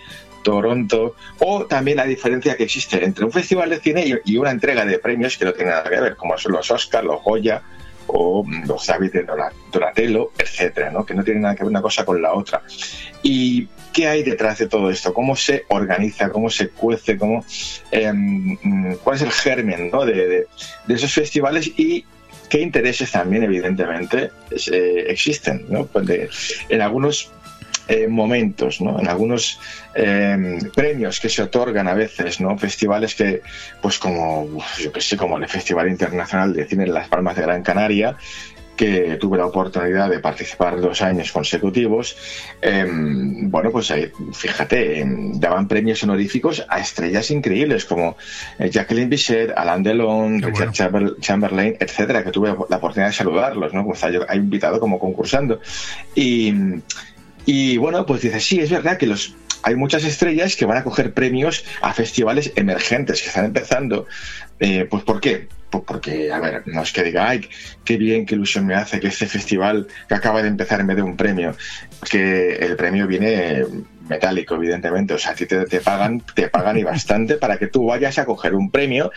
Toronto, 0.44 1.16
o 1.40 1.66
también 1.66 1.98
la 1.98 2.06
diferencia 2.06 2.56
que 2.56 2.64
existe 2.64 3.04
entre 3.04 3.26
un 3.26 3.32
festival 3.32 3.70
de 3.70 3.82
cine 3.82 4.22
y, 4.24 4.38
una 4.38 4.52
entrega 4.52 4.86
de 4.86 4.98
premios 5.00 5.38
que 5.38 5.46
no 5.46 5.54
tiene 5.54 5.72
nada 5.72 5.90
que 5.90 6.00
ver, 6.00 6.16
como 6.16 6.38
son 6.38 6.54
los 6.54 6.72
Oscars, 6.72 7.06
los 7.06 7.22
Goya 7.22 7.62
o 8.08 8.46
los 8.66 8.86
David 8.88 9.12
de 9.12 9.28
Donatello, 9.72 10.32
etcétera, 10.38 10.92
¿no? 10.92 11.06
que 11.06 11.14
no 11.14 11.24
tienen 11.24 11.44
nada 11.44 11.56
que 11.56 11.64
ver 11.64 11.70
una 11.70 11.82
cosa 11.82 12.06
con 12.06 12.22
la 12.22 12.34
otra. 12.34 12.62
Y 13.24 13.68
¿Qué 13.98 14.08
hay 14.08 14.22
detrás 14.22 14.60
de 14.60 14.68
todo 14.68 14.92
esto? 14.92 15.12
¿Cómo 15.12 15.36
se 15.36 15.66
organiza? 15.70 16.30
¿Cómo 16.30 16.52
se 16.52 16.70
cuece? 16.70 17.18
Cómo, 17.18 17.44
em, 17.90 18.56
¿Cuál 19.04 19.16
es 19.16 19.24
el 19.24 19.32
germen 19.32 19.90
de, 19.90 20.46
esos 20.88 21.12
festivales? 21.12 21.72
Y 21.78 22.06
qué 22.48 22.62
intereses 22.62 23.12
también, 23.12 23.42
evidentemente, 23.42 24.30
eh, 24.72 25.06
existen. 25.08 25.66
Pues 25.92 26.60
en 26.70 26.82
algunos 26.84 27.32
eh, 27.88 28.08
momentos, 28.08 28.82
¿no? 28.82 29.00
en 29.00 29.08
algunos 29.08 29.60
em, 29.96 30.60
premios 30.72 31.20
que 31.20 31.30
se 31.30 31.44
otorgan 31.44 31.88
a 31.88 31.94
veces, 31.94 32.42
¿no? 32.42 32.58
festivales 32.58 33.16
que, 33.16 33.42
pues 33.82 33.98
como, 33.98 34.48
yo 34.80 34.92
que 34.92 35.02
sé, 35.02 35.16
como 35.16 35.38
el 35.38 35.48
Festival 35.48 35.88
Internacional 35.88 36.54
de 36.54 36.66
Cine 36.66 36.84
en 36.84 36.94
Las 36.94 37.08
Palmas 37.08 37.36
de 37.36 37.44
Gran 37.44 37.64
Canaria, 37.64 38.18
que 38.78 39.18
tuve 39.20 39.38
la 39.38 39.48
oportunidad 39.48 40.10
de 40.10 40.20
participar 40.20 40.80
dos 40.80 41.02
años 41.02 41.32
consecutivos, 41.32 42.16
em, 42.62 43.50
bueno, 43.50 43.72
pues 43.72 43.92
fíjate, 44.34 45.00
em, 45.02 45.40
daban 45.40 45.68
premios 45.68 46.04
honoríficos 46.04 46.64
a 46.70 46.80
estrellas 46.80 47.32
increíbles 47.32 47.86
como 47.86 48.16
eh, 48.60 48.70
Jacqueline 48.70 49.10
Bisset, 49.10 49.52
Alain 49.58 49.82
Delon, 49.82 50.42
Richard 50.42 50.72
Chamberlain, 51.20 51.76
etcétera, 51.80 52.24
que 52.24 52.32
tuve 52.32 52.50
la 52.70 52.78
oportunidad 52.78 53.08
de 53.08 53.14
saludarlos, 53.14 53.74
¿no? 53.74 53.84
Pues 53.84 54.04
he 54.04 54.36
invitado 54.36 54.80
como 54.80 55.00
concursando. 55.00 55.60
Y, 56.14 56.54
y 57.48 57.78
bueno, 57.78 58.06
pues 58.06 58.22
dice, 58.22 58.42
sí, 58.42 58.60
es 58.60 58.70
verdad 58.70 58.98
que 58.98 59.08
los 59.08 59.34
hay 59.64 59.76
muchas 59.76 60.04
estrellas 60.04 60.56
que 60.56 60.66
van 60.66 60.78
a 60.78 60.84
coger 60.84 61.14
premios 61.14 61.64
a 61.82 61.94
festivales 61.94 62.52
emergentes 62.56 63.22
que 63.22 63.30
están 63.30 63.46
empezando. 63.46 64.06
Eh, 64.60 64.86
pues 64.90 65.04
¿por 65.04 65.22
qué? 65.22 65.48
Pues 65.70 65.84
porque, 65.86 66.32
a 66.32 66.40
ver, 66.40 66.64
no 66.68 66.84
es 66.84 66.92
que 66.92 67.04
diga, 67.04 67.30
ay, 67.30 67.48
qué 67.86 67.98
bien, 67.98 68.26
qué 68.26 68.36
ilusión 68.36 68.66
me 68.66 68.76
hace 68.76 69.00
que 69.00 69.08
este 69.08 69.28
festival 69.28 69.88
que 70.08 70.16
acaba 70.16 70.42
de 70.42 70.50
empezar 70.50 70.86
vez 70.86 70.98
de 70.98 71.04
un 71.04 71.16
premio, 71.16 71.56
que 72.10 72.56
el 72.56 72.76
premio 72.76 73.08
viene 73.08 73.64
metálico, 74.08 74.56
evidentemente. 74.56 75.14
O 75.14 75.18
sea, 75.18 75.32
a 75.32 75.36
ti 75.36 75.46
te, 75.46 75.66
pagan, 75.82 76.22
te 76.34 76.50
pagan 76.50 76.78
y 76.78 76.84
bastante 76.84 77.36
para 77.36 77.58
que 77.58 77.68
tú 77.68 77.86
vayas 77.86 78.18
a 78.18 78.26
coger 78.26 78.56
un 78.56 78.72
premio. 78.72 79.12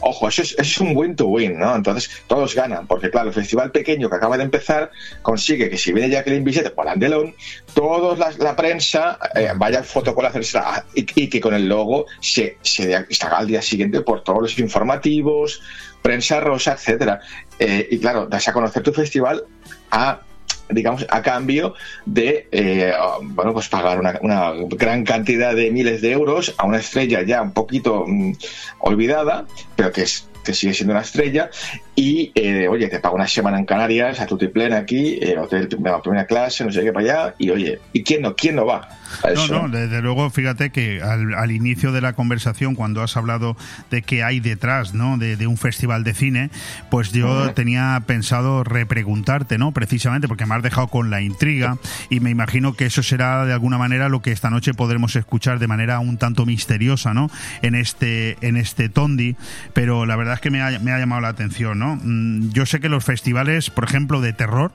Ojo, 0.00 0.28
eso 0.28 0.42
es, 0.42 0.78
un 0.78 0.96
win 0.96 1.16
to 1.16 1.26
win, 1.26 1.58
¿no? 1.58 1.74
Entonces, 1.74 2.10
todos 2.26 2.54
ganan, 2.54 2.86
porque 2.86 3.10
claro, 3.10 3.28
el 3.28 3.34
festival 3.34 3.70
pequeño 3.70 4.08
que 4.08 4.16
acaba 4.16 4.36
de 4.36 4.44
empezar 4.44 4.90
consigue 5.22 5.70
que 5.70 5.78
si 5.78 5.92
viene 5.92 6.10
Jacqueline 6.10 6.44
Bisset 6.44 6.72
o 6.74 6.88
Andelón, 6.88 7.34
toda 7.74 8.16
la, 8.16 8.32
la, 8.38 8.56
prensa 8.56 9.18
eh, 9.34 9.50
vaya 9.56 9.78
a 9.80 10.26
hacerse 10.28 10.60
y, 10.94 11.06
y 11.14 11.28
que 11.28 11.40
con 11.40 11.54
el 11.54 11.68
logo 11.68 12.06
se, 12.20 12.58
se 12.62 12.94
haga 12.94 13.38
al 13.38 13.46
día 13.46 13.62
siguiente 13.62 14.00
por 14.02 14.22
todos 14.22 14.42
los 14.42 14.58
informativos, 14.58 15.62
prensa 16.02 16.40
rosa, 16.40 16.74
etcétera. 16.74 17.20
Eh, 17.58 17.88
y 17.90 17.98
claro, 17.98 18.26
das 18.26 18.46
a 18.48 18.52
conocer 18.52 18.82
tu 18.82 18.92
festival 18.92 19.44
a 19.90 20.20
digamos, 20.68 21.06
a 21.10 21.22
cambio 21.22 21.74
de, 22.06 22.48
eh, 22.52 22.92
bueno, 23.22 23.52
pues 23.52 23.68
pagar 23.68 23.98
una, 24.00 24.18
una, 24.22 24.52
gran 24.70 25.04
cantidad 25.04 25.54
de 25.54 25.70
miles 25.70 26.00
de 26.02 26.12
euros 26.12 26.54
a 26.58 26.66
una 26.66 26.78
estrella 26.78 27.22
ya 27.22 27.42
un 27.42 27.52
poquito 27.52 28.04
mm, 28.06 28.32
olvidada, 28.80 29.46
pero 29.76 29.92
que 29.92 30.02
es 30.02 30.28
que 30.44 30.52
sigue 30.52 30.74
siendo 30.74 30.92
una 30.92 31.00
estrella, 31.00 31.50
y 31.96 32.30
eh, 32.34 32.68
oye, 32.68 32.88
te 32.88 33.00
pago 33.00 33.16
una 33.16 33.26
semana 33.26 33.58
en 33.58 33.64
Canarias, 33.64 34.20
a 34.20 34.26
tu 34.26 34.36
plena 34.36 34.76
aquí, 34.76 35.18
eh, 35.20 35.38
hotel 35.38 35.68
de 35.68 35.76
primera 35.76 36.26
clase, 36.26 36.64
no 36.64 36.70
sé 36.70 36.84
qué 36.84 36.92
para 36.92 37.04
allá, 37.04 37.34
y 37.38 37.50
oye, 37.50 37.80
¿y 37.92 38.04
quién 38.04 38.22
no, 38.22 38.36
quién 38.36 38.56
no 38.56 38.66
va? 38.66 38.88
No, 39.34 39.46
no, 39.46 39.68
desde 39.68 40.02
luego, 40.02 40.30
fíjate 40.30 40.70
que 40.70 41.02
al, 41.02 41.50
inicio 41.50 41.92
de 41.92 42.00
la 42.00 42.14
conversación, 42.14 42.74
cuando 42.74 43.02
has 43.02 43.16
hablado 43.16 43.56
de 43.90 44.02
qué 44.02 44.24
hay 44.24 44.40
detrás 44.40 44.94
¿no? 44.94 45.18
de, 45.18 45.46
un 45.46 45.56
festival 45.56 46.04
de 46.04 46.14
cine, 46.14 46.50
pues 46.90 47.12
yo 47.12 47.52
tenía 47.52 48.02
pensado 48.06 48.64
repreguntarte, 48.64 49.58
¿no? 49.58 49.72
Precisamente 49.72 50.26
porque 50.26 50.46
me 50.46 50.54
has 50.54 50.62
dejado 50.62 50.88
con 50.88 51.10
la 51.10 51.20
intriga 51.20 51.76
y 52.10 52.20
me 52.20 52.30
imagino 52.30 52.74
que 52.74 52.86
eso 52.86 53.02
será 53.02 53.44
de 53.44 53.52
alguna 53.52 53.78
manera 53.78 54.08
lo 54.08 54.22
que 54.22 54.32
esta 54.32 54.50
noche 54.50 54.74
podremos 54.74 55.16
escuchar 55.16 55.58
de 55.58 55.66
manera 55.66 55.98
un 56.00 56.16
tanto 56.16 56.46
misteriosa, 56.46 57.14
¿no? 57.14 57.30
En 57.62 57.74
este, 57.74 58.36
en 58.40 58.56
este 58.56 58.88
Tondi, 58.88 59.36
pero 59.72 60.06
la 60.06 60.16
verdad 60.16 60.34
es 60.34 60.40
que 60.40 60.50
me 60.50 60.62
ha, 60.62 60.78
me 60.78 60.92
ha 60.92 60.98
llamado 60.98 61.20
la 61.20 61.28
atención, 61.28 61.78
¿no? 61.78 61.96
Mm, 62.02 62.50
yo 62.50 62.66
sé 62.66 62.80
que 62.80 62.88
los 62.88 63.04
festivales, 63.04 63.70
por 63.70 63.84
ejemplo, 63.84 64.20
de 64.20 64.32
terror, 64.32 64.72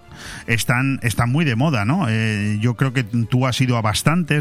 están, 0.47 0.99
están 1.03 1.31
muy 1.31 1.45
de 1.45 1.55
moda, 1.55 1.85
¿no? 1.85 2.07
Eh, 2.09 2.57
yo 2.61 2.75
creo 2.75 2.93
que 2.93 3.03
tú 3.03 3.47
has 3.47 3.59
ido 3.61 3.77
a 3.77 3.81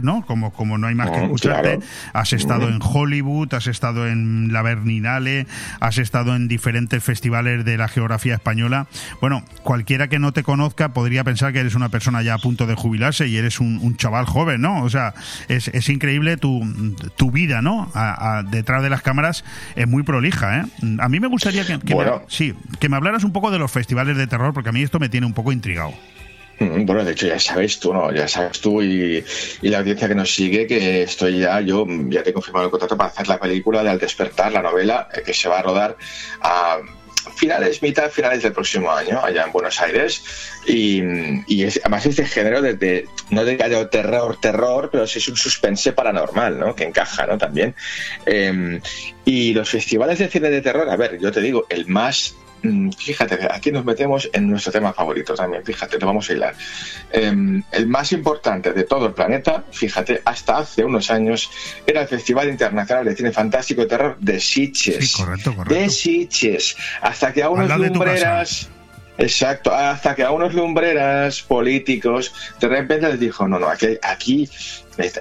¿no? 0.03 0.25
Como, 0.27 0.53
como 0.53 0.79
no 0.79 0.87
hay 0.87 0.95
más 0.95 1.11
que 1.11 1.23
escucharte. 1.23 1.81
Has 2.13 2.33
estado 2.33 2.69
en 2.69 2.79
Hollywood, 2.83 3.53
has 3.55 3.67
estado 3.67 4.07
en 4.07 4.53
la 4.53 4.63
Berninale, 4.63 5.47
has 5.81 5.99
estado 5.99 6.37
en 6.37 6.49
diferentes 6.49 7.03
festivales 7.03 7.65
de 7.65 7.77
la 7.77 7.89
geografía 7.89 8.35
española. 8.35 8.87
Bueno, 9.21 9.43
cualquiera 9.63 10.09
que 10.09 10.19
no 10.19 10.33
te 10.33 10.43
conozca 10.43 10.93
podría 10.93 11.25
pensar 11.25 11.53
que 11.53 11.61
eres 11.61 11.75
una 11.75 11.89
persona 11.89 12.23
ya 12.23 12.35
a 12.35 12.39
punto 12.39 12.67
de 12.67 12.75
jubilarse 12.75 13.27
y 13.27 13.37
eres 13.37 13.61
un, 13.61 13.97
chaval 13.97 14.27
joven, 14.27 14.61
¿no? 14.61 14.83
O 14.83 14.91
sea, 14.91 15.15
es, 15.49 15.69
es 15.69 15.89
increíble 15.89 16.37
tu, 16.37 16.61
tu 17.17 17.31
vida, 17.31 17.63
¿no? 17.63 17.91
detrás 18.51 18.83
de 18.83 18.91
las 18.91 19.03
cámaras 19.03 19.45
es 19.75 19.89
muy 19.89 20.03
prolija, 20.03 20.59
¿eh? 20.59 20.65
A 21.01 21.09
mí 21.09 21.21
me 21.21 21.27
gustaría 21.27 21.67
que, 21.67 21.79
sí, 22.29 22.55
que 22.79 22.89
me 22.89 22.97
hablaras 22.97 23.25
un 23.25 23.33
poco 23.33 23.51
de 23.51 23.59
los 23.59 23.71
festivales 23.71 24.17
de 24.17 24.27
terror, 24.27 24.53
porque 24.53 24.69
a 24.69 24.73
mí 24.73 24.83
esto 24.83 24.99
me 24.99 25.09
tiene 25.09 25.27
un 25.27 25.35
poco 25.35 25.53
intrigado. 25.53 25.93
Mm, 26.59 26.85
bueno, 26.87 27.05
de 27.05 27.13
hecho 27.13 27.27
ya 27.27 27.39
sabes 27.39 27.79
tú, 27.79 27.93
¿no? 27.93 28.13
Ya 28.13 28.27
sabes 28.27 28.61
tú 28.61 28.83
y, 28.83 29.25
la 29.63 29.79
audiencia 29.79 30.09
que 30.09 30.15
nos 30.15 30.35
sigue 30.35 30.67
que 30.67 31.03
estoy 31.03 31.41
ya, 31.41 31.61
yo 31.61 31.87
ya 32.09 32.23
te 32.23 32.31
he 32.31 32.33
confirmado 32.33 32.67
el 32.67 32.71
contrato 32.71 32.97
para 32.97 33.11
hacer 33.11 33.29
la 33.29 33.39
película 33.39 33.83
de 33.83 33.91
Al 33.91 33.99
despertar, 33.99 34.53
la 34.53 34.63
novela, 34.63 35.09
eh, 35.15 35.23
que 35.25 35.33
se 35.33 35.49
va 35.49 35.61
a 35.61 35.63
rodar 35.63 35.97
a 36.41 36.79
finales, 37.37 37.83
mitad, 37.83 38.11
finales 38.11 38.43
del 38.43 38.53
próximo 38.53 38.91
año, 38.91 39.21
allá 39.23 39.45
en 39.45 39.53
Buenos 39.53 39.81
Aires. 39.81 40.23
Y, 40.67 41.63
es, 41.63 41.79
además 41.83 42.07
es 42.07 42.17
de 42.17 42.27
género 42.27 42.61
desde, 42.63 43.07
no 43.31 43.45
de 43.45 43.57
terror, 43.91 44.39
terror, 44.41 44.89
pero 44.91 45.07
sí 45.07 45.19
es 45.19 45.29
un 45.29 45.37
suspense 45.37 45.93
paranormal, 45.93 46.59
¿no? 46.59 46.75
Que 46.75 46.85
encaja, 46.85 47.27
¿no? 47.27 47.39
También. 47.39 47.75
Em, 48.27 48.81
y 49.25 49.53
los 49.53 49.69
festivales 49.69 50.19
de 50.19 50.29
cine 50.29 50.51
de 50.51 50.61
terror, 50.61 50.89
a 50.89 50.97
ver, 50.97 51.19
yo 51.21 51.31
te 51.31 51.41
digo, 51.41 51.67
el 51.69 51.87
más 51.87 52.35
fíjate, 52.97 53.39
aquí 53.51 53.71
nos 53.71 53.85
metemos 53.85 54.29
en 54.33 54.49
nuestro 54.51 54.73
tema 54.73 54.93
favorito 54.93 55.35
también, 55.35 55.65
fíjate, 55.65 55.99
lo 55.99 56.07
vamos 56.07 56.29
a 56.29 56.33
hilar. 56.33 56.55
Em, 57.13 57.63
el 57.73 57.87
más 57.87 58.13
importante 58.13 58.73
de 58.73 58.85
todo 58.85 59.07
el 59.07 59.13
planeta, 59.13 59.65
fíjate, 59.71 60.23
hasta 60.25 60.59
hace 60.59 60.85
unos 60.85 61.11
años, 61.11 61.51
era 61.87 62.03
el 62.03 62.09
Festival 62.09 62.49
Internacional 62.49 63.05
de 63.05 63.17
Cine 63.17 63.33
Fantástico 63.33 63.83
y 63.83 63.89
Terror 63.89 64.17
de 64.19 64.41
Sitges. 64.41 65.11
Sí, 65.11 65.23
correcto, 65.23 65.55
correcto. 65.55 65.75
De 65.75 65.89
Sitges. 65.89 66.77
Hasta 67.01 67.33
que 67.33 67.43
a 67.43 67.51
unos 67.51 67.71
lumbreras... 67.77 68.71
Exacto, 69.21 69.75
hasta 69.75 70.15
que 70.15 70.23
a 70.23 70.31
unos 70.31 70.55
lumbreras 70.55 71.43
políticos 71.43 72.33
de 72.61 72.69
repente 72.69 73.09
les 73.09 73.19
dijo, 73.19 73.49
no, 73.49 73.59
no, 73.59 73.67
aquí, 73.67 73.99
aquí 74.01 74.49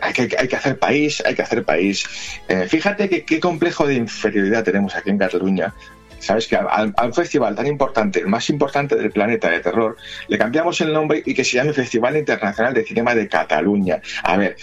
hay 0.01 0.14
que, 0.14 0.38
hay 0.38 0.47
que 0.47 0.55
hacer 0.55 0.77
país, 0.77 1.23
hay 1.26 1.34
que 1.34 1.41
hacer 1.41 1.64
país. 1.64 2.05
Eh, 2.47 2.68
fíjate 2.69 3.26
qué 3.26 3.39
complejo 3.39 3.88
de 3.88 3.95
inferioridad 3.95 4.64
tenemos 4.64 4.95
aquí 4.95 5.09
en 5.09 5.18
Cataluña. 5.18 5.73
Sabes 6.19 6.48
que 6.48 6.56
al, 6.56 6.94
festival 7.14 7.56
tan 7.56 7.68
importante, 7.68 8.19
el 8.19 8.27
más 8.27 8.49
importante 8.49 8.95
del 8.95 9.11
planeta 9.11 9.49
de 9.49 9.60
terror, 9.60 9.98
le 10.27 10.38
cambiamos 10.38 10.80
el 10.81 10.94
nombre 10.94 11.22
y 11.26 11.34
que 11.34 11.44
se 11.44 11.57
llame 11.57 11.73
Festival 11.73 12.18
Internacional 12.18 12.73
de 12.73 12.84
Cinema 12.84 13.15
de 13.15 13.27
Cataluña. 13.27 14.02
A 14.23 14.38
ver, 14.38 14.56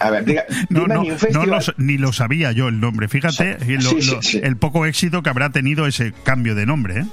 a 0.00 0.10
ver, 0.10 0.24
diga, 0.24 0.44
no, 0.68 0.86
no, 0.86 1.02
ni 1.76 1.98
lo 1.98 2.12
sabía 2.12 2.52
yo 2.52 2.68
el 2.68 2.80
nombre. 2.80 3.08
Fíjate 3.08 3.56
el 4.42 4.56
poco 4.56 4.86
éxito 4.86 5.22
que 5.22 5.30
habrá 5.30 5.50
tenido 5.50 5.86
ese 5.86 6.12
cambio 6.24 6.54
de 6.54 6.66
nombre. 6.66 7.00
¿eh? 7.00 7.04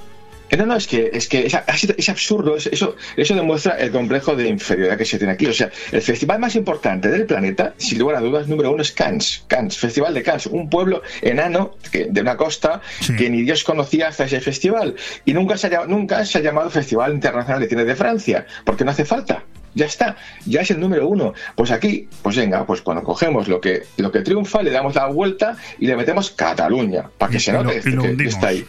Eh, 0.50 0.56
no, 0.56 0.66
no, 0.66 0.76
es 0.76 0.86
que 0.88 1.10
es, 1.12 1.28
que 1.28 1.46
es, 1.46 2.08
absurdo, 2.08 2.56
eso, 2.56 2.96
eso 3.16 3.34
demuestra 3.34 3.76
el 3.76 3.92
complejo 3.92 4.34
de 4.34 4.48
inferioridad 4.48 4.98
que 4.98 5.04
se 5.04 5.16
tiene 5.16 5.32
aquí. 5.32 5.46
O 5.46 5.52
sea, 5.52 5.70
el 5.92 6.02
festival 6.02 6.40
más 6.40 6.56
importante 6.56 7.08
del 7.08 7.24
planeta, 7.24 7.74
sin 7.76 8.00
lugar 8.00 8.16
a 8.16 8.20
dudas, 8.20 8.48
número 8.48 8.72
uno 8.72 8.82
es 8.82 8.90
Cannes, 8.90 9.44
Cannes, 9.46 9.78
Festival 9.78 10.12
de 10.12 10.22
Cannes, 10.24 10.46
un 10.46 10.68
pueblo 10.68 11.02
enano 11.22 11.76
de 11.92 12.20
una 12.20 12.36
costa 12.36 12.80
que 13.16 13.30
ni 13.30 13.42
Dios 13.42 13.62
conocía 13.62 14.08
hasta 14.08 14.24
ese 14.24 14.40
festival. 14.40 14.96
Y 15.24 15.34
nunca 15.34 15.56
se, 15.56 15.74
ha, 15.74 15.86
nunca 15.86 16.24
se 16.24 16.38
ha 16.38 16.40
llamado 16.40 16.68
Festival 16.68 17.14
Internacional 17.14 17.60
de 17.60 17.68
Cine 17.68 17.84
de 17.84 17.94
Francia, 17.94 18.46
porque 18.64 18.84
no 18.84 18.90
hace 18.90 19.04
falta. 19.04 19.44
Ya 19.72 19.86
está, 19.86 20.16
ya 20.46 20.62
es 20.62 20.70
el 20.72 20.80
número 20.80 21.06
uno. 21.06 21.32
Pues 21.54 21.70
aquí, 21.70 22.08
pues 22.22 22.36
venga, 22.36 22.66
pues 22.66 22.82
cuando 22.82 23.04
cogemos 23.04 23.46
lo 23.46 23.60
que, 23.60 23.84
lo 23.98 24.10
que 24.10 24.22
triunfa, 24.22 24.62
le 24.62 24.72
damos 24.72 24.96
la 24.96 25.06
vuelta 25.06 25.56
y 25.78 25.86
le 25.86 25.94
metemos 25.94 26.32
Cataluña, 26.32 27.08
para 27.16 27.30
que 27.30 27.38
se 27.38 27.52
note 27.52 27.80
que 27.80 28.24
está 28.24 28.48
ahí. 28.48 28.66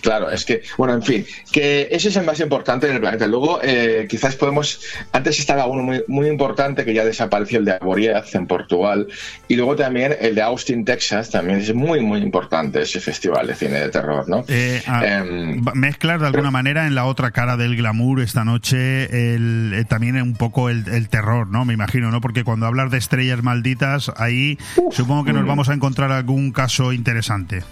Claro, 0.00 0.30
es 0.30 0.44
que, 0.44 0.62
bueno, 0.78 0.94
en 0.94 1.02
fin, 1.02 1.26
que 1.50 1.88
ese 1.90 2.08
es 2.08 2.16
el 2.16 2.24
más 2.24 2.40
importante 2.40 2.86
en 2.86 2.94
el 2.94 3.00
planeta. 3.00 3.26
Luego, 3.26 3.60
eh, 3.62 4.06
quizás 4.08 4.36
podemos, 4.36 4.80
antes 5.12 5.38
estaba 5.38 5.66
uno 5.66 5.82
muy, 5.82 6.04
muy 6.08 6.28
importante 6.28 6.84
que 6.84 6.94
ya 6.94 7.04
desapareció, 7.04 7.58
el 7.58 7.64
de 7.64 7.72
Aboriaz 7.72 8.34
en 8.34 8.46
Portugal, 8.46 9.08
y 9.48 9.56
luego 9.56 9.76
también 9.76 10.16
el 10.20 10.34
de 10.34 10.42
Austin, 10.42 10.84
Texas, 10.84 11.30
también 11.30 11.58
es 11.58 11.74
muy, 11.74 12.00
muy 12.00 12.20
importante 12.20 12.82
ese 12.82 13.00
festival 13.00 13.46
de 13.46 13.54
cine 13.54 13.80
de 13.80 13.88
terror, 13.88 14.28
¿no? 14.28 14.44
Eh, 14.48 14.82
ah, 14.86 15.04
em, 15.04 15.62
mezclar 15.74 16.20
de 16.20 16.26
alguna 16.26 16.50
manera 16.50 16.86
en 16.86 16.94
la 16.94 17.04
otra 17.04 17.30
cara 17.30 17.56
del 17.56 17.76
glamour 17.76 18.20
esta 18.20 18.44
noche 18.44 19.34
el, 19.34 19.72
eh, 19.74 19.84
también 19.84 20.20
un 20.20 20.34
poco 20.34 20.68
el, 20.68 21.08
terror, 21.08 21.48
¿no? 21.48 21.64
Me 21.64 21.74
imagino, 21.74 22.10
¿no? 22.10 22.20
Porque 22.20 22.44
cuando 22.44 22.66
hablas 22.66 22.90
de 22.90 22.98
estrellas 22.98 23.42
malditas, 23.42 24.12
ahí 24.16 24.58
supongo 24.90 25.24
que 25.24 25.32
nos 25.32 25.46
vamos 25.46 25.68
a 25.68 25.74
encontrar 25.74 26.12
algún 26.12 26.52
caso 26.52 26.92
interesante. 26.92 27.62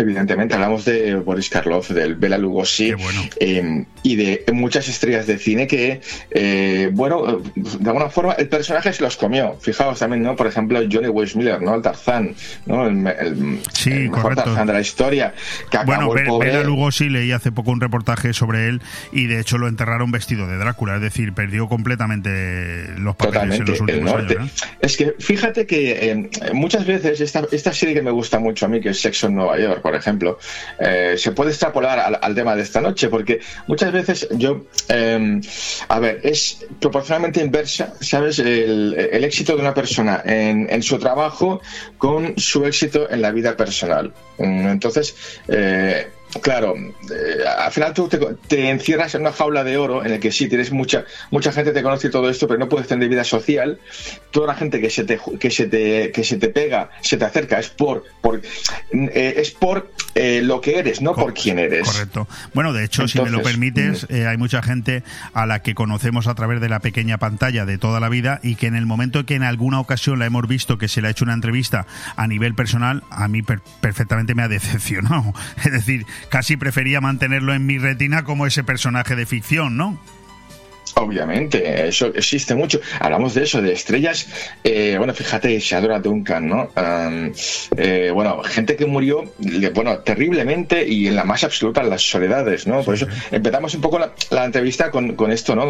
Evidentemente, 0.00 0.54
hablamos 0.54 0.84
de 0.84 1.16
Boris 1.16 1.50
Karloff, 1.50 1.90
del 1.90 2.14
Bela 2.14 2.38
Lugosi 2.38 2.94
eh, 3.40 3.84
y 4.04 4.14
de 4.14 4.44
muchas 4.52 4.88
estrellas 4.88 5.26
de 5.26 5.38
cine 5.38 5.66
que, 5.66 6.00
eh, 6.30 6.88
bueno, 6.92 7.42
de 7.56 7.90
alguna 7.90 8.08
forma 8.08 8.34
el 8.34 8.48
personaje 8.48 8.92
se 8.92 9.02
los 9.02 9.16
comió. 9.16 9.56
Fijaos 9.60 9.98
también, 9.98 10.22
¿no? 10.22 10.36
Por 10.36 10.46
ejemplo, 10.46 10.78
Johnny 10.88 11.08
Weissmuller, 11.08 11.60
¿no? 11.60 11.74
El 11.74 11.82
Tarzán, 11.82 12.36
¿no? 12.66 12.86
El, 12.86 12.94
mejor 12.94 14.36
Tarzán 14.36 14.68
de 14.68 14.72
la 14.72 14.80
historia. 14.80 15.34
Que 15.68 15.78
bueno, 15.84 16.12
Bela 16.12 16.62
Lugosi 16.62 17.08
leí 17.08 17.32
hace 17.32 17.50
poco 17.50 17.72
un 17.72 17.80
reportaje 17.80 18.32
sobre 18.32 18.68
él 18.68 18.80
y 19.10 19.26
de 19.26 19.40
hecho 19.40 19.58
lo 19.58 19.66
enterraron 19.66 20.12
vestido 20.12 20.46
de 20.46 20.58
Drácula, 20.58 20.94
es 20.94 21.02
decir, 21.02 21.32
perdió 21.32 21.68
completamente 21.68 22.86
los 22.98 23.16
papeles 23.16 23.58
en 23.58 23.66
los 23.66 23.80
últimos 23.80 24.12
años. 24.12 24.30
¿eh? 24.30 24.66
Es 24.80 24.96
que 24.96 25.16
fíjate 25.18 25.66
que 25.66 26.30
muchas 26.52 26.86
veces 26.86 27.20
esta, 27.20 27.42
esta 27.50 27.72
serie 27.72 27.96
que 27.96 28.02
me 28.02 28.12
gusta 28.12 28.38
mucho 28.38 28.66
a 28.66 28.68
mí, 28.68 28.80
que 28.80 28.90
es 28.90 29.00
Sexo 29.00 29.26
en 29.26 29.34
Nueva 29.34 29.58
York, 29.58 29.87
por 29.88 29.96
ejemplo, 29.96 30.38
eh, 30.78 31.14
se 31.16 31.32
puede 31.32 31.48
extrapolar 31.48 32.18
al, 32.20 32.34
tema 32.34 32.54
de 32.54 32.60
esta 32.60 32.82
noche, 32.82 33.08
porque 33.08 33.40
muchas 33.68 33.90
veces 33.90 34.28
yo, 34.32 34.66
em, 34.88 35.40
a 35.88 35.98
ver, 35.98 36.20
es 36.24 36.66
proporcionalmente 36.78 37.40
inversa, 37.40 37.94
¿sabes? 38.02 38.38
El, 38.38 38.94
éxito 39.24 39.56
de 39.56 39.62
una 39.62 39.72
persona 39.72 40.20
en, 40.26 40.82
su 40.82 40.98
trabajo 40.98 41.62
con 41.96 42.34
su 42.36 42.66
éxito 42.66 43.08
en 43.10 43.22
la 43.22 43.30
vida 43.32 43.56
personal. 43.56 44.12
Mm, 44.36 44.68
entonces, 44.68 45.16
eh, 45.48 46.08
Claro, 46.42 46.74
eh, 46.76 47.44
al 47.46 47.72
final 47.72 47.94
tú 47.94 48.08
te, 48.08 48.70
encierras 48.70 49.14
en 49.14 49.22
una 49.22 49.32
jaula 49.32 49.64
de 49.64 49.76
oro 49.76 50.04
en 50.04 50.12
el 50.12 50.20
que 50.20 50.30
sí 50.30 50.48
tienes 50.48 50.70
mucha 50.72 51.04
mucha 51.30 51.52
gente 51.52 51.72
te 51.72 51.82
conoce 51.82 52.10
todo 52.10 52.28
esto, 52.28 52.46
pero 52.46 52.58
no 52.58 52.68
puedes 52.68 52.86
tener 52.86 53.08
vida 53.08 53.24
social. 53.24 53.80
Toda 54.30 54.48
la 54.48 54.54
gente 54.54 54.80
que 54.80 54.90
se 54.90 55.04
te 55.04 55.18
que 55.38 55.50
se 55.50 55.66
te 55.66 56.12
que 56.12 56.24
se 56.24 56.36
te 56.36 56.48
pega, 56.48 56.90
se 57.00 57.16
te 57.16 57.24
acerca 57.24 57.58
es 57.58 57.68
por 57.70 58.04
por 58.20 58.42
eh, 58.92 59.34
es 59.36 59.50
por 59.52 59.90
eh, 60.14 60.42
lo 60.42 60.60
que 60.60 60.78
eres, 60.78 61.00
no 61.00 61.14
por 61.14 61.32
quién 61.32 61.58
eres. 61.58 61.88
Correcto. 61.88 62.28
Bueno, 62.52 62.72
de 62.72 62.84
hecho, 62.84 63.08
si 63.08 63.20
me 63.20 63.30
lo 63.30 63.42
permites, 63.42 64.06
hay 64.10 64.36
mucha 64.36 64.62
gente 64.62 65.02
a 65.32 65.46
la 65.46 65.62
que 65.62 65.74
conocemos 65.74 66.26
a 66.26 66.34
través 66.34 66.60
de 66.60 66.68
la 66.68 66.80
pequeña 66.80 67.18
pantalla 67.18 67.64
de 67.64 67.78
toda 67.78 68.00
la 68.00 68.08
vida 68.08 68.40
y 68.42 68.56
que 68.56 68.66
en 68.66 68.74
el 68.74 68.84
momento 68.84 69.24
que 69.24 69.34
en 69.34 69.42
alguna 69.42 69.80
ocasión 69.80 70.18
la 70.18 70.26
hemos 70.26 70.46
visto 70.46 70.78
que 70.78 70.88
se 70.88 71.00
le 71.00 71.08
ha 71.08 71.10
hecho 71.10 71.24
una 71.24 71.34
entrevista 71.34 71.86
a 72.16 72.26
nivel 72.26 72.54
personal, 72.54 73.02
a 73.10 73.28
mí 73.28 73.42
perfectamente 73.42 74.34
me 74.34 74.42
ha 74.42 74.48
decepcionado. 74.58 75.32
Es 75.64 75.72
decir, 75.72 76.04
casi 76.28 76.56
prefería 76.56 77.00
mantenerlo 77.00 77.54
en 77.54 77.66
mi 77.66 77.78
retina 77.78 78.24
como 78.24 78.46
ese 78.46 78.64
personaje 78.64 79.16
de 79.16 79.26
ficción, 79.26 79.76
¿no? 79.76 79.98
Obviamente, 80.94 81.86
eso 81.86 82.06
existe 82.06 82.54
mucho. 82.54 82.80
Hablamos 82.98 83.34
de 83.34 83.44
eso, 83.44 83.62
de 83.62 83.72
estrellas. 83.72 84.26
Eh, 84.64 84.96
bueno, 84.98 85.14
fíjate, 85.14 85.58
Shadora 85.60 86.00
Duncan, 86.00 86.48
¿no? 86.48 86.70
Eh, 87.76 88.10
bueno, 88.12 88.42
gente 88.42 88.74
que 88.74 88.86
murió, 88.86 89.32
bueno, 89.74 89.98
terriblemente 90.00 90.86
y 90.88 91.06
en 91.06 91.16
la 91.16 91.24
más 91.24 91.44
absoluta 91.44 91.82
las 91.82 92.02
soledades, 92.02 92.66
¿no? 92.66 92.82
Por 92.82 92.94
eso 92.94 93.06
empezamos 93.30 93.74
un 93.74 93.80
poco 93.80 94.00
la, 94.30 94.44
entrevista 94.44 94.90
con, 94.90 95.30
esto, 95.30 95.54
¿no? 95.54 95.66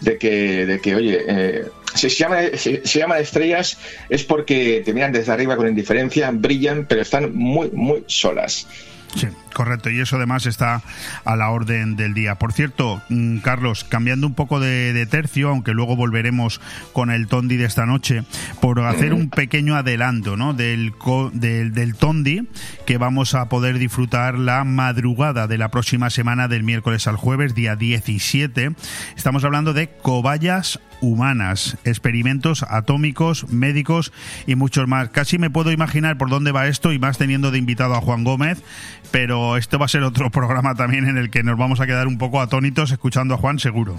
De, 0.00 0.18
que, 0.18 0.66
de 0.66 0.80
que, 0.80 0.94
oye, 0.94 1.24
eh, 1.28 1.64
se, 1.94 2.08
llama, 2.08 2.38
se, 2.54 2.86
se, 2.86 2.98
llaman 2.98 3.20
estrellas 3.20 3.78
es 4.08 4.24
porque 4.24 4.82
te 4.84 4.94
miran 4.94 5.12
desde 5.12 5.32
arriba 5.32 5.56
con 5.56 5.68
indiferencia, 5.68 6.30
brillan, 6.30 6.86
pero 6.86 7.02
están 7.02 7.34
muy, 7.34 7.70
muy 7.70 8.04
solas. 8.06 8.66
Sí, 9.14 9.26
correcto. 9.54 9.90
Y 9.90 10.00
eso 10.00 10.16
además 10.16 10.46
está 10.46 10.82
a 11.24 11.36
la 11.36 11.50
orden 11.50 11.96
del 11.96 12.14
día. 12.14 12.36
Por 12.36 12.52
cierto, 12.52 13.02
mm, 13.08 13.38
Carlos, 13.38 13.84
cambiando 13.84 14.26
un 14.26 14.34
poco 14.34 14.60
de, 14.60 15.06
tercio, 15.10 15.48
aunque 15.48 15.72
luego 15.72 15.96
volveremos 15.96 16.60
con 16.92 17.10
el 17.10 17.26
Tondi 17.26 17.56
de 17.56 17.64
esta 17.64 17.86
noche, 17.86 18.22
por 18.60 18.80
hacer 18.80 19.12
un 19.12 19.30
pequeño 19.30 19.76
adelanto 19.76 20.36
¿no? 20.36 20.54
del, 20.54 20.92
del, 21.32 21.72
del 21.72 21.94
Tondi 21.96 22.48
que 22.86 22.98
vamos 22.98 23.34
a 23.34 23.48
poder 23.48 23.78
disfrutar 23.78 24.38
la 24.38 24.64
madrugada 24.64 25.46
de 25.46 25.58
la 25.58 25.70
próxima 25.70 26.10
semana, 26.10 26.48
del 26.48 26.62
miércoles 26.62 27.06
al 27.06 27.16
jueves, 27.16 27.54
día 27.54 27.76
17. 27.76 28.72
Estamos 29.16 29.44
hablando 29.44 29.72
de 29.72 29.88
cobayas 29.88 30.80
humanas, 31.00 31.76
experimentos 31.84 32.64
atómicos, 32.68 33.50
médicos 33.50 34.12
y 34.46 34.54
muchos 34.54 34.86
más. 34.88 35.10
Casi 35.10 35.38
me 35.38 35.50
puedo 35.50 35.72
imaginar 35.72 36.18
por 36.18 36.30
dónde 36.30 36.52
va 36.52 36.66
esto 36.66 36.92
y 36.92 36.98
más 36.98 37.18
teniendo 37.18 37.50
de 37.50 37.58
invitado 37.58 37.94
a 37.94 38.00
Juan 38.00 38.24
Gómez, 38.24 38.62
pero 39.10 39.56
esto 39.56 39.78
va 39.78 39.86
a 39.86 39.88
ser 39.88 40.02
otro 40.02 40.30
programa 40.30 40.74
también 40.74 41.06
en 41.06 41.18
el 41.18 41.30
que 41.30 41.42
nos 41.42 41.58
vamos 41.58 41.80
a 41.80 41.86
quedar 41.86 42.06
un 42.06 42.18
poco 42.18 42.40
atónitos 42.40 42.90
escuchando 42.92 43.34
a 43.34 43.38
Juan 43.38 43.58
seguro. 43.58 43.96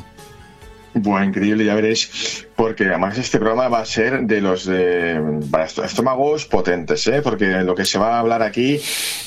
Bueno, 0.93 1.25
increíble, 1.25 1.63
ya 1.63 1.73
veréis, 1.73 2.45
porque 2.55 2.83
además 2.85 3.17
este 3.17 3.39
programa 3.39 3.69
va 3.69 3.79
a 3.79 3.85
ser 3.85 4.23
de 4.23 4.41
los 4.41 4.65
de 4.65 5.39
para 5.49 5.63
estómagos 5.63 6.45
potentes, 6.47 7.07
¿eh? 7.07 7.21
porque 7.23 7.63
lo 7.63 7.75
que 7.75 7.85
se 7.85 7.97
va 7.97 8.15
a 8.15 8.19
hablar 8.19 8.41
aquí, 8.41 8.77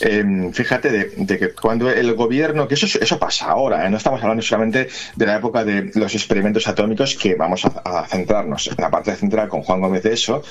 em, 0.00 0.52
fíjate, 0.52 0.90
de, 0.90 1.38
que 1.38 1.54
cuando 1.54 1.90
el 1.90 2.14
gobierno, 2.14 2.68
que 2.68 2.74
eso, 2.74 2.86
eso 3.00 3.18
pasa 3.18 3.46
ahora, 3.46 3.86
¿eh? 3.86 3.90
no 3.90 3.96
estamos 3.96 4.20
hablando 4.22 4.42
solamente 4.42 4.88
de 5.16 5.26
la 5.26 5.36
época 5.36 5.64
de 5.64 5.90
los 5.94 6.14
experimentos 6.14 6.68
atómicos, 6.68 7.14
que 7.14 7.34
vamos 7.34 7.64
a, 7.64 8.06
centrarnos 8.08 8.66
en 8.66 8.76
la 8.78 8.90
parte 8.90 9.16
central 9.16 9.48
con 9.48 9.62
Juan 9.62 9.80
Gómez 9.80 10.02
de 10.02 10.12
eso, 10.12 10.42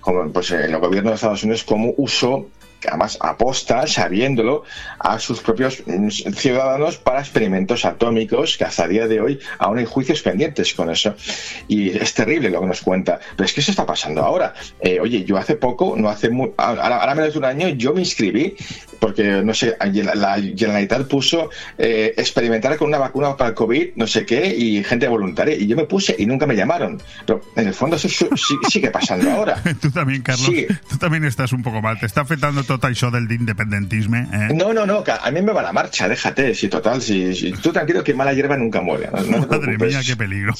como 0.00 0.28
pues 0.32 0.50
el 0.50 0.76
gobierno 0.78 1.10
de 1.10 1.16
Estados 1.16 1.44
Unidos 1.44 1.62
como 1.62 1.94
uso 1.96 2.48
que 2.57 2.57
además 2.86 3.18
aposta, 3.20 3.86
sabiéndolo, 3.86 4.64
a 4.98 5.18
sus 5.18 5.40
propios 5.40 5.82
mm, 5.86 6.08
ciudadanos 6.08 6.98
para 6.98 7.20
experimentos 7.20 7.84
atómicos, 7.84 8.56
que 8.56 8.64
hasta 8.64 8.84
el 8.84 8.90
día 8.90 9.08
de 9.08 9.20
hoy 9.20 9.40
aún 9.58 9.78
hay 9.78 9.84
juicios 9.84 10.22
pendientes 10.22 10.74
con 10.74 10.90
eso. 10.90 11.14
Y 11.66 11.96
es 11.96 12.14
terrible 12.14 12.50
lo 12.50 12.60
que 12.60 12.66
nos 12.66 12.80
cuenta. 12.82 13.18
Pero 13.36 13.46
es 13.46 13.52
que 13.52 13.60
eso 13.60 13.70
está 13.70 13.86
pasando 13.86 14.22
ahora. 14.22 14.54
Eh, 14.80 15.00
oye, 15.00 15.24
yo 15.24 15.36
hace 15.36 15.56
poco, 15.56 15.94
no 15.96 16.08
hace 16.08 16.30
ahora, 16.56 17.14
menos 17.14 17.32
de 17.32 17.38
un 17.38 17.44
año, 17.44 17.68
yo 17.68 17.92
me 17.92 18.00
inscribí 18.00 18.56
porque 18.98 19.42
no 19.42 19.54
sé, 19.54 19.76
la 20.14 20.40
Generalitat 20.40 21.06
puso 21.06 21.50
eh, 21.76 22.14
experimentar 22.16 22.76
con 22.76 22.88
una 22.88 22.98
vacuna 22.98 23.36
para 23.36 23.50
el 23.50 23.54
COVID, 23.54 23.90
no 23.96 24.06
sé 24.06 24.26
qué, 24.26 24.54
y 24.54 24.82
gente 24.84 25.08
voluntaria. 25.08 25.54
Y 25.54 25.66
yo 25.66 25.76
me 25.76 25.84
puse 25.84 26.14
y 26.18 26.26
nunca 26.26 26.46
me 26.46 26.56
llamaron. 26.56 27.00
Pero 27.26 27.40
en 27.56 27.68
el 27.68 27.74
fondo 27.74 27.96
eso 27.96 28.08
sigue 28.68 28.90
pasando 28.90 29.30
ahora. 29.30 29.62
tú 29.80 29.90
también, 29.90 30.22
Carlos, 30.22 30.50
tú 30.88 30.98
también 30.98 31.24
estás 31.24 31.52
un 31.52 31.62
poco 31.62 31.80
mal. 31.80 31.98
Te 31.98 32.06
está 32.06 32.22
afectando 32.22 32.64
total 32.64 32.92
eso 32.92 33.10
del 33.10 33.30
independentismo. 33.30 34.16
¿eh? 34.16 34.48
No, 34.54 34.72
no, 34.72 34.86
no, 34.86 35.04
a 35.06 35.30
mí 35.30 35.42
me 35.42 35.52
va 35.52 35.62
la 35.62 35.72
marcha, 35.72 36.08
déjate. 36.08 36.54
Si 36.54 36.68
total, 36.68 37.00
si, 37.00 37.52
tú 37.62 37.72
tranquilo 37.72 38.02
que 38.02 38.14
mala 38.14 38.32
hierba 38.32 38.56
nunca 38.56 38.80
muere. 38.80 39.08
Madre 39.10 39.78
mía, 39.78 40.00
qué 40.04 40.16
peligro. 40.16 40.54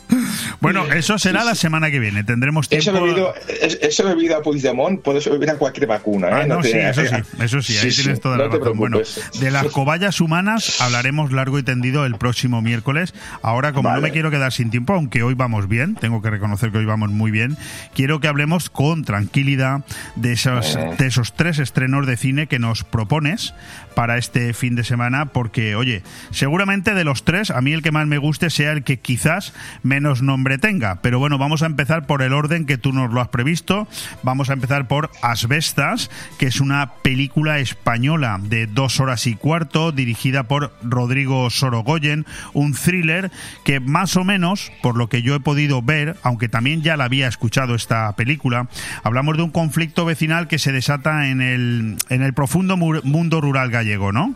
bueno, 0.60 0.86
eso 0.92 1.18
será 1.18 1.44
la 1.44 1.54
semana 1.54 1.90
que 1.90 1.98
viene. 1.98 2.24
Tendremos 2.24 2.68
tiempo. 2.68 2.90
Eso 2.90 2.92
bebido, 2.92 3.34
eso 3.80 4.04
bebido 4.04 4.36
a 4.36 4.42
Puigdemont, 4.42 5.02
puedes 5.02 5.28
beber 5.28 5.50
a 5.50 5.54
cualquier 5.56 5.86
vacuna. 5.86 6.28
¿eh? 6.28 6.32
Ah, 6.34 6.46
no, 6.46 6.62
sí, 6.62 6.72
eso 6.72 7.02
sí, 7.02 7.16
eso 7.40 7.62
sí, 7.62 7.73
ahí 7.76 7.90
tienes 7.90 8.20
toda 8.20 8.36
la 8.36 8.48
razón. 8.48 8.76
Bueno, 8.76 8.98
de 9.40 9.50
las 9.50 9.66
cobayas 9.72 10.20
humanas 10.20 10.80
hablaremos 10.80 11.32
largo 11.32 11.58
y 11.58 11.62
tendido 11.62 12.06
el 12.06 12.16
próximo 12.16 12.62
miércoles. 12.62 13.14
Ahora, 13.42 13.72
como 13.72 13.90
no 13.90 14.00
me 14.00 14.10
quiero 14.10 14.30
quedar 14.30 14.52
sin 14.52 14.70
tiempo, 14.70 14.94
aunque 14.94 15.22
hoy 15.22 15.34
vamos 15.34 15.68
bien, 15.68 15.94
tengo 15.94 16.22
que 16.22 16.30
reconocer 16.30 16.70
que 16.70 16.78
hoy 16.78 16.84
vamos 16.84 17.10
muy 17.10 17.30
bien, 17.30 17.56
quiero 17.94 18.20
que 18.20 18.28
hablemos 18.28 18.70
con 18.70 19.04
tranquilidad 19.04 19.84
de 20.16 20.32
esos, 20.32 20.76
eh. 20.76 20.94
de 20.98 21.06
esos 21.06 21.34
tres 21.34 21.58
estrenos 21.58 22.06
de 22.06 22.16
cine 22.16 22.46
que 22.46 22.58
nos 22.58 22.84
propones 22.84 23.54
para 23.94 24.18
este 24.18 24.52
fin 24.54 24.74
de 24.74 24.84
semana, 24.84 25.26
porque, 25.26 25.76
oye, 25.76 26.02
seguramente 26.30 26.94
de 26.94 27.04
los 27.04 27.24
tres, 27.24 27.50
a 27.50 27.60
mí 27.60 27.72
el 27.72 27.82
que 27.82 27.92
más 27.92 28.06
me 28.06 28.18
guste 28.18 28.50
sea 28.50 28.72
el 28.72 28.82
que 28.82 28.98
quizás 28.98 29.52
menos 29.82 30.22
nombre 30.22 30.58
tenga. 30.58 30.96
Pero 31.02 31.18
bueno, 31.18 31.38
vamos 31.38 31.62
a 31.62 31.66
empezar 31.66 32.06
por 32.06 32.22
el 32.22 32.32
orden 32.32 32.66
que 32.66 32.78
tú 32.78 32.92
nos 32.92 33.12
lo 33.12 33.20
has 33.20 33.28
previsto. 33.28 33.86
Vamos 34.22 34.50
a 34.50 34.54
empezar 34.54 34.88
por 34.88 35.10
Asbestas, 35.22 36.10
que 36.38 36.46
es 36.46 36.60
una 36.60 36.94
película 37.02 37.58
española 37.64 38.38
de 38.40 38.66
dos 38.66 39.00
horas 39.00 39.26
y 39.26 39.34
cuarto, 39.34 39.90
dirigida 39.90 40.44
por 40.44 40.72
Rodrigo 40.82 41.50
Sorogoyen, 41.50 42.26
un 42.52 42.74
thriller 42.74 43.30
que 43.64 43.80
más 43.80 44.16
o 44.16 44.22
menos, 44.22 44.70
por 44.82 44.96
lo 44.96 45.08
que 45.08 45.22
yo 45.22 45.34
he 45.34 45.40
podido 45.40 45.82
ver, 45.82 46.16
aunque 46.22 46.48
también 46.48 46.82
ya 46.82 46.96
la 46.96 47.04
había 47.04 47.26
escuchado 47.26 47.74
esta 47.74 48.14
película, 48.14 48.68
hablamos 49.02 49.36
de 49.36 49.42
un 49.42 49.50
conflicto 49.50 50.04
vecinal 50.04 50.46
que 50.46 50.58
se 50.58 50.72
desata 50.72 51.28
en 51.28 51.40
el, 51.40 51.96
en 52.08 52.22
el 52.22 52.34
profundo 52.34 52.76
mundo 52.76 53.40
rural 53.40 53.70
gallego 53.70 54.12
¿no? 54.12 54.34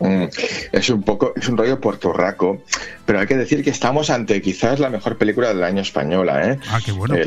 Mm, 0.00 0.26
es 0.72 0.90
un 0.90 1.02
poco, 1.02 1.32
es 1.34 1.48
un 1.48 1.56
rollo 1.56 1.80
puertorraco, 1.80 2.62
pero 3.04 3.18
hay 3.20 3.26
que 3.26 3.36
decir 3.36 3.64
que 3.64 3.70
estamos 3.70 4.10
ante 4.10 4.40
quizás 4.40 4.78
la 4.78 4.90
mejor 4.90 5.18
película 5.18 5.48
del 5.48 5.64
año 5.64 5.82
española, 5.82 6.52
¿eh? 6.52 6.58
Ah, 6.70 6.78
qué 6.84 6.92
bueno. 6.92 7.16
Eh, 7.16 7.26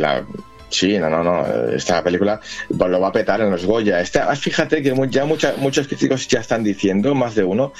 sí, 0.72 0.98
no, 0.98 1.10
no, 1.10 1.24
no. 1.24 1.46
Esta 1.70 2.04
película 2.04 2.40
lo 2.70 3.00
va 3.00 3.10
a 3.10 3.12
petar 3.12 3.42
en 3.42 3.52
los 3.52 3.66
Goya. 3.66 4.00
Esta, 4.00 4.36
fíjate 4.36 4.82
que 4.82 4.94
ya 5.10 5.26
muchos 5.26 5.88
críticos 5.88 6.28
ya 6.28 6.40
están 6.40 6.64
diciendo, 6.64 7.14
más 7.14 7.36
de 7.36 7.44
uno, 7.44 7.74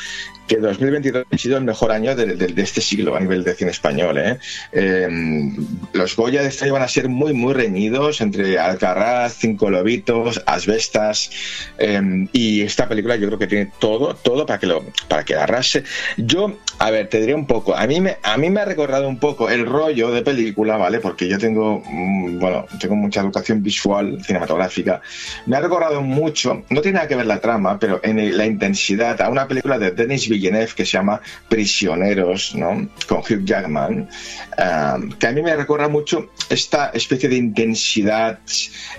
que 0.52 0.58
2022 0.58 1.26
ha 1.32 1.38
sido 1.38 1.58
el 1.58 1.64
mejor 1.64 1.94
año 1.94 2.14
de, 2.14 2.54
este 2.58 2.82
siglo 2.82 3.16
a 3.16 3.22
nivel 3.22 3.46
de 3.46 3.56
cine 3.56 3.72
español. 3.72 4.18
¿eh? 4.18 4.38
Em, 4.74 5.56
los 5.94 6.18
Goya 6.18 6.42
de 6.42 6.50
este 6.50 6.66
año 6.66 6.74
van 6.74 6.82
a 6.82 6.90
ser 6.90 7.08
muy, 7.08 7.32
muy 7.32 7.54
reñidos 7.54 8.20
entre 8.20 8.60
Alcarraz, 8.60 9.36
Cinco 9.40 9.70
Lobitos, 9.70 10.44
Asbestas. 10.46 11.32
Em, 11.78 12.28
y 12.34 12.64
esta 12.64 12.90
película 12.90 13.16
yo 13.16 13.28
creo 13.28 13.40
que 13.40 13.48
tiene 13.48 13.72
todo, 13.80 14.14
todo 14.14 14.46
para 14.46 14.60
que 14.60 14.68
lo 14.68 14.84
para 15.08 15.24
que 15.24 15.36
arrase. 15.36 15.86
Yo, 16.18 16.58
a 16.80 16.92
ver, 16.92 17.08
te 17.08 17.22
diré 17.22 17.34
un 17.34 17.48
poco. 17.48 17.74
A 17.74 17.88
mí 17.88 18.02
me, 18.02 18.18
a 18.22 18.36
mí 18.36 18.50
me 18.50 18.60
ha 18.60 18.66
recordado 18.66 19.08
un 19.08 19.20
poco 19.20 19.50
el 19.50 19.66
rollo 19.66 20.12
de 20.12 20.22
película, 20.22 20.76
¿vale? 20.76 21.00
Porque 21.00 21.30
yo 21.30 21.38
tengo, 21.38 21.82
mm, 21.90 22.40
bueno, 22.40 22.66
tengo 22.78 22.98
mucha 22.98 23.22
educación 23.22 23.64
visual, 23.64 24.22
cinematográfica. 24.22 25.02
Me 25.46 25.56
ha 25.56 25.62
recordado 25.62 26.02
mucho, 26.02 26.66
no 26.70 26.82
tiene 26.82 26.96
nada 26.96 27.08
que 27.08 27.16
ver 27.16 27.26
la 27.26 27.40
trama, 27.40 27.80
pero 27.80 28.02
en 28.04 28.38
la 28.38 28.46
intensidad, 28.46 29.22
a 29.22 29.30
una 29.30 29.48
película 29.48 29.80
de 29.80 29.92
Denis 29.92 30.28
Villeneuve 30.28 30.41
que 30.42 30.86
se 30.86 30.94
llama 30.94 31.22
Prisioneros, 31.50 32.56
¿no? 32.56 32.90
con 33.08 33.20
Hugh 33.20 33.46
Jackman, 33.46 34.10
um, 34.58 35.10
que 35.12 35.28
a 35.28 35.32
mí 35.32 35.42
me 35.42 35.56
recuerda 35.56 35.88
mucho 35.88 36.32
esta 36.50 36.90
especie 36.94 37.30
de 37.30 37.36
intensidad. 37.36 38.40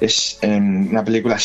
Es 0.00 0.38
em, 0.42 0.88
una 0.90 1.04
película 1.04 1.38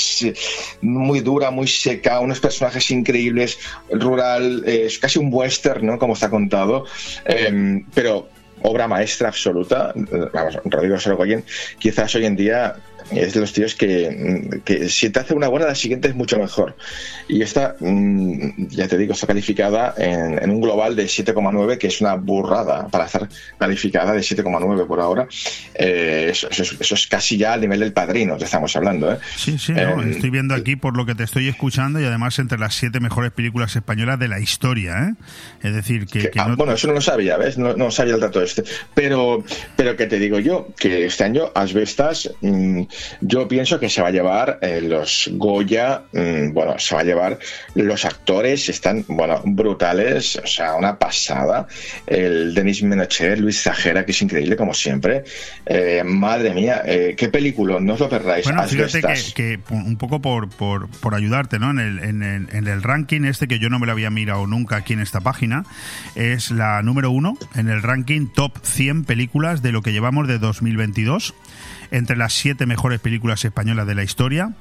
muy 0.81 1.21
dura, 1.21 1.51
muy 1.51 1.67
seca, 1.67 2.19
unos 2.19 2.39
personajes 2.39 2.91
increíbles, 2.91 3.57
rural, 3.89 4.63
es 4.65 4.99
casi 4.99 5.19
un 5.19 5.29
western, 5.31 5.85
¿no? 5.85 5.97
como 5.97 6.13
está 6.13 6.29
contado, 6.29 6.85
em, 7.25 7.85
pero 7.93 8.29
obra 8.61 8.87
maestra 8.87 9.29
absoluta. 9.29 9.93
Vamos, 10.33 10.59
Rodrigo 10.65 10.99
Sorogoyen, 10.99 11.43
quizás 11.79 12.13
hoy 12.15 12.25
en 12.25 12.35
día 12.35 12.75
es 13.11 13.33
de 13.33 13.39
los 13.39 13.53
tíos 13.53 13.75
que, 13.75 14.59
si 14.89 15.09
te 15.09 15.19
hace 15.19 15.33
una 15.33 15.47
buena, 15.47 15.67
la 15.67 15.75
siguiente 15.75 16.09
es 16.09 16.15
mucho 16.15 16.37
mejor. 16.37 16.75
Y 17.27 17.41
esta, 17.41 17.75
mm, 17.79 18.67
ya 18.69 18.87
te 18.87 18.97
digo, 18.97 19.13
está 19.13 19.27
calificada 19.27 19.93
en, 19.97 20.49
un 20.49 20.61
global 20.61 20.95
de 20.95 21.05
7,9, 21.05 21.77
que 21.77 21.87
es 21.87 22.01
una 22.01 22.15
burrada 22.15 22.87
para 22.87 23.05
estar 23.05 23.27
calificada 23.57 24.13
de 24.13 24.19
7,9 24.19 24.87
por 24.87 24.99
ahora. 24.99 25.27
Eh, 25.75 26.29
eso, 26.31 26.49
es 26.49 27.07
casi 27.07 27.37
ya 27.37 27.53
al 27.53 27.61
nivel 27.61 27.79
del 27.79 27.93
padrino 27.93 28.37
que 28.37 28.45
estamos 28.45 28.75
hablando. 28.75 29.11
¿eh? 29.11 29.17
Sí, 29.35 29.57
sí, 29.57 29.73
eh, 29.75 29.95
estoy 30.09 30.29
viendo 30.29 30.53
aquí 30.53 30.75
por 30.75 30.97
lo 30.97 31.05
que 31.05 31.15
te 31.15 31.23
estoy 31.23 31.47
escuchando 31.47 32.01
y 32.01 32.05
además 32.05 32.39
entre 32.39 32.57
las 32.57 32.75
siete 32.75 32.99
mejores 32.99 33.31
películas 33.31 33.75
españolas 33.75 34.19
de 34.19 34.27
la 34.27 34.39
historia. 34.39 35.15
Es 35.63 35.73
decir, 35.73 36.07
que... 36.07 36.31
Ah, 36.37 36.53
bueno, 36.57 36.73
eso 36.73 36.87
no 36.87 36.93
lo 36.93 37.01
sabía, 37.01 37.37
¿ves? 37.37 37.57
No, 37.57 37.91
sabía 37.91 38.15
el 38.15 38.19
dato 38.19 38.41
este. 38.41 38.63
Pero, 38.93 39.43
pero 39.75 39.95
que 39.95 40.07
te 40.07 40.19
digo 40.19 40.39
yo, 40.39 40.67
que 40.77 41.05
este 41.05 41.23
año 41.23 41.51
Asbestas... 41.55 42.31
Mm, 42.41 42.83
yo 43.21 43.47
pienso 43.47 43.79
que 43.79 43.89
se 43.89 44.01
va 44.01 44.09
a 44.09 44.11
llevar 44.11 44.59
eh, 44.61 44.81
los 44.81 45.29
Goya, 45.33 46.03
mm, 46.11 46.53
bueno, 46.53 46.79
se 46.79 46.95
va 46.95 47.01
a 47.01 47.03
llevar 47.03 47.39
los 47.75 48.05
actores, 48.05 48.69
están, 48.69 49.03
bueno, 49.07 49.41
brutales, 49.45 50.35
o 50.37 50.47
sea, 50.47 50.75
una 50.75 50.97
pasada. 50.97 51.67
El 52.05 52.53
Denis 52.53 52.83
Menochet, 52.83 53.39
Luis 53.39 53.61
Zajera, 53.61 54.05
que 54.05 54.11
es 54.11 54.21
increíble 54.21 54.55
como 54.55 54.73
siempre. 54.73 55.23
Eh, 55.65 56.03
madre 56.03 56.53
mía, 56.53 56.81
eh, 56.85 57.15
qué 57.17 57.29
película, 57.29 57.79
no 57.79 57.93
os 57.93 57.99
lo 57.99 58.09
perdáis. 58.09 58.45
Bueno, 58.45 58.63
fíjate 58.63 59.01
que, 59.33 59.59
un 59.69 59.97
poco 59.97 60.21
por, 60.21 60.49
por, 60.49 60.89
por 60.89 61.15
ayudarte, 61.15 61.59
¿no? 61.59 61.71
En 61.71 61.79
el, 61.79 61.99
en, 61.99 62.23
el, 62.23 62.47
en 62.51 62.67
el 62.67 62.83
ranking 62.83 63.23
este, 63.25 63.47
que 63.47 63.59
yo 63.59 63.69
no 63.69 63.79
me 63.79 63.85
lo 63.85 63.91
había 63.91 64.09
mirado 64.09 64.47
nunca 64.47 64.77
aquí 64.77 64.93
en 64.93 64.99
esta 64.99 65.21
página, 65.21 65.63
es 66.15 66.51
la 66.51 66.81
número 66.81 67.11
uno 67.11 67.37
en 67.55 67.69
el 67.69 67.81
ranking 67.81 68.27
top 68.27 68.51
100 68.63 69.05
películas 69.05 69.61
de 69.61 69.71
lo 69.71 69.81
que 69.81 69.91
llevamos 69.91 70.27
de 70.27 70.39
2022 70.39 71.33
entre 71.91 72.17
las 72.17 72.33
siete 72.33 72.65
mejores 72.65 72.99
películas 72.99 73.43
españolas 73.45 73.87
de 73.87 73.95
la 73.95 74.03
historia, 74.03 74.53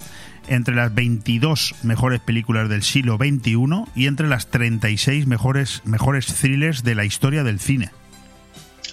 entre 0.48 0.74
las 0.74 0.94
22 0.94 1.74
mejores 1.82 2.20
películas 2.20 2.68
del 2.68 2.82
siglo 2.82 3.16
XXI 3.16 3.84
y 3.94 4.06
entre 4.06 4.28
las 4.28 4.48
36 4.48 5.26
mejores, 5.26 5.82
mejores 5.84 6.26
thrillers 6.26 6.82
de 6.82 6.94
la 6.94 7.04
historia 7.04 7.44
del 7.44 7.60
cine. 7.60 7.90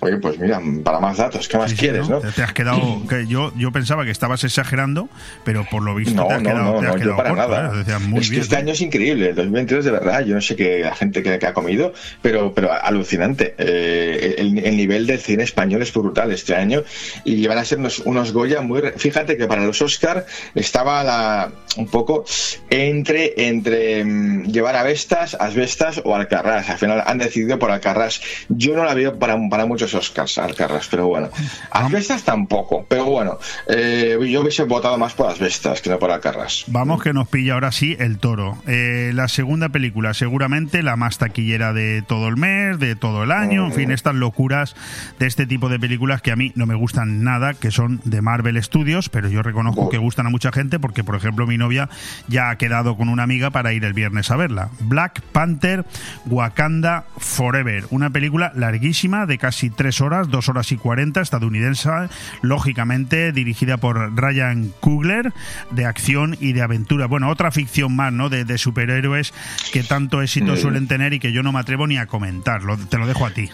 Oye, 0.03 0.17
pues 0.17 0.37
mira, 0.37 0.61
para 0.83 0.99
más 0.99 1.15
datos, 1.15 1.47
¿qué 1.47 1.57
más 1.57 1.73
quieres, 1.73 2.09
no? 2.09 2.19
Te 2.19 2.43
has 2.43 2.51
quedado. 2.51 3.07
Que 3.07 3.25
yo, 3.25 3.53
yo 3.55 3.71
pensaba 3.71 4.03
que 4.03 4.11
estabas 4.11 4.43
exagerando, 4.43 5.07
pero 5.45 5.65
por 5.71 5.81
lo 5.81 5.95
visto 5.95 6.15
no, 6.15 6.27
te 6.27 6.33
has 6.33 6.43
no, 6.43 6.49
quedado. 6.49 6.81
No, 6.81 6.97
no, 6.97 7.15
para 7.15 7.31
nada. 7.33 7.71
¿eh? 7.87 7.99
Muy 7.99 8.19
es 8.19 8.29
bien, 8.29 8.41
que 8.41 8.43
este 8.43 8.57
año 8.57 8.73
es 8.73 8.81
increíble, 8.81 9.29
el 9.29 9.35
2022 9.35 9.85
de 9.85 9.91
verdad. 9.91 10.25
Yo 10.25 10.35
no 10.35 10.41
sé 10.41 10.57
qué 10.57 10.79
la 10.79 10.93
gente 10.93 11.23
que, 11.23 11.39
ha 11.45 11.53
comido, 11.53 11.93
pero, 12.21 12.53
pero 12.53 12.73
alucinante. 12.73 13.55
Eh, 13.57 14.35
el, 14.39 14.53
nivel 14.75 15.07
del 15.07 15.19
cine 15.19 15.43
español 15.43 15.81
es 15.81 15.93
brutal 15.93 16.33
este 16.33 16.53
año 16.53 16.83
y 17.23 17.47
van 17.47 17.59
a 17.59 17.63
ser 17.63 17.77
unos, 17.77 17.99
unos 17.99 18.33
Goya 18.33 18.59
muy. 18.59 18.81
Fíjate 18.97 19.37
que 19.37 19.47
para 19.47 19.63
los 19.63 19.81
Oscar 19.81 20.25
estaba 20.53 21.01
la, 21.05 21.49
un 21.77 21.87
poco 21.87 22.25
entre, 22.69 23.47
entre 23.47 24.03
mm, 24.03 24.51
llevar 24.51 24.75
a 24.75 24.83
Vestas, 24.83 25.37
Asbestas 25.39 26.01
o 26.03 26.13
Alcarrás. 26.13 26.69
Al 26.69 26.77
final 26.77 27.03
han 27.05 27.19
decidido 27.19 27.57
por 27.57 27.71
Alcarrás. 27.71 28.19
Yo 28.49 28.75
no 28.75 28.83
la 28.83 28.93
veo 28.93 29.17
para, 29.17 29.37
para 29.49 29.65
muchos 29.65 29.92
Oscars, 29.95 30.37
Alcarras, 30.37 30.87
pero 30.89 31.07
bueno. 31.07 31.29
Asbestas 31.71 32.23
tampoco, 32.23 32.85
pero 32.87 33.05
bueno, 33.05 33.37
eh, 33.67 34.17
yo 34.29 34.41
hubiese 34.41 34.63
votado 34.63 34.97
más 34.97 35.13
por 35.13 35.29
Asbestas 35.29 35.81
que 35.81 35.89
no 35.89 35.99
por 35.99 36.11
Alcarras. 36.11 36.65
Vamos 36.67 37.01
que 37.01 37.13
nos 37.13 37.27
pilla 37.27 37.53
ahora 37.53 37.71
sí 37.71 37.95
el 37.99 38.19
toro. 38.19 38.57
Eh, 38.67 39.11
la 39.13 39.27
segunda 39.27 39.69
película, 39.69 40.13
seguramente 40.13 40.83
la 40.83 40.95
más 40.95 41.17
taquillera 41.17 41.73
de 41.73 42.01
todo 42.01 42.27
el 42.27 42.37
mes, 42.37 42.79
de 42.79 42.95
todo 42.95 43.23
el 43.23 43.31
año, 43.31 43.65
en 43.65 43.73
fin, 43.73 43.91
estas 43.91 44.15
locuras 44.15 44.75
de 45.19 45.27
este 45.27 45.45
tipo 45.45 45.69
de 45.69 45.79
películas 45.79 46.21
que 46.21 46.31
a 46.31 46.35
mí 46.35 46.51
no 46.55 46.65
me 46.65 46.75
gustan 46.75 47.23
nada, 47.23 47.53
que 47.53 47.71
son 47.71 48.01
de 48.03 48.21
Marvel 48.21 48.61
Studios, 48.63 49.09
pero 49.09 49.29
yo 49.29 49.43
reconozco 49.43 49.89
que 49.89 49.97
gustan 49.97 50.27
a 50.27 50.29
mucha 50.29 50.51
gente 50.51 50.79
porque, 50.79 51.03
por 51.03 51.15
ejemplo, 51.15 51.47
mi 51.47 51.57
novia 51.57 51.89
ya 52.27 52.49
ha 52.49 52.57
quedado 52.57 52.97
con 52.97 53.09
una 53.09 53.23
amiga 53.23 53.51
para 53.51 53.73
ir 53.73 53.85
el 53.85 53.93
viernes 53.93 54.31
a 54.31 54.35
verla. 54.35 54.69
Black 54.79 55.21
Panther 55.31 55.85
Wakanda 56.25 57.05
Forever, 57.17 57.85
una 57.89 58.09
película 58.09 58.51
larguísima 58.55 59.25
de 59.25 59.37
casi 59.37 59.69
tres 59.69 59.82
horas, 60.01 60.29
dos 60.29 60.49
horas 60.49 60.71
y 60.71 60.77
cuarenta, 60.77 61.21
estadounidense, 61.21 61.89
lógicamente 62.41 63.31
dirigida 63.31 63.77
por 63.77 64.15
Ryan 64.15 64.71
Coogler, 64.79 65.33
de 65.71 65.85
acción 65.85 66.37
y 66.39 66.53
de 66.53 66.61
aventura. 66.61 67.07
Bueno, 67.07 67.29
otra 67.29 67.51
ficción 67.51 67.95
más, 67.95 68.13
¿no? 68.13 68.29
De, 68.29 68.53
superhéroes 68.57 69.33
que 69.71 69.83
tanto 69.83 70.21
éxito 70.21 70.55
suelen 70.55 70.87
tener 70.87 71.13
y 71.13 71.19
que 71.19 71.31
yo 71.31 71.43
no 71.43 71.51
me 71.51 71.59
atrevo 71.59 71.87
ni 71.87 71.97
a 71.97 72.05
comentar. 72.05 72.61
te 72.89 72.97
lo 72.97 73.07
dejo 73.07 73.25
a 73.25 73.31
ti. 73.31 73.49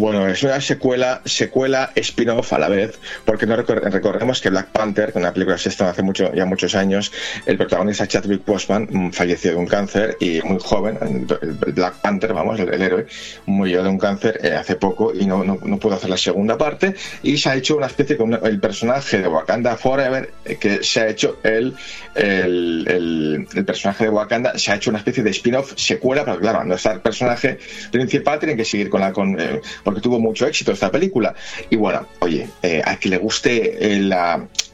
Bueno, 0.00 0.26
es 0.26 0.42
una 0.42 0.62
secuela, 0.62 1.20
secuela 1.26 1.92
spin-off 1.94 2.54
a 2.54 2.58
la 2.58 2.70
vez, 2.70 2.98
porque 3.26 3.44
no 3.44 3.54
recordemos 3.54 4.40
que 4.40 4.48
Black 4.48 4.68
Panther, 4.68 5.12
una 5.14 5.30
película 5.30 5.56
que 5.56 5.62
se 5.64 5.68
estrenó 5.68 5.90
hace 5.90 6.02
mucho, 6.02 6.32
ya 6.32 6.46
muchos 6.46 6.74
años, 6.74 7.12
el 7.44 7.58
protagonista 7.58 8.08
Chadwick 8.08 8.42
Boseman 8.46 8.88
mm, 8.90 9.12
falleció 9.12 9.50
de 9.50 9.58
un 9.58 9.66
cáncer 9.66 10.16
y 10.18 10.40
muy 10.40 10.58
joven, 10.58 11.26
Black 11.74 11.96
Panther, 11.96 12.32
vamos, 12.32 12.58
el, 12.58 12.80
héroe, 12.80 13.08
murió 13.44 13.82
de 13.82 13.90
un 13.90 13.98
cáncer 13.98 14.40
eh, 14.42 14.54
hace 14.54 14.76
poco 14.76 15.12
y 15.14 15.26
no, 15.26 15.44
pudo 15.78 15.96
hacer 15.96 16.08
la 16.08 16.16
segunda 16.16 16.56
parte 16.56 16.94
y 17.22 17.36
se 17.36 17.50
ha 17.50 17.56
hecho 17.56 17.76
una 17.76 17.88
especie 17.88 18.16
con 18.16 18.32
el 18.42 18.58
personaje 18.58 19.20
de 19.20 19.28
Wakanda 19.28 19.76
Forever, 19.76 20.32
eh, 20.46 20.56
que 20.56 20.82
se 20.82 21.00
ha 21.00 21.08
hecho 21.08 21.40
el, 21.42 21.76
el, 22.14 23.46
el, 23.54 23.64
personaje 23.66 24.04
de 24.04 24.10
Wakanda, 24.10 24.58
se 24.58 24.72
ha 24.72 24.76
hecho 24.76 24.88
una 24.88 25.00
especie 25.00 25.22
de 25.22 25.28
spin-off 25.28 25.74
secuela, 25.76 26.24
pero 26.24 26.38
claro, 26.38 26.64
no 26.64 26.74
está 26.74 26.92
el 26.92 27.00
personaje 27.00 27.58
principal, 27.90 28.38
tienen 28.38 28.56
que 28.56 28.64
seguir 28.64 28.88
con 28.88 29.02
la... 29.02 29.12
Con, 29.12 29.38
eh, 29.38 29.60
porque 29.90 30.02
tuvo 30.02 30.20
mucho 30.20 30.46
éxito 30.46 30.70
esta 30.70 30.90
película. 30.90 31.34
Y 31.68 31.74
bueno, 31.74 32.06
oye, 32.20 32.48
eh, 32.62 32.80
a 32.84 32.96
que 32.96 33.08
le 33.08 33.18
guste 33.18 33.92
el, 33.92 34.14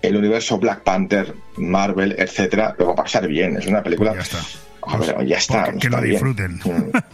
el 0.02 0.16
universo 0.16 0.58
Black 0.58 0.82
Panther, 0.82 1.32
Marvel, 1.56 2.14
etcétera, 2.18 2.74
lo 2.78 2.88
va 2.88 2.92
a 2.92 2.96
pasar 2.96 3.26
bien. 3.26 3.56
Es 3.56 3.66
una 3.66 3.82
película 3.82 4.12
ya 4.14 4.20
está. 4.20 4.38
Que, 5.80 5.90
lo 5.90 6.00
disfruten. 6.00 6.60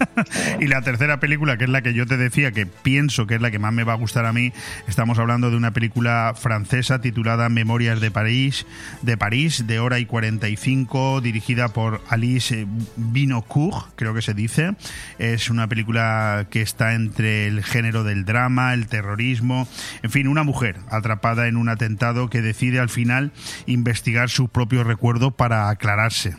y 0.60 0.66
la 0.66 0.82
tercera 0.82 1.20
película, 1.20 1.56
que 1.56 1.64
es 1.64 1.70
la 1.70 1.80
que 1.80 1.94
yo 1.94 2.06
te 2.06 2.16
decía, 2.16 2.52
que 2.52 2.66
pienso 2.66 3.26
que 3.26 3.36
es 3.36 3.40
la 3.40 3.50
que 3.50 3.58
más 3.58 3.72
me 3.72 3.82
va 3.82 3.94
a 3.94 3.96
gustar 3.96 4.26
a 4.26 4.32
mí, 4.32 4.52
estamos 4.86 5.18
hablando 5.18 5.50
de 5.50 5.56
una 5.56 5.72
película 5.72 6.34
francesa 6.36 7.00
titulada 7.00 7.48
Memorias 7.48 8.00
de 8.00 8.10
París, 8.10 8.66
de 9.00 9.16
París, 9.16 9.66
de 9.66 9.80
hora 9.80 9.98
y 9.98 10.06
45, 10.06 11.22
dirigida 11.22 11.68
por 11.68 12.02
Alice 12.08 12.66
Binocourt, 12.96 13.86
creo 13.96 14.12
que 14.14 14.22
se 14.22 14.34
dice. 14.34 14.74
Es 15.18 15.48
una 15.48 15.66
película 15.66 16.46
que 16.50 16.60
está 16.60 16.92
entre 16.94 17.46
el 17.46 17.64
género 17.64 18.04
del 18.04 18.24
drama, 18.24 18.74
el 18.74 18.86
terrorismo, 18.86 19.66
en 20.02 20.10
fin, 20.10 20.28
una 20.28 20.42
mujer 20.42 20.76
atrapada 20.90 21.48
en 21.48 21.56
un 21.56 21.68
atentado 21.70 22.28
que 22.28 22.42
decide 22.42 22.80
al 22.80 22.90
final 22.90 23.32
investigar 23.66 24.28
su 24.28 24.48
propio 24.48 24.84
recuerdo 24.84 25.30
para 25.30 25.70
aclararse 25.70 26.36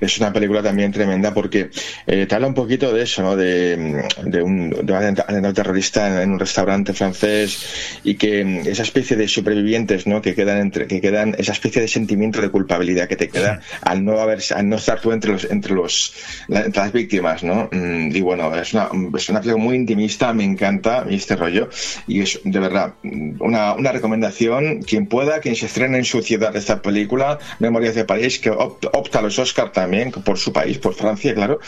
es 0.00 0.18
una 0.18 0.32
película 0.32 0.62
también 0.62 0.92
tremenda 0.92 1.32
porque 1.32 1.70
eh, 2.06 2.26
te 2.26 2.34
habla 2.34 2.48
un 2.48 2.54
poquito 2.54 2.92
de 2.92 3.02
eso, 3.02 3.22
¿no? 3.22 3.36
De, 3.36 4.04
de 4.24 4.42
un, 4.42 4.70
de 4.70 4.94
atentado 4.94 5.54
terrorista 5.54 6.22
en, 6.22 6.32
un 6.32 6.38
restaurante 6.38 6.92
francés 6.92 8.00
y 8.04 8.14
que 8.14 8.44
mm, 8.44 8.68
esa 8.68 8.82
especie 8.82 9.16
de 9.16 9.28
supervivientes, 9.28 10.06
¿no? 10.06 10.20
Que 10.22 10.34
quedan 10.34 10.58
entre, 10.58 10.86
que 10.86 11.00
quedan, 11.00 11.34
esa 11.38 11.52
especie 11.52 11.82
de 11.82 11.88
sentimiento 11.88 12.40
de 12.40 12.50
culpabilidad 12.50 13.08
que 13.08 13.16
te 13.16 13.28
queda 13.28 13.60
al 13.82 14.04
no 14.04 14.20
haber, 14.20 14.40
al 14.54 14.68
no 14.68 14.76
estar 14.76 15.00
tú 15.00 15.12
entre 15.12 15.32
los, 15.32 15.44
entre 15.44 15.74
los, 15.74 16.14
las 16.48 16.92
víctimas, 16.92 17.42
¿no? 17.44 17.68
Mm, 17.72 18.14
y 18.14 18.20
bueno, 18.20 18.54
es 18.54 18.74
una, 18.74 18.88
es 19.16 19.28
una 19.28 19.40
película 19.40 19.62
muy 19.62 19.76
intimista, 19.76 20.32
me 20.32 20.44
encanta 20.44 21.06
este 21.08 21.36
rollo 21.36 21.68
y 22.06 22.22
es 22.22 22.40
de 22.44 22.58
verdad 22.58 22.94
una, 23.40 23.74
una 23.74 23.92
recomendación, 23.92 24.82
quien 24.82 25.06
pueda, 25.06 25.40
quien 25.40 25.56
se 25.56 25.66
estrene 25.66 25.98
en 25.98 26.04
su 26.04 26.22
ciudad 26.22 26.54
esta 26.56 26.82
película, 26.82 27.38
Memorias 27.58 27.94
de 27.94 28.04
París, 28.04 28.38
que 28.38 28.50
opta, 28.50 28.88
opta 28.92 29.27
Oscar 29.36 29.72
también 29.72 30.12
por 30.12 30.38
su 30.38 30.52
país, 30.52 30.78
por 30.78 30.94
Francia, 30.94 31.34
claro. 31.34 31.58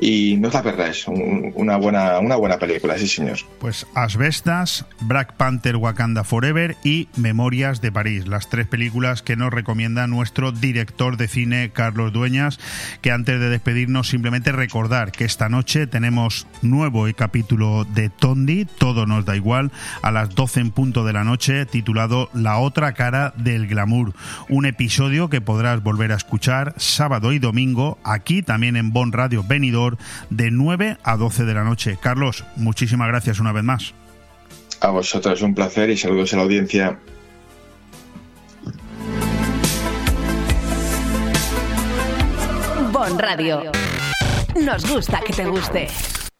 Y 0.00 0.36
no 0.36 0.48
es 0.48 0.54
la 0.54 0.62
verdad, 0.62 0.88
es 0.88 1.06
una 1.08 1.76
buena, 1.76 2.20
una 2.20 2.36
buena 2.36 2.58
película, 2.58 2.96
sí, 2.98 3.08
señor. 3.08 3.38
Pues 3.58 3.86
Asbestas, 3.94 4.84
Black 5.00 5.34
Panther 5.34 5.76
Wakanda 5.76 6.22
Forever 6.22 6.76
y 6.84 7.08
Memorias 7.16 7.80
de 7.80 7.90
París, 7.90 8.28
las 8.28 8.48
tres 8.48 8.66
películas 8.66 9.22
que 9.22 9.36
nos 9.36 9.52
recomienda 9.52 10.06
nuestro 10.06 10.52
director 10.52 11.16
de 11.16 11.28
cine, 11.28 11.70
Carlos 11.72 12.12
Dueñas, 12.12 12.60
que 13.00 13.10
antes 13.10 13.40
de 13.40 13.48
despedirnos 13.48 14.08
simplemente 14.08 14.52
recordar 14.52 15.10
que 15.10 15.24
esta 15.24 15.48
noche 15.48 15.86
tenemos 15.86 16.46
nuevo 16.62 17.06
capítulo 17.16 17.84
de 17.84 18.08
Tondi, 18.10 18.64
todo 18.64 19.06
nos 19.06 19.24
da 19.24 19.36
igual, 19.36 19.72
a 20.02 20.10
las 20.10 20.34
12 20.34 20.60
en 20.60 20.70
punto 20.70 21.04
de 21.04 21.12
la 21.12 21.24
noche, 21.24 21.66
titulado 21.66 22.30
La 22.32 22.58
otra 22.58 22.92
cara 22.92 23.32
del 23.36 23.66
glamour, 23.66 24.14
un 24.48 24.66
episodio 24.66 25.28
que 25.28 25.40
podrás 25.40 25.82
volver 25.82 26.12
a 26.12 26.16
escuchar 26.16 26.74
sábado 26.94 27.32
y 27.32 27.38
domingo, 27.38 27.98
aquí 28.04 28.42
también 28.42 28.76
en 28.76 28.92
Bon 28.92 29.12
Radio 29.12 29.44
Benidor, 29.46 29.98
de 30.30 30.50
9 30.50 30.98
a 31.02 31.16
12 31.16 31.44
de 31.44 31.54
la 31.54 31.64
noche. 31.64 31.98
Carlos, 32.00 32.44
muchísimas 32.56 33.08
gracias 33.08 33.40
una 33.40 33.52
vez 33.52 33.64
más. 33.64 33.94
A 34.80 34.90
vosotros 34.90 35.42
un 35.42 35.54
placer 35.54 35.90
y 35.90 35.96
saludos 35.96 36.32
a 36.32 36.36
la 36.36 36.42
audiencia. 36.42 36.98
Bon 42.92 43.18
Radio. 43.18 43.72
Nos 44.64 44.88
gusta 44.88 45.20
que 45.26 45.32
te 45.32 45.44
guste. 45.46 45.88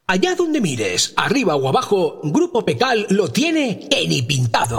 Allá 0.07 0.35
donde 0.35 0.61
mires, 0.61 1.15
arriba 1.17 1.57
o 1.57 1.69
abajo, 1.69 2.21
Grupo 2.23 2.65
Pecal 2.65 3.07
lo 3.11 3.29
tiene 3.29 3.89
en 3.91 4.13
y 4.13 4.23
pintado. 4.23 4.79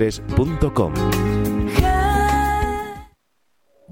nirvanaasesores.com. 0.00 1.39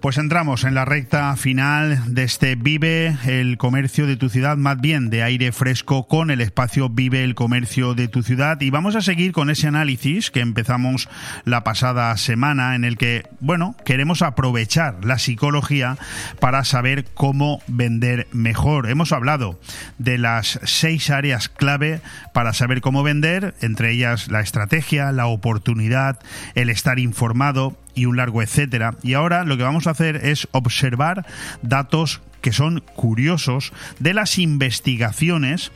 Pues 0.00 0.16
entramos 0.16 0.62
en 0.62 0.74
la 0.74 0.84
recta 0.84 1.34
final 1.34 2.14
de 2.14 2.22
este 2.22 2.54
Vive 2.54 3.16
el 3.26 3.58
comercio 3.58 4.06
de 4.06 4.16
tu 4.16 4.28
ciudad, 4.28 4.56
más 4.56 4.80
bien 4.80 5.10
de 5.10 5.24
aire 5.24 5.50
fresco 5.50 6.06
con 6.06 6.30
el 6.30 6.40
espacio 6.40 6.88
Vive 6.88 7.24
el 7.24 7.34
comercio 7.34 7.94
de 7.94 8.06
tu 8.06 8.22
ciudad 8.22 8.60
y 8.60 8.70
vamos 8.70 8.94
a 8.94 9.00
seguir 9.00 9.32
con 9.32 9.50
ese 9.50 9.66
análisis 9.66 10.30
que 10.30 10.38
empezamos 10.38 11.08
la 11.44 11.64
pasada 11.64 12.16
semana 12.16 12.76
en 12.76 12.84
el 12.84 12.96
que, 12.96 13.24
bueno, 13.40 13.74
queremos 13.84 14.22
aprovechar 14.22 15.04
la 15.04 15.18
psicología 15.18 15.98
para 16.38 16.64
saber 16.64 17.04
cómo 17.14 17.60
vender 17.66 18.28
mejor. 18.32 18.88
Hemos 18.88 19.10
hablado 19.10 19.58
de 19.98 20.16
las 20.16 20.60
seis 20.62 21.10
áreas 21.10 21.48
clave 21.48 22.00
para 22.32 22.52
saber 22.52 22.82
cómo 22.82 23.02
vender, 23.02 23.54
entre 23.60 23.92
ellas 23.92 24.28
la 24.28 24.40
estrategia, 24.40 25.10
la 25.10 25.26
oportunidad, 25.26 26.20
el 26.54 26.70
estar 26.70 27.00
informado 27.00 27.76
y 27.98 28.06
un 28.06 28.16
largo 28.16 28.42
etcétera. 28.42 28.94
Y 29.02 29.14
ahora 29.14 29.44
lo 29.44 29.56
que 29.56 29.64
vamos 29.64 29.86
a 29.86 29.90
hacer 29.90 30.16
es 30.16 30.48
observar 30.52 31.26
datos 31.62 32.20
que 32.40 32.52
son 32.52 32.80
curiosos 32.94 33.72
de 33.98 34.14
las 34.14 34.38
investigaciones 34.38 35.72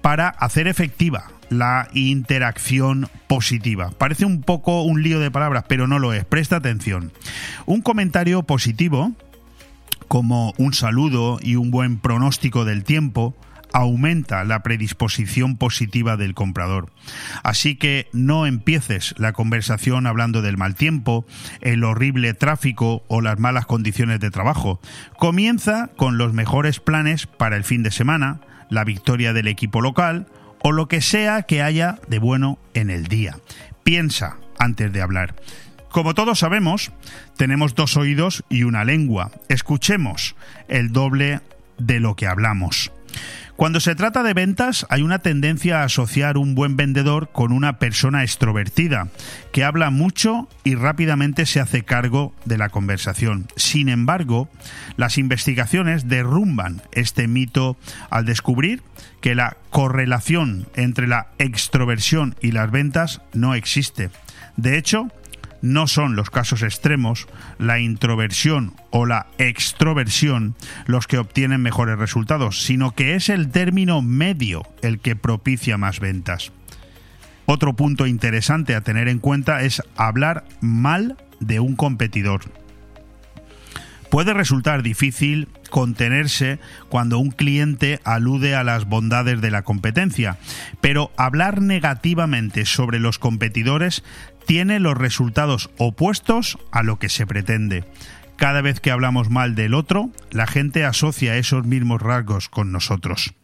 para 0.00 0.28
hacer 0.28 0.66
efectiva 0.66 1.28
la 1.48 1.88
interacción 1.92 3.08
positiva. 3.28 3.90
Parece 3.96 4.24
un 4.24 4.42
poco 4.42 4.82
un 4.82 5.02
lío 5.02 5.20
de 5.20 5.30
palabras, 5.30 5.64
pero 5.68 5.86
no 5.86 5.98
lo 5.98 6.12
es. 6.12 6.24
Presta 6.24 6.56
atención. 6.56 7.12
Un 7.66 7.82
comentario 7.82 8.42
positivo, 8.42 9.12
como 10.08 10.54
un 10.56 10.72
saludo 10.74 11.38
y 11.40 11.56
un 11.56 11.70
buen 11.70 11.98
pronóstico 11.98 12.64
del 12.64 12.84
tiempo, 12.84 13.36
aumenta 13.72 14.44
la 14.44 14.62
predisposición 14.62 15.56
positiva 15.56 16.16
del 16.16 16.34
comprador. 16.34 16.90
Así 17.42 17.76
que 17.76 18.08
no 18.12 18.46
empieces 18.46 19.14
la 19.18 19.32
conversación 19.32 20.06
hablando 20.06 20.42
del 20.42 20.56
mal 20.56 20.74
tiempo, 20.74 21.26
el 21.60 21.84
horrible 21.84 22.34
tráfico 22.34 23.02
o 23.08 23.20
las 23.20 23.38
malas 23.38 23.66
condiciones 23.66 24.20
de 24.20 24.30
trabajo. 24.30 24.80
Comienza 25.18 25.90
con 25.96 26.18
los 26.18 26.32
mejores 26.32 26.80
planes 26.80 27.26
para 27.26 27.56
el 27.56 27.64
fin 27.64 27.82
de 27.82 27.90
semana, 27.90 28.40
la 28.70 28.84
victoria 28.84 29.32
del 29.32 29.48
equipo 29.48 29.80
local 29.80 30.26
o 30.62 30.72
lo 30.72 30.88
que 30.88 31.00
sea 31.00 31.42
que 31.42 31.62
haya 31.62 31.98
de 32.08 32.18
bueno 32.18 32.58
en 32.74 32.90
el 32.90 33.06
día. 33.06 33.36
Piensa 33.82 34.36
antes 34.58 34.92
de 34.92 35.02
hablar. 35.02 35.34
Como 35.90 36.14
todos 36.14 36.38
sabemos, 36.38 36.90
tenemos 37.36 37.74
dos 37.74 37.98
oídos 37.98 38.44
y 38.48 38.62
una 38.62 38.84
lengua. 38.84 39.30
Escuchemos 39.48 40.36
el 40.68 40.90
doble 40.90 41.40
de 41.78 42.00
lo 42.00 42.16
que 42.16 42.26
hablamos. 42.26 42.90
Cuando 43.56 43.80
se 43.80 43.94
trata 43.94 44.22
de 44.22 44.34
ventas, 44.34 44.86
hay 44.88 45.02
una 45.02 45.20
tendencia 45.20 45.80
a 45.80 45.84
asociar 45.84 46.36
un 46.36 46.54
buen 46.54 46.76
vendedor 46.76 47.30
con 47.32 47.52
una 47.52 47.78
persona 47.78 48.22
extrovertida, 48.22 49.08
que 49.52 49.62
habla 49.62 49.90
mucho 49.90 50.48
y 50.64 50.74
rápidamente 50.74 51.46
se 51.46 51.60
hace 51.60 51.84
cargo 51.84 52.34
de 52.44 52.58
la 52.58 52.70
conversación. 52.70 53.46
Sin 53.56 53.88
embargo, 53.88 54.48
las 54.96 55.18
investigaciones 55.18 56.08
derrumban 56.08 56.82
este 56.92 57.28
mito 57.28 57.76
al 58.10 58.24
descubrir 58.24 58.82
que 59.20 59.34
la 59.34 59.56
correlación 59.70 60.66
entre 60.74 61.06
la 61.06 61.28
extroversión 61.38 62.34
y 62.40 62.52
las 62.52 62.70
ventas 62.70 63.20
no 63.32 63.54
existe. 63.54 64.10
De 64.56 64.76
hecho, 64.78 65.08
no 65.62 65.86
son 65.86 66.16
los 66.16 66.28
casos 66.28 66.62
extremos, 66.62 67.26
la 67.58 67.78
introversión 67.78 68.74
o 68.90 69.06
la 69.06 69.26
extroversión 69.38 70.54
los 70.86 71.06
que 71.06 71.18
obtienen 71.18 71.62
mejores 71.62 71.98
resultados, 71.98 72.62
sino 72.62 72.94
que 72.94 73.14
es 73.14 73.28
el 73.28 73.50
término 73.50 74.02
medio 74.02 74.64
el 74.82 74.98
que 74.98 75.16
propicia 75.16 75.78
más 75.78 76.00
ventas. 76.00 76.52
Otro 77.46 77.74
punto 77.74 78.06
interesante 78.06 78.74
a 78.74 78.82
tener 78.82 79.08
en 79.08 79.18
cuenta 79.18 79.62
es 79.62 79.82
hablar 79.96 80.44
mal 80.60 81.16
de 81.40 81.60
un 81.60 81.76
competidor. 81.76 82.42
Puede 84.10 84.34
resultar 84.34 84.82
difícil 84.82 85.48
contenerse 85.70 86.58
cuando 86.90 87.18
un 87.18 87.30
cliente 87.30 87.98
alude 88.04 88.54
a 88.54 88.62
las 88.62 88.84
bondades 88.84 89.40
de 89.40 89.50
la 89.50 89.62
competencia, 89.62 90.36
pero 90.82 91.10
hablar 91.16 91.62
negativamente 91.62 92.66
sobre 92.66 93.00
los 93.00 93.18
competidores 93.18 94.04
tiene 94.46 94.80
los 94.80 94.96
resultados 94.96 95.70
opuestos 95.78 96.58
a 96.70 96.82
lo 96.82 96.98
que 96.98 97.08
se 97.08 97.26
pretende. 97.26 97.84
Cada 98.36 98.60
vez 98.60 98.80
que 98.80 98.90
hablamos 98.90 99.30
mal 99.30 99.54
del 99.54 99.74
otro, 99.74 100.10
la 100.30 100.46
gente 100.46 100.84
asocia 100.84 101.36
esos 101.36 101.64
mismos 101.64 102.02
rasgos 102.02 102.48
con 102.48 102.72
nosotros. 102.72 103.34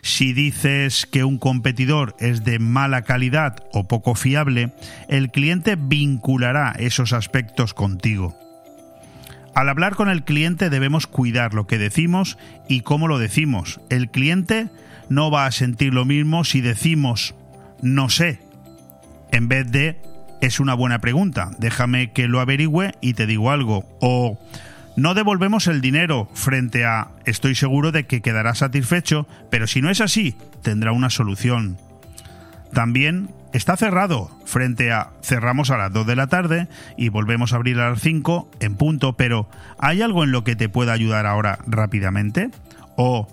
Si 0.00 0.32
dices 0.32 1.06
que 1.06 1.24
un 1.24 1.38
competidor 1.38 2.16
es 2.20 2.44
de 2.44 2.58
mala 2.58 3.02
calidad 3.02 3.56
o 3.72 3.86
poco 3.86 4.14
fiable, 4.14 4.72
el 5.08 5.30
cliente 5.30 5.76
vinculará 5.76 6.74
esos 6.78 7.12
aspectos 7.12 7.74
contigo. 7.74 8.34
Al 9.54 9.68
hablar 9.68 9.94
con 9.94 10.08
el 10.08 10.24
cliente 10.24 10.70
debemos 10.70 11.06
cuidar 11.06 11.52
lo 11.52 11.66
que 11.66 11.78
decimos 11.78 12.38
y 12.68 12.80
cómo 12.80 13.08
lo 13.08 13.18
decimos. 13.18 13.80
El 13.90 14.10
cliente 14.10 14.68
no 15.08 15.30
va 15.30 15.46
a 15.46 15.52
sentir 15.52 15.92
lo 15.92 16.04
mismo 16.04 16.44
si 16.44 16.60
decimos 16.60 17.34
no 17.82 18.08
sé 18.08 18.40
en 19.32 19.48
vez 19.48 19.70
de 19.70 20.00
es 20.40 20.60
una 20.60 20.74
buena 20.74 21.00
pregunta, 21.00 21.50
déjame 21.58 22.12
que 22.12 22.28
lo 22.28 22.40
averigüe 22.40 22.92
y 23.00 23.14
te 23.14 23.26
digo 23.26 23.50
algo. 23.50 23.84
O 24.00 24.38
no 24.96 25.14
devolvemos 25.14 25.66
el 25.66 25.80
dinero 25.80 26.28
frente 26.34 26.84
a 26.84 27.08
estoy 27.24 27.54
seguro 27.54 27.92
de 27.92 28.06
que 28.06 28.22
quedará 28.22 28.54
satisfecho, 28.54 29.26
pero 29.50 29.66
si 29.66 29.82
no 29.82 29.90
es 29.90 30.00
así, 30.00 30.36
tendrá 30.62 30.92
una 30.92 31.10
solución. 31.10 31.78
También 32.72 33.30
está 33.52 33.76
cerrado 33.76 34.30
frente 34.44 34.92
a 34.92 35.10
cerramos 35.22 35.70
a 35.70 35.76
las 35.76 35.92
2 35.92 36.06
de 36.06 36.16
la 36.16 36.26
tarde 36.26 36.68
y 36.96 37.08
volvemos 37.08 37.52
a 37.52 37.56
abrir 37.56 37.78
a 37.78 37.90
las 37.90 38.00
5 38.00 38.50
en 38.60 38.76
punto, 38.76 39.14
pero 39.14 39.48
¿hay 39.78 40.02
algo 40.02 40.24
en 40.24 40.32
lo 40.32 40.44
que 40.44 40.56
te 40.56 40.68
pueda 40.68 40.92
ayudar 40.92 41.26
ahora 41.26 41.58
rápidamente? 41.66 42.50
¿O 42.96 43.28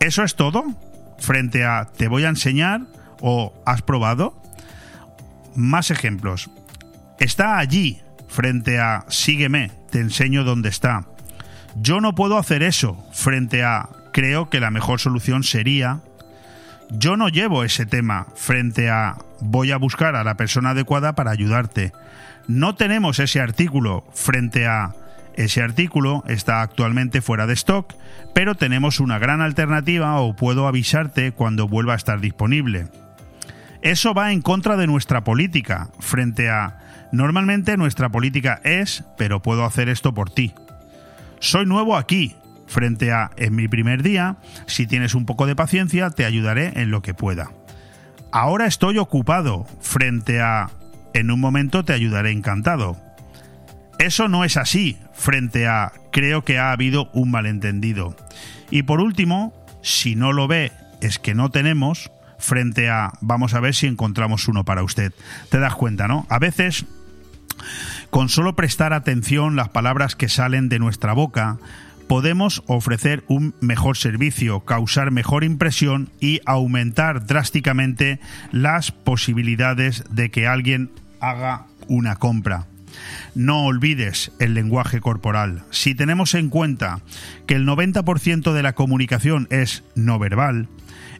eso 0.00 0.24
es 0.24 0.34
todo? 0.34 0.64
Frente 1.18 1.64
a 1.64 1.88
te 1.96 2.08
voy 2.08 2.24
a 2.24 2.28
enseñar 2.28 2.82
o 3.20 3.54
has 3.64 3.82
probado? 3.82 4.34
Más 5.54 5.90
ejemplos. 5.90 6.50
Está 7.18 7.58
allí 7.58 8.00
frente 8.28 8.80
a 8.80 9.04
sígueme, 9.08 9.70
te 9.90 10.00
enseño 10.00 10.44
dónde 10.44 10.68
está. 10.68 11.06
Yo 11.76 12.00
no 12.00 12.14
puedo 12.14 12.38
hacer 12.38 12.62
eso 12.62 13.06
frente 13.12 13.62
a 13.64 13.88
creo 14.12 14.50
que 14.50 14.60
la 14.60 14.70
mejor 14.70 15.00
solución 15.00 15.42
sería 15.42 16.00
yo 16.94 17.16
no 17.16 17.30
llevo 17.30 17.64
ese 17.64 17.86
tema 17.86 18.26
frente 18.34 18.90
a 18.90 19.16
voy 19.40 19.72
a 19.72 19.78
buscar 19.78 20.14
a 20.14 20.24
la 20.24 20.36
persona 20.36 20.70
adecuada 20.70 21.14
para 21.14 21.30
ayudarte. 21.30 21.92
No 22.48 22.74
tenemos 22.74 23.18
ese 23.18 23.40
artículo 23.40 24.04
frente 24.12 24.66
a 24.66 24.94
ese 25.34 25.62
artículo 25.62 26.22
está 26.28 26.60
actualmente 26.60 27.22
fuera 27.22 27.46
de 27.46 27.54
stock, 27.54 27.94
pero 28.34 28.54
tenemos 28.54 29.00
una 29.00 29.18
gran 29.18 29.40
alternativa 29.40 30.20
o 30.20 30.36
puedo 30.36 30.68
avisarte 30.68 31.32
cuando 31.32 31.66
vuelva 31.66 31.94
a 31.94 31.96
estar 31.96 32.20
disponible. 32.20 32.88
Eso 33.82 34.14
va 34.14 34.32
en 34.32 34.42
contra 34.42 34.76
de 34.76 34.86
nuestra 34.86 35.24
política 35.24 35.90
frente 35.98 36.48
a 36.48 36.78
normalmente 37.10 37.76
nuestra 37.76 38.08
política 38.08 38.60
es, 38.62 39.04
pero 39.18 39.42
puedo 39.42 39.64
hacer 39.64 39.88
esto 39.88 40.14
por 40.14 40.30
ti. 40.30 40.54
Soy 41.40 41.66
nuevo 41.66 41.96
aquí, 41.96 42.36
frente 42.68 43.10
a 43.10 43.32
en 43.36 43.56
mi 43.56 43.66
primer 43.66 44.04
día, 44.04 44.36
si 44.66 44.86
tienes 44.86 45.16
un 45.16 45.26
poco 45.26 45.46
de 45.46 45.56
paciencia, 45.56 46.10
te 46.10 46.24
ayudaré 46.24 46.80
en 46.80 46.92
lo 46.92 47.02
que 47.02 47.12
pueda. 47.12 47.50
Ahora 48.30 48.66
estoy 48.66 48.98
ocupado, 48.98 49.66
frente 49.80 50.40
a 50.40 50.70
en 51.12 51.32
un 51.32 51.40
momento 51.40 51.84
te 51.84 51.92
ayudaré 51.92 52.30
encantado. 52.30 52.96
Eso 53.98 54.28
no 54.28 54.44
es 54.44 54.56
así, 54.56 54.96
frente 55.12 55.66
a 55.66 55.92
creo 56.12 56.44
que 56.44 56.58
ha 56.58 56.70
habido 56.70 57.10
un 57.12 57.30
malentendido. 57.32 58.16
Y 58.70 58.84
por 58.84 59.00
último, 59.00 59.52
si 59.82 60.14
no 60.14 60.32
lo 60.32 60.46
ve, 60.48 60.72
es 61.00 61.18
que 61.18 61.34
no 61.34 61.50
tenemos, 61.50 62.10
frente 62.42 62.90
a 62.90 63.12
vamos 63.20 63.54
a 63.54 63.60
ver 63.60 63.74
si 63.74 63.86
encontramos 63.86 64.48
uno 64.48 64.64
para 64.64 64.82
usted. 64.82 65.12
Te 65.50 65.58
das 65.58 65.74
cuenta, 65.74 66.08
¿no? 66.08 66.26
A 66.28 66.38
veces, 66.38 66.84
con 68.10 68.28
solo 68.28 68.54
prestar 68.54 68.92
atención 68.92 69.56
las 69.56 69.70
palabras 69.70 70.16
que 70.16 70.28
salen 70.28 70.68
de 70.68 70.78
nuestra 70.78 71.12
boca, 71.12 71.58
podemos 72.08 72.62
ofrecer 72.66 73.24
un 73.28 73.54
mejor 73.60 73.96
servicio, 73.96 74.60
causar 74.60 75.10
mejor 75.10 75.44
impresión 75.44 76.10
y 76.20 76.40
aumentar 76.44 77.26
drásticamente 77.26 78.20
las 78.50 78.92
posibilidades 78.92 80.04
de 80.10 80.30
que 80.30 80.46
alguien 80.46 80.90
haga 81.20 81.66
una 81.88 82.16
compra. 82.16 82.66
No 83.34 83.64
olvides 83.64 84.32
el 84.38 84.54
lenguaje 84.54 85.00
corporal. 85.00 85.64
Si 85.70 85.94
tenemos 85.94 86.34
en 86.34 86.48
cuenta 86.48 87.00
que 87.46 87.54
el 87.54 87.66
90% 87.66 88.52
de 88.52 88.62
la 88.62 88.74
comunicación 88.74 89.46
es 89.50 89.84
no 89.94 90.18
verbal, 90.18 90.68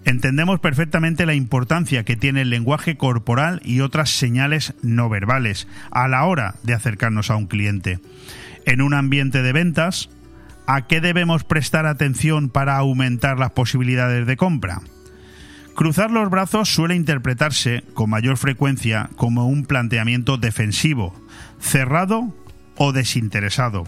entendemos 0.04 0.60
perfectamente 0.60 1.26
la 1.26 1.34
importancia 1.34 2.04
que 2.04 2.16
tiene 2.16 2.42
el 2.42 2.50
lenguaje 2.50 2.96
corporal 2.96 3.60
y 3.64 3.80
otras 3.80 4.10
señales 4.10 4.74
no 4.82 5.08
verbales 5.08 5.68
a 5.90 6.08
la 6.08 6.24
hora 6.24 6.54
de 6.62 6.74
acercarnos 6.74 7.30
a 7.30 7.36
un 7.36 7.46
cliente. 7.46 8.00
En 8.64 8.80
un 8.80 8.94
ambiente 8.94 9.42
de 9.42 9.52
ventas, 9.52 10.08
¿A 10.66 10.86
qué 10.86 11.00
debemos 11.00 11.42
prestar 11.42 11.86
atención 11.86 12.48
para 12.48 12.76
aumentar 12.76 13.38
las 13.38 13.50
posibilidades 13.50 14.26
de 14.26 14.36
compra? 14.36 14.80
Cruzar 15.74 16.10
los 16.10 16.28
brazos 16.28 16.68
suele 16.68 16.94
interpretarse 16.94 17.82
con 17.94 18.10
mayor 18.10 18.36
frecuencia 18.36 19.08
como 19.16 19.48
un 19.48 19.64
planteamiento 19.64 20.36
defensivo, 20.36 21.14
cerrado 21.60 22.34
o 22.76 22.92
desinteresado. 22.92 23.84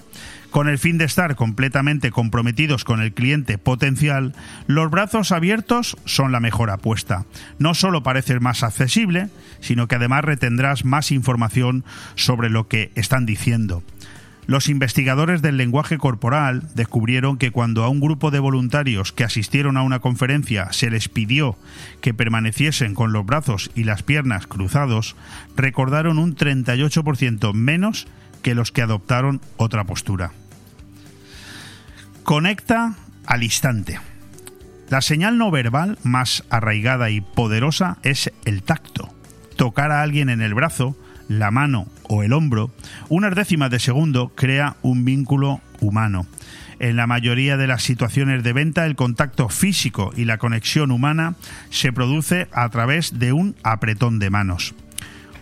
Con 0.51 0.69
el 0.69 0.79
fin 0.79 0.99
de 0.99 1.05
estar 1.05 1.35
completamente 1.35 2.11
comprometidos 2.11 2.85
con 2.85 3.03
el 3.03 3.13
cliente 3.13 3.59
potencial, 3.59 4.35
los 4.67 4.89
brazos 4.91 5.33
abiertos 5.33 5.97
son 6.05 6.31
la 6.31 6.39
mejor 6.41 6.71
apuesta. 6.71 7.27
No 7.59 7.75
solo 7.75 8.05
pareces 8.05 8.41
más 8.41 8.63
accesible, 8.63 9.31
sino 9.61 9.89
que 9.89 9.97
además 9.97 10.25
retendrás 10.25 10.85
más 10.85 11.11
información 11.11 11.85
sobre 12.15 12.51
lo 12.51 12.69
que 12.69 12.93
están 12.95 13.27
diciendo. 13.27 13.83
Los 14.47 14.69
investigadores 14.69 15.41
del 15.41 15.57
lenguaje 15.57 15.97
corporal 15.97 16.69
descubrieron 16.75 17.39
que 17.39 17.51
cuando 17.51 17.83
a 17.83 17.89
un 17.89 18.01
grupo 18.01 18.31
de 18.31 18.41
voluntarios 18.41 19.13
que 19.13 19.25
asistieron 19.25 19.77
a 19.77 19.83
una 19.83 20.01
conferencia 20.01 20.73
se 20.73 20.91
les 20.91 21.09
pidió 21.09 21.57
que 22.03 22.13
permaneciesen 22.13 22.95
con 22.95 23.13
los 23.13 23.25
brazos 23.25 23.71
y 23.75 23.85
las 23.85 24.03
piernas 24.03 24.47
cruzados, 24.47 25.17
recordaron 25.57 26.19
un 26.19 26.37
38% 26.37 27.55
menos 27.55 28.07
que 28.43 28.55
los 28.55 28.71
que 28.71 28.83
adoptaron 28.83 29.41
otra 29.57 29.85
postura. 29.85 30.33
Conecta 32.23 32.95
al 33.27 33.43
instante. 33.43 33.99
La 34.91 35.01
señal 35.01 35.39
no 35.39 35.51
verbal 35.51 35.99
más 36.03 36.45
arraigada 36.51 37.11
y 37.11 37.23
poderosa 37.23 37.97
es 38.03 38.31
el 38.45 38.63
tacto. 38.63 39.13
Tocar 39.57 39.91
a 39.91 40.03
alguien 40.03 40.29
en 40.29 40.43
el 40.43 40.53
brazo, 40.53 40.97
la 41.29 41.51
mano 41.51 41.87
o 42.09 42.23
el 42.23 42.33
hombro, 42.33 42.71
unas 43.09 43.35
décimas 43.35 43.71
de 43.71 43.79
segundo 43.79 44.33
crea 44.35 44.77
un 44.83 45.05
vínculo 45.05 45.61
humano. 45.81 46.27
En 46.81 46.97
la 46.97 47.07
mayoría 47.07 47.57
de 47.57 47.67
las 47.67 47.83
situaciones 47.83 48.43
de 48.43 48.53
venta, 48.53 48.85
el 48.85 48.97
contacto 48.97 49.49
físico 49.49 50.13
y 50.17 50.25
la 50.25 50.39
conexión 50.39 50.91
humana 50.91 51.35
se 51.71 51.93
produce 51.93 52.49
a 52.53 52.69
través 52.69 53.19
de 53.19 53.33
un 53.33 53.55
apretón 53.63 54.19
de 54.19 54.31
manos. 54.31 54.75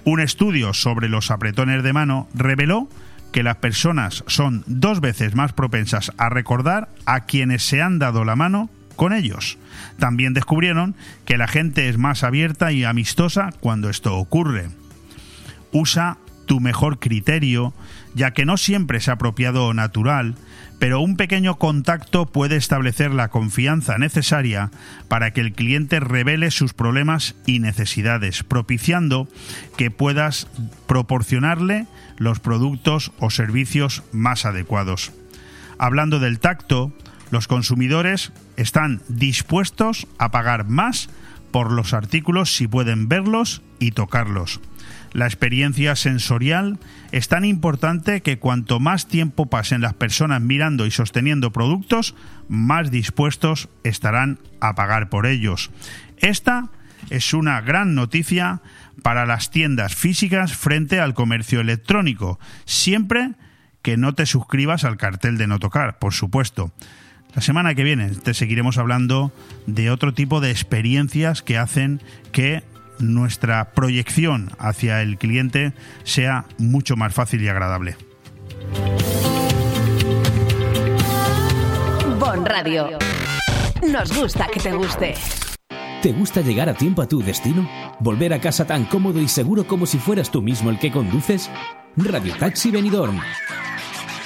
Un 0.05 0.21
estudio 0.21 0.75
sobre 0.75 1.09
los 1.09 1.31
apretones 1.31 1.83
de 1.83 1.93
mano 1.93 2.29
reveló 2.35 2.89
que 3.33 3.43
las 3.43 3.57
personas 3.57 4.25
son 4.27 4.63
dos 4.67 5.01
veces 5.01 5.35
más 5.35 5.53
propensas 5.53 6.13
a 6.19 6.29
recordar 6.29 6.91
a 7.07 7.21
quienes 7.21 7.63
se 7.63 7.81
han 7.81 7.99
dado 7.99 8.25
la 8.25 8.37
mano 8.37 8.69
con 8.97 9.13
ellos. 9.13 9.59
También 9.99 10.35
descubrieron 10.35 10.95
que 11.25 11.39
la 11.39 11.49
gente 11.49 11.89
es 11.89 11.99
más 11.99 12.25
abierta 12.25 12.73
y 12.73 12.85
amistosa 12.85 13.51
cuando 13.61 13.89
esto 13.89 14.17
ocurre. 14.17 14.69
Usa 15.73 16.19
tu 16.47 16.61
mejor 16.61 16.99
criterio, 16.99 17.73
ya 18.15 18.33
que 18.33 18.45
no 18.45 18.57
siempre 18.57 18.99
es 18.99 19.09
apropiado 19.09 19.67
o 19.67 19.75
natural, 19.75 20.35
pero 20.79 21.01
un 21.01 21.17
pequeño 21.17 21.59
contacto 21.59 22.27
puede 22.27 22.57
establecer 22.57 23.13
la 23.13 23.29
confianza 23.29 23.99
necesaria 23.99 24.71
para 25.09 25.31
que 25.31 25.41
el 25.41 25.53
cliente 25.53 26.01
revele 26.01 26.51
sus 26.51 26.75
problemas 26.75 27.37
y 27.47 27.61
necesidades, 27.61 28.43
propiciando 28.43 29.29
que 29.77 29.91
puedas 29.91 30.49
proporcionarle 30.89 31.87
los 32.19 32.41
productos 32.41 33.13
o 33.21 33.31
servicios 33.31 34.03
más 34.13 34.45
adecuados. 34.45 35.13
Hablando 35.79 36.19
del 36.19 36.41
tacto, 36.41 36.93
los 37.31 37.47
consumidores 37.47 38.33
están 38.57 39.01
dispuestos 39.09 40.07
a 40.19 40.31
pagar 40.31 40.69
más 40.69 41.09
por 41.53 41.71
los 41.71 41.95
artículos 41.95 42.55
si 42.55 42.67
pueden 42.67 43.09
verlos 43.09 43.63
y 43.79 43.93
tocarlos. 43.93 44.61
La 45.13 45.27
experiencia 45.27 45.95
sensorial 45.95 46.79
es 47.11 47.29
tan 47.29 47.45
importante 47.45 48.23
que 48.23 48.39
cuanto 48.39 48.81
más 48.81 49.09
tiempo 49.09 49.47
pasen 49.47 49.83
las 49.83 49.95
personas 49.95 50.41
mirando 50.41 50.87
y 50.87 50.91
sosteniendo 50.91 51.53
productos, 51.53 52.15
más 52.49 52.91
dispuestos 52.91 53.69
estarán 53.85 54.39
a 54.61 54.75
pagar 54.75 55.09
por 55.09 55.27
ellos. 55.27 55.71
Esta 56.19 56.71
es 57.11 57.35
una 57.35 57.61
gran 57.61 57.95
noticia 57.95 58.63
para 59.03 59.27
las 59.27 59.51
tiendas 59.51 59.95
físicas 59.95 60.55
frente 60.57 61.01
al 61.01 61.15
comercio 61.15 61.61
electrónico, 61.61 62.39
siempre 62.65 63.33
que 63.83 63.97
no 63.97 64.15
te 64.15 64.27
suscribas 64.27 64.85
al 64.85 64.97
cartel 64.97 65.37
de 65.37 65.47
no 65.47 65.59
tocar, 65.59 65.99
por 65.99 66.15
supuesto. 66.15 66.73
La 67.35 67.43
semana 67.43 67.75
que 67.75 67.83
viene 67.83 68.11
te 68.11 68.35
seguiremos 68.35 68.79
hablando 68.79 69.33
de 69.67 69.91
otro 69.91 70.15
tipo 70.15 70.41
de 70.41 70.51
experiencias 70.51 71.43
que 71.43 71.59
hacen 71.59 72.01
que 72.31 72.63
nuestra 73.03 73.73
proyección 73.73 74.51
hacia 74.59 75.03
el 75.03 75.19
cliente 75.19 75.73
sea 76.05 76.47
mucho 76.59 76.97
más 76.97 77.13
fácil 77.13 77.43
y 77.43 77.49
agradable. 77.49 77.97
Bon 82.19 82.47
Radio. 82.47 82.99
Nos 83.91 84.17
gusta 84.17 84.47
que 84.53 84.61
te 84.61 84.73
guste. 84.73 85.15
¿Te 86.03 86.13
gusta 86.13 86.41
llegar 86.41 86.69
a 86.69 86.75
tiempo 86.75 87.03
a 87.03 87.09
tu 87.09 87.23
destino? 87.23 87.69
¿Volver 88.01 88.33
a 88.33 88.41
casa 88.41 88.67
tan 88.67 88.85
cómodo 88.85 89.21
y 89.21 89.29
seguro 89.29 89.67
como 89.67 89.87
si 89.87 89.99
fueras 89.99 90.31
tú 90.31 90.43
mismo 90.43 90.71
el 90.71 90.79
que 90.79 90.91
conduces? 90.91 91.51
Radio 91.97 92.35
Taxi 92.39 92.71
Benidorm 92.71 93.21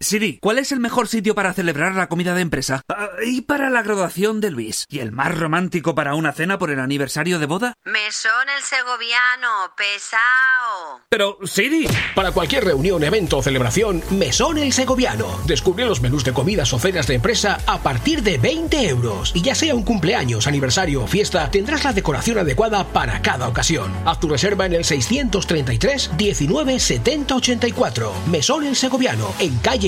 Siri, 0.00 0.38
¿cuál 0.40 0.58
es 0.58 0.70
el 0.70 0.78
mejor 0.78 1.08
sitio 1.08 1.34
para 1.34 1.52
celebrar 1.52 1.96
la 1.96 2.08
comida 2.08 2.32
de 2.32 2.42
empresa? 2.42 2.82
Ah, 2.88 3.08
y 3.26 3.40
para 3.40 3.68
la 3.68 3.82
graduación 3.82 4.40
de 4.40 4.52
Luis. 4.52 4.84
¿Y 4.88 5.00
el 5.00 5.10
más 5.10 5.36
romántico 5.36 5.96
para 5.96 6.14
una 6.14 6.32
cena 6.32 6.56
por 6.56 6.70
el 6.70 6.78
aniversario 6.78 7.40
de 7.40 7.46
boda? 7.46 7.74
Mesón 7.84 8.48
el 8.56 8.62
segoviano, 8.62 9.74
pesao. 9.76 11.00
Pero, 11.08 11.38
Siri. 11.42 11.88
Para 12.14 12.30
cualquier 12.30 12.64
reunión, 12.64 13.02
evento 13.02 13.38
o 13.38 13.42
celebración, 13.42 14.00
Mesón 14.10 14.58
el 14.58 14.72
segoviano. 14.72 15.26
Descubre 15.46 15.84
los 15.84 16.00
menús 16.00 16.22
de 16.22 16.32
comidas 16.32 16.72
o 16.72 16.78
cenas 16.78 17.08
de 17.08 17.14
empresa 17.14 17.58
a 17.66 17.82
partir 17.82 18.22
de 18.22 18.38
20 18.38 18.88
euros. 18.88 19.32
Y 19.34 19.42
ya 19.42 19.56
sea 19.56 19.74
un 19.74 19.82
cumpleaños, 19.82 20.46
aniversario 20.46 21.02
o 21.02 21.06
fiesta, 21.08 21.50
tendrás 21.50 21.82
la 21.82 21.92
decoración 21.92 22.38
adecuada 22.38 22.84
para 22.84 23.20
cada 23.20 23.48
ocasión. 23.48 23.92
Haz 24.04 24.20
tu 24.20 24.28
reserva 24.28 24.64
en 24.64 24.74
el 24.74 24.84
633 24.84 26.12
19 26.16 26.78
70 26.78 27.34
84. 27.34 28.12
Mesón 28.28 28.64
el 28.64 28.76
segoviano, 28.76 29.34
en 29.40 29.58
calle 29.58 29.87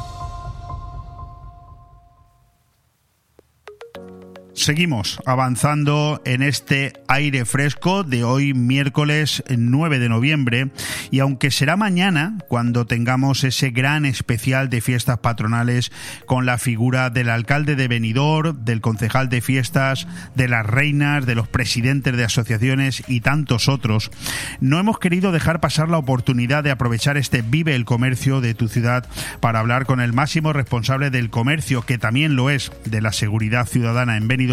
Seguimos 4.63 5.19
avanzando 5.25 6.21
en 6.23 6.43
este 6.43 6.93
aire 7.07 7.45
fresco 7.45 8.03
de 8.03 8.23
hoy 8.23 8.53
miércoles 8.53 9.43
9 9.49 9.97
de 9.99 10.09
noviembre. 10.09 10.71
Y 11.09 11.19
aunque 11.19 11.51
será 11.51 11.77
mañana 11.77 12.37
cuando 12.47 12.85
tengamos 12.85 13.43
ese 13.43 13.71
gran 13.71 14.05
especial 14.05 14.69
de 14.69 14.81
fiestas 14.81 15.17
patronales 15.19 15.91
con 16.25 16.45
la 16.45 16.57
figura 16.57 17.09
del 17.09 17.29
alcalde 17.29 17.75
de 17.75 17.87
Benidorm, 17.87 18.63
del 18.63 18.81
concejal 18.81 19.29
de 19.29 19.41
fiestas, 19.41 20.07
de 20.35 20.47
las 20.47 20.65
reinas, 20.65 21.25
de 21.25 21.35
los 21.35 21.47
presidentes 21.47 22.15
de 22.15 22.23
asociaciones 22.23 23.03
y 23.07 23.21
tantos 23.21 23.67
otros, 23.67 24.11
no 24.59 24.79
hemos 24.79 24.99
querido 24.99 25.31
dejar 25.31 25.59
pasar 25.59 25.89
la 25.89 25.97
oportunidad 25.97 26.63
de 26.63 26.71
aprovechar 26.71 27.17
este 27.17 27.41
Vive 27.41 27.75
el 27.75 27.85
Comercio 27.85 28.41
de 28.41 28.53
tu 28.53 28.67
ciudad 28.67 29.07
para 29.39 29.59
hablar 29.59 29.85
con 29.85 30.01
el 30.01 30.13
máximo 30.13 30.53
responsable 30.53 31.09
del 31.09 31.29
comercio, 31.29 31.81
que 31.81 31.97
también 31.97 32.35
lo 32.35 32.49
es 32.49 32.71
de 32.85 33.01
la 33.01 33.11
seguridad 33.11 33.65
ciudadana 33.65 34.17
en 34.17 34.27
Benidorm, 34.27 34.50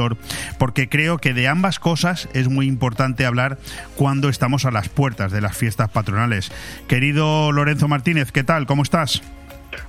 porque 0.58 0.88
creo 0.88 1.18
que 1.18 1.34
de 1.34 1.48
ambas 1.48 1.78
cosas 1.78 2.28
es 2.32 2.48
muy 2.48 2.66
importante 2.66 3.26
hablar 3.26 3.58
cuando 3.96 4.28
estamos 4.28 4.64
a 4.64 4.70
las 4.70 4.88
puertas 4.88 5.32
de 5.32 5.40
las 5.40 5.56
fiestas 5.56 5.90
patronales. 5.90 6.50
Querido 6.86 7.52
Lorenzo 7.52 7.88
Martínez, 7.88 8.32
¿qué 8.32 8.44
tal? 8.44 8.66
¿Cómo 8.66 8.82
estás? 8.82 9.22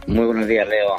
Muy 0.08 0.26
buenos 0.26 0.48
días, 0.48 0.68
Leo. 0.68 0.96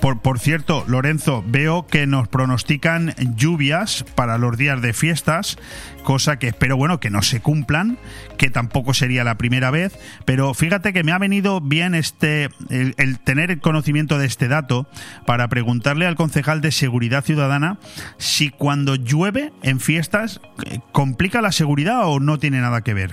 Por, 0.00 0.20
por, 0.20 0.38
cierto, 0.38 0.84
Lorenzo, 0.86 1.44
veo 1.46 1.86
que 1.86 2.06
nos 2.06 2.28
pronostican 2.28 3.14
lluvias 3.36 4.04
para 4.14 4.38
los 4.38 4.56
días 4.56 4.80
de 4.80 4.92
fiestas, 4.92 5.58
cosa 6.04 6.38
que 6.38 6.48
espero, 6.48 6.76
bueno, 6.76 7.00
que 7.00 7.10
no 7.10 7.22
se 7.22 7.40
cumplan, 7.40 7.98
que 8.36 8.48
tampoco 8.48 8.94
sería 8.94 9.24
la 9.24 9.36
primera 9.36 9.70
vez, 9.70 9.98
pero 10.24 10.54
fíjate 10.54 10.92
que 10.92 11.02
me 11.02 11.12
ha 11.12 11.18
venido 11.18 11.60
bien 11.60 11.94
este 11.94 12.48
el, 12.70 13.18
tener 13.18 13.50
el 13.50 13.60
conocimiento 13.60 14.18
de 14.18 14.26
este 14.26 14.48
dato 14.48 14.86
para 15.26 15.48
preguntarle 15.48 16.06
al 16.06 16.14
concejal 16.14 16.60
de 16.60 16.70
Seguridad 16.70 17.24
Ciudadana 17.24 17.78
si 18.16 18.50
cuando 18.50 18.94
llueve 18.94 19.52
en 19.62 19.80
fiestas 19.80 20.40
eh, 20.64 20.78
complica 20.92 21.42
la 21.42 21.52
seguridad 21.52 22.06
o 22.06 22.20
no 22.20 22.38
tiene 22.38 22.60
nada 22.60 22.82
que 22.82 22.94
ver. 22.94 23.10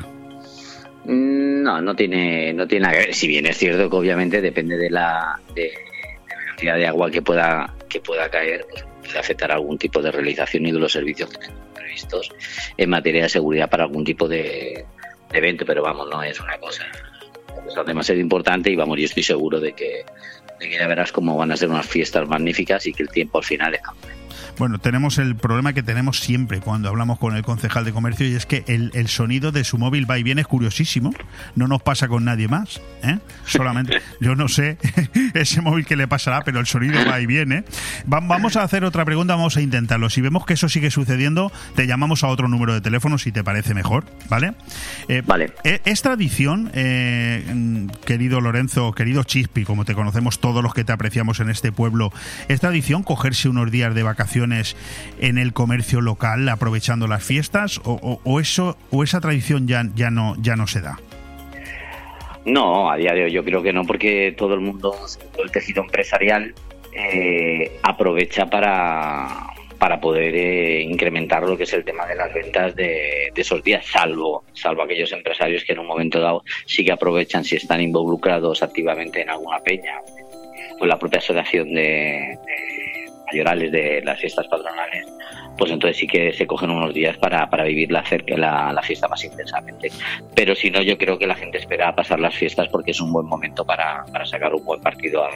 No, 1.05 1.81
no 1.81 1.95
tiene, 1.95 2.53
no 2.53 2.67
tiene 2.67 2.83
nada 2.83 2.97
que 2.97 3.05
ver. 3.07 3.13
Si 3.15 3.27
bien 3.27 3.45
es 3.45 3.57
cierto 3.57 3.89
que 3.89 3.95
obviamente 3.95 4.41
depende 4.41 4.77
de 4.77 4.89
la, 4.89 5.39
cantidad 6.55 6.75
de 6.77 6.87
agua 6.87 7.11
que 7.11 7.21
pueda 7.21 7.73
que 7.89 7.99
pueda 7.99 8.29
caer 8.29 8.65
pues 8.69 8.85
puede 9.03 9.19
afectar 9.19 9.51
algún 9.51 9.77
tipo 9.77 10.01
de 10.01 10.09
realización 10.09 10.65
y 10.65 10.71
de 10.71 10.79
los 10.79 10.93
servicios 10.93 11.29
que 11.29 11.37
tenemos 11.37 11.63
previstos 11.75 12.29
en 12.77 12.89
materia 12.89 13.23
de 13.23 13.29
seguridad 13.29 13.69
para 13.69 13.83
algún 13.83 14.05
tipo 14.05 14.27
de, 14.27 14.85
evento, 15.33 15.65
pero 15.65 15.83
vamos, 15.83 16.07
no 16.09 16.23
es 16.23 16.39
una 16.39 16.57
cosa, 16.57 16.85
cosa 17.65 17.83
demasiado 17.83 18.21
importante 18.21 18.69
y 18.69 18.75
vamos, 18.75 18.97
yo 18.97 19.05
estoy 19.05 19.23
seguro 19.23 19.59
de 19.59 19.73
que, 19.73 20.05
de 20.59 20.69
que 20.69 20.77
ya 20.77 20.87
verás 20.87 21.11
cómo 21.11 21.37
van 21.37 21.51
a 21.51 21.57
ser 21.57 21.69
unas 21.69 21.85
fiestas 21.85 22.27
magníficas 22.27 22.85
y 22.87 22.93
que 22.93 23.03
el 23.03 23.09
tiempo 23.09 23.39
al 23.39 23.43
final 23.43 23.75
es 23.75 23.81
campeón. 23.81 24.24
Bueno, 24.57 24.79
tenemos 24.79 25.17
el 25.17 25.35
problema 25.35 25.73
que 25.73 25.83
tenemos 25.83 26.19
siempre 26.19 26.61
cuando 26.61 26.87
hablamos 26.87 27.19
con 27.19 27.35
el 27.35 27.43
concejal 27.43 27.83
de 27.83 27.91
comercio 27.91 28.25
y 28.25 28.35
es 28.35 28.45
que 28.45 28.63
el, 28.67 28.91
el 28.93 29.09
sonido 29.09 29.51
de 29.51 29.63
su 29.65 29.77
móvil 29.77 30.09
va 30.09 30.17
y 30.17 30.23
viene 30.23 30.41
es 30.41 30.47
curiosísimo. 30.47 31.13
No 31.55 31.67
nos 31.67 31.81
pasa 31.81 32.07
con 32.07 32.23
nadie 32.23 32.47
más. 32.47 32.79
¿eh? 33.03 33.19
Solamente, 33.45 34.01
yo 34.21 34.35
no 34.35 34.47
sé 34.47 34.77
ese 35.33 35.61
móvil 35.61 35.85
que 35.85 35.97
le 35.97 36.07
pasará, 36.07 36.43
pero 36.43 36.59
el 36.59 36.67
sonido 36.67 36.99
va 37.05 37.19
y 37.19 37.25
viene. 37.25 37.65
Va, 38.11 38.21
vamos 38.21 38.55
a 38.55 38.63
hacer 38.63 38.85
otra 38.85 39.03
pregunta, 39.03 39.35
vamos 39.35 39.57
a 39.57 39.61
intentarlo. 39.61 40.09
Si 40.09 40.21
vemos 40.21 40.45
que 40.45 40.53
eso 40.53 40.69
sigue 40.69 40.89
sucediendo, 40.89 41.51
te 41.75 41.85
llamamos 41.85 42.23
a 42.23 42.27
otro 42.27 42.47
número 42.47 42.73
de 42.73 42.81
teléfono 42.81 43.17
si 43.17 43.33
te 43.33 43.43
parece 43.43 43.73
mejor, 43.73 44.05
¿vale? 44.29 44.53
Eh, 45.09 45.21
vale. 45.25 45.53
Es 45.63 46.01
tradición, 46.01 46.71
eh, 46.73 47.87
querido 48.05 48.39
Lorenzo, 48.39 48.93
querido 48.93 49.23
Chispi, 49.23 49.65
como 49.65 49.83
te 49.83 49.95
conocemos 49.95 50.39
todos 50.39 50.63
los 50.63 50.73
que 50.73 50.85
te 50.85 50.93
apreciamos 50.93 51.41
en 51.41 51.49
este 51.49 51.73
pueblo, 51.73 52.13
es 52.47 52.61
tradición 52.61 53.03
cogerse 53.03 53.49
unos 53.49 53.69
días 53.69 53.93
de 53.93 54.03
vacaciones 54.03 54.44
en 54.53 55.37
el 55.37 55.53
comercio 55.53 56.01
local 56.01 56.47
aprovechando 56.49 57.07
las 57.07 57.23
fiestas 57.23 57.81
o, 57.83 58.39
eso 58.39 58.77
o 58.91 59.03
esa 59.03 59.21
tradición 59.21 59.67
ya, 59.67 59.83
ya 59.95 60.09
no 60.11 60.35
ya 60.41 60.55
no 60.55 60.67
se 60.67 60.81
da 60.81 60.99
no 62.45 62.91
a 62.91 62.97
día 62.97 63.13
de 63.13 63.25
hoy 63.25 63.31
yo 63.31 63.43
creo 63.43 63.63
que 63.63 63.73
no 63.73 63.83
porque 63.85 64.33
todo 64.37 64.53
el 64.53 64.61
mundo 64.61 64.95
el 65.43 65.51
tejido 65.51 65.83
empresarial 65.83 66.53
eh, 66.93 67.71
aprovecha 67.83 68.45
para 68.45 69.55
para 69.77 69.99
poder 69.99 70.35
eh, 70.35 70.81
incrementar 70.81 71.43
lo 71.43 71.57
que 71.57 71.63
es 71.63 71.73
el 71.73 71.83
tema 71.83 72.05
de 72.05 72.15
las 72.15 72.33
ventas 72.33 72.75
de, 72.75 73.31
esos 73.35 73.63
días, 73.63 73.85
salvo, 73.85 74.43
salvo 74.53 74.83
aquellos 74.83 75.11
empresarios 75.11 75.63
que 75.63 75.73
en 75.73 75.79
un 75.79 75.87
momento 75.87 76.19
dado 76.19 76.43
sí 76.65 76.83
que 76.83 76.91
aprovechan 76.91 77.43
si 77.43 77.55
están 77.55 77.81
involucrados 77.81 78.63
activamente 78.63 79.21
en 79.21 79.29
alguna 79.29 79.59
peña. 79.59 80.01
O 80.79 80.85
la 80.85 80.97
propia 80.97 81.19
asociación 81.19 81.73
de 81.73 82.37
mayorales 83.35 83.71
de 83.71 84.01
las 84.03 84.19
fiestas 84.19 84.47
patronales, 84.47 85.05
pues 85.57 85.71
entonces 85.71 85.97
sí 85.97 86.07
que 86.07 86.31
se 86.31 86.47
cogen 86.47 86.69
unos 86.71 86.93
días 86.93 87.17
para, 87.17 87.49
para 87.49 87.63
vivir 87.65 87.91
la, 87.91 88.03
cerca, 88.05 88.37
la, 88.37 88.71
la, 88.71 88.81
fiesta 88.81 89.07
más 89.07 89.23
intensamente. 89.23 89.91
Pero 90.33 90.55
si 90.55 90.71
no, 90.71 90.81
yo 90.81 90.97
creo 90.97 91.17
que 91.17 91.27
la 91.27 91.35
gente 91.35 91.57
espera 91.57 91.93
pasar 91.93 92.19
las 92.19 92.35
fiestas 92.35 92.69
porque 92.69 92.91
es 92.91 93.01
un 93.01 93.11
buen 93.11 93.25
momento 93.25 93.65
para, 93.65 94.05
para 94.11 94.25
sacar 94.25 94.53
un 94.53 94.63
buen 94.63 94.79
partido 94.81 95.23
a, 95.23 95.31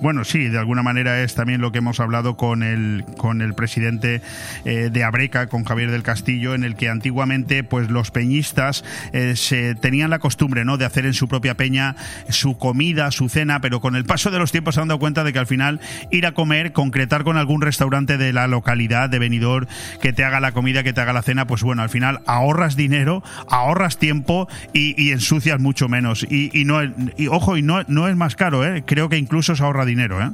Bueno, 0.00 0.24
sí, 0.24 0.48
de 0.48 0.58
alguna 0.58 0.82
manera 0.82 1.22
es 1.22 1.34
también 1.34 1.60
lo 1.60 1.72
que 1.72 1.78
hemos 1.78 2.00
hablado 2.00 2.36
con 2.36 2.62
el, 2.62 3.04
con 3.16 3.42
el 3.42 3.54
presidente 3.54 4.20
eh, 4.64 4.90
de 4.92 5.04
Abreca, 5.04 5.46
con 5.46 5.64
Javier 5.64 5.90
del 5.90 6.02
Castillo, 6.02 6.54
en 6.54 6.64
el 6.64 6.76
que 6.76 6.88
antiguamente 6.88 7.64
pues 7.64 7.90
los 7.90 8.10
peñistas 8.10 8.84
eh, 9.12 9.36
se 9.36 9.74
tenían 9.74 10.10
la 10.10 10.18
costumbre 10.18 10.64
¿no? 10.64 10.76
de 10.76 10.84
hacer 10.84 11.06
en 11.06 11.14
su 11.14 11.28
propia 11.28 11.56
peña 11.56 11.96
su 12.28 12.58
comida, 12.58 13.10
su 13.10 13.28
cena, 13.28 13.60
pero 13.60 13.80
con 13.80 13.96
el 13.96 14.04
paso 14.04 14.30
de 14.30 14.38
los 14.38 14.52
tiempos 14.52 14.74
se 14.74 14.80
han 14.80 14.88
dado 14.88 14.98
cuenta 14.98 15.24
de 15.24 15.32
que 15.32 15.38
al 15.38 15.46
final 15.46 15.80
ir 16.10 16.26
a 16.26 16.32
comer, 16.32 16.72
concretar 16.72 17.24
con 17.24 17.36
algún 17.36 17.60
restaurante 17.60 18.18
de 18.18 18.32
la 18.32 18.46
localidad, 18.46 19.08
de 19.08 19.18
venidor, 19.18 19.68
que 20.00 20.12
te 20.12 20.24
haga 20.24 20.40
la 20.40 20.52
comida, 20.52 20.82
que 20.82 20.92
te 20.92 21.00
haga 21.00 21.12
la 21.12 21.22
cena, 21.22 21.46
pues 21.46 21.62
bueno, 21.62 21.82
al 21.82 21.90
final 21.90 22.20
ahorras 22.26 22.76
dinero, 22.76 23.22
ahorras 23.48 23.98
tiempo 23.98 24.48
y, 24.72 25.00
y 25.02 25.12
ensucias 25.12 25.60
mucho 25.60 25.88
menos. 25.88 26.26
Y, 26.28 26.50
y 26.58 26.64
no, 26.64 26.82
y, 27.16 27.28
ojo, 27.28 27.56
y 27.56 27.62
no, 27.62 27.82
no 27.88 28.08
es 28.08 28.16
más 28.16 28.36
caro, 28.36 28.64
¿eh? 28.64 28.84
creo 28.86 29.08
que 29.08 29.13
incluso 29.16 29.54
se 29.54 29.62
ahorra 29.62 29.84
dinero, 29.84 30.20
¿eh? 30.22 30.30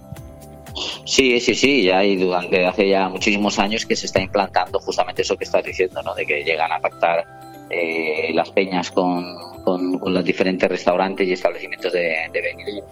Sí, 1.04 1.40
sí, 1.40 1.54
sí, 1.54 1.82
ya 1.84 1.98
hay 1.98 2.16
durante 2.16 2.64
hace 2.66 2.88
ya 2.88 3.08
muchísimos 3.08 3.58
años 3.58 3.84
que 3.84 3.96
se 3.96 4.06
está 4.06 4.20
implantando 4.20 4.78
justamente 4.78 5.22
eso 5.22 5.36
que 5.36 5.44
estás 5.44 5.64
diciendo, 5.64 6.02
¿no? 6.02 6.14
De 6.14 6.24
que 6.24 6.44
llegan 6.44 6.70
a 6.72 6.78
pactar 6.78 7.26
eh, 7.70 8.32
las 8.34 8.50
peñas 8.50 8.90
con, 8.90 9.36
con, 9.64 10.00
los 10.12 10.24
diferentes 10.24 10.68
restaurantes 10.68 11.28
y 11.28 11.32
establecimientos 11.32 11.92
de, 11.92 12.28
venir, 12.32 12.82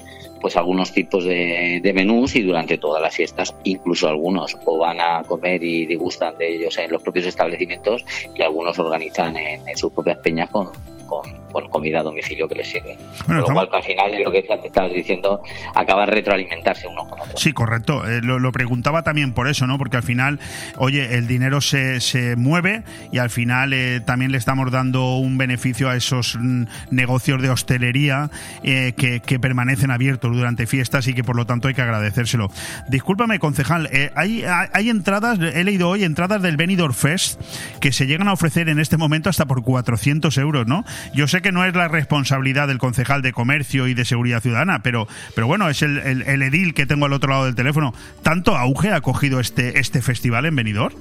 pues 0.41 0.57
algunos 0.57 0.93
tipos 0.93 1.25
de, 1.25 1.81
de, 1.83 1.93
menús 1.93 2.37
y 2.37 2.43
durante 2.43 2.79
todas 2.79 3.03
las 3.03 3.15
fiestas, 3.15 3.55
incluso 3.65 4.09
algunos 4.09 4.57
o 4.65 4.79
van 4.79 5.01
a 5.01 5.23
comer 5.25 5.63
y 5.65 5.87
degustan 5.87 6.39
de 6.39 6.55
ellos 6.55 6.79
en 6.79 6.93
los 6.93 7.03
propios 7.03 7.27
establecimientos 7.27 8.05
y 8.37 8.43
algunos 8.43 8.79
organizan 8.79 9.37
en, 9.37 9.69
en 9.69 9.77
sus 9.77 9.93
propias 9.93 10.19
peñas 10.19 10.49
con, 10.51 10.71
con, 11.09 11.25
con, 11.53 11.69
comida 11.69 12.01
a 12.01 12.03
domicilio 12.03 12.49
que 12.49 12.55
les 12.55 12.69
sirve. 12.69 12.97
Bueno, 13.27 13.45
Con 13.45 13.55
lo 13.55 13.61
cual, 13.67 13.81
al 13.81 13.83
final, 13.83 14.23
lo 14.23 14.31
que 14.31 14.43
te 14.43 14.67
estabas 14.67 14.93
diciendo, 14.93 15.43
acaba 15.75 16.07
de 16.07 16.13
retroalimentarse 16.13 16.87
uno 16.87 17.05
con 17.09 17.21
otro. 17.21 17.37
Sí, 17.37 17.53
correcto. 17.53 18.07
Eh, 18.07 18.21
lo, 18.23 18.39
lo, 18.39 18.53
preguntaba 18.53 19.03
también 19.03 19.33
por 19.33 19.49
eso, 19.49 19.67
¿no? 19.67 19.79
Porque 19.79 19.97
al 19.97 20.03
final, 20.03 20.41
oye, 20.77 21.17
el 21.17 21.27
dinero 21.27 21.61
se, 21.61 22.01
se 22.01 22.37
mueve 22.37 22.83
y 23.13 23.19
al 23.19 23.31
final 23.31 23.73
eh, 23.73 24.01
también 24.01 24.33
le 24.33 24.39
estamos 24.39 24.71
dando 24.71 25.17
un 25.17 25.39
beneficio 25.39 25.89
a 25.89 25.97
esos 25.97 26.37
mm, 26.41 26.65
negocios 26.91 27.41
de 27.43 27.51
hostelería 27.51 28.31
eh, 28.63 28.95
que, 28.97 29.21
que, 29.21 29.39
permanecen 29.39 29.91
abiertos 29.91 30.35
durante 30.35 30.67
fiestas 30.67 31.07
y 31.07 31.15
que 31.15 31.23
por 31.23 31.37
lo 31.37 31.47
tanto 31.47 31.69
hay 31.69 31.75
que 31.75 31.83
agradecérselo. 31.83 32.51
Discúlpame, 32.89 33.39
concejal, 33.39 33.89
hay, 34.15 34.45
hay 34.45 34.91
entradas, 34.91 35.39
he 35.39 35.63
leído 35.63 35.89
hoy 35.89 36.05
entradas 36.05 36.43
del 36.43 36.57
Benidorm 36.57 36.93
Fest 36.93 37.41
que 37.81 37.93
se 37.93 38.07
llegan 38.07 38.29
a 38.29 38.33
ofrecer 38.33 38.69
en 38.69 38.79
este 38.79 38.97
momento 38.97 39.31
hasta 39.31 39.47
por 39.47 39.63
400 39.63 40.37
euros, 40.39 40.67
¿no? 40.67 40.85
Yo 41.15 41.29
sé 41.29 41.38
que 41.41 41.53
no 41.53 41.65
es 41.65 41.75
la 41.75 41.89
responsabilidad 41.89 42.69
del 42.69 42.79
concejal 42.79 43.23
de 43.23 43.33
comercio 43.33 43.89
y 43.89 43.95
de 43.95 44.05
seguridad 44.05 44.43
ciudadana, 44.43 44.83
pero, 44.83 45.09
pero 45.35 45.47
bueno, 45.47 45.69
es 45.69 45.83
el, 45.83 45.99
el, 45.99 46.43
edil 46.43 46.75
que 46.75 46.87
tengo 46.87 47.07
al 47.07 47.13
otro 47.13 47.31
lado 47.31 47.45
del 47.47 47.55
teléfono. 47.55 47.95
¿Tanto 48.23 48.57
auge 48.57 48.93
ha 48.93 49.01
cogido 49.01 49.41
este, 49.41 49.79
este 49.79 50.03
festival 50.03 50.47
en 50.47 50.57
Benidorm? 50.57 50.95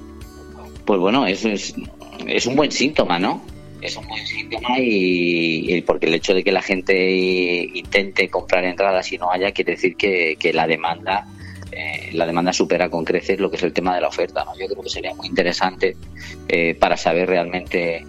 Pues 0.84 1.00
bueno, 1.00 1.26
eso 1.26 1.48
es, 1.48 1.74
es 2.26 2.46
un 2.46 2.56
buen 2.56 2.72
síntoma, 2.72 3.18
¿no? 3.18 3.42
es 3.80 3.96
un 3.96 4.08
buen 4.08 4.26
síntoma 4.26 4.70
y, 4.80 5.80
porque 5.82 6.06
el 6.06 6.14
hecho 6.14 6.34
de 6.34 6.42
que 6.42 6.50
la 6.50 6.62
gente 6.62 7.70
intente 7.74 8.28
comprar 8.28 8.64
entradas 8.64 9.12
y 9.12 9.18
no 9.18 9.30
haya 9.30 9.52
quiere 9.52 9.72
decir 9.72 9.94
que, 9.94 10.36
que 10.36 10.52
la 10.52 10.66
demanda 10.66 11.28
eh, 11.70 12.10
la 12.12 12.26
demanda 12.26 12.52
supera 12.52 12.88
con 12.88 13.04
creces 13.04 13.38
lo 13.38 13.50
que 13.50 13.56
es 13.56 13.62
el 13.62 13.72
tema 13.72 13.94
de 13.94 14.00
la 14.00 14.08
oferta. 14.08 14.44
¿no? 14.44 14.58
Yo 14.58 14.66
creo 14.66 14.82
que 14.82 14.88
sería 14.88 15.14
muy 15.14 15.28
interesante 15.28 15.96
eh, 16.48 16.74
para 16.74 16.96
saber 16.96 17.28
realmente, 17.28 18.04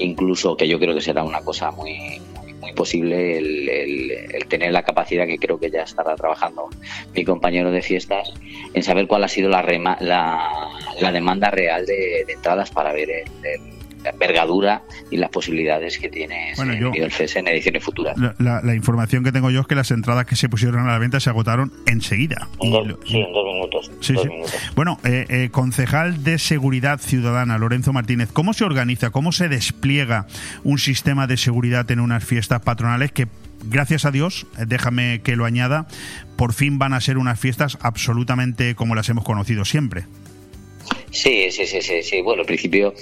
incluso 0.00 0.56
que 0.56 0.68
yo 0.68 0.78
creo 0.78 0.94
que 0.94 1.00
será 1.00 1.22
una 1.22 1.40
cosa 1.42 1.70
muy, 1.70 2.20
muy, 2.60 2.72
posible, 2.72 3.38
el, 3.38 3.68
el, 3.68 4.10
el, 4.32 4.46
tener 4.46 4.72
la 4.72 4.82
capacidad 4.82 5.26
que 5.26 5.38
creo 5.38 5.58
que 5.58 5.70
ya 5.70 5.82
estará 5.82 6.14
trabajando 6.16 6.68
mi 7.14 7.24
compañero 7.24 7.70
de 7.70 7.82
fiestas, 7.82 8.32
en 8.74 8.82
saber 8.82 9.06
cuál 9.06 9.24
ha 9.24 9.28
sido 9.28 9.48
la, 9.48 9.62
rema, 9.62 9.96
la, 10.00 10.70
la 11.00 11.12
demanda 11.12 11.50
real 11.50 11.84
de, 11.86 12.24
de, 12.26 12.32
entradas 12.32 12.70
para 12.70 12.92
ver 12.92 13.10
el, 13.10 13.79
envergadura 14.04 14.82
y 15.10 15.16
las 15.16 15.30
posibilidades 15.30 15.98
que 15.98 16.08
tiene 16.08 16.52
el 16.52 17.10
FES 17.10 17.36
en 17.36 17.48
ediciones 17.48 17.84
futuras. 17.84 18.16
La, 18.38 18.74
información 18.74 19.24
que 19.24 19.32
tengo 19.32 19.50
yo 19.50 19.60
es 19.60 19.66
que 19.66 19.74
las 19.74 19.90
entradas 19.90 20.26
que 20.26 20.36
se 20.36 20.48
pusieron 20.48 20.88
a 20.88 20.92
la 20.92 20.98
venta 20.98 21.20
se 21.20 21.28
agotaron 21.30 21.72
enseguida. 21.86 22.48
sí, 22.60 23.18
en 23.18 23.32
dos 23.32 23.44
minutos. 23.44 23.90
Bueno, 24.74 24.98
eh, 25.04 25.26
eh, 25.28 25.48
concejal 25.50 26.24
de 26.24 26.38
Seguridad 26.38 27.00
Ciudadana, 27.00 27.58
Lorenzo 27.58 27.92
Martínez, 27.92 28.30
¿cómo 28.32 28.52
se 28.52 28.64
organiza, 28.64 29.10
cómo 29.10 29.32
se 29.32 29.48
despliega 29.48 30.26
un 30.64 30.78
sistema 30.78 31.26
de 31.26 31.36
seguridad 31.36 31.90
en 31.90 32.00
unas 32.00 32.24
fiestas 32.24 32.60
patronales 32.62 33.12
que 33.12 33.28
gracias 33.64 34.04
a 34.04 34.10
Dios, 34.10 34.46
eh, 34.58 34.64
déjame 34.66 35.20
que 35.22 35.36
lo 35.36 35.44
añada, 35.44 35.86
por 36.36 36.52
fin 36.52 36.78
van 36.78 36.94
a 36.94 37.00
ser 37.00 37.18
unas 37.18 37.38
fiestas 37.38 37.78
absolutamente 37.82 38.74
como 38.74 38.94
las 38.94 39.08
hemos 39.08 39.24
conocido 39.24 39.64
siempre. 39.64 40.04
Sí, 41.10 41.50
sí, 41.50 41.66
sí, 41.66 41.82
sí, 41.82 42.02
sí. 42.02 42.22
Bueno, 42.22 42.42
al 42.42 42.46
principio, 42.46 42.94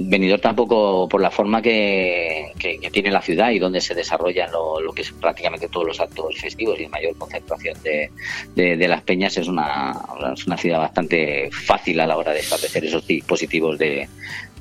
venidor 0.00 0.40
tampoco 0.40 1.08
por 1.08 1.20
la 1.20 1.30
forma 1.30 1.62
que, 1.62 2.52
tiene 2.92 3.10
la 3.10 3.22
ciudad 3.22 3.50
y 3.50 3.58
donde 3.58 3.80
se 3.80 3.94
desarrollan 3.94 4.50
lo, 4.50 4.92
que 4.92 5.02
es 5.02 5.12
prácticamente 5.12 5.68
todos 5.68 5.86
los 5.86 6.00
actos 6.00 6.36
festivos 6.36 6.80
y 6.80 6.86
mayor 6.88 7.16
concentración 7.16 7.76
de, 7.82 8.10
de, 8.54 8.88
las 8.88 9.02
peñas, 9.02 9.36
es 9.36 9.48
una, 9.48 9.92
es 10.32 10.46
una 10.46 10.56
ciudad 10.56 10.78
bastante 10.78 11.50
fácil 11.50 12.00
a 12.00 12.06
la 12.06 12.16
hora 12.16 12.32
de 12.32 12.40
establecer 12.40 12.84
esos 12.84 13.06
dispositivos 13.06 13.78
de, 13.78 14.08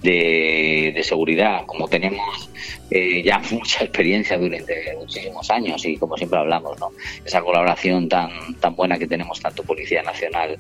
de, 0.04 1.02
seguridad, 1.04 1.66
como 1.66 1.88
tenemos 1.88 2.50
eh, 2.92 3.24
ya 3.24 3.40
mucha 3.52 3.84
experiencia 3.84 4.38
durante 4.38 4.96
muchísimos 4.98 5.50
años 5.50 5.84
y 5.86 5.98
como 5.98 6.18
siempre 6.18 6.40
hablamos, 6.40 6.80
¿no? 6.80 6.92
esa 7.26 7.42
colaboración 7.42 8.08
tan, 8.08 8.30
tan 8.60 8.76
buena 8.76 8.98
que 8.98 9.08
tenemos 9.08 9.40
tanto 9.40 9.64
Policía 9.64 10.04
Nacional 10.04 10.58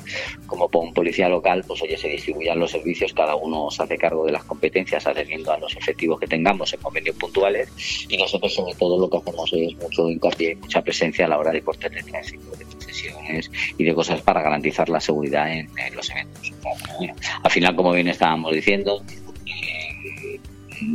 como 0.47 0.69
Policía 0.69 1.29
Local, 1.29 1.63
pues 1.67 1.81
oye, 1.81 1.97
se 1.97 2.09
distribuyan 2.09 2.59
los 2.59 2.71
servicios, 2.71 3.13
cada 3.13 3.35
uno 3.35 3.69
se 3.69 3.83
hace 3.83 3.97
cargo 3.97 4.25
de 4.25 4.31
las 4.31 4.43
competencias 4.43 5.05
atendiendo 5.05 5.51
a 5.51 5.57
los 5.57 5.75
efectivos 5.75 6.19
que 6.19 6.27
tengamos 6.27 6.73
en 6.73 6.81
convenios 6.81 7.15
puntuales 7.17 7.69
y 8.09 8.17
nosotros 8.17 8.53
sobre 8.53 8.73
todo 8.75 8.99
lo 8.99 9.09
que 9.09 9.17
hacemos 9.17 9.51
es 9.53 9.75
mucho 9.77 10.09
hincapié, 10.09 10.55
mucha 10.55 10.81
presencia 10.81 11.25
a 11.25 11.29
la 11.29 11.37
hora 11.37 11.51
de 11.51 11.61
cortes 11.61 11.91
de 11.91 12.03
tráfico, 12.03 12.55
de 12.55 12.65
procesiones 12.65 13.51
y 13.77 13.83
de 13.83 13.93
cosas 13.93 14.21
para 14.21 14.41
garantizar 14.41 14.89
la 14.89 14.99
seguridad 14.99 15.51
en, 15.51 15.69
los 15.95 16.09
eventos. 16.09 16.53
al 17.43 17.51
final, 17.51 17.75
como 17.75 17.91
bien 17.91 18.07
estábamos 18.07 18.53
diciendo, 18.53 19.03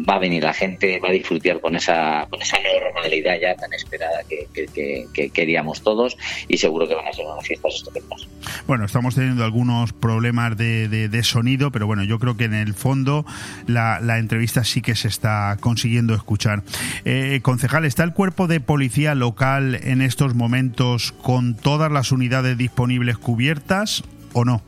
va 0.08 0.14
a 0.14 0.18
venir 0.18 0.42
la 0.42 0.52
gente, 0.52 0.98
va 1.00 1.08
a 1.08 1.12
disfrutar 1.12 1.60
con 1.60 1.76
esa, 1.76 2.26
con 2.28 2.40
esa 2.40 2.58
normalidad 2.82 3.38
ya 3.40 3.54
tan 3.54 3.72
esperada 3.72 4.20
que, 4.28 5.30
queríamos 5.32 5.82
todos 5.82 6.16
y 6.48 6.58
seguro 6.58 6.88
que 6.88 6.94
van 6.94 7.06
a 7.06 7.12
ser 7.12 7.26
unas 7.26 7.46
fiestas 7.46 7.74
estupendas. 7.76 8.28
Bueno, 8.66 8.84
estamos 8.84 9.14
teniendo 9.14 9.44
algunos 9.44 9.92
problemas 9.92 10.56
de, 10.56 11.20
sonido, 11.22 11.70
pero 11.70 11.86
bueno, 11.86 12.04
yo 12.04 12.18
creo 12.18 12.36
que 12.36 12.44
en 12.44 12.54
el 12.54 12.74
fondo 12.74 13.24
la, 13.66 14.18
entrevista 14.18 14.64
sí 14.64 14.82
que 14.82 14.94
se 14.94 15.08
está 15.08 15.56
consiguiendo 15.60 16.14
escuchar. 16.14 16.62
Eh, 17.04 17.40
concejal, 17.42 17.84
¿está 17.84 18.04
el 18.04 18.12
cuerpo 18.12 18.46
de 18.46 18.60
policía 18.60 19.14
local 19.14 19.78
en 19.82 20.02
estos 20.02 20.34
momentos 20.34 21.12
con 21.12 21.54
todas 21.54 21.90
las 21.90 22.12
unidades 22.12 22.56
disponibles 22.56 23.18
cubiertas 23.18 24.02
o 24.32 24.44
no? 24.44 24.62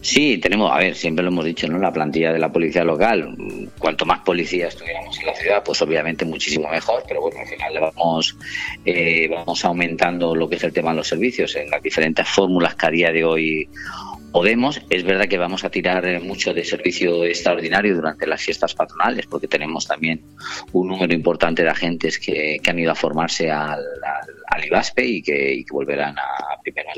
Sí, 0.00 0.38
tenemos, 0.38 0.70
a 0.70 0.78
ver, 0.78 0.94
siempre 0.94 1.24
lo 1.24 1.30
hemos 1.30 1.44
dicho, 1.44 1.66
¿no? 1.68 1.78
La 1.78 1.92
plantilla 1.92 2.32
de 2.32 2.38
la 2.38 2.52
policía 2.52 2.84
local, 2.84 3.34
cuanto 3.78 4.06
más 4.06 4.20
policías 4.20 4.76
tuviéramos 4.76 5.18
en 5.18 5.26
la 5.26 5.34
ciudad, 5.34 5.62
pues 5.64 5.82
obviamente 5.82 6.24
muchísimo 6.24 6.68
mejor, 6.68 7.02
pero 7.08 7.20
bueno, 7.20 7.40
al 7.40 7.46
final 7.46 7.74
le 7.74 7.80
vamos, 7.80 8.36
eh, 8.84 9.28
vamos 9.28 9.64
aumentando 9.64 10.34
lo 10.34 10.48
que 10.48 10.56
es 10.56 10.64
el 10.64 10.72
tema 10.72 10.90
de 10.90 10.98
los 10.98 11.08
servicios 11.08 11.56
en 11.56 11.70
las 11.70 11.82
diferentes 11.82 12.28
fórmulas 12.28 12.74
que 12.76 12.86
a 12.86 12.90
día 12.90 13.12
de 13.12 13.24
hoy 13.24 13.68
Podemos, 14.36 14.82
es 14.90 15.02
verdad 15.02 15.28
que 15.28 15.38
vamos 15.38 15.64
a 15.64 15.70
tirar 15.70 16.04
eh, 16.04 16.20
mucho 16.20 16.52
de 16.52 16.62
servicio 16.62 17.24
extraordinario 17.24 17.94
durante 17.94 18.26
las 18.26 18.42
fiestas 18.42 18.74
patronales, 18.74 19.26
porque 19.26 19.48
tenemos 19.48 19.86
también 19.86 20.20
un 20.72 20.88
número 20.88 21.14
importante 21.14 21.62
de 21.62 21.70
agentes 21.70 22.18
que, 22.18 22.60
han 22.68 22.78
ido 22.78 22.92
a 22.92 22.94
formarse 22.94 23.50
al, 23.50 23.82
IBASPE 24.66 25.04
y 25.06 25.22
que, 25.22 25.64
volverán 25.70 26.16
a 26.18 26.60
primeros 26.62 26.94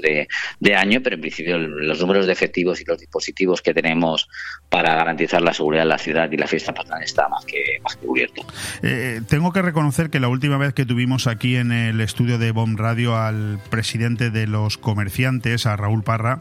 de, 0.61 0.75
año, 0.75 1.01
pero 1.03 1.17
en 1.17 1.21
principio 1.21 1.59
los 1.59 2.01
números 2.01 2.27
de 2.27 2.33
efectivos 2.33 2.81
y 2.81 2.85
los 2.85 2.99
dispositivos 2.99 3.63
que 3.63 3.75
tenemos 3.75 4.29
para 4.69 4.95
garantizar 4.95 5.43
la 5.43 5.53
seguridad 5.53 5.83
de 5.83 5.89
la 5.89 5.99
ciudad 5.99 6.31
y 6.31 6.37
la 6.37 6.47
fiesta 6.47 6.73
patronal 6.73 7.03
está 7.03 7.29
más 7.29 7.45
que, 7.45 7.79
más 7.83 7.97
que 7.97 8.07
cubierto. 8.07 8.47
Eh, 8.83 9.21
tengo 9.29 9.53
que 9.53 9.63
reconocer 9.63 10.11
que 10.11 10.21
la 10.21 10.29
última 10.29 10.59
vez 10.59 10.75
que 10.75 10.85
tuvimos 10.85 11.27
aquí 11.27 11.57
en 11.57 11.73
el 11.73 12.01
estudio 12.01 12.39
de 12.39 12.53
BOM 12.53 12.77
Radio 12.77 13.17
al 13.17 13.59
presidente 13.71 14.31
de 14.31 14.47
los 14.47 14.79
comerciantes, 14.79 15.67
a 15.67 15.77
Raúl 15.77 16.05
Parra, 16.05 16.39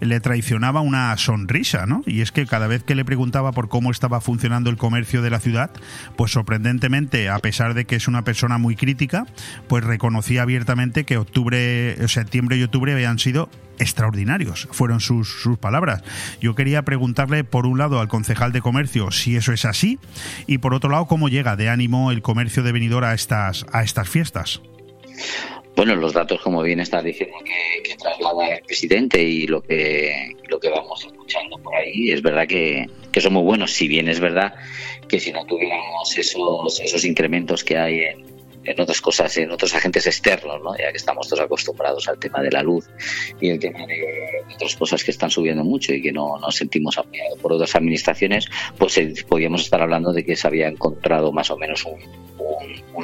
le 0.00 0.20
traí 0.20 0.42
una 0.82 1.16
sonrisa, 1.16 1.86
¿no? 1.86 2.02
Y 2.06 2.20
es 2.20 2.32
que 2.32 2.46
cada 2.46 2.66
vez 2.66 2.82
que 2.82 2.94
le 2.94 3.04
preguntaba 3.04 3.52
por 3.52 3.68
cómo 3.68 3.90
estaba 3.90 4.20
funcionando 4.20 4.70
el 4.70 4.76
comercio 4.76 5.22
de 5.22 5.30
la 5.30 5.40
ciudad, 5.40 5.70
pues 6.16 6.32
sorprendentemente, 6.32 7.28
a 7.28 7.38
pesar 7.38 7.74
de 7.74 7.84
que 7.84 7.96
es 7.96 8.08
una 8.08 8.24
persona 8.24 8.58
muy 8.58 8.76
crítica, 8.76 9.26
pues 9.68 9.84
reconocía 9.84 10.44
abiertamente 10.50 11.04
que 11.04 11.16
octubre, 11.16 11.96
septiembre 12.08 12.56
y 12.56 12.64
octubre 12.64 12.92
habían 12.92 13.18
sido 13.20 13.48
extraordinarios, 13.78 14.68
fueron 14.72 15.00
sus, 15.00 15.28
sus 15.42 15.56
palabras. 15.58 16.02
Yo 16.40 16.54
quería 16.54 16.82
preguntarle, 16.82 17.44
por 17.44 17.66
un 17.66 17.78
lado, 17.78 18.00
al 18.00 18.08
concejal 18.08 18.52
de 18.52 18.60
comercio 18.60 19.10
si 19.12 19.36
eso 19.36 19.52
es 19.52 19.64
así, 19.64 19.98
y 20.46 20.58
por 20.58 20.74
otro 20.74 20.90
lado, 20.90 21.06
cómo 21.06 21.28
llega 21.28 21.56
de 21.56 21.68
ánimo 21.68 22.10
el 22.10 22.20
comercio 22.20 22.62
de 22.62 22.72
venidor 22.72 23.04
a 23.04 23.14
estas, 23.14 23.64
a 23.72 23.82
estas 23.82 24.08
fiestas. 24.08 24.60
Bueno, 25.76 25.94
los 25.94 26.12
datos, 26.12 26.40
como 26.40 26.62
bien 26.62 26.80
estás 26.80 27.04
diciendo, 27.04 27.36
que, 27.44 27.94
traslada 27.96 28.56
el 28.56 28.62
presidente 28.64 29.22
y 29.22 29.46
lo 29.46 29.62
que, 29.62 30.36
lo 30.48 30.58
que 30.58 30.68
vamos 30.68 31.04
escuchando 31.06 31.56
por 31.58 31.74
ahí, 31.74 32.10
es 32.10 32.20
verdad 32.22 32.46
que, 32.46 32.90
son 33.18 33.32
muy 33.32 33.42
buenos. 33.42 33.72
Si 33.72 33.86
bien 33.88 34.08
es 34.08 34.18
verdad 34.20 34.52
que 35.08 35.20
si 35.20 35.32
no 35.32 35.46
tuviéramos 35.46 36.18
esos, 36.18 36.80
esos 36.80 37.04
incrementos 37.04 37.64
que 37.64 37.78
hay 37.78 38.00
en, 38.00 38.29
en 38.64 38.80
otras 38.80 39.00
cosas, 39.00 39.36
en 39.38 39.50
otros 39.50 39.74
agentes 39.74 40.06
externos, 40.06 40.60
¿no? 40.62 40.76
ya 40.76 40.90
que 40.90 40.96
estamos 40.96 41.28
todos 41.28 41.40
acostumbrados 41.40 42.08
al 42.08 42.18
tema 42.18 42.40
de 42.42 42.50
la 42.50 42.62
luz 42.62 42.88
y 43.40 43.50
el 43.50 43.58
tema 43.58 43.86
de 43.86 44.42
otras 44.54 44.76
cosas 44.76 45.02
que 45.02 45.10
están 45.10 45.30
subiendo 45.30 45.64
mucho 45.64 45.94
y 45.94 46.02
que 46.02 46.12
no 46.12 46.38
nos 46.38 46.56
sentimos 46.56 46.98
apoyados 46.98 47.38
por 47.38 47.52
otras 47.52 47.74
administraciones, 47.74 48.48
pues 48.76 48.98
eh, 48.98 49.14
podríamos 49.26 49.62
estar 49.62 49.80
hablando 49.80 50.12
de 50.12 50.24
que 50.24 50.36
se 50.36 50.46
había 50.46 50.68
encontrado 50.68 51.32
más 51.32 51.50
o 51.50 51.56
menos 51.56 51.84
un, 51.84 52.00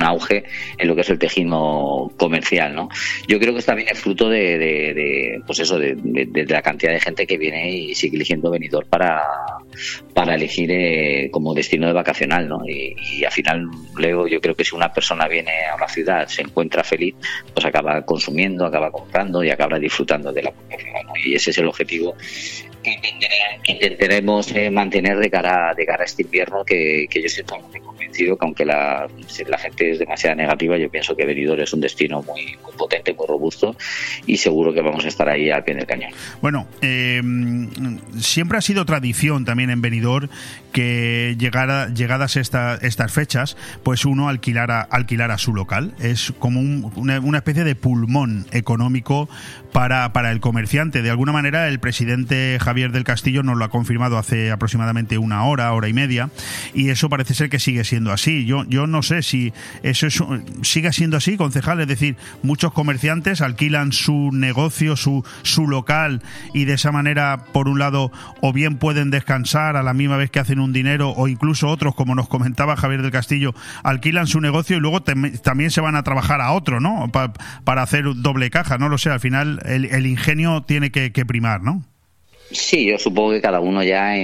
auge 0.03 0.45
en 0.77 0.89
lo 0.89 0.95
que 0.95 1.01
es 1.01 1.09
el 1.09 1.19
tejido 1.19 2.13
comercial. 2.19 2.75
¿no? 2.75 2.91
Yo 3.27 3.39
creo 3.39 3.55
que 3.55 3.61
está 3.61 3.75
bien 3.75 3.89
el 3.89 3.97
fruto 3.97 4.29
de, 4.29 4.59
de, 4.59 5.43
pues 5.47 5.59
eso, 5.59 5.79
de, 5.79 5.97
la 6.49 6.61
cantidad 6.61 6.93
de 6.93 7.01
gente 7.01 7.27
que 7.27 7.39
viene 7.39 7.71
y 7.71 7.95
sigue 7.95 8.17
eligiendo 8.17 8.51
venidor 8.51 8.85
para, 8.87 9.23
para 10.15 10.35
elegir 10.35 10.71
eh, 10.71 11.29
como 11.31 11.55
destino 11.55 11.87
de 11.87 11.93
vacacional. 11.93 12.49
¿no? 12.49 12.61
Y, 12.67 13.25
al 13.25 13.33
final, 13.33 13.67
luego, 13.95 14.27
yo 14.27 14.41
creo 14.41 14.55
que 14.55 14.65
si 14.65 14.75
una 14.75 14.93
persona 14.93 15.29
viene 15.29 15.53
a 15.67 15.79
la 15.79 15.89
ciudad, 15.89 16.27
se 16.29 16.43
encuentra 16.43 16.85
feliz, 16.85 17.15
pues 17.53 17.65
acaba 17.67 18.03
consumiendo, 18.05 18.67
acaba 18.67 18.91
comprando 18.91 19.43
y 19.43 19.51
acaba 19.51 19.79
disfrutando 19.79 20.33
de 20.33 20.43
la 20.43 20.53
comercial. 20.53 21.07
Y 21.25 21.35
ese 21.35 21.51
es 21.51 21.59
el 21.59 21.69
objetivo 21.69 22.15
que, 22.83 23.73
intentaremos 23.73 24.53
eh, 24.53 24.71
mantener 24.71 25.19
de 25.19 25.31
cara, 25.31 25.75
de 25.75 25.85
cara 25.85 26.03
a 26.03 26.07
este 26.07 26.23
invierno 26.23 26.65
que, 26.65 27.07
que 27.11 27.23
yo 27.23 27.29
muy 27.83 27.96
que 28.17 28.45
aunque 28.45 28.65
la, 28.65 29.09
la, 29.49 29.59
gente 29.59 29.91
es 29.91 29.99
demasiado 29.99 30.37
negativa, 30.37 30.77
yo 30.77 30.91
pienso 30.91 31.17
que 31.17 31.25
Benidorm 31.25 31.61
es 31.61 31.73
un 31.73 31.81
destino 31.81 32.23
muy, 32.23 32.57
potente, 32.77 33.15
muy 33.15 33.27
robusto 33.27 33.77
y 34.27 34.37
seguro 34.37 34.73
que 34.73 34.81
vamos 34.81 35.05
a 35.05 35.09
estar 35.09 35.29
ahí 35.29 35.51
al 35.51 35.65
pie 35.65 35.75
del 35.75 35.87
cañón. 35.87 36.11
Bueno, 36.41 36.67
eh, 36.81 37.23
siempre 38.19 38.59
ha 38.59 38.61
sido 38.61 38.85
tradición 38.85 39.45
también 39.45 39.71
en 39.71 39.81
Benidorm 39.81 40.29
que 40.77 41.37
llegara, 41.39 41.89
llegadas 41.89 42.37
esta, 42.37 42.75
estas 42.75 43.11
fechas, 43.11 43.57
pues 43.83 44.05
uno 44.05 44.29
alquilara, 44.29 44.83
alquilara 44.83 45.39
su 45.39 45.55
local. 45.55 45.95
Es 45.99 46.35
como 46.39 46.61
una, 46.61 47.19
una, 47.19 47.39
especie 47.39 47.65
de 47.65 47.75
pulmón 47.75 48.45
económico 48.51 49.27
para, 49.73 50.13
para 50.13 50.33
el 50.33 50.41
comerciante. 50.41 51.01
De 51.01 51.09
alguna 51.09 51.33
manera, 51.33 51.69
el 51.69 51.81
presidente 51.81 52.59
Javier 52.61 52.93
del 52.93 53.05
Castillo 53.05 53.43
nos 53.43 53.57
lo 53.57 53.65
ha 53.65 53.71
confirmado 53.71 54.19
hace 54.19 54.51
aproximadamente 54.51 55.17
una 55.17 55.45
hora, 55.45 55.73
hora 55.73 55.89
y 55.89 55.95
media, 55.95 56.29
y 56.75 56.91
eso 56.91 57.09
parece 57.09 57.33
ser 57.33 57.49
que 57.49 57.59
sigue 57.59 57.83
siendo 57.85 58.13
así. 58.13 58.45
Yo, 58.45 58.65
yo 58.65 58.87
no 58.87 59.03
sé 59.03 59.23
si 59.23 59.55
eso 59.83 60.07
es, 60.07 60.23
sigue 60.61 60.93
siendo 60.93 61.17
así, 61.17 61.39
concejal, 61.39 61.81
es 61.81 61.89
decir, 61.89 62.17
muchos 62.43 62.75
comerciantes 62.75 63.41
alquilan 63.41 63.93
su 63.93 64.31
negocio, 64.31 64.95
su, 64.95 65.25
su 65.41 65.69
local, 65.69 66.21
y 66.53 66.67
de 66.67 66.75
esa 66.75 66.93
manera, 66.93 67.47
por 67.55 67.67
un 67.67 67.79
lado, 67.79 68.13
o 68.43 68.53
bien 68.53 68.77
pueden 68.77 69.11
descansar 69.11 69.77
a 69.77 69.83
la 69.83 69.95
misma 69.95 70.19
vez 70.19 70.31
que 70.31 70.41
hacen 70.41 70.61
un 70.61 70.66
dinero, 70.73 71.11
o 71.11 71.29
incluso 71.29 71.69
otros, 71.69 71.95
como 71.95 72.15
nos 72.15 72.29
comentaba 72.29 72.77
Javier 72.77 73.03
del 73.03 73.11
Castillo, 73.11 73.55
alquilan 73.83 74.27
su 74.27 74.41
negocio 74.41 74.77
y 74.77 74.81
luego 74.81 75.03
también 75.03 75.71
se 75.71 75.81
van 75.81 75.97
a 75.97 76.03
trabajar 76.03 76.41
a 76.41 76.53
otro, 76.53 76.81
¿no? 76.81 77.11
para 77.65 77.83
hacer 77.83 78.05
doble 78.17 78.51
caja, 78.51 78.79
no 78.79 78.89
lo 78.89 78.99
sé, 78.99 79.11
al 79.11 79.21
final 79.21 79.61
el, 79.65 80.07
ingenio 80.07 80.63
tiene 80.63 80.91
que, 80.91 81.27
primar, 81.27 81.63
¿no? 81.63 81.85
Sí, 82.51 82.87
yo 82.87 82.99
supongo 82.99 83.33
que 83.33 83.41
cada 83.41 83.61
uno 83.61 83.83
ya 83.83 84.17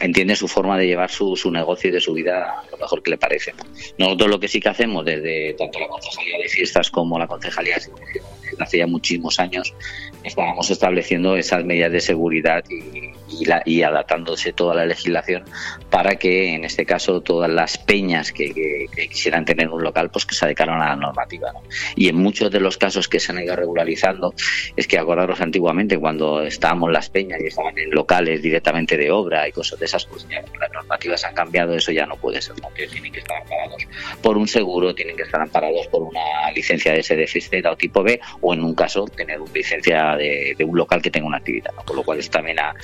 entiende 0.00 0.34
su 0.34 0.48
forma 0.48 0.78
de 0.78 0.86
llevar 0.86 1.10
su, 1.10 1.36
su, 1.36 1.50
negocio 1.50 1.90
y 1.90 1.92
de 1.92 2.00
su 2.00 2.14
vida 2.14 2.62
lo 2.70 2.78
mejor 2.78 3.02
que 3.02 3.10
le 3.10 3.18
parece. 3.18 3.52
Nosotros 3.98 4.30
lo 4.30 4.40
que 4.40 4.48
sí 4.48 4.60
que 4.60 4.70
hacemos 4.70 5.04
desde 5.04 5.54
tanto 5.58 5.78
la 5.78 5.88
Concejalía 5.88 6.38
de 6.38 6.48
Fiestas 6.48 6.90
como 6.90 7.18
la 7.18 7.26
Concejalía 7.26 7.76
de 7.76 8.62
hace 8.62 8.78
ya 8.78 8.86
muchísimos 8.86 9.38
años 9.38 9.74
estábamos 10.24 10.70
estableciendo 10.70 11.36
esas 11.36 11.64
medidas 11.64 11.92
de 11.92 12.00
seguridad 12.00 12.64
y, 12.68 13.12
y, 13.64 13.82
adaptándose 13.82 14.52
toda 14.52 14.74
la 14.74 14.86
legislación 14.86 15.44
para 15.90 16.16
que, 16.16 16.54
en 16.54 16.64
este 16.64 16.84
caso, 16.84 17.20
todas 17.20 17.50
las 17.50 17.78
peñas 17.78 18.32
que, 18.32 18.88
quisieran 19.10 19.44
tener 19.44 19.68
un 19.68 19.82
local, 19.82 20.10
pues 20.10 20.26
que 20.26 20.34
se 20.34 20.44
adecuaran 20.44 20.80
a 20.80 20.90
la 20.90 20.96
normativa. 20.96 21.52
Y 21.96 22.08
en 22.08 22.16
muchos 22.16 22.50
de 22.50 22.60
los 22.60 22.76
casos 22.76 23.08
que 23.08 23.20
se 23.20 23.32
han 23.32 23.42
ido 23.42 23.56
regularizando, 23.56 24.34
es 24.76 24.86
que 24.86 24.98
acordaros 24.98 25.40
antiguamente 25.40 25.98
cuando 25.98 26.42
estábamos 26.42 26.92
las 26.92 27.08
peñas 27.10 27.40
y 27.42 27.46
estaban 27.46 27.76
en 27.78 27.90
locales 27.90 28.42
directamente 28.42 28.96
de 28.96 29.10
obra 29.10 29.48
y 29.48 29.52
cosas 29.52 29.78
de 29.78 29.86
esas, 29.86 30.06
pues 30.06 30.26
ya 30.28 30.42
las 30.58 30.72
normativas 30.72 31.24
han 31.24 31.34
cambiado, 31.34 31.74
eso 31.74 31.92
ya 31.92 32.06
no 32.06 32.16
puede 32.16 32.42
ser, 32.42 32.56
que 32.74 32.86
tienen 32.86 33.12
que 33.12 33.20
estar 33.20 33.40
amparados 33.42 33.86
por 34.22 34.36
un 34.36 34.48
seguro, 34.48 34.94
tienen 34.94 35.16
que 35.16 35.22
estar 35.22 35.40
amparados 35.40 35.86
por 35.88 36.02
una 36.02 36.50
licencia 36.54 36.92
de 36.92 37.02
SDFC 37.02 37.64
o 37.70 37.76
tipo 37.76 38.02
B, 38.02 38.20
o 38.40 38.54
en 38.54 38.62
un 38.62 38.74
caso 38.74 39.04
tener 39.06 39.40
una 39.40 39.52
licencia 39.52 40.09
de, 40.16 40.56
un 40.64 40.76
local 40.76 41.02
que 41.02 41.10
tenga 41.10 41.26
una 41.26 41.38
actividad, 41.38 41.72
con 41.84 41.96
lo 41.96 42.02
cual 42.02 42.18
eso 42.18 42.30
también 42.30 42.58
ha, 42.58 42.74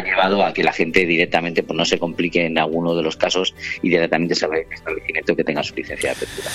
llevado 0.00 0.44
a 0.44 0.52
que 0.52 0.62
la 0.62 0.72
gente 0.72 1.04
directamente 1.06 1.62
pues 1.62 1.76
no 1.76 1.84
se 1.84 1.98
complique 1.98 2.46
en 2.46 2.58
alguno 2.58 2.94
de 2.94 3.02
los 3.02 3.16
casos 3.16 3.54
y 3.82 3.88
directamente 3.88 4.34
se 4.34 4.46
vaya 4.46 4.62
establecimiento 4.70 5.34
que 5.34 5.44
tenga 5.44 5.62
su 5.62 5.74
licencia 5.74 6.10
de 6.10 6.16
apertura. 6.16 6.50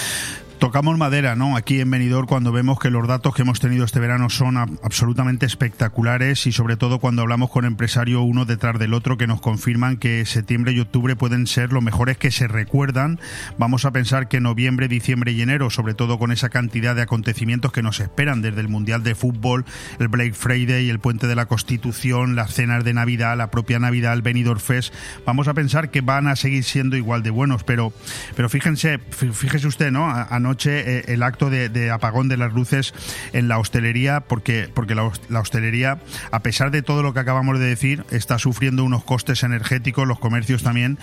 Tocamos 0.62 0.96
madera, 0.96 1.36
¿no? 1.36 1.58
Aquí 1.58 1.82
en 1.82 1.90
Benidorm 1.90 2.28
cuando 2.28 2.52
vemos 2.52 2.78
que 2.78 2.92
los 2.92 3.08
datos 3.08 3.34
que 3.34 3.42
hemos 3.42 3.60
tenido 3.60 3.84
este 3.84 4.00
verano 4.00 4.30
son 4.30 4.58
absolutamente 4.58 5.48
espectaculares 5.48 6.46
y 6.46 6.52
sobre 6.52 6.78
todo 6.78 7.00
cuando 7.00 7.24
hablamos 7.24 7.50
con 7.50 7.66
empresarios 7.66 8.22
uno 8.24 8.46
detrás 8.46 8.78
del 8.78 8.94
otro 8.94 9.18
que 9.18 9.26
nos 9.26 9.42
confirman 9.42 9.98
que 9.98 10.24
septiembre 10.24 10.74
y 10.74 10.80
octubre 10.80 11.16
pueden 11.16 11.48
ser 11.48 11.74
los 11.74 11.82
mejores 11.82 12.20
que 12.20 12.30
se 12.30 12.48
recuerdan. 12.48 13.20
Vamos 13.58 13.86
a 13.86 13.92
pensar 13.92 14.28
que 14.28 14.40
noviembre, 14.40 14.88
diciembre 14.88 15.32
y 15.32 15.42
enero, 15.42 15.72
sobre 15.72 15.96
todo 15.96 16.20
con 16.20 16.32
esa 16.32 16.50
cantidad 16.50 16.96
de 16.96 17.02
acontecimientos 17.02 17.72
que 17.72 17.82
nos 17.82 18.00
esperan 18.00 18.44
desde 18.44 18.62
el 18.62 18.68
Mundial 18.68 19.02
de 19.02 19.16
Fútbol, 19.16 19.66
el 20.00 20.10
Friday, 20.30 20.90
el 20.90 21.00
Puente 21.00 21.28
de 21.28 21.36
la 21.36 21.48
Constitución, 21.48 22.36
las 22.36 22.54
cenas 22.54 22.84
de 22.84 22.94
Navidad, 22.94 23.36
la 23.36 23.52
propia 23.52 23.80
Navidad, 23.80 24.14
el 24.14 24.22
Benidorm 24.22 24.60
Fest, 24.60 24.94
vamos 25.26 25.48
a 25.48 25.54
pensar 25.54 25.90
que 25.90 26.02
van 26.02 26.28
a 26.28 26.36
seguir 26.36 26.64
siendo 26.64 26.96
igual 26.96 27.24
de 27.24 27.32
buenos, 27.32 27.64
pero 27.64 27.94
pero 28.36 28.50
fíjense, 28.50 29.00
fíjese 29.00 29.68
usted, 29.68 29.92
¿no? 29.92 30.10
Anoche 30.10 31.00
eh, 31.00 31.04
el 31.08 31.24
acto 31.24 31.50
de, 31.50 31.92
apagón 31.92 32.28
de 32.28 32.38
las 32.38 32.54
luces 32.54 32.94
en 33.34 33.48
la 33.48 33.60
hostelería, 33.60 34.22
porque, 34.22 34.70
porque 34.74 34.96
la, 34.96 35.04
hostelería, 35.40 36.00
a 36.32 36.40
pesar 36.42 36.72
de 36.72 36.82
todo 36.82 37.04
lo 37.04 37.14
que 37.14 37.20
acabamos 37.20 37.60
de 37.60 37.66
decir, 37.66 38.06
está 38.12 38.40
sufriendo 38.40 38.84
unos 38.84 39.04
costes 39.04 39.44
energéticos, 39.44 40.08
los 40.08 40.20
comercios 40.20 40.64
también, 40.64 40.98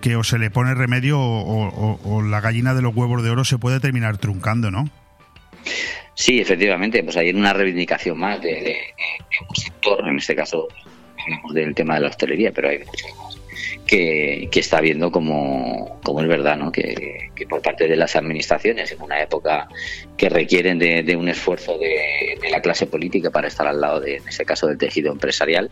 que 0.00 0.16
o 0.16 0.24
se 0.24 0.38
le 0.38 0.50
pone 0.50 0.74
remedio 0.74 1.18
o, 1.20 2.22
la 2.22 2.40
gallina 2.40 2.74
de 2.74 2.82
los 2.82 2.94
huevos 2.94 3.22
de 3.22 3.30
oro 3.30 3.44
se 3.44 3.58
puede 3.58 3.80
terminar 3.80 4.18
truncando, 4.18 4.70
¿no? 4.70 4.88
Sí, 6.14 6.40
efectivamente, 6.40 7.02
pues 7.02 7.16
hay 7.16 7.30
una 7.30 7.52
reivindicación 7.52 8.18
más 8.18 8.40
de, 8.40 8.76
un 9.48 9.56
sector, 9.56 10.06
en 10.06 10.18
este 10.18 10.36
caso 10.36 10.68
hablamos 11.18 11.54
del 11.54 11.74
tema 11.74 11.94
de 11.94 12.00
la 12.00 12.08
hostelería, 12.08 12.52
pero 12.52 12.68
hay 12.68 12.78
muchos 12.78 13.23
más 13.84 13.90
que, 13.90 14.48
está 14.54 14.80
viendo 14.80 15.10
como, 15.10 16.00
como 16.02 16.20
es 16.20 16.28
verdad, 16.28 16.56
¿no? 16.56 16.72
Que, 16.72 17.30
por 17.48 17.60
parte 17.62 17.86
de 17.88 17.96
las 17.96 18.16
administraciones, 18.16 18.92
en 18.92 19.02
una 19.02 19.20
época 19.20 19.68
que 20.16 20.28
requieren 20.28 20.78
de, 20.78 21.16
un 21.16 21.28
esfuerzo 21.28 21.78
de, 21.78 22.38
la 22.50 22.60
clase 22.60 22.86
política 22.86 23.30
para 23.30 23.48
estar 23.48 23.66
al 23.66 23.80
lado, 23.80 24.00
de, 24.00 24.16
en 24.16 24.28
ese 24.28 24.44
caso, 24.44 24.66
del 24.66 24.78
tejido 24.78 25.12
empresarial, 25.12 25.70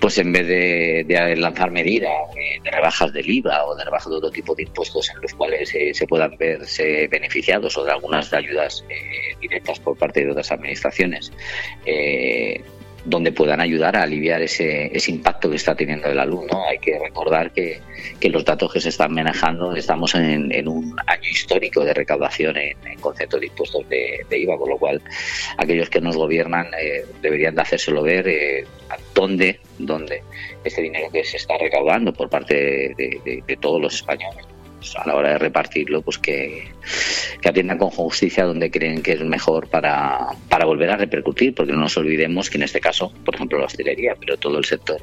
pues 0.00 0.18
en 0.18 0.32
vez 0.32 0.46
de, 0.46 1.36
lanzar 1.36 1.70
medidas 1.70 2.10
de, 2.34 2.70
rebajas 2.70 3.12
del 3.12 3.28
IVA 3.28 3.64
o 3.66 3.76
de 3.76 3.84
rebajas 3.84 4.10
de 4.10 4.16
otro 4.16 4.30
tipo 4.30 4.54
de 4.54 4.62
impuestos 4.64 5.10
en 5.10 5.20
los 5.20 5.34
cuales 5.34 5.68
se 5.68 6.06
puedan 6.06 6.36
verse 6.36 7.06
beneficiados 7.08 7.76
o 7.76 7.84
de 7.84 7.92
algunas 7.92 8.32
ayudas 8.32 8.84
eh, 8.88 9.36
directas 9.40 9.78
por 9.80 9.96
parte 9.96 10.24
de 10.24 10.30
otras 10.30 10.50
administraciones, 10.50 11.32
eh, 11.86 12.62
donde 13.04 13.32
puedan 13.32 13.60
ayudar 13.60 13.96
a 13.96 14.02
aliviar 14.02 14.42
ese, 14.42 14.94
ese 14.96 15.10
impacto 15.10 15.50
que 15.50 15.56
está 15.56 15.74
teniendo 15.74 16.08
el 16.08 16.18
alumno. 16.18 16.64
Hay 16.68 16.78
que 16.78 16.98
recordar 16.98 17.52
que, 17.52 17.80
los 18.22 18.44
datos 18.44 18.72
que 18.72 18.80
se 18.80 18.90
están 18.90 19.12
manejando, 19.12 19.74
estamos 19.74 20.14
en, 20.14 20.52
en 20.52 20.68
un 20.68 20.96
año 21.06 21.28
histórico 21.28 21.84
de 21.84 21.94
recaudación 21.94 22.56
en, 22.56 22.76
concepto 23.00 23.38
de 23.38 23.46
impuestos 23.46 23.88
de, 23.88 24.26
IVA, 24.30 24.58
con 24.58 24.70
lo 24.70 24.78
cual 24.78 25.02
aquellos 25.56 25.88
que 25.88 26.00
nos 26.00 26.16
gobiernan 26.16 26.66
eh, 26.78 27.04
deberían 27.22 27.54
de 27.54 27.62
hacérselo 27.62 28.02
ver 28.02 28.28
eh, 28.28 28.64
dónde, 29.14 29.60
dónde 29.78 30.22
ese 30.64 30.82
dinero 30.82 31.10
que 31.10 31.24
se 31.24 31.38
está 31.38 31.56
recaudando 31.58 32.12
por 32.12 32.28
parte 32.28 32.54
de 32.96 33.58
todos 33.60 33.80
los 33.80 33.94
españoles 33.94 34.49
pues, 34.80 34.96
a 34.96 35.06
la 35.06 35.14
hora 35.14 35.32
de 35.32 35.38
repartirlo, 35.38 36.00
pues 36.00 36.16
que, 36.16 36.72
atiendan 37.44 37.76
con 37.76 37.90
justicia 37.90 38.44
donde 38.44 38.70
creen 38.70 39.02
que 39.02 39.12
es 39.12 39.20
mejor 39.20 39.68
para, 39.68 40.28
para 40.48 40.64
volver 40.64 40.90
a 40.90 40.96
repercutir, 40.96 41.54
porque 41.54 41.72
no 41.72 41.80
nos 41.80 41.96
olvidemos 41.98 42.48
que 42.48 42.56
en 42.56 42.62
este 42.62 42.80
caso, 42.80 43.12
por 43.24 43.34
ejemplo, 43.34 43.58
la 43.58 43.66
hostelería, 43.66 44.14
pero 44.18 44.38
todo 44.38 44.58
el 44.58 44.64
sector 44.64 45.00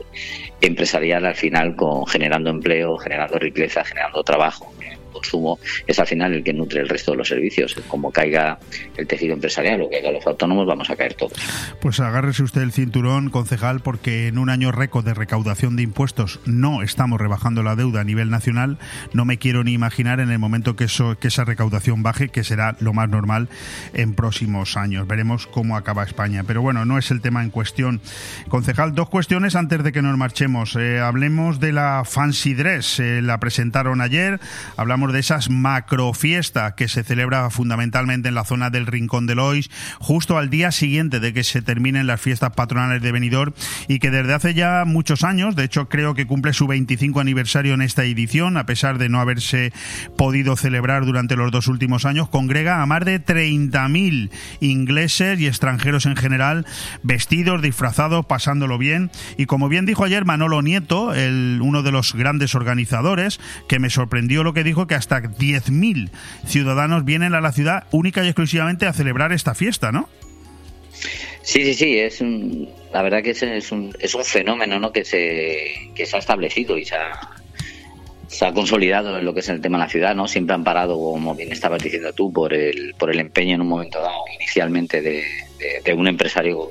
empresarial 0.62 1.26
al 1.26 1.36
final 1.36 1.76
con 1.76 2.08
generando 2.08 2.50
empleo, 2.50 2.98
generando 2.98 3.38
riqueza, 3.38 3.84
generando 3.84 4.24
trabajo, 4.24 4.74
consumo 5.18 5.60
es 5.86 6.00
al 6.00 6.08
final 6.08 6.34
el 6.34 6.44
que 6.44 6.54
nutre 6.54 6.82
el 6.82 6.90
resto 6.90 7.12
de 7.12 7.18
los 7.18 7.28
servicios. 7.28 7.76
Como 7.88 8.12
caiga 8.12 8.60
el 8.96 9.08
tejido 9.08 9.34
empresarial 9.34 9.82
o 9.82 9.90
caiga 9.90 10.12
los 10.12 10.26
autónomos, 10.26 10.66
vamos 10.66 10.90
a 10.90 10.96
caer 10.96 11.14
todos. 11.14 11.34
Pues 11.82 12.00
agárrese 12.00 12.44
usted 12.44 12.62
el 12.62 12.72
cinturón, 12.72 13.30
concejal, 13.30 13.82
porque 13.82 14.28
en 14.28 14.38
un 14.38 14.50
año 14.50 14.72
récord 14.72 15.06
de 15.06 15.14
recaudación 15.14 15.76
de 15.76 15.84
impuestos 15.84 16.40
no 16.46 16.82
estamos 16.82 17.20
rebajando 17.20 17.64
la 17.64 17.76
deuda 17.76 18.02
a 18.02 18.04
nivel 18.04 18.30
nacional. 18.30 18.78
No 19.14 19.26
me 19.26 19.38
quiero 19.38 19.64
ni 19.64 19.74
imaginar 19.74 20.20
en 20.20 20.32
el 20.32 20.40
momento 20.40 20.76
que, 20.76 20.86
eso, 20.86 21.18
que 21.20 21.30
esa 21.30 21.46
recaudación 21.46 22.04
baje, 22.04 22.30
que 22.30 22.44
será 22.44 22.76
lo 22.80 22.94
más 22.94 23.10
normal 23.10 23.50
en 23.94 24.14
próximos 24.14 24.78
años. 24.78 25.08
Veremos 25.08 25.48
cómo 25.48 25.78
acaba 25.78 26.04
España. 26.04 26.44
Pero 26.46 26.62
bueno, 26.62 26.86
no 26.86 26.98
es 26.98 27.12
el 27.12 27.22
tema 27.22 27.44
en 27.44 27.50
cuestión. 27.50 28.02
Concejal, 28.50 28.94
dos 28.94 29.10
cuestiones 29.10 29.56
antes 29.56 29.84
de 29.84 29.92
que 29.92 30.02
nos 30.02 30.18
marchemos. 30.18 30.76
Eh, 30.76 31.00
hablemos 31.00 31.60
de 31.60 31.72
la 31.72 32.04
Fancy 32.06 32.54
Dress. 32.54 33.00
Eh, 33.00 33.22
la 33.22 33.40
presentaron 33.40 34.02
ayer. 34.02 34.40
Hablamos 34.76 35.07
de 35.12 35.20
esas 35.20 35.50
macrofiestas 35.50 36.74
que 36.74 36.88
se 36.88 37.04
celebra 37.04 37.50
fundamentalmente 37.50 38.30
en 38.30 38.36
la 38.36 38.44
zona 38.44 38.70
del 38.70 38.88
Rincón 38.88 39.28
de 39.28 39.36
Lois, 39.36 39.70
justo 40.00 40.38
al 40.38 40.50
día 40.50 40.72
siguiente 40.72 41.20
de 41.20 41.34
que 41.34 41.44
se 41.44 41.62
terminen 41.62 42.08
las 42.08 42.22
fiestas 42.22 42.52
patronales 42.54 43.02
de 43.02 43.12
Benidorm 43.12 43.54
y 43.88 44.00
que 44.00 44.12
desde 44.12 44.34
hace 44.34 44.54
ya 44.54 44.84
muchos 44.86 45.24
años, 45.24 45.56
de 45.56 45.64
hecho 45.64 45.90
creo 45.90 46.14
que 46.14 46.28
cumple 46.28 46.54
su 46.54 46.68
25 46.68 47.20
aniversario 47.20 47.74
en 47.74 47.82
esta 47.82 48.04
edición, 48.04 48.58
a 48.58 48.66
pesar 48.66 48.98
de 48.98 49.10
no 49.10 49.20
haberse 49.20 49.74
podido 50.18 50.56
celebrar 50.56 51.06
durante 51.06 51.36
los 51.36 51.52
dos 51.52 51.68
últimos 51.68 52.06
años, 52.06 52.30
congrega 52.30 52.82
a 52.82 52.86
más 52.86 53.06
de 53.06 53.24
30.000 53.24 54.30
ingleses 54.60 55.40
y 55.40 55.48
extranjeros 55.48 56.06
en 56.06 56.16
general, 56.16 56.66
vestidos, 57.04 57.62
disfrazados, 57.62 58.26
pasándolo 58.26 58.78
bien. 58.78 59.12
Y 59.38 59.46
como 59.46 59.70
bien 59.70 59.86
dijo 59.86 60.04
ayer 60.04 60.26
Manolo 60.26 60.62
Nieto, 60.62 61.14
el, 61.14 61.60
uno 61.62 61.84
de 61.84 61.92
los 61.92 62.14
grandes 62.14 62.56
organizadores, 62.56 63.40
que 63.68 63.80
me 63.80 63.90
sorprendió 63.90 64.44
lo 64.44 64.54
que 64.54 64.64
dijo, 64.64 64.88
que 64.88 64.96
hasta 64.98 65.22
10.000 65.22 66.10
ciudadanos 66.46 67.06
vienen 67.06 67.34
a 67.34 67.42
la 67.42 67.52
ciudad 67.52 67.86
única 67.92 68.24
y 68.24 68.28
exclusivamente 68.28 68.86
a 68.86 68.94
celebrar 68.94 69.32
esta 69.32 69.56
fiesta, 69.56 69.92
¿no? 69.92 70.10
Sí, 71.44 71.64
sí, 71.64 71.74
sí, 71.76 71.98
es 71.98 72.22
la 72.92 73.02
verdad 73.02 73.24
que 73.24 73.30
es, 73.30 73.72
un, 73.72 73.96
es 74.00 74.16
un 74.16 74.26
fenómeno 74.26 74.80
¿no? 74.80 74.92
que, 74.92 75.06
se, 75.06 75.92
que 75.96 76.06
se 76.06 76.16
ha 76.16 76.20
establecido 76.20 76.78
y 76.78 76.84
se 76.84 76.96
ha, 76.96 78.54
consolidado 78.54 79.18
en 79.18 79.24
lo 79.24 79.34
que 79.34 79.40
es 79.40 79.48
el 79.48 79.62
tema 79.62 79.78
de 79.78 79.86
la 79.86 79.90
ciudad, 79.90 80.14
¿no? 80.14 80.28
Siempre 80.28 80.54
han 80.54 80.66
parado, 80.66 80.98
como 80.98 81.34
bien 81.36 81.52
estabas 81.54 81.82
diciendo 81.82 82.12
tú, 82.12 82.34
por 82.34 82.54
el, 82.54 82.94
por 83.00 83.10
el 83.10 83.22
empeño 83.22 83.56
en 83.56 83.62
un 83.62 83.70
momento 83.70 84.02
dado, 84.02 84.26
inicialmente 84.36 85.02
de, 85.02 85.24
de 85.86 85.94
un 85.94 86.08
empresario 86.10 86.70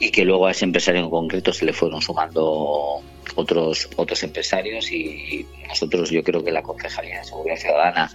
y 0.00 0.10
que 0.10 0.24
luego 0.24 0.46
a 0.46 0.50
ese 0.50 0.64
empresario 0.64 1.02
en 1.02 1.10
concreto 1.10 1.52
se 1.52 1.66
le 1.66 1.74
fueron 1.74 2.00
sumando 2.00 3.02
otros 3.36 3.88
otros 3.96 4.22
empresarios 4.22 4.90
y 4.90 5.46
nosotros 5.68 6.10
yo 6.10 6.24
creo 6.24 6.42
que 6.42 6.50
la 6.50 6.62
Concejalía 6.62 7.18
de 7.18 7.24
Seguridad 7.24 7.56
Ciudadana 7.56 8.10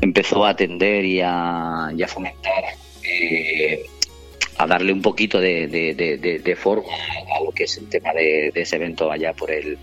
empezó 0.00 0.46
a 0.46 0.50
atender 0.50 1.04
y 1.04 1.20
a, 1.20 1.90
fomentar 2.06 2.64
eh, 3.02 3.84
a 4.56 4.66
darle 4.66 4.92
un 4.92 5.02
poquito 5.02 5.40
de, 5.40 6.56
forma 6.56 6.92
a 7.36 7.42
lo 7.44 7.50
que 7.50 7.64
es 7.64 7.76
el 7.78 7.88
tema 7.88 8.12
de, 8.12 8.52
ese 8.54 8.76
evento 8.76 9.10
allá 9.10 9.32
por 9.32 9.50
el 9.50 9.76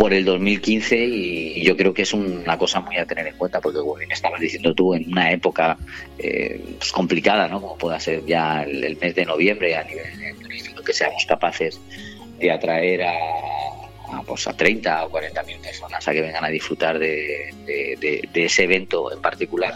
por 0.00 0.14
el 0.14 0.24
2015 0.24 0.96
y 0.96 1.62
yo 1.62 1.76
creo 1.76 1.92
que 1.92 2.00
es 2.00 2.14
una 2.14 2.56
cosa 2.56 2.80
muy 2.80 2.96
a 2.96 3.04
tener 3.04 3.26
en 3.26 3.36
cuenta 3.36 3.60
porque 3.60 3.80
como 3.80 3.98
estabas 3.98 4.40
diciendo 4.40 4.74
tú 4.74 4.94
en 4.94 5.12
una 5.12 5.30
época 5.30 5.76
eh, 6.18 6.58
pues 6.78 6.90
complicada 6.90 7.46
no 7.48 7.60
como 7.60 7.76
pueda 7.76 8.00
ser 8.00 8.24
ya 8.24 8.62
el, 8.62 8.96
mes 8.96 9.14
de 9.14 9.26
noviembre 9.26 9.76
a 9.76 9.84
nivel 9.84 10.38
turístico 10.40 10.82
que 10.82 10.94
seamos 10.94 11.26
capaces 11.26 11.78
de 12.38 12.50
atraer 12.50 13.02
a 13.02 13.12
a, 14.10 14.22
pues 14.22 14.48
a 14.48 14.56
30 14.56 15.04
o 15.04 15.10
40 15.10 15.42
mil 15.42 15.58
personas 15.58 16.08
a 16.08 16.12
que 16.14 16.22
vengan 16.22 16.46
a 16.46 16.48
disfrutar 16.48 16.98
de, 16.98 17.50
ese 18.32 18.64
evento 18.64 19.12
en 19.12 19.20
particular, 19.20 19.74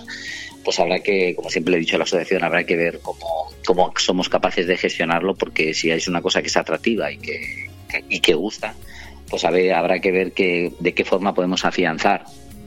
pues 0.64 0.80
habrá 0.80 1.00
que, 1.00 1.36
como 1.36 1.50
siempre 1.50 1.76
he 1.76 1.78
dicho 1.78 1.94
a 1.94 1.98
la 1.98 2.04
asociación, 2.04 2.42
habrá 2.42 2.64
que 2.64 2.74
ver 2.74 2.98
cómo, 3.00 3.52
cómo 3.64 3.92
somos 3.98 4.28
capaces 4.28 4.66
de 4.66 4.76
gestionarlo, 4.76 5.36
porque 5.36 5.72
si 5.72 5.90
es 5.90 6.08
una 6.08 6.20
cosa 6.20 6.40
que 6.40 6.48
es 6.48 6.56
atractiva 6.56 7.12
y 7.12 7.18
que, 7.18 7.68
y 8.08 8.18
que 8.18 8.34
gusta, 8.34 8.74
pues 9.34 9.44
a 9.44 9.50
ver, 9.50 9.72
habrá 9.72 9.98
que 9.98 10.12
ver 10.12 10.30
que, 10.30 10.70
de 10.78 10.94
qué 10.94 11.04
forma 11.04 11.34
podemos 11.34 11.64
afianzar 11.64 12.24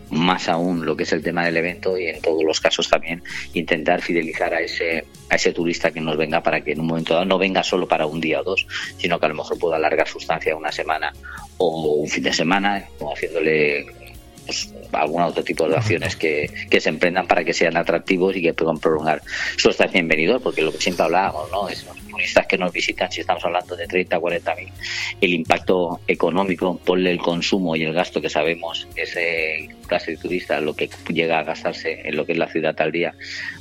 más 0.09 0.49
aún 0.49 0.85
lo 0.85 0.97
que 0.97 1.03
es 1.03 1.13
el 1.13 1.23
tema 1.23 1.45
del 1.45 1.55
evento 1.55 1.97
y 1.97 2.07
en 2.07 2.21
todos 2.21 2.43
los 2.43 2.59
casos 2.59 2.89
también 2.89 3.23
intentar 3.53 4.01
fidelizar 4.01 4.53
a 4.53 4.59
ese 4.59 5.05
a 5.29 5.35
ese 5.35 5.53
turista 5.53 5.91
que 5.91 6.01
nos 6.01 6.17
venga 6.17 6.43
para 6.43 6.59
que 6.59 6.73
en 6.73 6.81
un 6.81 6.87
momento 6.87 7.13
dado 7.13 7.25
no 7.25 7.37
venga 7.37 7.63
solo 7.63 7.87
para 7.87 8.05
un 8.05 8.19
día 8.19 8.41
o 8.41 8.43
dos, 8.43 8.67
sino 8.97 9.17
que 9.17 9.27
a 9.27 9.29
lo 9.29 9.35
mejor 9.35 9.57
pueda 9.57 9.77
alargar 9.77 10.09
su 10.09 10.17
estancia 10.17 10.57
una 10.57 10.73
semana 10.73 11.13
o 11.55 11.93
un 11.93 12.09
fin 12.09 12.23
de 12.23 12.33
semana, 12.33 12.83
o 12.99 13.13
haciéndole 13.13 13.85
pues, 14.45 14.73
algún 14.91 15.21
otro 15.21 15.45
tipo 15.45 15.69
de 15.69 15.77
acciones 15.77 16.17
que, 16.17 16.51
que, 16.69 16.81
se 16.81 16.89
emprendan 16.89 17.27
para 17.27 17.45
que 17.45 17.53
sean 17.53 17.77
atractivos 17.77 18.35
y 18.35 18.41
que 18.41 18.53
puedan 18.53 18.77
prolongar 18.77 19.21
su 19.55 19.69
estancia 19.69 20.01
en 20.01 20.09
Benidorm, 20.09 20.43
porque 20.43 20.63
lo 20.63 20.73
que 20.73 20.79
siempre 20.79 21.05
hablábamos, 21.05 21.49
¿no? 21.49 21.69
Es 21.69 21.85
turistas 22.17 22.47
que 22.47 22.57
nos 22.57 22.71
visitan, 22.71 23.11
si 23.11 23.21
estamos 23.21 23.45
hablando 23.45 23.75
de 23.75 23.87
30, 23.87 24.19
40 24.19 24.55
mil, 24.55 24.69
el 25.21 25.33
impacto 25.33 25.99
económico, 26.07 26.79
ponle 26.83 27.11
el 27.11 27.19
consumo 27.19 27.75
y 27.75 27.83
el 27.83 27.93
gasto 27.93 28.19
que 28.19 28.29
sabemos, 28.29 28.87
ese 28.95 29.69
clase 29.87 30.11
de 30.11 30.17
turista, 30.17 30.59
lo 30.59 30.75
que 30.75 30.89
llega 31.09 31.39
a 31.39 31.43
gastarse 31.43 32.01
en 32.03 32.17
lo 32.17 32.25
que 32.25 32.31
es 32.31 32.37
la 32.37 32.47
ciudad 32.47 32.75
al 32.81 32.91
día, 32.91 33.13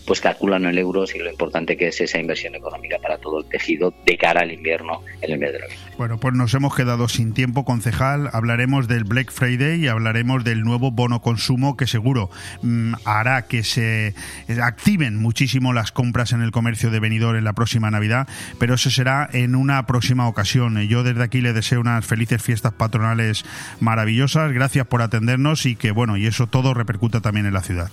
pues 0.07 0.21
calculan 0.21 0.65
en 0.65 0.79
euros 0.79 1.15
y 1.15 1.19
lo 1.19 1.31
importante 1.31 1.77
que 1.77 1.89
es 1.89 2.01
esa 2.01 2.19
inversión 2.19 2.55
económica 2.55 2.99
para 3.03 3.19
todo 3.19 3.41
el 3.41 3.47
tejido 3.47 3.93
de 4.05 4.17
cara 4.17 4.43
al 4.43 4.53
invierno 4.53 5.03
en 5.21 5.33
el 5.33 5.39
mes 5.39 5.53
de 5.53 5.59
noviembre. 5.61 5.87
Bueno, 5.99 6.19
pues 6.19 6.35
nos 6.35 6.55
hemos 6.55 6.75
quedado 6.75 7.09
sin 7.09 7.33
tiempo, 7.33 7.65
concejal. 7.65 8.31
Hablaremos 8.33 8.89
del 8.89 9.05
Black 9.05 9.33
Friday 9.33 9.85
y 9.85 9.89
hablaremos 9.89 10.45
del 10.45 10.63
nuevo 10.63 10.91
bono 10.91 11.21
consumo 11.21 11.77
que 11.77 11.87
seguro 11.87 12.31
mmm, 12.63 12.95
hará 13.05 13.47
que 13.47 13.65
se 13.65 14.15
activen 14.63 15.17
muchísimo 15.17 15.73
las 15.73 15.93
compras 15.93 16.33
en 16.33 16.43
el 16.43 16.51
comercio 16.51 16.91
de 16.91 17.01
venidor 17.01 17.37
en 17.37 17.45
la 17.45 17.55
próxima 17.55 17.91
Navidad, 17.91 18.29
pero 18.59 18.75
eso 18.75 18.91
será 18.91 19.29
en 19.33 19.55
una 19.55 19.87
próxima 19.87 20.29
ocasión. 20.29 20.81
Yo 20.83 21.03
desde 21.03 21.23
aquí 21.23 21.41
le 21.41 21.53
deseo 21.53 21.81
unas 21.81 22.05
felices 22.05 22.43
fiestas 22.43 22.73
patronales 22.73 23.45
maravillosas. 23.81 24.53
Gracias 24.53 24.87
por 24.87 25.03
atendernos 25.03 25.67
y 25.67 25.77
que, 25.77 25.91
bueno, 25.91 26.17
y 26.17 26.27
eso 26.27 26.47
todo 26.47 26.75
repercuta 26.75 27.21
también 27.21 27.47
en 27.47 27.55
la 27.55 27.63
ciudad. 27.63 27.91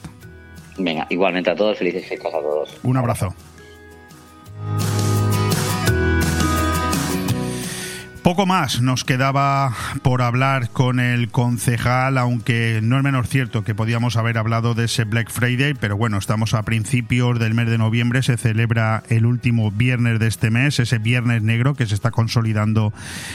Venga, 0.77 1.05
igualmente 1.09 1.49
a 1.49 1.55
todos, 1.55 1.77
felices 1.77 2.05
fiestas 2.07 2.33
a 2.33 2.39
todos. 2.39 2.79
Un 2.83 2.97
abrazo. 2.97 3.33
Poco 8.23 8.45
más 8.45 8.81
nos 8.81 9.03
quedaba 9.03 9.75
por 10.01 10.21
hablar 10.21 10.69
con 10.69 11.01
el 11.01 11.29
concejal, 11.29 12.17
aunque 12.17 12.79
no 12.81 12.95
es 12.95 13.03
menos 13.03 13.27
cierto 13.27 13.65
que 13.65 13.75
podíamos 13.75 14.15
haber 14.15 14.37
hablado 14.37 14.75
de 14.75 14.85
ese 14.85 15.03
Black 15.03 15.29
Friday, 15.29 15.73
pero 15.73 15.97
bueno, 15.97 16.19
estamos 16.19 16.53
a 16.53 16.63
principios 16.63 17.37
del 17.37 17.53
mes 17.53 17.69
de 17.69 17.77
noviembre, 17.77 18.23
se 18.23 18.37
celebra 18.37 19.03
el 19.09 19.25
último 19.25 19.71
viernes 19.71 20.19
de 20.19 20.27
este 20.27 20.51
mes, 20.51 20.79
ese 20.79 20.99
viernes 20.99 21.43
negro 21.43 21.73
que 21.73 21.85
se 21.85 21.95
está 21.95 22.11
consolidando 22.11 22.93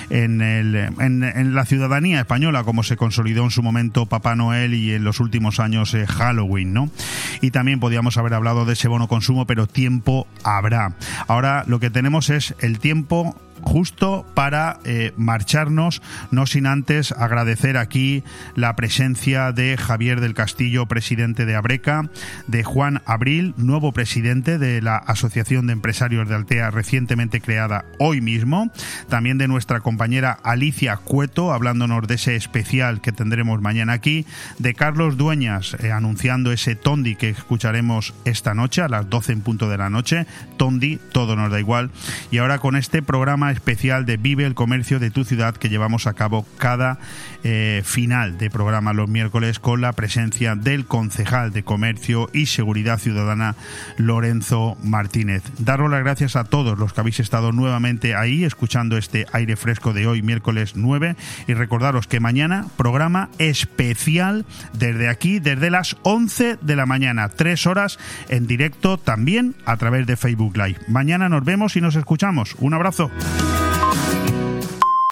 en, 0.09 0.41
el, 0.41 0.75
en, 0.75 1.55
la 1.55 1.67
ciudadanía 1.67 2.21
española, 2.21 2.65
como 2.65 2.83
se 2.83 2.97
consolidó 2.97 3.45
en 3.45 3.51
su 3.51 3.63
momento 3.63 4.07
Papá 4.07 4.37
Noel 4.37 4.73
y 4.73 4.95
en 4.95 5.05
los 5.05 5.21
últimos 5.21 5.61
años 5.61 5.93
eh, 5.93 6.07
Halloween, 6.07 6.73
¿no? 6.73 6.91
Y 7.43 7.51
también 7.51 7.79
podíamos 7.79 8.17
haber 8.17 8.33
hablado 8.33 8.65
de 8.65 8.73
ese 8.73 8.89
bono 8.89 9.07
consumo, 9.07 9.47
pero 9.47 9.67
tiempo 9.67 10.27
habrá. 10.45 10.95
Ahora 11.27 11.65
lo 11.67 11.79
que 11.79 11.91
tenemos 11.91 12.31
es 12.31 12.55
el 12.61 12.79
tiempo 12.79 13.37
justo 13.69 14.25
para 14.33 14.81
eh, 14.85 15.13
marcharnos, 15.19 16.01
no 16.31 16.47
sin 16.47 16.67
antes 16.67 17.13
agradecer 17.13 17.77
aquí 17.77 18.25
la 18.57 18.75
presencia 18.77 19.53
de 19.53 19.77
Javier 19.77 20.23
del 20.23 20.33
Castillo, 20.33 20.87
presidente 20.87 21.45
de 21.45 21.55
Abreca, 21.55 22.09
de 22.47 22.65
Juan 22.65 23.03
Abril, 23.05 23.53
nuevo 23.59 23.93
presidente 23.93 24.57
de 24.59 24.81
la 24.81 24.97
Asociación 24.97 25.67
de 25.67 25.75
Empresarios 25.75 26.27
de 26.29 26.35
Altea, 26.35 26.71
recientemente 26.71 27.43
creada 27.43 27.85
hoy 27.99 28.23
mismo, 28.23 28.73
también 29.11 29.37
de 29.37 29.49
nuestra 29.49 29.81
compañera 29.81 30.39
Alicia 30.43 30.97
Cueto, 30.97 31.53
hablándonos 31.53 32.09
de 32.09 32.15
ese 32.15 32.37
especial 32.37 33.03
que 33.03 33.13
tendremos 33.13 33.61
mañana 33.61 33.93
aquí, 33.93 34.25
de 34.59 34.73
Carlos 34.73 35.19
Dueñas, 35.19 35.77
eh, 35.81 35.93
anunciando 35.93 36.53
ese 36.53 36.75
Tondi 36.75 37.17
que 37.17 37.29
escucharemos 37.29 38.15
esta 38.25 38.55
noche, 38.55 38.81
a 38.81 38.89
las 38.89 39.11
12 39.11 39.33
en 39.33 39.41
punto 39.43 39.69
de 39.69 39.77
la 39.77 39.91
noche, 39.91 40.27
Tondi, 40.57 40.99
todo 41.13 41.37
nos 41.37 41.51
da 41.51 41.61
igual, 41.61 41.91
y 42.31 42.39
ahora 42.39 42.61
con 42.61 42.75
este 42.75 43.03
programa 43.03 43.58
especial 43.59 44.07
de 44.07 44.17
Vive 44.17 44.47
el 44.47 44.55
Comercio 44.55 45.01
de 45.01 45.11
tu 45.11 45.25
ciudad 45.25 45.57
que 45.57 45.69
llevamos 45.69 46.07
a 46.07 46.15
cabo 46.15 46.47
cada 46.59 46.99
eh, 47.43 47.83
final 47.85 48.39
de 48.39 48.51
programa 48.51 48.93
los 48.93 49.09
miércoles 49.09 49.59
con 49.59 49.81
la 49.81 49.93
presencia 49.93 50.55
del 50.55 50.87
concejal 50.87 51.53
de 51.53 51.65
Comercio 51.65 52.31
y 52.33 52.47
Seguridad 52.47 53.01
Ciudadana 53.01 53.57
Lorenzo 53.97 54.77
Martínez. 54.85 55.43
Daros 55.59 55.91
las 55.91 56.05
gracias 56.05 56.37
a 56.37 56.45
todos 56.45 56.79
los 56.79 56.93
que 56.93 57.01
habéis 57.01 57.19
estado 57.19 57.51
nuevamente 57.51 58.15
ahí 58.15 58.45
escuchando 58.45 58.97
este 58.97 59.27
aire 59.33 59.57
fresco 59.57 59.93
de 59.93 60.07
hoy 60.07 60.23
miércoles 60.23 60.77
9 60.77 61.17
y 61.49 61.55
recordaros 61.55 62.07
que 62.07 62.21
mañana 62.21 62.67
programa 62.77 63.29
especial 63.39 64.47
desde 64.73 65.09
aquí, 65.09 65.41
desde 65.41 65.71
las 65.71 65.97
11 66.03 66.59
de 66.63 66.77
la 66.77 66.87
mañana, 66.87 67.29
tres 67.29 67.67
horas 67.67 67.99
en 68.29 68.47
directo 68.47 68.99
también 68.99 69.57
a 69.65 69.77
través 69.77 70.07
de 70.07 70.17
Facebook 70.17 70.57
Live. 70.57 70.79
Mañana 70.87 71.29
nos 71.29 71.45
vemos 71.45 71.77
y 71.77 71.81
nos 71.81 71.97
escuchamos. 71.97 72.55
Un 72.61 72.75
abrazo. 72.75 73.11